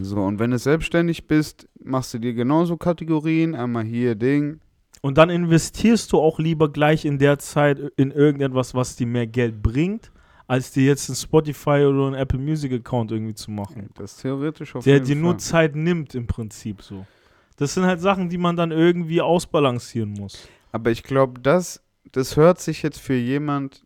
So, 0.00 0.16
und 0.22 0.38
wenn 0.38 0.50
du 0.52 0.58
selbstständig 0.58 1.26
bist, 1.26 1.68
machst 1.82 2.14
du 2.14 2.18
dir 2.18 2.32
genauso 2.34 2.76
Kategorien, 2.76 3.54
einmal 3.54 3.84
hier 3.84 4.14
Ding. 4.14 4.60
Und 5.02 5.18
dann 5.18 5.28
investierst 5.30 6.12
du 6.12 6.18
auch 6.20 6.38
lieber 6.38 6.72
gleich 6.72 7.04
in 7.04 7.18
der 7.18 7.38
Zeit 7.38 7.78
in 7.96 8.10
irgendetwas, 8.10 8.74
was 8.74 8.96
dir 8.96 9.06
mehr 9.06 9.26
Geld 9.26 9.62
bringt, 9.62 10.10
als 10.46 10.72
dir 10.72 10.84
jetzt 10.84 11.08
ein 11.08 11.14
Spotify 11.14 11.84
oder 11.88 12.08
ein 12.08 12.14
Apple 12.14 12.38
Music 12.38 12.72
Account 12.72 13.10
irgendwie 13.12 13.34
zu 13.34 13.50
machen. 13.50 13.88
Das 13.94 14.12
ist 14.12 14.22
theoretisch 14.22 14.74
auf 14.76 14.84
Der 14.84 14.94
jeden 14.94 15.06
dir 15.06 15.16
nur. 15.16 15.38
Zeit 15.38 15.74
nimmt 15.74 16.14
im 16.14 16.26
Prinzip 16.26 16.82
so. 16.82 17.06
Das 17.56 17.74
sind 17.74 17.84
halt 17.84 18.00
Sachen, 18.00 18.28
die 18.28 18.38
man 18.38 18.56
dann 18.56 18.70
irgendwie 18.72 19.20
ausbalancieren 19.20 20.12
muss. 20.12 20.48
Aber 20.72 20.90
ich 20.90 21.02
glaube, 21.02 21.40
das, 21.40 21.82
das 22.12 22.36
hört 22.36 22.60
sich 22.60 22.82
jetzt 22.82 23.00
für 23.00 23.14
jemand 23.14 23.84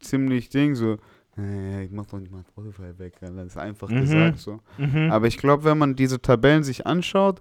ziemlich 0.00 0.48
Ding 0.48 0.74
so, 0.74 0.96
"Äh, 1.36 1.84
ich 1.84 1.90
mach 1.90 2.06
doch 2.06 2.18
nicht 2.18 2.32
mal 2.32 2.42
Spotify 2.42 2.98
weg, 2.98 3.14
Alter." 3.20 3.34
das 3.36 3.46
ist 3.48 3.56
einfach 3.58 3.88
Mhm. 3.90 4.00
gesagt 4.00 4.38
so. 4.38 4.60
Mhm. 4.78 5.10
Aber 5.10 5.26
ich 5.26 5.36
glaube, 5.36 5.64
wenn 5.64 5.78
man 5.78 5.94
diese 5.96 6.20
Tabellen 6.20 6.64
sich 6.64 6.86
anschaut, 6.86 7.40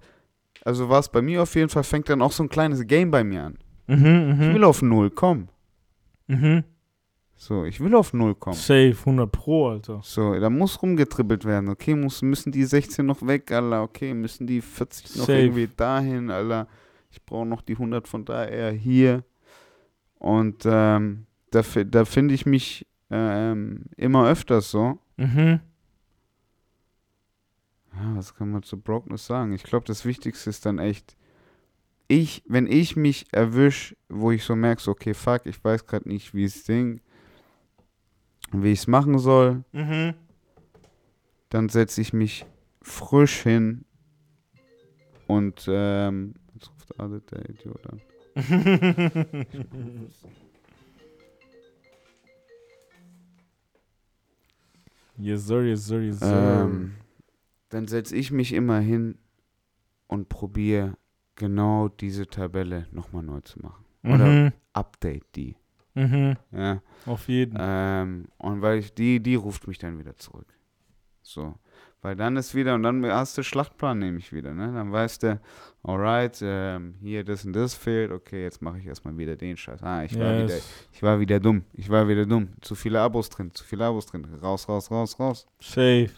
also 0.66 0.90
war 0.90 1.00
es 1.00 1.10
bei 1.10 1.22
mir 1.22 1.42
auf 1.44 1.56
jeden 1.56 1.70
Fall, 1.70 1.84
fängt 1.84 2.10
dann 2.10 2.22
auch 2.22 2.32
so 2.32 2.44
ein 2.44 2.50
kleines 2.50 2.86
Game 2.86 3.10
bei 3.10 3.24
mir 3.24 3.44
an. 3.44 3.58
Mhm, 3.88 3.96
Ich 3.96 4.48
mhm. 4.48 4.54
will 4.54 4.64
auf 4.64 4.82
Null 4.82 5.10
kommen. 5.10 5.50
Mhm. 6.28 6.64
So, 7.44 7.66
ich 7.66 7.82
will 7.82 7.94
auf 7.94 8.14
Null 8.14 8.36
kommen. 8.36 8.56
Safe, 8.56 8.96
100 8.98 9.30
Pro, 9.30 9.68
Alter. 9.68 10.00
So, 10.02 10.34
da 10.40 10.50
muss 10.50 10.82
rumgetribbelt 10.82 11.44
werden. 11.44 11.68
Okay, 11.68 11.94
muss, 11.94 12.22
müssen 12.22 12.54
die 12.54 12.64
16 12.64 13.06
noch 13.06 13.22
weg, 13.28 13.52
Alter. 13.52 13.84
Okay, 13.84 14.14
müssen 14.14 14.48
die 14.48 14.62
40 14.62 15.18
noch 15.18 15.26
Safe. 15.26 15.40
irgendwie 15.40 15.68
dahin, 15.68 16.32
Alter. 16.32 16.70
Ich 17.12 17.22
brauche 17.26 17.46
noch 17.46 17.62
die 17.62 17.74
100 17.74 18.08
von 18.08 18.24
da 18.24 18.46
eher 18.46 18.72
hier. 18.72 19.26
Und 20.20 20.64
ähm, 20.64 21.26
da, 21.52 21.64
da 21.86 22.06
finde 22.06 22.34
ich 22.34 22.46
mich 22.46 22.88
ähm, 23.12 23.88
immer 23.98 24.30
öfters 24.30 24.72
so. 24.72 25.00
Mhm. 25.18 25.60
Ja, 27.94 28.16
was 28.16 28.36
kann 28.36 28.52
man 28.52 28.64
zu 28.64 28.80
Brokenness 28.80 29.26
sagen? 29.26 29.52
Ich 29.52 29.64
glaube, 29.64 29.86
das 29.86 30.06
Wichtigste 30.06 30.50
ist 30.50 30.66
dann 30.66 30.80
echt, 30.80 31.18
ich, 32.08 32.42
wenn 32.48 32.68
ich 32.68 32.96
mich 32.96 33.26
erwisch, 33.34 33.98
wo 34.08 34.32
ich 34.32 34.46
so 34.46 34.56
merke, 34.56 34.82
so, 34.82 34.92
okay, 34.92 35.14
fuck, 35.14 35.46
ich 35.46 35.62
weiß 35.62 35.86
gerade 35.86 36.08
nicht, 36.08 36.34
wie 36.34 36.46
es 36.46 36.64
Ding, 36.64 37.02
wie 38.54 38.72
ich 38.72 38.80
es 38.80 38.88
machen 38.88 39.18
soll, 39.18 39.64
Mhm. 39.72 40.14
dann 41.50 41.70
setze 41.70 42.02
ich 42.02 42.14
mich 42.14 42.46
frisch 42.82 43.42
hin 43.42 43.86
und 45.28 45.66
ähm, 45.68 46.36
jetzt 46.54 46.70
ruft 46.70 47.00
Adit 47.00 47.32
der 47.32 47.50
Idiot 47.50 47.82
an. 47.88 48.02
yes, 55.18 55.46
sir, 55.48 55.64
yes, 55.64 55.86
sir, 55.86 56.02
yes, 56.02 56.20
sir. 56.20 56.64
Ähm, 56.66 56.96
dann 57.70 57.88
setze 57.88 58.16
ich 58.16 58.32
mich 58.32 58.54
immer 58.54 58.80
hin 58.80 59.18
und 60.08 60.30
probiere 60.30 60.98
genau 61.36 61.88
diese 61.90 62.28
Tabelle 62.28 62.88
nochmal 62.92 63.24
neu 63.24 63.42
zu 63.42 63.60
machen. 63.60 63.86
Oder 64.04 64.26
mhm. 64.26 64.52
update 64.74 65.26
die. 65.36 65.56
Mhm. 65.96 66.38
Ja. 66.52 66.82
Auf 67.06 67.28
jeden. 67.28 67.58
Ähm, 67.60 68.26
und 68.38 68.62
weil 68.62 68.80
ich 68.80 68.94
die, 68.94 69.20
die 69.22 69.36
ruft 69.36 69.68
mich 69.68 69.78
dann 69.78 70.00
wieder 70.00 70.16
zurück. 70.16 70.48
So. 71.22 71.56
Weil 72.02 72.16
dann 72.18 72.36
ist 72.36 72.54
wieder, 72.54 72.76
und 72.76 72.84
dann 72.84 73.06
hast 73.06 73.38
du 73.38 73.44
Schlachtplan 73.44 73.98
nämlich 74.00 74.34
wieder, 74.34 74.54
ne? 74.54 74.74
Dann 74.74 74.92
weißt 74.92 75.24
du, 75.24 75.40
alright, 75.84 76.38
ähm, 76.42 76.96
hier 77.00 77.24
das 77.24 77.46
und 77.46 77.54
das 77.54 77.76
fehlt, 77.76 78.12
okay, 78.12 78.44
jetzt 78.44 78.62
mache 78.62 78.80
ich 78.80 78.86
erstmal 78.88 79.18
wieder 79.18 79.38
den 79.38 79.56
Scheiß. 79.56 79.82
Ah, 79.82 80.04
ich 80.04 80.20
war 80.20 80.34
wieder, 80.44 80.54
Yes. 80.56 80.70
ich 80.92 81.02
war 81.02 81.20
wieder 81.22 81.40
dumm, 81.40 81.64
ich 81.72 81.90
war 81.90 82.06
wieder 82.08 82.26
dumm. 82.26 82.50
Zu 82.60 82.76
viele 82.76 83.00
Abos 83.00 83.30
drin, 83.30 83.52
zu 83.54 83.64
viele 83.64 83.86
Abos 83.86 84.06
drin. 84.08 84.26
Raus, 84.42 84.68
raus, 84.68 84.92
raus, 84.92 85.18
raus. 85.18 85.48
Safe. 85.62 86.10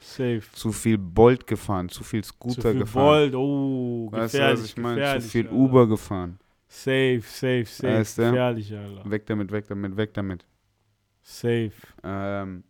Safe. 0.00 0.42
Zu 0.52 0.72
viel 0.72 0.98
Bolt 0.98 1.46
gefahren, 1.46 1.88
zu 1.88 2.02
viel 2.02 2.24
Zu 2.24 2.32
Scooter 2.32 2.70
viel 2.72 2.80
gefahren. 2.80 3.32
Volt, 3.32 3.34
oh, 3.36 4.08
Weißt 4.10 4.34
du, 4.34 4.38
gefährlich, 4.38 4.60
was 4.60 4.66
ich 4.70 4.76
meine? 4.76 4.94
Zu 4.96 5.00
gefährlich, 5.00 5.30
viel. 5.30 5.48
Uber 5.50 5.86
gefahren. 5.86 6.38
Safe, 6.68 7.22
safe, 7.22 7.64
safe, 7.64 7.86
Weißt 7.88 8.18
du? 8.18 8.22
gefährlich, 8.30 8.74
Alter. 8.74 9.10
Weg 9.10 9.26
damit, 9.26 9.50
weg 9.50 9.66
damit, 9.68 9.96
weg 9.96 10.14
damit. 10.14 10.46
Safe. 11.22 11.72
Ähm, 12.02 12.64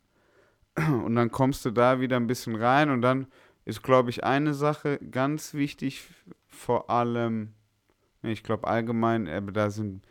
und 1.05 1.15
dann 1.17 1.31
kommst 1.31 1.65
du 1.65 1.71
da 1.71 2.01
wieder 2.01 2.17
ein 2.17 2.27
bisschen 2.27 2.55
rein 2.55 2.91
und 2.91 3.03
dann 3.03 3.27
ist, 3.65 3.83
glaube 3.83 4.11
ich, 4.11 4.25
eine 4.25 4.55
Sache 4.55 4.99
ganz 5.11 5.53
wichtig, 5.55 6.09
vor 6.47 6.91
allem, 6.91 7.55
ich 8.23 8.43
glaube 8.43 8.67
allgemein, 8.67 9.29
aber 9.29 9.53
da 9.53 9.71
sind, 9.71 10.07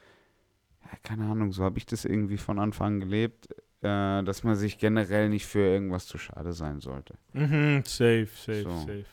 ja, 0.83 0.91
keine 1.03 1.25
Ahnung, 1.25 1.51
so 1.51 1.63
habe 1.63 1.77
ich 1.77 1.85
das 1.85 2.05
irgendwie 2.05 2.37
von 2.37 2.59
Anfang 2.59 2.95
an 2.95 2.99
gelebt, 2.99 3.47
äh, 3.81 4.23
dass 4.23 4.43
man 4.43 4.55
sich 4.55 4.77
generell 4.77 5.29
nicht 5.29 5.45
für 5.45 5.59
irgendwas 5.59 6.05
zu 6.05 6.17
schade 6.17 6.53
sein 6.53 6.81
sollte. 6.81 7.15
Mhm, 7.33 7.83
safe, 7.85 8.27
safe, 8.35 8.63
So. 8.63 8.69
safe. 8.69 9.05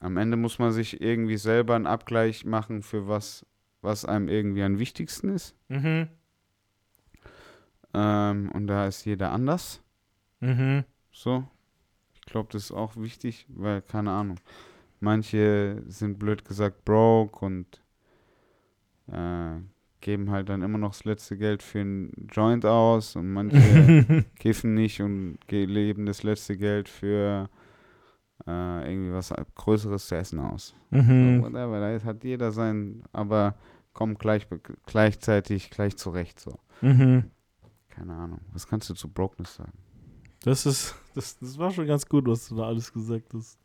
Am 0.00 0.16
Ende 0.16 0.36
muss 0.38 0.58
man 0.58 0.72
sich 0.72 1.00
irgendwie 1.02 1.36
selber 1.36 1.74
einen 1.74 1.86
Abgleich 1.86 2.46
machen 2.46 2.82
für 2.82 3.06
was, 3.06 3.44
was 3.82 4.04
einem 4.04 4.28
irgendwie 4.28 4.62
am 4.62 4.78
wichtigsten 4.78 5.30
ist. 5.30 5.54
Mhm. 5.68 6.08
Ähm, 7.94 8.50
und 8.52 8.66
da 8.66 8.86
ist 8.86 9.04
jeder 9.04 9.32
anders. 9.32 9.82
Mhm. 10.40 10.84
So. 11.12 11.46
Ich 12.14 12.20
glaube, 12.32 12.48
das 12.52 12.64
ist 12.64 12.72
auch 12.72 12.96
wichtig, 12.96 13.46
weil, 13.48 13.82
keine 13.82 14.12
Ahnung, 14.12 14.38
manche 15.00 15.82
sind 15.86 16.18
blöd 16.18 16.44
gesagt 16.44 16.84
broke 16.84 17.44
und 17.44 17.80
äh, 19.08 19.58
geben 20.00 20.30
halt 20.30 20.48
dann 20.48 20.62
immer 20.62 20.78
noch 20.78 20.92
das 20.92 21.04
letzte 21.04 21.36
Geld 21.36 21.62
für 21.62 21.80
einen 21.80 22.28
Joint 22.30 22.64
aus 22.64 23.16
und 23.16 23.32
manche 23.32 24.24
kiffen 24.38 24.74
nicht 24.74 25.00
und 25.00 25.38
leben 25.50 26.06
das 26.06 26.22
letzte 26.22 26.56
Geld 26.56 26.88
für 26.88 27.50
äh, 28.46 28.90
irgendwie 28.90 29.12
was 29.12 29.32
Größeres 29.54 30.06
zu 30.06 30.16
essen 30.16 30.40
aus. 30.40 30.74
So, 30.90 30.98
mhm. 30.98 31.42
whatever, 31.42 31.80
da 31.80 32.04
hat 32.04 32.24
jeder 32.24 32.52
sein, 32.52 33.02
aber 33.12 33.54
kommt 33.92 34.18
gleich, 34.18 34.46
gleichzeitig 34.86 35.70
gleich 35.70 35.96
zurecht 35.96 36.40
so. 36.40 36.58
Mhm. 36.80 37.30
Keine 37.88 38.14
Ahnung. 38.14 38.40
Was 38.52 38.66
kannst 38.66 38.88
du 38.88 38.94
zu 38.94 39.08
Brokenness 39.08 39.56
sagen? 39.56 39.72
Das 40.42 40.64
ist, 40.64 40.94
das, 41.14 41.38
das 41.38 41.58
war 41.58 41.70
schon 41.70 41.86
ganz 41.86 42.06
gut, 42.06 42.26
was 42.26 42.48
du 42.48 42.56
da 42.56 42.64
alles 42.64 42.92
gesagt 42.92 43.34
hast. 43.34 43.58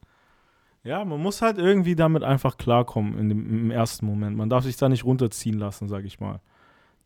Ja, 0.83 1.03
man 1.03 1.21
muss 1.21 1.41
halt 1.41 1.57
irgendwie 1.57 1.95
damit 1.95 2.23
einfach 2.23 2.57
klarkommen 2.57 3.17
in 3.17 3.29
dem, 3.29 3.49
im 3.49 3.71
ersten 3.71 4.05
Moment. 4.05 4.37
Man 4.37 4.49
darf 4.49 4.65
sich 4.65 4.77
da 4.77 4.89
nicht 4.89 5.03
runterziehen 5.03 5.57
lassen, 5.57 5.87
sag 5.87 6.05
ich 6.05 6.19
mal. 6.19 6.41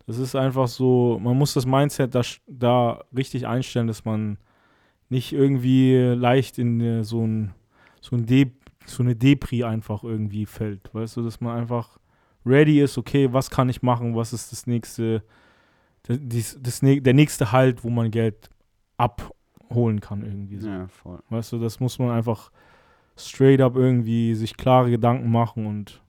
Das 0.06 0.18
ist 0.18 0.34
einfach 0.34 0.68
so, 0.68 1.18
man 1.22 1.38
muss 1.38 1.54
das 1.54 1.66
Mindset 1.66 2.14
da, 2.14 2.22
da 2.46 3.04
richtig 3.16 3.46
einstellen, 3.46 3.86
dass 3.86 4.04
man 4.04 4.38
nicht 5.08 5.32
irgendwie 5.32 5.96
leicht 5.96 6.58
in 6.58 6.80
äh, 6.80 7.04
so 7.04 7.26
ein, 7.26 7.54
so 8.00 8.16
ein 8.16 8.26
De 8.26 8.50
so 8.86 9.02
eine 9.02 9.14
Depri 9.14 9.62
einfach 9.62 10.02
irgendwie 10.02 10.46
fällt. 10.46 10.92
Weißt 10.92 11.16
du, 11.16 11.22
dass 11.22 11.40
man 11.40 11.56
einfach 11.56 11.98
ready 12.44 12.80
ist, 12.80 12.98
okay, 12.98 13.32
was 13.32 13.50
kann 13.50 13.68
ich 13.68 13.82
machen, 13.82 14.16
was 14.16 14.32
ist 14.32 14.50
das 14.50 14.66
nächste, 14.66 15.22
das, 16.04 16.58
das, 16.60 16.80
der 16.80 17.14
nächste 17.14 17.52
Halt, 17.52 17.84
wo 17.84 17.90
man 17.90 18.10
Geld 18.10 18.50
abholen 18.96 20.00
kann 20.00 20.22
irgendwie 20.24 20.58
so. 20.58 20.68
Ja, 20.68 20.88
voll. 20.88 21.20
Weißt 21.28 21.52
du, 21.52 21.58
das 21.58 21.78
muss 21.78 21.98
man 21.98 22.10
einfach 22.10 22.50
straight 23.16 23.60
up 23.60 23.76
irgendwie 23.76 24.34
sich 24.34 24.56
klare 24.56 24.90
Gedanken 24.90 25.30
machen 25.30 25.66
und 25.66 26.02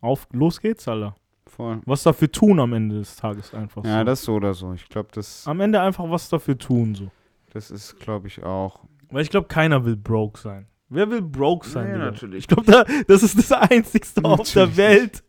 auf, 0.00 0.26
los 0.32 0.60
geht's, 0.60 0.88
Alter. 0.88 1.14
Voll. 1.46 1.80
Was 1.84 2.02
dafür 2.02 2.32
tun 2.32 2.58
am 2.58 2.72
Ende 2.72 2.96
des 2.96 3.16
Tages 3.16 3.54
einfach 3.54 3.84
Ja, 3.84 4.00
so. 4.00 4.04
das 4.04 4.22
so 4.22 4.34
oder 4.34 4.54
so. 4.54 4.72
Ich 4.72 4.88
glaube, 4.88 5.10
das, 5.12 5.46
am 5.46 5.60
Ende 5.60 5.80
einfach 5.80 6.10
was 6.10 6.28
dafür 6.28 6.58
tun, 6.58 6.94
so. 6.94 7.10
das 7.52 7.70
ist, 7.70 8.00
glaube 8.00 8.26
ich, 8.26 8.42
auch. 8.42 8.80
Weil 9.10 9.22
ich 9.22 9.30
glaube, 9.30 9.46
keiner 9.46 9.84
will 9.84 9.96
broke 9.96 10.40
sein. 10.40 10.66
Wer 10.94 11.10
will 11.10 11.22
broke 11.22 11.66
sein? 11.66 11.86
Nee, 11.86 11.92
Digga? 11.94 12.04
natürlich. 12.06 12.38
Ich 12.38 12.46
glaube, 12.48 12.70
da, 12.70 12.84
das 13.08 13.22
ist 13.22 13.36
das 13.36 13.52
Einzigste 13.52 14.24
auf 14.24 14.52
der 14.52 14.76
Welt. 14.76 15.22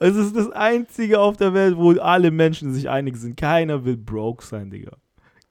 Es 0.00 0.16
ist 0.16 0.36
das 0.36 0.50
Einzige 0.50 1.20
auf 1.20 1.36
der 1.36 1.54
Welt, 1.54 1.76
wo 1.76 1.92
alle 1.92 2.30
Menschen 2.30 2.74
sich 2.74 2.88
einig 2.90 3.16
sind. 3.16 3.36
Keiner 3.36 3.84
will 3.84 3.96
broke 3.96 4.44
sein, 4.44 4.70
Digga. 4.70 4.96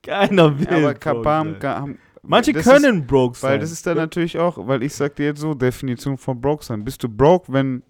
Keiner 0.04 0.60
will 0.60 0.66
Ja, 0.66 0.78
aber 0.78 0.94
broke 0.94 1.00
Kabam, 1.00 1.56
haben, 1.62 1.98
Manche 2.24 2.54
können 2.54 3.08
broke 3.08 3.34
Ist, 3.34 3.42
sein. 3.42 3.52
weil 3.52 3.60
das 3.60 3.72
ist 3.72 3.86
dann 3.88 3.98
natürlich 3.98 4.38
auch, 4.38 4.68
weil 4.68 4.84
ich 4.84 4.94
sag 4.94 5.16
dir 5.16 5.26
jetzt 5.28 5.40
so, 5.42 5.54
Definition 5.54 6.18
von 6.18 6.40
broke 6.40 6.64
sein. 6.64 6.84
Bist 6.84 7.02
du 7.04 7.10
broke, 7.10 7.52
wenn. 7.52 7.82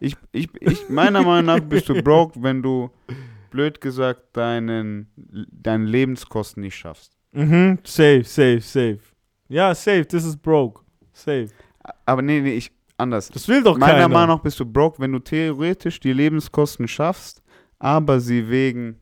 Ich, 0.00 0.16
ich, 0.32 0.48
ich, 0.60 0.88
meiner 0.88 1.22
Meinung 1.22 1.46
nach 1.46 1.60
bist 1.60 1.88
du 1.88 2.02
broke, 2.02 2.42
wenn 2.42 2.62
du, 2.62 2.90
blöd 3.50 3.80
gesagt, 3.80 4.36
deinen, 4.36 5.08
deine 5.50 5.84
Lebenskosten 5.84 6.62
nicht 6.62 6.76
schaffst. 6.76 7.12
Mhm, 7.32 7.78
safe, 7.84 8.24
safe, 8.24 8.60
safe. 8.60 9.00
Ja, 9.48 9.74
safe, 9.74 10.06
this 10.06 10.24
is 10.24 10.36
broke. 10.36 10.82
Safe. 11.12 11.48
Aber 12.06 12.22
nee, 12.22 12.40
nee, 12.40 12.54
ich, 12.54 12.70
anders. 12.96 13.28
Das 13.28 13.48
will 13.48 13.62
doch 13.62 13.76
Meiner 13.78 13.92
keiner. 13.94 14.08
Meinung 14.08 14.36
nach 14.36 14.42
bist 14.42 14.60
du 14.60 14.64
broke, 14.66 15.00
wenn 15.00 15.12
du 15.12 15.18
theoretisch 15.18 16.00
die 16.00 16.12
Lebenskosten 16.12 16.86
schaffst, 16.88 17.42
aber 17.78 18.20
sie 18.20 18.48
wegen 18.48 19.00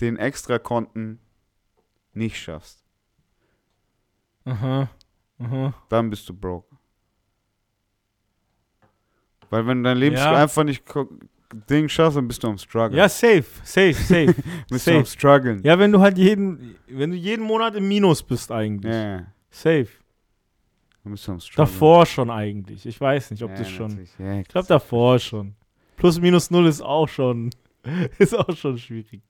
den 0.00 0.16
Extrakonten 0.16 1.18
nicht 2.12 2.38
schaffst. 2.38 2.82
Aha, 4.44 4.88
aha. 5.38 5.74
Dann 5.88 6.10
bist 6.10 6.28
du 6.28 6.34
broke. 6.34 6.74
Weil 9.50 9.66
wenn 9.66 9.78
du 9.82 9.88
dein 9.90 9.98
Leben 9.98 10.16
Ja. 10.16 10.36
einfach 10.36 10.64
nicht 10.64 10.84
Ding 11.68 11.88
schaffst, 11.88 12.16
dann 12.16 12.28
bist 12.28 12.42
du 12.44 12.48
am 12.48 12.58
Struggle. 12.58 12.96
Ja, 12.96 13.08
safe, 13.08 13.44
safe, 13.64 13.94
safe. 13.94 14.34
bist 14.70 14.86
du 14.86 14.92
am 14.92 15.04
safe. 15.04 15.06
Struggeln. 15.06 15.60
ja, 15.64 15.78
wenn 15.78 15.90
du 15.90 16.00
halt 16.00 16.16
jeden, 16.16 16.76
wenn 16.88 17.10
du 17.10 17.16
jeden 17.16 17.44
Monat 17.44 17.74
im 17.74 17.88
Minus 17.88 18.22
bist 18.22 18.52
eigentlich. 18.52 18.92
Ja, 18.92 19.16
ja. 19.18 19.26
Safe. 19.50 19.88
Dann 19.88 19.88
bist 19.88 19.88
du 19.88 19.88
am 19.88 19.88
Struggeln. 19.88 20.89
Davor 21.56 22.06
schon 22.06 22.30
eigentlich. 22.30 22.84
Ich 22.86 23.00
weiß 23.00 23.30
nicht, 23.32 23.42
ob 23.42 23.50
ja, 23.50 23.56
das 23.56 23.70
schon. 23.70 24.06
Ja, 24.18 24.38
Ich 24.40 24.48
glaube 24.48 24.66
davor 24.68 25.18
schon. 25.18 25.54
Plus 25.96 26.20
minus 26.20 26.50
null 26.50 26.66
ist 26.66 26.80
auch 26.82 27.08
schon, 27.08 27.50
ist 28.18 28.34
auch 28.38 28.54
schon 28.56 28.78
schwierig. 28.78 29.22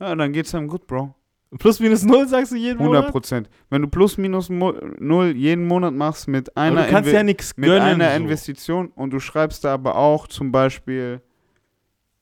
ja, 0.00 0.14
dann 0.14 0.32
geht's 0.32 0.54
einem 0.54 0.68
gut, 0.68 0.86
Bro. 0.86 1.14
Plus 1.58 1.80
minus 1.80 2.04
null 2.04 2.28
sagst 2.28 2.52
du 2.52 2.56
jeden 2.56 2.78
100 2.78 3.00
Monat? 3.00 3.10
Prozent. 3.12 3.50
Wenn 3.70 3.82
du 3.82 3.88
plus 3.88 4.16
minus 4.18 4.48
null 4.50 5.34
jeden 5.36 5.66
Monat 5.66 5.92
machst 5.94 6.28
mit 6.28 6.56
einer, 6.56 6.84
du 6.84 6.90
kannst 6.90 7.10
Inve- 7.10 7.14
ja 7.14 7.22
nichts 7.24 7.56
mit 7.56 7.68
gönnen. 7.68 7.82
einer 8.00 8.10
so. 8.16 8.22
Investition 8.22 8.88
und 8.94 9.10
du 9.10 9.18
schreibst 9.18 9.64
da 9.64 9.74
aber 9.74 9.96
auch 9.96 10.28
zum 10.28 10.52
Beispiel, 10.52 11.20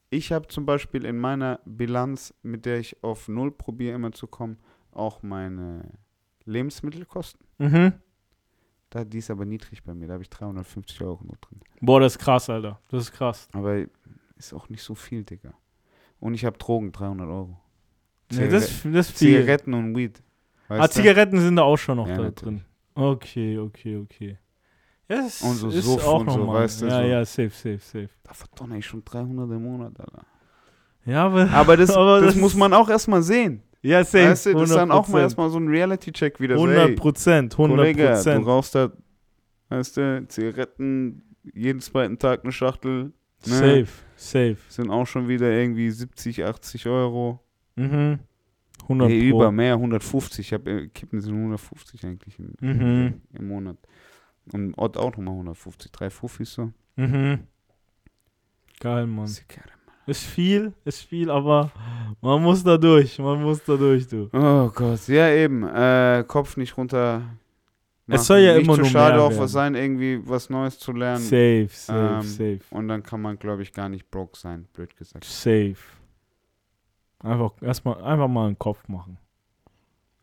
ich 0.08 0.32
habe 0.32 0.48
zum 0.48 0.64
Beispiel 0.64 1.04
in 1.04 1.18
meiner 1.18 1.60
Bilanz, 1.66 2.32
mit 2.42 2.64
der 2.64 2.78
ich 2.78 3.02
auf 3.04 3.28
null 3.28 3.50
probiere 3.50 3.94
immer 3.96 4.12
zu 4.12 4.26
kommen, 4.26 4.56
auch 4.92 5.22
meine 5.22 5.82
Lebensmittelkosten. 6.46 7.40
Mhm. 7.58 7.92
Da, 8.90 9.04
die 9.04 9.18
ist 9.18 9.30
aber 9.30 9.44
niedrig 9.44 9.82
bei 9.82 9.92
mir, 9.94 10.06
da 10.06 10.14
habe 10.14 10.22
ich 10.22 10.30
350 10.30 11.02
Euro 11.02 11.22
nur 11.24 11.36
drin. 11.40 11.60
Boah, 11.80 12.00
das 12.00 12.14
ist 12.14 12.18
krass, 12.20 12.48
Alter. 12.48 12.80
Das 12.90 13.02
ist 13.02 13.12
krass. 13.12 13.48
Aber 13.52 13.84
ist 14.36 14.54
auch 14.54 14.68
nicht 14.70 14.82
so 14.82 14.94
viel, 14.94 15.24
Digga. 15.24 15.52
Und 16.20 16.34
ich 16.34 16.44
habe 16.44 16.56
Drogen, 16.58 16.90
300 16.92 17.26
Euro. 17.28 17.60
Nee, 18.32 18.48
das, 18.48 18.82
das. 18.84 19.14
Zigaretten 19.14 19.74
und 19.74 19.94
Weed. 19.96 20.22
Weißt 20.68 20.82
Ah? 20.82 20.88
Zigaretten 20.90 21.40
sind 21.40 21.56
da 21.56 21.62
auch 21.62 21.76
schon 21.76 21.96
noch 21.96 22.08
Ja, 22.08 22.16
da 22.16 22.22
natürlich. 22.24 22.60
drin. 22.60 22.64
Okay, 22.94 23.58
okay, 23.58 23.96
okay. 23.96 24.38
Das 25.06 25.40
Und 25.42 25.54
so 25.54 25.70
Suff 25.70 26.04
auch 26.06 26.20
und 26.20 26.30
so, 26.30 26.38
normal. 26.38 26.64
weißt 26.64 26.82
du, 26.82 26.86
Ja, 26.86 27.00
so. 27.00 27.06
ja, 27.06 27.24
safe, 27.24 27.50
safe, 27.50 27.78
safe. 27.78 28.08
Da 28.22 28.34
verdonner 28.34 28.76
ich 28.76 28.84
schon 28.86 29.02
300 29.04 29.50
im 29.50 29.62
Monat, 29.62 29.98
Alter. 29.98 30.24
Ja, 31.06 31.24
aber, 31.26 31.50
Aber 31.50 31.76
das, 31.76 31.90
Aber 31.96 32.20
das, 32.20 32.34
das 32.34 32.40
muss 32.40 32.54
man 32.54 32.74
auch 32.74 32.88
erstmal 32.90 33.22
sehen. 33.22 33.62
Ja, 33.82 34.04
safe. 34.04 34.30
Weißt 34.30 34.46
du, 34.46 34.52
das 34.54 34.70
ist 34.70 34.76
dann 34.76 34.90
auch 34.90 35.08
mal 35.08 35.18
100%. 35.18 35.22
erstmal 35.22 35.50
so 35.50 35.58
ein 35.58 35.68
Reality-Check 35.68 36.40
wieder. 36.40 36.56
So, 36.56 36.64
100 36.64 36.88
ey, 36.90 36.94
Prozent, 36.96 37.54
100 37.54 37.76
Kollege, 37.76 38.02
du 38.02 38.08
Prozent. 38.14 38.46
rauchst 38.46 38.74
da, 38.74 38.92
weißt 39.68 39.96
du, 39.96 40.26
Zigaretten, 40.28 41.22
jeden 41.54 41.80
zweiten 41.80 42.18
Tag 42.18 42.42
eine 42.44 42.52
Schachtel. 42.52 43.04
Ne? 43.04 43.12
Safe, 43.54 43.86
safe. 44.16 44.56
Sind 44.68 44.90
auch 44.90 45.06
schon 45.06 45.28
wieder 45.28 45.50
irgendwie 45.50 45.90
70, 45.90 46.44
80 46.44 46.86
Euro. 46.86 47.40
Mhm. 47.76 48.18
100 48.82 49.08
Nee, 49.08 49.28
über 49.28 49.52
mehr, 49.52 49.74
150. 49.74 50.46
Ich 50.46 50.52
habe 50.52 50.88
Kippen 50.88 51.20
sind 51.20 51.34
150 51.34 52.04
eigentlich 52.04 52.38
im, 52.38 52.54
Mhm. 52.60 53.20
im 53.38 53.48
Monat. 53.48 53.76
Und 54.52 54.74
Ott 54.78 54.96
auch 54.96 55.10
nochmal 55.16 55.34
150. 55.34 55.92
Drei 55.92 56.10
Fuffis 56.10 56.54
so. 56.54 56.72
Mhm. 56.96 57.40
Geil, 58.80 59.06
Mann. 59.06 59.26
Zigarre. 59.26 59.68
Ist 60.08 60.24
viel, 60.24 60.72
ist 60.84 61.02
viel, 61.02 61.30
aber 61.30 61.70
man 62.20 62.42
muss 62.42 62.64
da 62.64 62.76
durch, 62.76 63.18
man 63.18 63.42
muss 63.42 63.62
da 63.64 63.76
durch, 63.76 64.08
du. 64.08 64.28
Oh 64.32 64.70
Gott, 64.74 65.06
ja 65.08 65.28
eben. 65.30 65.62
Äh, 65.68 66.24
Kopf 66.26 66.56
nicht 66.56 66.76
runter. 66.76 67.22
Es 68.10 68.26
soll 68.26 68.38
ja 68.38 68.54
nicht 68.54 68.64
immer 68.64 68.74
zu 68.74 68.80
nur 68.80 68.88
schade 68.90 69.16
mehr 69.16 69.24
auch 69.24 69.28
werden. 69.30 69.42
was 69.42 69.52
sein, 69.52 69.74
irgendwie 69.74 70.20
was 70.24 70.48
Neues 70.48 70.78
zu 70.78 70.92
lernen. 70.92 71.22
Safe, 71.22 71.68
safe, 71.70 71.98
Ähm, 71.98 72.22
safe, 72.22 72.60
Und 72.70 72.88
dann 72.88 73.02
kann 73.02 73.20
man, 73.20 73.38
glaube 73.38 73.62
ich, 73.62 73.72
gar 73.72 73.90
nicht 73.90 74.10
broke 74.10 74.38
sein, 74.38 74.66
blöd 74.72 74.96
gesagt. 74.96 75.24
safe. 75.24 75.76
Einfach 77.20 77.52
erstmal 77.60 78.02
einfach 78.02 78.28
mal 78.28 78.46
einen 78.46 78.58
Kopf 78.58 78.88
machen. 78.88 79.18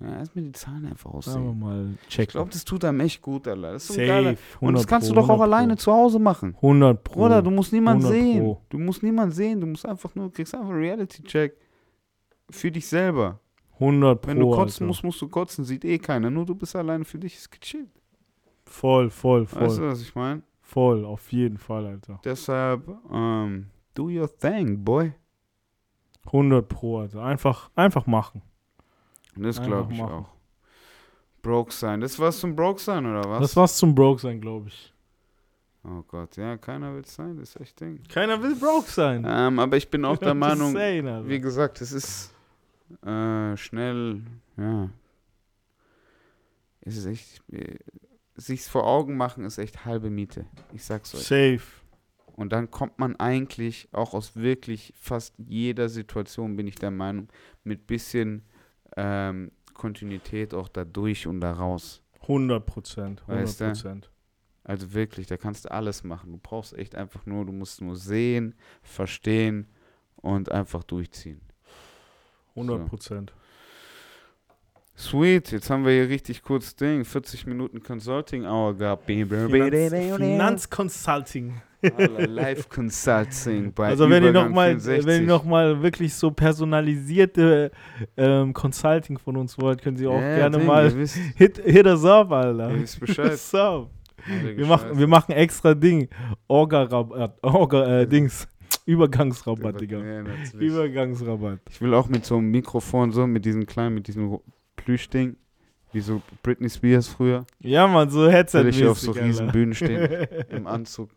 Ja, 0.02 0.18
erstmal 0.18 0.44
die 0.46 0.52
Zahlen 0.52 0.86
einfach 0.88 1.10
aussehen. 1.12 1.58
mal 1.60 1.94
Ich 2.04 2.08
checken. 2.10 2.32
glaube, 2.34 2.50
das 2.52 2.66
tut 2.66 2.84
einem 2.84 3.00
echt 3.00 3.22
gut, 3.22 3.48
Alter. 3.48 3.72
Das 3.74 3.84
ist 3.90 3.96
so 3.96 4.02
geiler. 4.02 4.32
Und 4.32 4.74
das 4.74 4.84
100 4.84 4.88
kannst 4.88 5.10
du 5.10 5.14
Pro, 5.14 5.22
doch 5.22 5.30
auch 5.30 5.34
100 5.40 5.48
Pro. 5.50 5.56
alleine 5.56 5.78
zu 5.78 5.92
Hause 5.94 6.20
machen. 6.20 6.54
100 6.56 7.04
Pro. 7.04 7.14
Bruder, 7.22 7.42
du 7.42 7.50
musst 7.52 7.72
niemand 7.72 8.04
100 8.04 8.12
sehen. 8.22 8.40
Pro. 8.44 8.62
Du 8.70 8.78
musst 8.78 9.04
niemand 9.04 9.34
sehen. 9.34 9.62
Du 9.62 9.68
musst 9.68 9.86
einfach 9.86 10.14
nur, 10.16 10.32
kriegst 10.34 10.54
einfach 10.54 10.70
einen 10.70 10.80
Reality-Check 10.80 11.56
für 12.50 12.72
dich 12.72 12.86
selber. 12.88 13.40
100 13.76 14.22
Pro. 14.22 14.30
Wenn 14.32 14.40
du 14.40 14.50
kotzen 14.52 14.74
Alter. 14.74 14.86
musst, 14.86 15.04
musst 15.06 15.22
du 15.22 15.30
kotzen. 15.30 15.64
Sieht 15.64 15.86
eh 15.86 15.98
keiner. 15.98 16.30
Nur 16.30 16.46
du 16.46 16.56
bist 16.56 16.76
alleine 16.76 17.06
für 17.06 17.18
dich. 17.18 17.36
Ist 17.36 17.50
gechillt. 17.52 17.90
Voll, 18.66 19.10
voll, 19.10 19.46
voll. 19.46 19.62
Weißt 19.62 19.78
du, 19.78 19.84
was 19.88 20.02
ich 20.02 20.14
meine? 20.14 20.42
Voll, 20.62 21.06
auf 21.06 21.32
jeden 21.32 21.58
Fall, 21.58 21.86
Alter. 21.86 22.20
Deshalb, 22.26 22.86
ähm, 23.14 23.68
do 23.94 24.10
your 24.10 24.28
thing, 24.40 24.84
boy. 24.84 25.14
100 26.26 26.68
Pro, 26.68 27.00
Alter. 27.00 27.24
Einfach, 27.24 27.70
einfach 27.76 28.08
machen. 28.08 28.42
Das 29.36 29.62
glaube 29.62 29.94
ich 29.94 30.00
machen. 30.00 30.14
auch. 30.14 30.30
Broke 31.42 31.72
sein. 31.74 32.02
Das 32.02 32.18
war's 32.18 32.40
zum 32.40 32.56
Broke 32.56 32.82
sein, 32.82 33.06
oder 33.06 33.30
was? 33.30 33.42
Das 33.42 33.56
war's 33.56 33.78
zum 33.78 33.94
Broke 33.94 34.22
sein, 34.22 34.42
glaube 34.42 34.70
ich. 34.70 34.94
Oh 35.84 36.02
Gott, 36.08 36.36
ja, 36.38 36.58
keiner 36.58 36.96
will 36.96 37.06
sein. 37.06 37.38
Das 37.38 37.50
ist 37.50 37.62
echt 37.62 37.80
Ding. 37.80 38.02
Keiner 38.10 38.42
will 38.42 38.56
Broke 38.56 38.90
sein. 38.90 39.24
Ähm, 39.28 39.60
aber 39.60 39.78
ich 39.78 39.90
bin 39.90 40.04
auch 40.04 40.18
der 40.30 40.34
Meinung, 40.34 40.76
Alter. 40.76 41.28
wie 41.28 41.40
gesagt, 41.40 41.82
es 41.82 41.92
ist 41.92 42.34
äh, 43.06 43.56
schnell, 43.56 44.22
ja. 44.58 44.90
Es 46.82 46.98
ist 46.98 47.06
echt, 47.06 47.42
äh, 47.52 47.78
sich's 48.36 48.68
vor 48.68 48.86
Augen 48.86 49.18
machen 49.18 49.46
ist 49.46 49.58
echt 49.58 49.86
halbe 49.86 50.10
Miete. 50.10 50.46
Ich 50.74 50.84
sag's 50.84 51.14
euch. 51.14 51.22
Safe. 51.22 51.62
Und 52.36 52.52
dann 52.52 52.70
kommt 52.70 53.00
man 53.00 53.16
eigentlich 53.16 53.88
auch 53.92 54.14
aus 54.14 54.36
wirklich 54.36 54.94
fast 55.00 55.36
jeder 55.38 55.90
Situation, 55.90 56.56
bin 56.56 56.68
ich 56.68 56.76
der 56.76 56.92
Meinung, 56.92 57.30
mit 57.64 57.88
bisschen 57.88 58.44
ähm, 58.96 59.52
Kontinuität 59.74 60.54
auch 60.54 60.68
da 60.70 60.86
durch 60.86 61.28
und 61.28 61.42
da 61.42 61.52
raus. 61.54 62.02
100 62.22 62.66
Prozent. 62.66 63.22
100 63.22 63.44
Weißt 63.44 63.62
du? 63.62 63.66
Prozent. 63.66 64.10
Also 64.64 64.94
wirklich, 64.94 65.28
da 65.28 65.38
kannst 65.38 65.66
du 65.66 65.72
alles 65.72 66.04
machen. 66.04 66.32
Du 66.32 66.40
brauchst 66.42 66.74
echt 66.74 66.96
einfach 66.96 67.26
nur, 67.28 67.46
du 67.46 67.52
musst 67.52 67.82
nur 67.82 67.96
sehen, 67.96 68.56
verstehen 68.82 69.68
und 70.16 70.52
einfach 70.52 70.84
durchziehen. 70.84 71.42
100 72.56 72.88
Prozent. 72.88 73.34
Sweet, 74.98 75.52
jetzt 75.52 75.70
haben 75.70 75.86
wir 75.86 75.92
hier 75.92 76.10
richtig 76.10 76.42
kurz 76.42 76.76
Ding, 76.76 77.04
40 77.04 77.46
Minuten 77.48 77.84
Consulting 77.84 78.46
Hour 78.46 78.76
gehabt. 78.78 79.06
Finanz, 79.06 80.16
Finanzconsulting. 80.16 81.62
Live 82.28 82.70
Consulting 82.70 83.74
bei 83.74 83.88
Also 83.90 84.10
wenn 84.10 84.24
ihr 84.24 84.30
Übergang 84.30 84.50
noch 84.50 84.56
mal, 84.56 84.70
64. 84.80 85.06
wenn 85.06 85.22
ihr 85.22 85.28
noch 85.28 85.44
mal 85.46 85.82
wirklich 85.82 86.14
so 86.14 86.32
personalisierte 86.32 87.72
ähm, 88.18 88.54
Consulting 88.54 89.18
von 89.18 89.38
uns 89.38 89.58
wollt, 89.60 89.82
können 89.82 89.98
Sie 89.98 90.08
auch 90.08 90.20
Ja, 90.20 90.36
gerne 90.38 90.58
Ding, 90.58 90.68
mal 90.68 90.86
Ihr 90.86 90.98
wisst, 90.98 91.18
hit, 91.36 91.58
hit 91.64 91.86
us 91.86 92.04
up, 92.06 92.32
Alter. 92.32 92.72
ihr 92.72 92.82
wisst 92.82 92.96
Hit 93.00 93.08
Bescheid. 93.08 93.32
us 93.32 93.54
up. 93.56 93.90
Wir 94.56 94.66
machen, 94.66 94.98
wir 94.98 95.08
machen 95.08 95.34
extra 95.34 95.74
Ding. 95.76 96.08
Orga-Rabatt. 96.48 97.38
Orga, 97.44 98.02
äh, 98.02 98.08
Dings. 98.08 98.48
Übergangsrabatt, 98.88 99.80
Digga. 99.82 100.00
Ja. 100.00 100.24
Übergangsrabatt. 100.60 101.60
Ich 101.70 101.82
will 101.82 101.94
auch 101.94 102.08
mit 102.08 102.26
so 102.26 102.38
einem 102.38 102.50
Mikrofon, 102.52 103.12
so 103.12 103.26
mit 103.28 103.46
diesem 103.46 103.66
kleinen, 103.66 103.96
mit 103.96 104.08
diesem 104.08 104.40
Plüschding, 104.76 105.36
wie 105.94 106.00
so 106.02 106.22
Britney 106.44 106.70
Spears 106.70 107.08
früher, 107.08 107.46
Ja, 107.62 107.88
Mann, 107.88 108.10
so 108.10 108.30
headset 108.30 108.64
will 108.64 108.70
ich 108.70 108.86
auf 108.86 109.00
so 109.00 109.12
riesen 109.12 109.52
Bühnen 109.52 109.74
stehen, 109.74 110.28
im 110.50 110.68
Anzug 110.68 111.10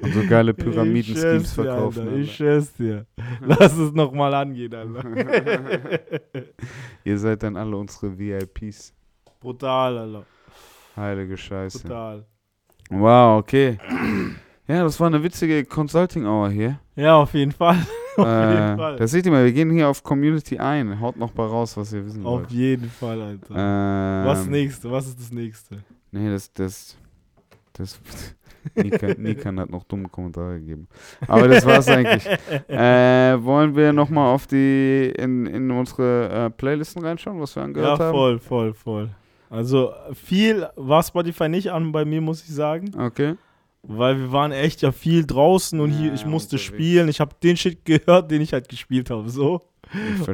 und 0.00 0.12
so 0.14 0.22
geile 0.28 0.54
Pyramiden-Schemes 0.54 1.52
verkaufen. 1.52 2.20
Ich 2.20 2.36
schwör's 2.36 2.72
dir. 2.74 3.06
Lass 3.40 3.76
es 3.76 3.92
nochmal 3.92 4.32
angehen, 4.34 4.72
Alter. 4.74 5.04
Alter. 5.04 6.00
Ihr 7.04 7.18
seid 7.18 7.42
dann 7.42 7.56
alle 7.56 7.76
unsere 7.76 8.16
VIPs. 8.18 8.94
Brutal, 9.40 9.98
Alter. 9.98 10.24
Heilige 10.96 11.36
Scheiße. 11.36 11.80
Brutal. 11.82 12.26
Wow, 12.90 13.38
okay. 13.40 13.78
Ja, 14.66 14.82
das 14.82 14.98
war 15.00 15.06
eine 15.08 15.22
witzige 15.22 15.64
Consulting-Hour 15.64 16.50
hier. 16.50 16.78
Ja, 16.96 17.16
auf 17.16 17.34
jeden 17.34 17.52
Fall. 17.52 17.76
auf 18.16 18.26
jeden 18.26 18.28
Äh, 18.28 18.76
Fall. 18.76 18.96
das 18.96 19.10
seht 19.12 19.26
ihr 19.26 19.32
mal, 19.32 19.44
wir 19.44 19.52
gehen 19.52 19.70
hier 19.70 19.88
auf 19.88 20.02
Community 20.02 20.58
ein. 20.58 21.00
Haut 21.00 21.16
noch 21.16 21.34
mal 21.34 21.46
raus, 21.46 21.76
was 21.76 21.92
ihr 21.92 22.04
wissen 22.04 22.24
Auf 22.26 22.40
wollt. 22.40 22.50
jeden 22.50 22.90
Fall, 22.90 23.20
Alter. 23.20 23.54
Ähm, 23.54 24.26
Was 24.26 24.46
nächste? 24.46 24.90
Was 24.90 25.06
ist 25.06 25.20
das 25.20 25.32
nächste? 25.32 25.78
Nee, 26.10 26.30
das, 26.30 26.52
das, 26.52 26.96
das, 27.78 28.00
Nikan, 28.74 29.14
Nikan 29.18 29.60
hat 29.60 29.70
noch 29.70 29.84
dumme 29.84 30.08
Kommentare 30.08 30.58
gegeben. 30.60 30.88
Aber 31.26 31.48
das 31.48 31.64
war's 31.64 31.88
eigentlich. 31.88 32.24
Äh, 32.68 33.42
wollen 33.42 33.74
wir 33.74 33.92
nochmal 33.92 34.34
auf 34.34 34.46
die, 34.46 35.12
in, 35.16 35.46
in 35.46 35.70
unsere 35.70 36.28
äh, 36.46 36.50
Playlisten 36.50 37.02
reinschauen, 37.04 37.40
was 37.40 37.54
wir 37.56 37.60
Ja, 37.62 37.64
angehört 37.66 38.00
haben? 38.00 38.12
voll, 38.12 38.38
voll, 38.38 38.74
voll. 38.74 39.10
Also 39.50 39.92
viel 40.12 40.66
war 40.76 41.02
Spotify 41.02 41.48
nicht 41.48 41.70
an 41.72 41.90
bei 41.92 42.04
mir, 42.04 42.20
muss 42.20 42.42
ich 42.42 42.54
sagen. 42.54 42.90
Okay. 42.98 43.36
Weil 43.82 44.18
wir 44.18 44.32
waren 44.32 44.52
echt 44.52 44.82
ja 44.82 44.92
viel 44.92 45.24
draußen 45.24 45.80
und 45.80 45.90
hier, 45.92 46.08
Ja, 46.08 46.14
ich 46.14 46.26
musste 46.26 46.56
unterwegs. 46.56 46.64
spielen. 46.74 47.08
Ich 47.08 47.20
habe 47.20 47.34
den 47.42 47.56
Shit 47.56 47.84
gehört, 47.84 48.30
den 48.30 48.42
ich 48.42 48.52
halt 48.52 48.68
gespielt 48.68 49.08
habe. 49.08 49.28
So. 49.30 49.62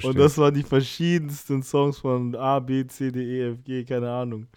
Und 0.02 0.18
das 0.18 0.36
waren 0.38 0.52
die 0.54 0.64
verschiedensten 0.64 1.62
Songs 1.62 1.98
von 1.98 2.34
A, 2.34 2.58
B, 2.58 2.84
C, 2.88 3.12
D, 3.12 3.20
E, 3.22 3.50
F, 3.52 3.58
G, 3.64 3.84
keine 3.84 4.10
Ahnung. 4.10 4.48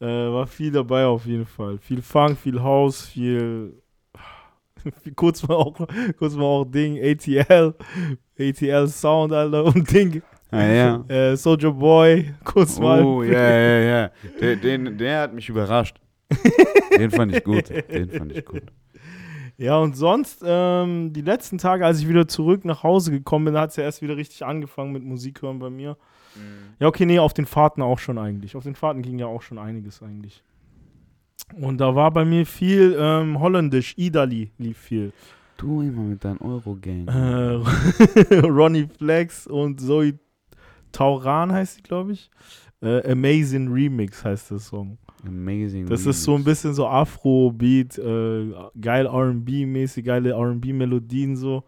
Äh, 0.00 0.06
war 0.06 0.46
viel 0.46 0.72
dabei 0.72 1.04
auf 1.04 1.26
jeden 1.26 1.44
Fall. 1.44 1.78
Viel 1.78 2.00
Funk, 2.00 2.38
viel 2.38 2.62
House, 2.62 3.06
viel. 3.06 3.82
kurz 5.14 5.46
mal 5.46 5.56
auch, 5.56 5.76
kurz 6.18 6.34
mal 6.34 6.44
auch 6.44 6.64
Ding, 6.64 6.98
ATL, 6.98 7.74
ATL 8.38 8.88
Sound, 8.88 9.32
Alter, 9.32 9.64
und 9.74 9.92
Ding, 9.92 10.22
ah, 10.50 10.62
ja. 10.62 11.04
äh, 11.08 11.36
Soldier 11.36 11.72
Boy, 11.72 12.32
kurz 12.44 12.78
mal. 12.78 13.04
Oh, 13.04 13.22
ja, 13.22 13.50
ja, 13.50 13.78
ja. 13.80 14.10
Der, 14.40 14.56
den, 14.56 14.96
der 14.96 15.20
hat 15.20 15.34
mich 15.34 15.50
überrascht. 15.50 16.00
Den 16.96 17.10
fand 17.10 17.36
ich 17.36 17.44
gut. 17.44 17.68
Den 17.68 18.08
fand 18.08 18.32
ich 18.32 18.44
gut. 18.44 18.62
Ja, 19.58 19.76
und 19.76 19.94
sonst, 19.94 20.42
ähm, 20.42 21.12
die 21.12 21.20
letzten 21.20 21.58
Tage, 21.58 21.84
als 21.84 22.00
ich 22.00 22.08
wieder 22.08 22.26
zurück 22.26 22.64
nach 22.64 22.82
Hause 22.82 23.10
gekommen 23.10 23.44
bin, 23.44 23.58
hat 23.58 23.70
es 23.70 23.76
ja 23.76 23.84
erst 23.84 24.00
wieder 24.00 24.16
richtig 24.16 24.46
angefangen 24.46 24.92
mit 24.92 25.04
Musik 25.04 25.42
hören 25.42 25.58
bei 25.58 25.68
mir. 25.68 25.98
Ja, 26.78 26.88
okay, 26.88 27.06
nee, 27.06 27.18
auf 27.18 27.34
den 27.34 27.46
Fahrten 27.46 27.82
auch 27.82 27.98
schon 27.98 28.18
eigentlich. 28.18 28.56
Auf 28.56 28.64
den 28.64 28.74
Fahrten 28.74 29.02
ging 29.02 29.18
ja 29.18 29.26
auch 29.26 29.42
schon 29.42 29.58
einiges 29.58 30.02
eigentlich. 30.02 30.42
Und 31.60 31.78
da 31.78 31.94
war 31.94 32.10
bei 32.10 32.24
mir 32.24 32.46
viel 32.46 32.96
ähm, 32.98 33.40
holländisch, 33.40 33.94
Idali 33.96 34.50
lief 34.58 34.78
viel. 34.78 35.12
Du 35.56 35.82
immer 35.82 36.02
mit 36.02 36.24
deinem 36.24 36.40
Euro-Gang. 36.40 37.06
Äh, 37.08 38.34
Ronnie 38.46 38.88
Flex 38.96 39.46
und 39.46 39.80
Zoe 39.80 40.18
Tauran 40.92 41.52
heißt 41.52 41.76
sie, 41.76 41.82
glaube 41.82 42.12
ich. 42.12 42.30
Äh, 42.82 43.12
Amazing 43.12 43.68
Remix 43.70 44.24
heißt 44.24 44.52
der 44.52 44.58
Song. 44.58 44.96
Amazing. 45.26 45.86
Das 45.86 46.06
ist 46.06 46.22
so 46.22 46.34
ein 46.34 46.44
bisschen 46.44 46.72
so 46.72 46.86
Afro-Beat, 46.86 47.98
äh, 47.98 48.54
geil 48.80 49.06
RB-mäßig, 49.06 50.02
geile 50.02 50.34
RB-Melodien 50.34 51.36
so. 51.36 51.64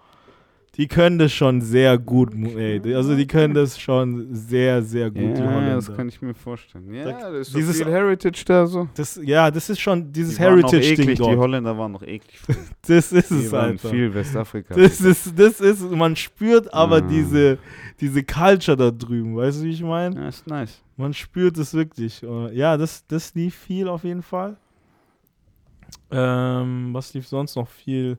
Die 0.77 0.89
können 0.89 1.19
das 1.19 1.35
schon 1.35 1.61
sehr 1.61 1.99
gut, 1.99 2.33
ey. 2.35 2.95
Also 2.95 3.15
die 3.15 3.27
können 3.27 3.53
das 3.53 3.79
schon 3.79 4.35
sehr, 4.35 4.83
sehr 4.83 5.11
gut, 5.11 5.37
die 5.37 5.41
Ja, 5.43 5.53
Holländer. 5.55 5.75
das 5.75 5.95
kann 5.95 6.09
ich 6.09 6.23
mir 6.23 6.33
vorstellen. 6.33 6.95
Ja, 6.95 7.05
Da- 7.05 7.31
das 7.31 7.49
ist 7.49 7.53
so 7.53 7.59
dieses- 7.59 7.77
viel 7.77 7.93
Heritage 7.93 8.43
da 8.47 8.67
so. 8.67 8.89
Das, 8.95 9.21
ja, 9.23 9.51
das 9.51 9.69
ist 9.69 9.81
schon 9.81 10.11
dieses 10.11 10.39
Heritage-Ding 10.39 10.93
eklig, 11.01 11.19
Die 11.19 11.23
dort. 11.23 11.37
Holländer 11.37 11.77
waren 11.77 11.93
noch 11.93 12.03
eklig. 12.03 12.41
Das 12.89 13.13
ist 13.13 13.31
Die 13.31 13.35
es, 13.35 13.53
waren 13.53 13.73
Alter. 13.73 13.91
viel 13.91 14.15
Westafrika. 14.15 14.75
Das 14.75 15.01
ist, 15.03 15.39
das 15.39 15.61
ist, 15.61 15.91
man 15.91 16.17
spürt 16.17 16.73
aber 16.73 16.97
Ah. 16.97 17.01
diese, 17.03 17.59
diese 18.01 18.23
Culture 18.25 18.75
da 18.79 18.91
drüben, 18.91 19.37
weißt 19.37 19.61
du, 19.61 19.65
wie 19.67 19.71
ich 19.73 19.83
meine? 19.83 20.17
ja, 20.23 20.29
ist 20.29 20.47
nice. 20.47 20.81
Man 20.97 21.13
spürt 21.13 21.59
es 21.59 21.75
wirklich. 21.75 22.23
Ja, 22.55 22.79
das, 22.79 23.07
das 23.07 23.35
lief 23.35 23.55
viel 23.55 23.89
auf 23.89 24.05
jeden 24.05 24.23
Fall. 24.23 24.57
Ähm, 26.11 26.91
was 26.93 27.13
lief 27.15 27.27
sonst 27.29 27.57
noch 27.57 27.69
viel? 27.69 28.17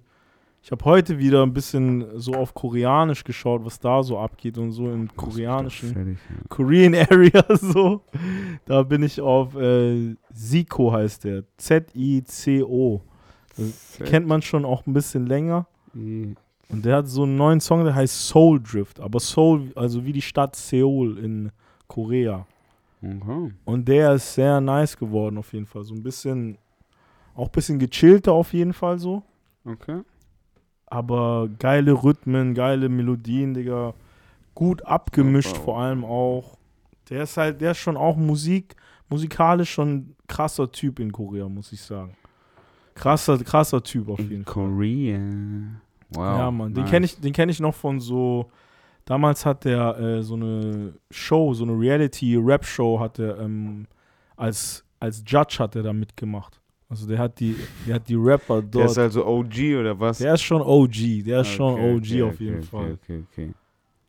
Ich 0.65 0.71
habe 0.71 0.85
heute 0.85 1.19
wieder 1.19 1.43
ein 1.43 1.51
bisschen 1.51 2.05
so 2.17 2.33
auf 2.35 2.53
Koreanisch 2.53 3.25
geschaut, 3.25 3.65
was 3.65 3.79
da 3.81 4.01
so 4.01 4.17
abgeht 4.17 4.57
und 4.57 4.71
so 4.71 4.89
im 4.89 5.13
koreanischen. 5.13 5.91
Fertig, 5.91 6.17
ja. 6.29 6.35
Korean 6.47 6.95
Area 6.95 7.43
so. 7.57 8.01
Da 8.63 8.81
bin 8.83 9.03
ich 9.03 9.19
auf 9.19 9.55
äh, 9.57 10.15
Zico 10.33 10.93
heißt 10.93 11.25
der. 11.25 11.43
Z-I-C-O. 11.57 13.01
Kennt 14.05 14.25
man 14.25 14.41
schon 14.41 14.63
auch 14.63 14.85
ein 14.87 14.93
bisschen 14.93 15.27
länger. 15.27 15.67
I- 15.95 16.33
Und 16.69 16.85
der 16.85 16.95
hat 16.97 17.07
so 17.09 17.23
einen 17.23 17.35
neuen 17.35 17.59
Song, 17.59 17.83
der 17.83 17.93
heißt 17.93 18.27
Soul 18.29 18.61
Drift. 18.63 19.01
Aber 19.01 19.19
Seoul, 19.19 19.73
also 19.75 20.05
wie 20.05 20.13
die 20.13 20.21
Stadt 20.21 20.55
Seoul 20.55 21.17
in 21.17 21.51
Korea. 21.87 22.47
Aha. 23.03 23.49
Und 23.65 23.85
der 23.89 24.13
ist 24.13 24.33
sehr 24.33 24.61
nice 24.61 24.95
geworden 24.97 25.37
auf 25.37 25.51
jeden 25.51 25.65
Fall. 25.65 25.83
So 25.83 25.93
ein 25.93 26.01
bisschen, 26.01 26.57
auch 27.35 27.47
ein 27.47 27.51
bisschen 27.51 27.79
gechillter 27.79 28.31
auf 28.31 28.53
jeden 28.53 28.71
Fall 28.71 28.97
so. 28.97 29.23
Okay. 29.65 29.99
Aber 30.93 31.49
geile 31.57 31.91
Rhythmen, 32.03 32.53
geile 32.53 32.87
Melodien, 32.87 33.55
Digga. 33.55 33.95
Gut 34.53 34.85
abgemischt 34.85 35.55
Wow. 35.57 35.63
vor 35.63 35.79
allem 35.79 36.05
auch. 36.05 36.57
Der 37.09 37.23
ist 37.23 37.35
halt, 37.35 37.59
der 37.61 37.71
ist 37.71 37.79
schon 37.79 37.97
auch 37.97 38.15
Musik, 38.15 38.75
musikalisch 39.09 39.71
schon 39.71 40.15
krasser 40.27 40.71
Typ 40.71 40.99
in 40.99 41.11
Korea, 41.11 41.49
muss 41.49 41.71
ich 41.71 41.81
sagen. 41.81 42.15
Krasser, 42.93 43.39
krasser 43.39 43.81
Typ 43.81 44.07
auf 44.07 44.19
jeden 44.19 44.33
In 44.35 44.45
Fall. 44.45 44.53
Korea. 44.53 45.19
Wow. 46.11 46.37
ja, 46.37 46.51
Mann. 46.51 46.73
Den 46.75 46.83
nice. 46.83 46.91
kenne 46.91 47.05
ich, 47.07 47.19
den 47.19 47.33
kenn 47.33 47.49
ich 47.49 47.59
noch 47.59 47.73
von 47.73 47.99
so. 47.99 48.51
Damals 49.05 49.47
hat 49.47 49.65
der 49.65 49.97
äh, 49.97 50.21
so 50.21 50.35
eine 50.35 50.93
Show, 51.09 51.55
so 51.55 51.63
eine 51.63 51.73
Reality-Rap-Show 51.73 52.99
hat 52.99 53.17
er 53.17 53.39
ähm, 53.39 53.87
als, 54.37 54.85
als 54.99 55.23
Judge 55.25 55.57
hat 55.57 55.75
er 55.75 55.81
da 55.81 55.91
mitgemacht. 55.91 56.61
Also 56.93 57.07
der 57.07 57.17
hat 57.17 57.39
die, 57.39 57.55
der 57.87 57.95
hat 57.95 58.07
die 58.07 58.13
Rapper 58.15 58.61
Der 58.61 58.69
dort. 58.81 58.91
ist 58.91 58.97
also 58.99 59.25
OG 59.25 59.57
oder 59.79 59.99
was? 59.99 60.19
Der 60.19 60.35
ist 60.35 60.43
schon 60.43 60.61
OG, 60.61 61.23
der 61.25 61.41
ist 61.41 61.47
schon 61.47 61.73
Okay, 61.73 61.93
OG 61.95 62.03
okay, 62.03 62.21
auf 62.23 62.33
okay, 62.35 62.43
jeden 62.43 62.57
okay, 62.59 62.67
Fall. 62.67 62.97
Okay, 63.03 63.23
okay. 63.31 63.53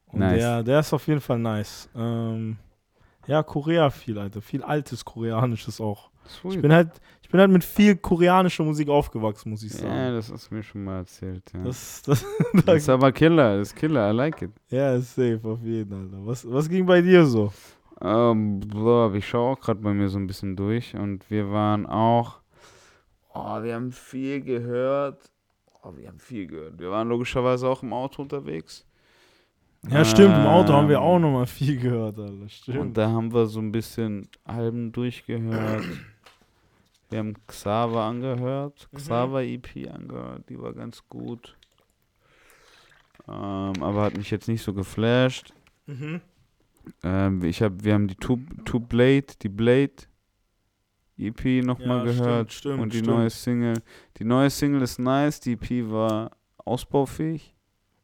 Und 0.09 0.19
Nice. 0.21 0.39
der, 0.39 0.63
der 0.63 0.81
ist 0.81 0.93
auf 0.93 1.07
jeden 1.09 1.21
Fall 1.23 1.39
nice. 1.39 1.89
Ähm, 1.97 2.57
ja, 3.27 3.43
Korea 3.43 3.89
viel, 3.89 4.19
Alter. 4.19 4.43
Viel 4.43 4.63
altes 4.63 5.03
Koreanisches 5.03 5.81
auch. 5.81 6.11
Ich 6.27 6.33
Sweet. 6.33 6.61
bin 6.63 6.73
halt, 6.73 6.91
ich 7.23 7.29
bin 7.31 7.41
halt 7.41 7.51
mit 7.51 7.65
viel 7.65 7.97
koreanischer 7.97 8.65
Musik 8.65 8.89
aufgewachsen, 8.91 9.49
muss 9.51 9.63
ich 9.63 9.73
ja, 9.73 9.79
sagen. 9.79 10.15
das 10.15 10.31
hast 10.31 10.51
du 10.51 10.55
mir 10.57 10.63
schon 10.63 10.85
mal 10.85 10.99
erzählt. 10.99 11.43
Ja. 11.55 11.65
Das, 11.65 12.03
Das, 12.03 12.25
das, 12.67 12.77
ist 12.77 12.89
aber 12.91 13.13
Killer, 13.13 13.59
das 13.59 13.69
ist 13.69 13.77
Killer, 13.77 14.11
I 14.11 14.15
like 14.15 14.43
it. 14.43 14.51
ja, 14.69 14.95
ist 14.95 15.15
safe 15.15 15.41
auf 15.45 15.63
jeden, 15.63 15.93
Alter. 15.93 16.19
Was, 16.27 16.51
was 16.51 16.69
ging 16.69 16.85
bei 16.85 17.01
dir 17.01 17.25
so? 17.25 17.51
Ähm, 18.01 18.61
boah, 18.61 19.13
ich 19.15 19.27
schaue 19.27 19.53
auch 19.53 19.61
gerade 19.61 19.81
bei 19.81 19.93
mir 19.95 20.09
so 20.09 20.19
ein 20.19 20.27
bisschen 20.27 20.57
durch 20.57 20.95
und 20.95 21.31
wir 21.31 21.51
waren 21.51 21.87
auch, 21.87 22.41
oh, 23.35 23.63
wir 23.63 23.75
haben 23.75 23.93
viel 23.93 24.41
gehört. 24.41 25.31
Oh, 25.83 25.93
wir 25.97 26.09
haben 26.09 26.19
viel 26.19 26.47
gehört. 26.47 26.79
Wir 26.79 26.91
waren 26.91 27.09
logischerweise 27.09 27.69
auch 27.69 27.83
im 27.83 27.93
Auto 27.93 28.23
unterwegs. 28.23 28.87
Ja, 29.91 30.03
stimmt, 30.03 30.35
im 30.35 30.47
Auto 30.47 30.73
haben 30.73 30.89
wir 30.89 30.97
Ähm, 30.97 31.03
auch 31.03 31.19
nochmal 31.19 31.47
viel 31.47 31.77
gehört, 31.79 32.19
Alter. 32.19 32.33
Und 32.33 32.51
Stimmt. 32.51 32.97
da 32.97 33.11
haben 33.11 33.35
wir 33.35 33.45
so 33.47 33.61
ein 33.61 33.71
bisschen 33.71 34.29
Alben 34.45 34.93
durchgehört. 34.93 35.85
Wir 37.11 37.19
haben 37.19 37.35
Xaver 37.47 38.03
angehört, 38.03 38.89
Mhm. 38.91 38.97
Xaver 38.97 39.43
EP 39.45 39.89
angehört, 39.93 40.49
die 40.49 40.59
war 40.61 40.73
ganz 40.73 41.07
gut. 41.09 41.55
Ähm, 43.29 43.75
aber 43.83 44.03
hat 44.03 44.17
mich 44.17 44.31
jetzt 44.31 44.49
nicht 44.49 44.63
so 44.63 44.73
geflasht. 44.73 45.53
Mhm. 45.87 46.23
Ähm, 47.03 47.45
ich 47.45 47.63
hab, 47.63 47.85
wir 47.85 47.95
haben 47.95 48.09
die 48.09 48.17
Two, 48.17 48.39
Two 48.65 48.81
Blade, 48.81 49.27
die 49.43 49.49
Blade 49.49 49.93
EP 51.19 51.63
nochmal 51.65 51.99
Ja, 52.07 52.13
gehört. 52.13 52.53
stimmt, 52.53 52.73
stimmt, 52.75 52.83
und 52.83 52.93
die 52.93 52.99
stimmt. 52.99 53.17
neue 53.17 53.31
Single. 53.31 53.83
Die 54.19 54.25
neue 54.25 54.51
Single 54.51 54.83
ist 54.83 54.99
nice, 54.99 55.41
die 55.41 55.53
EP 55.53 55.91
war 55.91 56.31
ausbaufähig. 56.65 57.55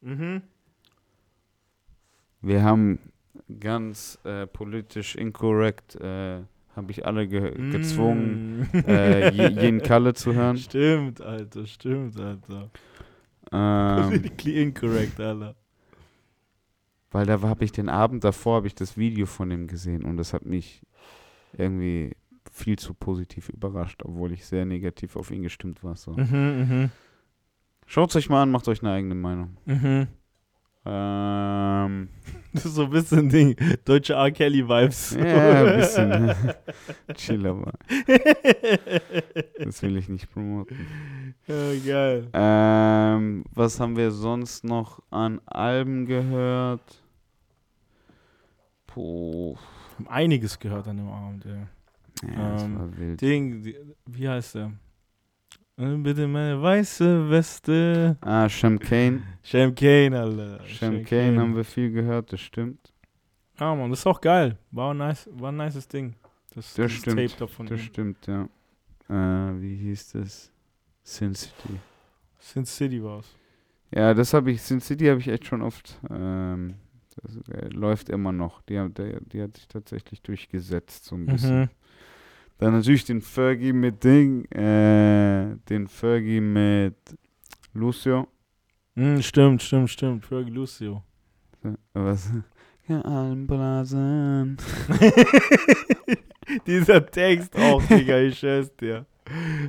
Mhm. 0.00 0.42
Wir 2.42 2.62
haben 2.62 2.98
ganz 3.60 4.18
äh, 4.24 4.46
politisch 4.46 5.14
inkorrekt, 5.16 5.96
äh, 5.96 6.40
habe 6.76 6.90
ich 6.90 7.04
alle 7.04 7.26
ge 7.28 7.50
gezwungen, 7.72 8.68
Mm. 8.72 8.76
äh, 8.86 9.30
je, 9.30 9.48
jeden 9.48 9.82
Kalle 9.82 10.14
zu 10.14 10.32
hören. 10.34 10.56
Stimmt, 10.56 11.20
Alter, 11.20 11.66
stimmt, 11.66 12.18
Alter. 12.18 12.70
Ähm, 13.52 14.04
Politically 14.08 14.62
incorrect, 14.62 15.18
Alter. 15.20 15.56
weil 17.10 17.26
da 17.26 17.40
habe 17.42 17.64
ich 17.64 17.72
den 17.72 17.88
Abend 17.88 18.22
davor 18.24 18.56
habe 18.56 18.68
ich 18.68 18.74
das 18.76 18.96
Video 18.96 19.26
von 19.26 19.50
ihm 19.50 19.66
gesehen 19.66 20.04
und 20.04 20.16
das 20.16 20.32
hat 20.32 20.46
mich 20.46 20.80
irgendwie 21.52 22.16
viel 22.52 22.78
zu 22.78 22.94
positiv 22.94 23.48
überrascht, 23.48 24.02
obwohl 24.04 24.32
ich 24.32 24.44
sehr 24.46 24.64
negativ 24.64 25.16
auf 25.16 25.30
ihn 25.30 25.42
gestimmt 25.42 25.82
war. 25.84 25.96
So. 25.96 26.12
Mhm, 26.12 26.66
mhm, 26.68 26.90
Schaut 27.86 28.14
euch 28.14 28.28
mal 28.28 28.42
an, 28.42 28.50
macht 28.50 28.68
euch 28.68 28.82
eine 28.82 28.92
eigene 28.92 29.14
Meinung. 29.14 29.56
mhm. 29.66 30.06
Ähm, 30.86 32.08
Das 32.52 32.64
ist 32.64 32.74
so 32.74 32.84
ein 32.84 32.90
bisschen 32.90 33.28
Ding. 33.28 33.54
Deutsche 33.84 34.14
R. 34.14 34.30
Kelly-Vibes. 34.32 35.12
ja, 35.14 35.64
ein 35.64 35.76
bisschen. 35.76 36.34
Chill 37.14 37.46
aber. 37.46 37.72
Das 39.58 39.82
will 39.82 39.96
ich 39.96 40.08
nicht 40.08 40.32
promoten. 40.32 40.76
ja, 41.46 41.74
geil. 41.86 42.28
Ähm, 42.32 43.44
was 43.54 43.78
haben 43.78 43.96
wir 43.96 44.10
sonst 44.10 44.64
noch 44.64 45.00
an 45.10 45.40
Alben 45.46 46.06
gehört? 46.06 47.02
Puh. 48.86 49.56
Haben 49.98 50.08
einiges 50.08 50.58
gehört 50.58 50.88
an 50.88 50.96
dem 50.96 51.08
Abend, 51.08 51.46
ey. 51.46 51.66
Ja, 52.22 52.52
das 52.52 52.62
Ähm, 52.64 52.78
war 52.78 52.98
wild. 52.98 53.20
Ding, 53.20 53.62
die, 53.62 53.76
wie 54.06 54.28
heißt 54.28 54.55
der? 54.56 54.72
Äh, 55.76 55.97
Bitte 55.97 56.26
meine 56.26 56.60
weiße 56.60 57.30
Weste. 57.30 58.16
Ah, 58.20 58.48
Shem 58.48 58.78
Kane. 58.78 59.22
Sham 59.42 59.74
Kane, 59.74 60.18
Alter. 60.20 60.64
Shem 60.66 61.05
Kane 61.05 61.40
haben 61.40 61.56
wir 61.56 61.64
viel 61.64 61.90
gehört, 61.90 62.32
das 62.32 62.40
stimmt. 62.40 62.92
Ja, 63.59 63.74
Mann, 63.74 63.90
das 63.90 64.01
ist 64.01 64.06
auch 64.06 64.20
geil. 64.20 64.59
War 64.70 64.92
ein, 64.94 64.98
nice, 64.98 65.28
war 65.32 65.52
ein 65.52 65.56
nices 65.56 65.86
Ding. 65.88 66.14
Das, 66.55 66.74
Das 66.74 66.92
stimmt, 66.92 67.16
Tape 67.30 67.38
davon. 67.38 67.66
Das 67.66 67.80
stimmt, 67.80 68.26
ja. 68.26 68.48
Äh, 69.09 69.60
wie 69.60 69.76
hieß 69.76 70.12
das? 70.12 70.51
Sin 71.02 71.34
City. 71.34 71.78
Sin 72.38 72.64
City 72.64 73.02
war's. 73.02 73.34
Ja, 73.92 74.14
das 74.14 74.32
habe 74.34 74.51
ich, 74.52 74.62
Sin 74.62 74.80
City 74.80 75.06
habe 75.06 75.20
ich 75.20 75.28
echt 75.28 75.47
schon 75.47 75.62
oft. 75.62 75.98
Ähm, 76.10 76.74
das 77.16 77.36
äh, 77.48 77.68
läuft 77.68 78.09
immer 78.09 78.32
noch. 78.32 78.62
Die, 78.62 78.78
hat- 78.78 78.97
der, 78.98 79.20
die 79.20 79.42
hat 79.42 79.56
sich 79.56 79.68
tatsächlich 79.68 80.22
durchgesetzt, 80.22 81.05
so 81.06 81.16
ein 81.16 81.26
bisschen. 81.26 81.60
Mhm. 81.62 81.68
Dann 82.60 82.72
natürlich 82.74 83.04
den 83.04 83.20
Fergie 83.22 83.72
mit 83.72 84.04
Ding, 84.04 84.44
äh, 84.52 85.56
den 85.68 85.88
Fergie 85.88 86.40
mit 86.40 86.94
Lucio. 87.72 88.28
Mhm, 88.94 89.22
stimmt, 89.22 89.62
stimmt, 89.62 89.90
stimmt. 89.90 90.26
Fergie 90.26 90.50
Lucio. 90.50 91.02
Äh, 91.64 91.70
Was? 91.94 92.30
Ja, 92.88 93.02
Almblasen. 93.02 94.56
Dieser 96.66 97.06
Text 97.06 97.56
auch, 97.56 97.80
Digga, 97.84 98.18
ich 98.18 98.36
schwör's 98.38 98.74
dir. 98.76 99.06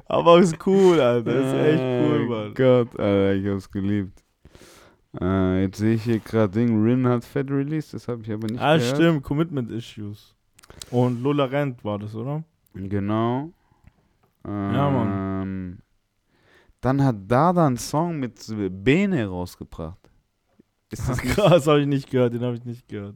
Aber 0.07 0.39
ist 0.39 0.55
cool, 0.65 0.99
Alter. 0.99 1.31
Das 1.31 1.45
ist 1.53 1.73
echt 1.75 1.83
cool, 1.83 2.25
Oh 2.25 2.29
Mann. 2.31 2.53
Gott, 2.55 2.99
Alter, 2.99 3.35
ich 3.35 3.45
hab's 3.47 3.69
geliebt. 3.69 4.23
Äh, 5.21 5.63
jetzt 5.63 5.77
sehe 5.77 5.93
ich 5.95 6.03
hier 6.03 6.17
gerade 6.19 6.51
Ding, 6.51 6.81
Rin 6.83 7.07
hat 7.07 7.23
Fed 7.23 7.51
Release, 7.51 7.91
das 7.91 8.07
habe 8.07 8.23
ich 8.23 8.31
aber 8.31 8.47
nicht 8.47 8.59
Ah, 8.59 8.77
gehört. 8.77 8.95
stimmt, 8.95 9.21
Commitment 9.23 9.69
Issues. 9.69 10.33
Und 10.89 11.21
Lola 11.21 11.45
Rent 11.45 11.83
war 11.83 11.99
das, 11.99 12.15
oder? 12.15 12.43
Genau. 12.73 13.51
Ähm, 14.45 14.73
Ja, 14.73 14.89
Mann. 14.89 15.81
Dann 16.81 17.03
hat 17.03 17.15
Dada 17.27 17.67
einen 17.67 17.77
Song 17.77 18.19
mit 18.19 18.39
Bene 18.83 19.27
rausgebracht. 19.27 19.99
Ist 20.89 21.07
das 21.07 21.23
nicht, 21.23 21.35
Krass, 21.35 21.67
habe 21.67 21.81
ich 21.81 21.87
nicht 21.87 22.09
gehört, 22.09 22.33
den 22.33 22.41
habe 22.43 22.55
ich 22.55 22.65
nicht 22.65 22.87
gehört. 22.87 23.15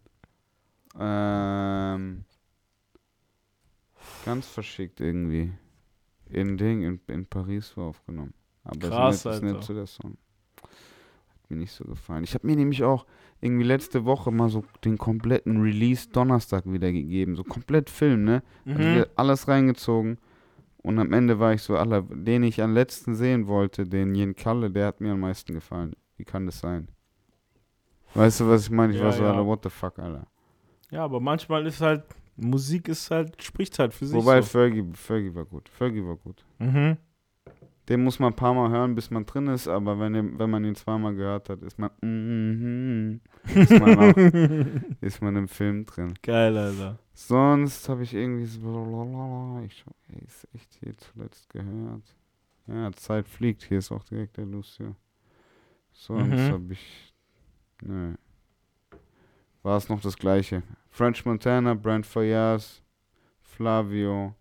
ähm, 0.98 2.24
ganz 4.24 4.48
verschickt 4.48 5.00
irgendwie. 5.02 5.52
In 6.30 6.58
Ding, 6.58 6.84
in, 6.84 7.00
in 7.08 7.26
Paris 7.26 7.76
war 7.78 7.86
aufgenommen. 7.86 8.34
Aber 8.64 8.80
Krass, 8.90 9.18
ist, 9.18 9.26
nicht, 9.26 9.36
ist 9.36 9.42
nicht 9.44 9.64
so 9.64 9.74
der 9.74 9.88
Song. 9.88 10.18
Hat 10.62 11.50
mir 11.50 11.58
nicht 11.58 11.72
so 11.74 11.84
gefallen. 11.86 12.24
Ich 12.24 12.34
habe 12.34 12.48
mir 12.48 12.56
nämlich 12.56 12.84
auch 12.84 13.06
irgendwie 13.46 13.64
letzte 13.64 14.04
Woche 14.06 14.32
mal 14.32 14.50
so 14.50 14.64
den 14.84 14.98
kompletten 14.98 15.62
Release 15.62 16.10
Donnerstag 16.10 16.64
wieder 16.66 16.92
gegeben. 16.92 17.36
So 17.36 17.44
komplett 17.44 17.90
Film, 17.90 18.24
ne? 18.26 18.44
Also 18.66 18.80
Mhm. 18.80 18.92
wieder 18.94 19.08
alles 19.16 19.48
reingezogen. 19.48 20.18
Und 20.78 21.00
am 21.00 21.14
Ende 21.14 21.40
war 21.40 21.54
ich 21.54 21.62
so, 21.64 21.78
aller, 21.78 22.02
den 22.04 22.44
ich 22.44 22.62
am 22.62 22.74
letzten 22.74 23.16
sehen 23.16 23.48
wollte, 23.48 23.86
den 23.86 24.14
Jen 24.14 24.36
Kalle, 24.36 24.70
der 24.70 24.88
hat 24.88 25.02
mir 25.02 25.14
am 25.14 25.20
meisten 25.22 25.54
gefallen. 25.54 25.96
Wie 26.18 26.26
kann 26.26 26.46
das 26.46 26.60
sein? 26.60 26.90
Weißt 28.14 28.40
du, 28.42 28.48
was 28.48 28.64
ich 28.64 28.70
meine? 28.72 28.94
Ich 28.94 29.00
Ja, 29.00 29.06
war 29.06 29.12
so, 29.14 29.24
ja. 29.24 29.30
Alter, 29.32 29.46
what 29.46 29.64
the 29.64 29.70
fuck, 29.70 29.98
Alter. 30.00 30.28
Ja, 30.92 31.04
aber 31.04 31.20
manchmal 31.20 31.66
ist 31.66 31.82
halt, 31.82 32.04
Musik 32.38 32.88
ist 32.88 33.10
halt, 33.12 33.42
spricht 33.42 33.80
halt 33.80 33.94
für 33.94 34.06
sich. 34.06 34.16
Wobei 34.16 34.42
so. 34.42 34.48
Fergie, 34.50 34.84
Fergie 34.94 35.34
war 35.34 35.46
gut. 35.46 35.68
Fergie 35.70 36.06
war 36.06 36.16
gut. 36.18 36.46
Mhm. 36.60 36.98
Den 37.88 38.04
muss 38.04 38.18
man 38.20 38.34
ein 38.34 38.36
paar 38.36 38.54
Mal 38.54 38.70
hören, 38.72 38.96
bis 38.96 39.12
man 39.12 39.26
drin 39.26 39.48
ist, 39.48 39.68
aber 39.68 40.00
wenn, 40.00 40.40
wenn 40.40 40.50
man 40.50 40.66
ihn 40.66 40.74
zweimal 40.76 41.14
gehört 41.14 41.50
hat, 41.50 41.62
ist 41.62 41.78
man, 41.78 41.92
mhm, 42.02 43.22
ist 43.54 43.70
man, 43.80 43.98
auch, 44.00 44.16
ist 45.02 45.22
man 45.22 45.36
im 45.36 45.48
Film 45.48 45.86
drin. 45.86 46.14
Geil, 46.24 46.58
Alter. 46.58 46.98
Sonst 47.14 47.88
habe 47.88 48.04
ich 48.04 48.14
irgendwie 48.14 48.46
so, 48.46 49.62
ich 49.66 49.86
ey, 50.12 50.24
ist 50.26 50.48
echt 50.54 50.74
hier 50.80 50.98
zuletzt 50.98 51.48
gehört. 51.50 52.16
Ja, 52.68 52.92
Zeit 52.94 53.28
fliegt, 53.28 53.62
hier 53.64 53.78
ist 53.78 53.92
auch 53.92 54.04
direkt 54.04 54.38
der 54.38 54.46
Lucio. 54.46 54.96
Sonst 55.94 56.50
Mhm. 56.50 56.52
habe 56.52 56.74
ich, 56.74 57.14
nö. 57.82 58.16
War 59.62 59.78
es 59.78 59.90
noch 59.90 60.02
das 60.02 60.18
gleiche. 60.18 60.64
French 60.90 61.26
Montana, 61.26 61.74
Brand 61.76 62.06
Fayaz, 62.06 62.82
Flavio. 63.42 64.34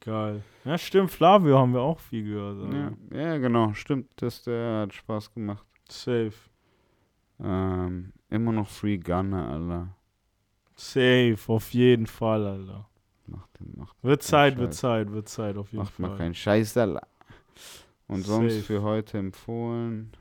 Geil. 0.00 0.42
Ja, 0.64 0.78
stimmt, 0.78 1.10
Flavio 1.10 1.58
haben 1.58 1.74
wir 1.74 1.80
auch 1.82 2.00
viel 2.00 2.24
gehört. 2.24 2.72
Ja, 2.72 2.92
ja, 3.18 3.36
genau, 3.38 3.74
stimmt, 3.74 4.10
das, 4.16 4.42
der 4.44 4.82
hat 4.82 4.94
Spaß 4.94 5.34
gemacht. 5.34 5.66
Safe. 5.90 6.32
Ähm, 7.38 8.12
immer 8.28 8.52
noch 8.52 8.68
Free 8.68 8.96
Gunner, 8.98 9.48
Alter. 9.48 9.94
Safe, 10.74 11.38
auf 11.48 11.70
jeden 11.74 12.06
Fall, 12.06 12.46
Alter. 12.46 12.88
Macht, 13.26 13.50
macht, 13.76 13.96
Wird 14.02 14.22
Zeit, 14.22 14.56
wird. 14.58 14.74
Zeit, 14.74 15.10
wird 15.12 15.28
Zeit, 15.28 15.56
auf 15.56 15.70
jeden 15.72 15.84
macht 15.84 15.98
mal 15.98 16.08
Fall. 16.08 16.18
keinen 16.18 16.34
Scheiß, 16.34 16.76
Alter. 16.78 17.06
Und 18.08 18.22
sonst 18.24 18.54
Safe. 18.54 18.64
für 18.64 18.82
heute 18.82 19.18
empfohlen. 19.18 20.12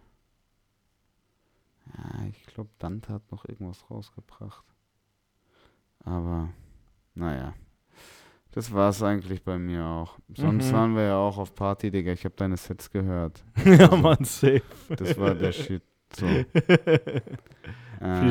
Ja, 1.97 2.25
ich 2.29 2.45
glaube, 2.47 2.69
Dante 2.79 3.13
hat 3.13 3.31
noch 3.31 3.45
irgendwas 3.45 3.89
rausgebracht. 3.89 4.63
Aber, 6.03 6.49
naja. 7.15 7.53
Das 8.51 8.73
war's 8.73 9.03
eigentlich 9.03 9.43
bei 9.43 9.57
mir 9.59 9.85
auch. 9.85 10.17
Sonst 10.35 10.69
Mhm. 10.71 10.75
waren 10.75 10.95
wir 10.95 11.03
ja 11.03 11.17
auch 11.17 11.37
auf 11.37 11.53
Party, 11.53 11.91
Digga. 11.91 12.11
Ich 12.13 12.25
habe 12.25 12.35
deine 12.35 12.57
Sets 12.57 12.89
gehört. 12.89 13.43
ja, 13.65 13.95
Mann, 13.95 14.23
safe. 14.23 14.61
Das 14.89 15.17
war 15.17 15.35
der 15.35 15.51
Shit. 15.51 15.83
So. 16.15 16.25
Viel 16.25 16.45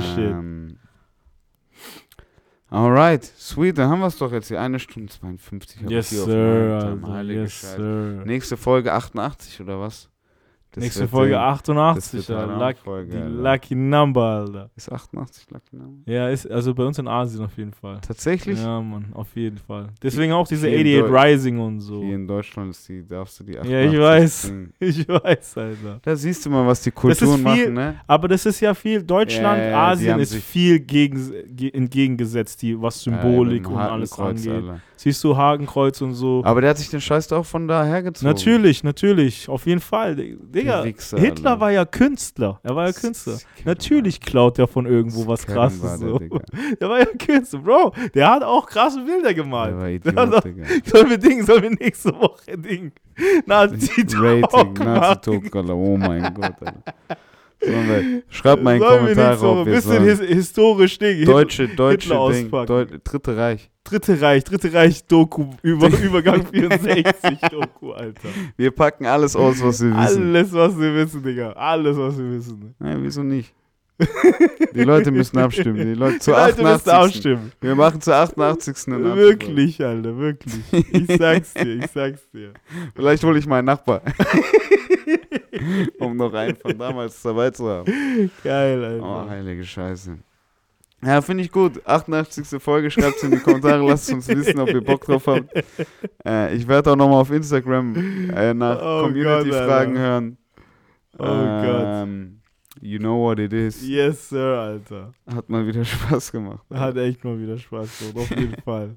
Shit. 0.01 0.19
Ähm, 0.19 0.79
Alright, 2.71 3.25
sweet, 3.25 3.79
dann 3.79 3.89
haben 3.89 4.01
wir 4.01 4.09
es 4.09 4.19
doch 4.19 4.31
jetzt 4.33 4.49
hier. 4.49 4.61
Eine 4.61 4.79
Stunde 4.79 5.11
52. 5.11 5.79
hab 5.79 5.85
ich 5.87 5.91
yes, 5.91 6.11
sir, 6.11 6.79
Time. 6.81 6.91
Alter. 7.03 7.13
Heilige 7.15 7.41
Yes, 7.43 7.53
Scheiße. 7.61 7.77
sir. 7.77 8.23
Nächste 8.27 8.57
Folge 8.59 8.93
88 8.93 9.61
oder 9.63 9.81
was? 9.81 10.11
Das 10.79 10.85
Nächste 10.85 11.09
Folge 11.09 11.33
den- 11.35 11.41
88, 11.41 12.21
das 12.21 12.29
wird 12.29 12.39
Alter. 12.39 12.59
Lucky, 12.59 12.81
Folge, 12.85 13.11
die 13.11 13.17
Alter. 13.19 13.29
Lucky 13.53 13.75
Number, 13.75 14.23
Alter. 14.23 14.71
Ist 14.77 14.93
88 14.93 15.47
Lucky 15.51 15.77
Number? 15.77 16.11
Ja, 16.13 16.29
ist 16.29 16.51
also 16.51 16.75
bei 16.75 16.85
uns 16.85 16.99
in 16.99 17.09
Asien 17.09 17.45
auf 17.45 17.57
jeden 17.57 17.73
Fall. 17.73 17.99
Tatsächlich? 18.07 18.59
Ja, 18.61 18.81
Mann, 18.81 19.07
auf 19.15 19.35
jeden 19.35 19.59
Fall. 19.59 19.89
Deswegen 20.03 20.33
auch 20.33 20.47
diese 20.47 20.69
Hier 20.69 20.79
in 20.79 20.87
88 20.87 21.11
Deu- 21.11 21.25
Rising 21.25 21.59
und 21.59 21.81
so. 21.81 22.03
Hier 22.03 22.15
in 22.15 22.27
Deutschland 22.29 22.71
ist 22.71 22.89
die, 22.89 23.07
darfst 23.07 23.41
du 23.41 23.45
die 23.45 23.59
88 23.59 23.73
Ja, 23.73 23.93
ich 23.93 23.99
weiß. 23.99 24.53
Ich 24.81 25.09
weiß, 25.09 25.59
Alter. 25.59 25.99
Da 26.03 26.17
siehst 26.17 26.47
du 26.47 26.51
mal, 26.51 26.67
was 26.67 26.83
die 26.83 26.91
Kulturen 26.91 27.37
viel- 27.39 27.43
machen, 27.45 27.75
ne? 27.75 28.01
Aber 28.07 28.29
das 28.29 28.47
ist 28.47 28.61
ja 28.61 28.75
viel, 28.75 29.03
Deutschland, 29.03 29.59
Ja, 29.59 29.65
ja, 29.65 29.71
ja, 29.71 29.87
Asien 29.89 30.19
ist 30.21 30.35
viel 30.37 30.81
gegen, 30.81 31.33
ge, 31.49 31.71
entgegengesetzt, 31.73 32.63
die, 32.63 32.81
was 32.81 33.03
Symbolik 33.03 33.65
dem 33.65 33.73
und 33.73 33.79
alles 33.79 34.13
Hakenkreuz, 34.13 34.47
angeht. 34.47 34.69
Alter. 34.71 34.81
Siehst 35.01 35.23
du 35.23 35.37
Hakenkreuz 35.37 36.01
und 36.01 36.15
so. 36.15 36.43
Aber 36.45 36.61
der 36.61 36.71
hat 36.71 36.79
sich 36.79 36.91
den 36.91 37.01
Scheiß 37.01 37.29
doch 37.29 37.47
von 37.47 37.69
da 37.69 37.85
hergezogen. 37.85 38.29
Natürlich, 38.29 38.83
natürlich, 38.83 39.49
auf 39.49 39.65
jeden 39.65 39.81
Fall. 39.81 40.17
Digga, 40.17 40.83
Wichser, 40.83 41.19
Hitler 41.21 41.51
Alter. 41.53 41.61
war 41.61 41.71
ja 41.71 41.85
Künstler. 41.85 42.59
Er 42.65 42.75
war 42.75 42.87
ja 42.87 42.93
Künstler. 42.93 43.39
Natürlich 43.65 44.21
klaut 44.21 44.59
er 44.59 44.67
von 44.67 44.87
irgendwo 44.87 45.27
was 45.29 45.47
Kevin 45.47 45.57
war 45.57 45.69
krasses. 45.69 46.01
der, 46.01 46.09
So. 46.09 46.19
Der 46.81 46.89
war 46.89 46.99
ja 46.99 47.05
Künstler, 47.05 47.61
Bro. 47.61 47.93
Der 48.15 48.29
hat 48.29 48.43
auch 48.43 48.67
krasse 48.67 49.01
Bilder 49.05 49.33
gemalt. 49.35 50.05
Der 50.05 50.17
war 50.17 50.27
Der 50.27 50.35
hat 50.37 50.45
auch- 50.45 50.47
Idiot, 50.49 50.69
Digga. 50.69 50.81
Sollen 50.91 51.11
wir 51.11 51.19
Ding, 51.19 51.43
sollen 51.47 51.63
wir 51.63 51.71
nächste 51.71 52.13
Woche 52.15 52.59
Ding? 52.59 52.91
Nazi-Talk 53.47 54.81
Alter. 54.85 55.75
Oh 55.75 55.97
mein 55.97 56.23
Gott, 56.35 56.55
Alter. 56.61 56.75
Wir, 57.61 58.23
schreibt 58.29 58.63
mal 58.63 58.77
in 58.77 58.83
die 58.83 58.87
Kommentare, 58.87 59.41
Woche 59.41 59.47
ob 59.61 59.67
ein 59.67 59.73
bisschen 59.75 60.05
his 60.05 60.21
historisch 60.21 60.99
Ding. 60.99 61.25
Deutsche, 61.25 61.69
deutsche 61.69 62.09
Ding, 62.11 62.19
auspacken. 62.19 62.67
Deu 62.67 62.87
Dritte 63.03 63.37
Reich. 63.37 63.71
Dritte 63.89 64.21
Reich, 64.21 64.45
Dritte 64.45 64.73
Reich 64.73 65.05
Doku, 65.07 65.47
über, 65.63 65.89
Übergang 66.03 66.47
64 66.47 67.39
Doku, 67.51 67.93
Alter. 67.93 68.29
Wir 68.57 68.71
packen 68.71 69.07
alles 69.07 69.35
aus, 69.35 69.63
was 69.63 69.81
wir 69.83 69.91
wissen. 69.91 70.27
Alles, 70.27 70.53
was 70.53 70.79
wir 70.79 70.95
wissen, 70.95 71.23
Digga. 71.23 71.53
Alles, 71.53 71.97
was 71.97 72.19
wir 72.19 72.31
wissen. 72.31 72.75
Nein, 72.79 72.99
wieso 73.03 73.23
nicht? 73.23 73.55
Die 74.77 74.85
Leute 74.85 75.11
müssen 75.11 75.39
abstimmen. 75.39 75.77
Die 75.77 75.95
Leute 75.95 76.15
Die 76.15 76.19
zur 76.21 76.35
Leute 76.37 76.63
müssen 76.63 76.89
88. 76.89 76.93
abstimmen. 76.93 77.53
Wir 77.61 77.75
machen 77.75 78.01
zur 78.01 78.15
88. 78.15 78.77
eine 78.87 78.99
Nazi-Folge. 78.99 79.21
Wirklich, 79.21 79.85
Alter, 79.85 80.17
wirklich. 80.17 80.55
Ich 80.93 81.17
sag's 81.19 81.55
dir, 81.55 81.75
ich 81.85 81.91
sag's 81.93 82.31
dir. 82.31 82.53
Vielleicht 82.95 83.25
hole 83.25 83.39
ich 83.39 83.47
meinen 83.47 83.65
Nachbar. 83.65 84.03
um 85.99 86.17
noch 86.17 86.33
einen 86.35 86.57
von 86.57 86.79
damals 86.79 87.21
dabei 87.23 87.51
zu 87.51 87.69
haben. 87.69 88.31
Geil, 88.45 89.01
Oh, 89.03 89.05
Alter. 89.05 89.31
heilige 89.31 89.65
Scheiße. 89.65 90.19
Ja, 91.05 91.21
finde 91.23 91.45
ich 91.45 91.53
gut. 91.53 91.81
88. 91.87 92.61
Folge, 92.61 92.91
schreibt 92.91 93.17
es 93.19 93.23
in 93.23 93.31
die 93.31 93.39
Kommentare, 93.39 93.87
lasst 93.87 94.11
uns 94.13 94.27
wissen, 94.29 94.59
ob 94.59 94.69
ihr 94.69 94.83
Bock 94.83 95.05
drauf 95.05 95.27
habt. 95.29 95.49
Äh, 96.27 96.55
ich 96.57 96.67
werde 96.67 96.91
auch 96.93 96.97
nochmal 96.97 97.21
auf 97.21 97.31
Instagram 97.31 98.31
äh, 98.35 98.53
nach 98.55 98.79
Oh 98.81 99.03
Community-Fragen 99.05 99.93
Gott, 99.95 100.01
hören. 100.03 100.39
Oh 101.19 101.25
Gott. 101.25 101.85
ähm, 101.85 102.35
You 102.81 102.99
know 102.99 103.17
what 103.25 103.39
it 103.41 103.53
is. 103.53 103.87
Yes, 103.87 104.29
Sir, 104.29 104.59
Alter. 104.59 105.13
Hat 105.33 105.49
mal 105.49 105.67
wieder 105.67 105.85
Spaß 105.87 106.31
gemacht. 106.33 106.65
Hat 106.73 106.97
echt 106.97 107.25
mal 107.25 107.39
wieder 107.39 107.59
Spaß 107.59 107.99
gemacht, 107.99 108.17
auf 108.17 108.31
jeden 108.39 108.61
Fall. 108.63 108.97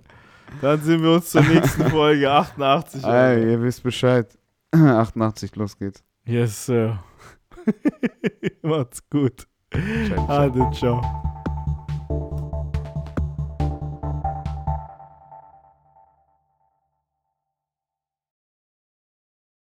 Dann 0.61 0.81
sehen 0.81 1.01
wir 1.01 1.13
uns 1.13 1.29
zur 1.31 1.41
nächsten 1.41 1.85
Folge 1.89 2.29
88. 2.29 3.03
Ey, 3.03 3.51
ihr 3.51 3.61
wisst 3.61 3.81
Bescheid. 3.83 4.27
88, 4.71 5.55
los 5.55 5.77
geht's. 5.77 6.03
Yes, 6.25 6.65
Sir. 6.65 7.03
Macht's 8.61 9.07
gut. 9.09 9.47
Ciao, 9.71 10.25
ciao. 10.25 10.29
Ade, 10.29 10.71
ciao. 10.73 11.30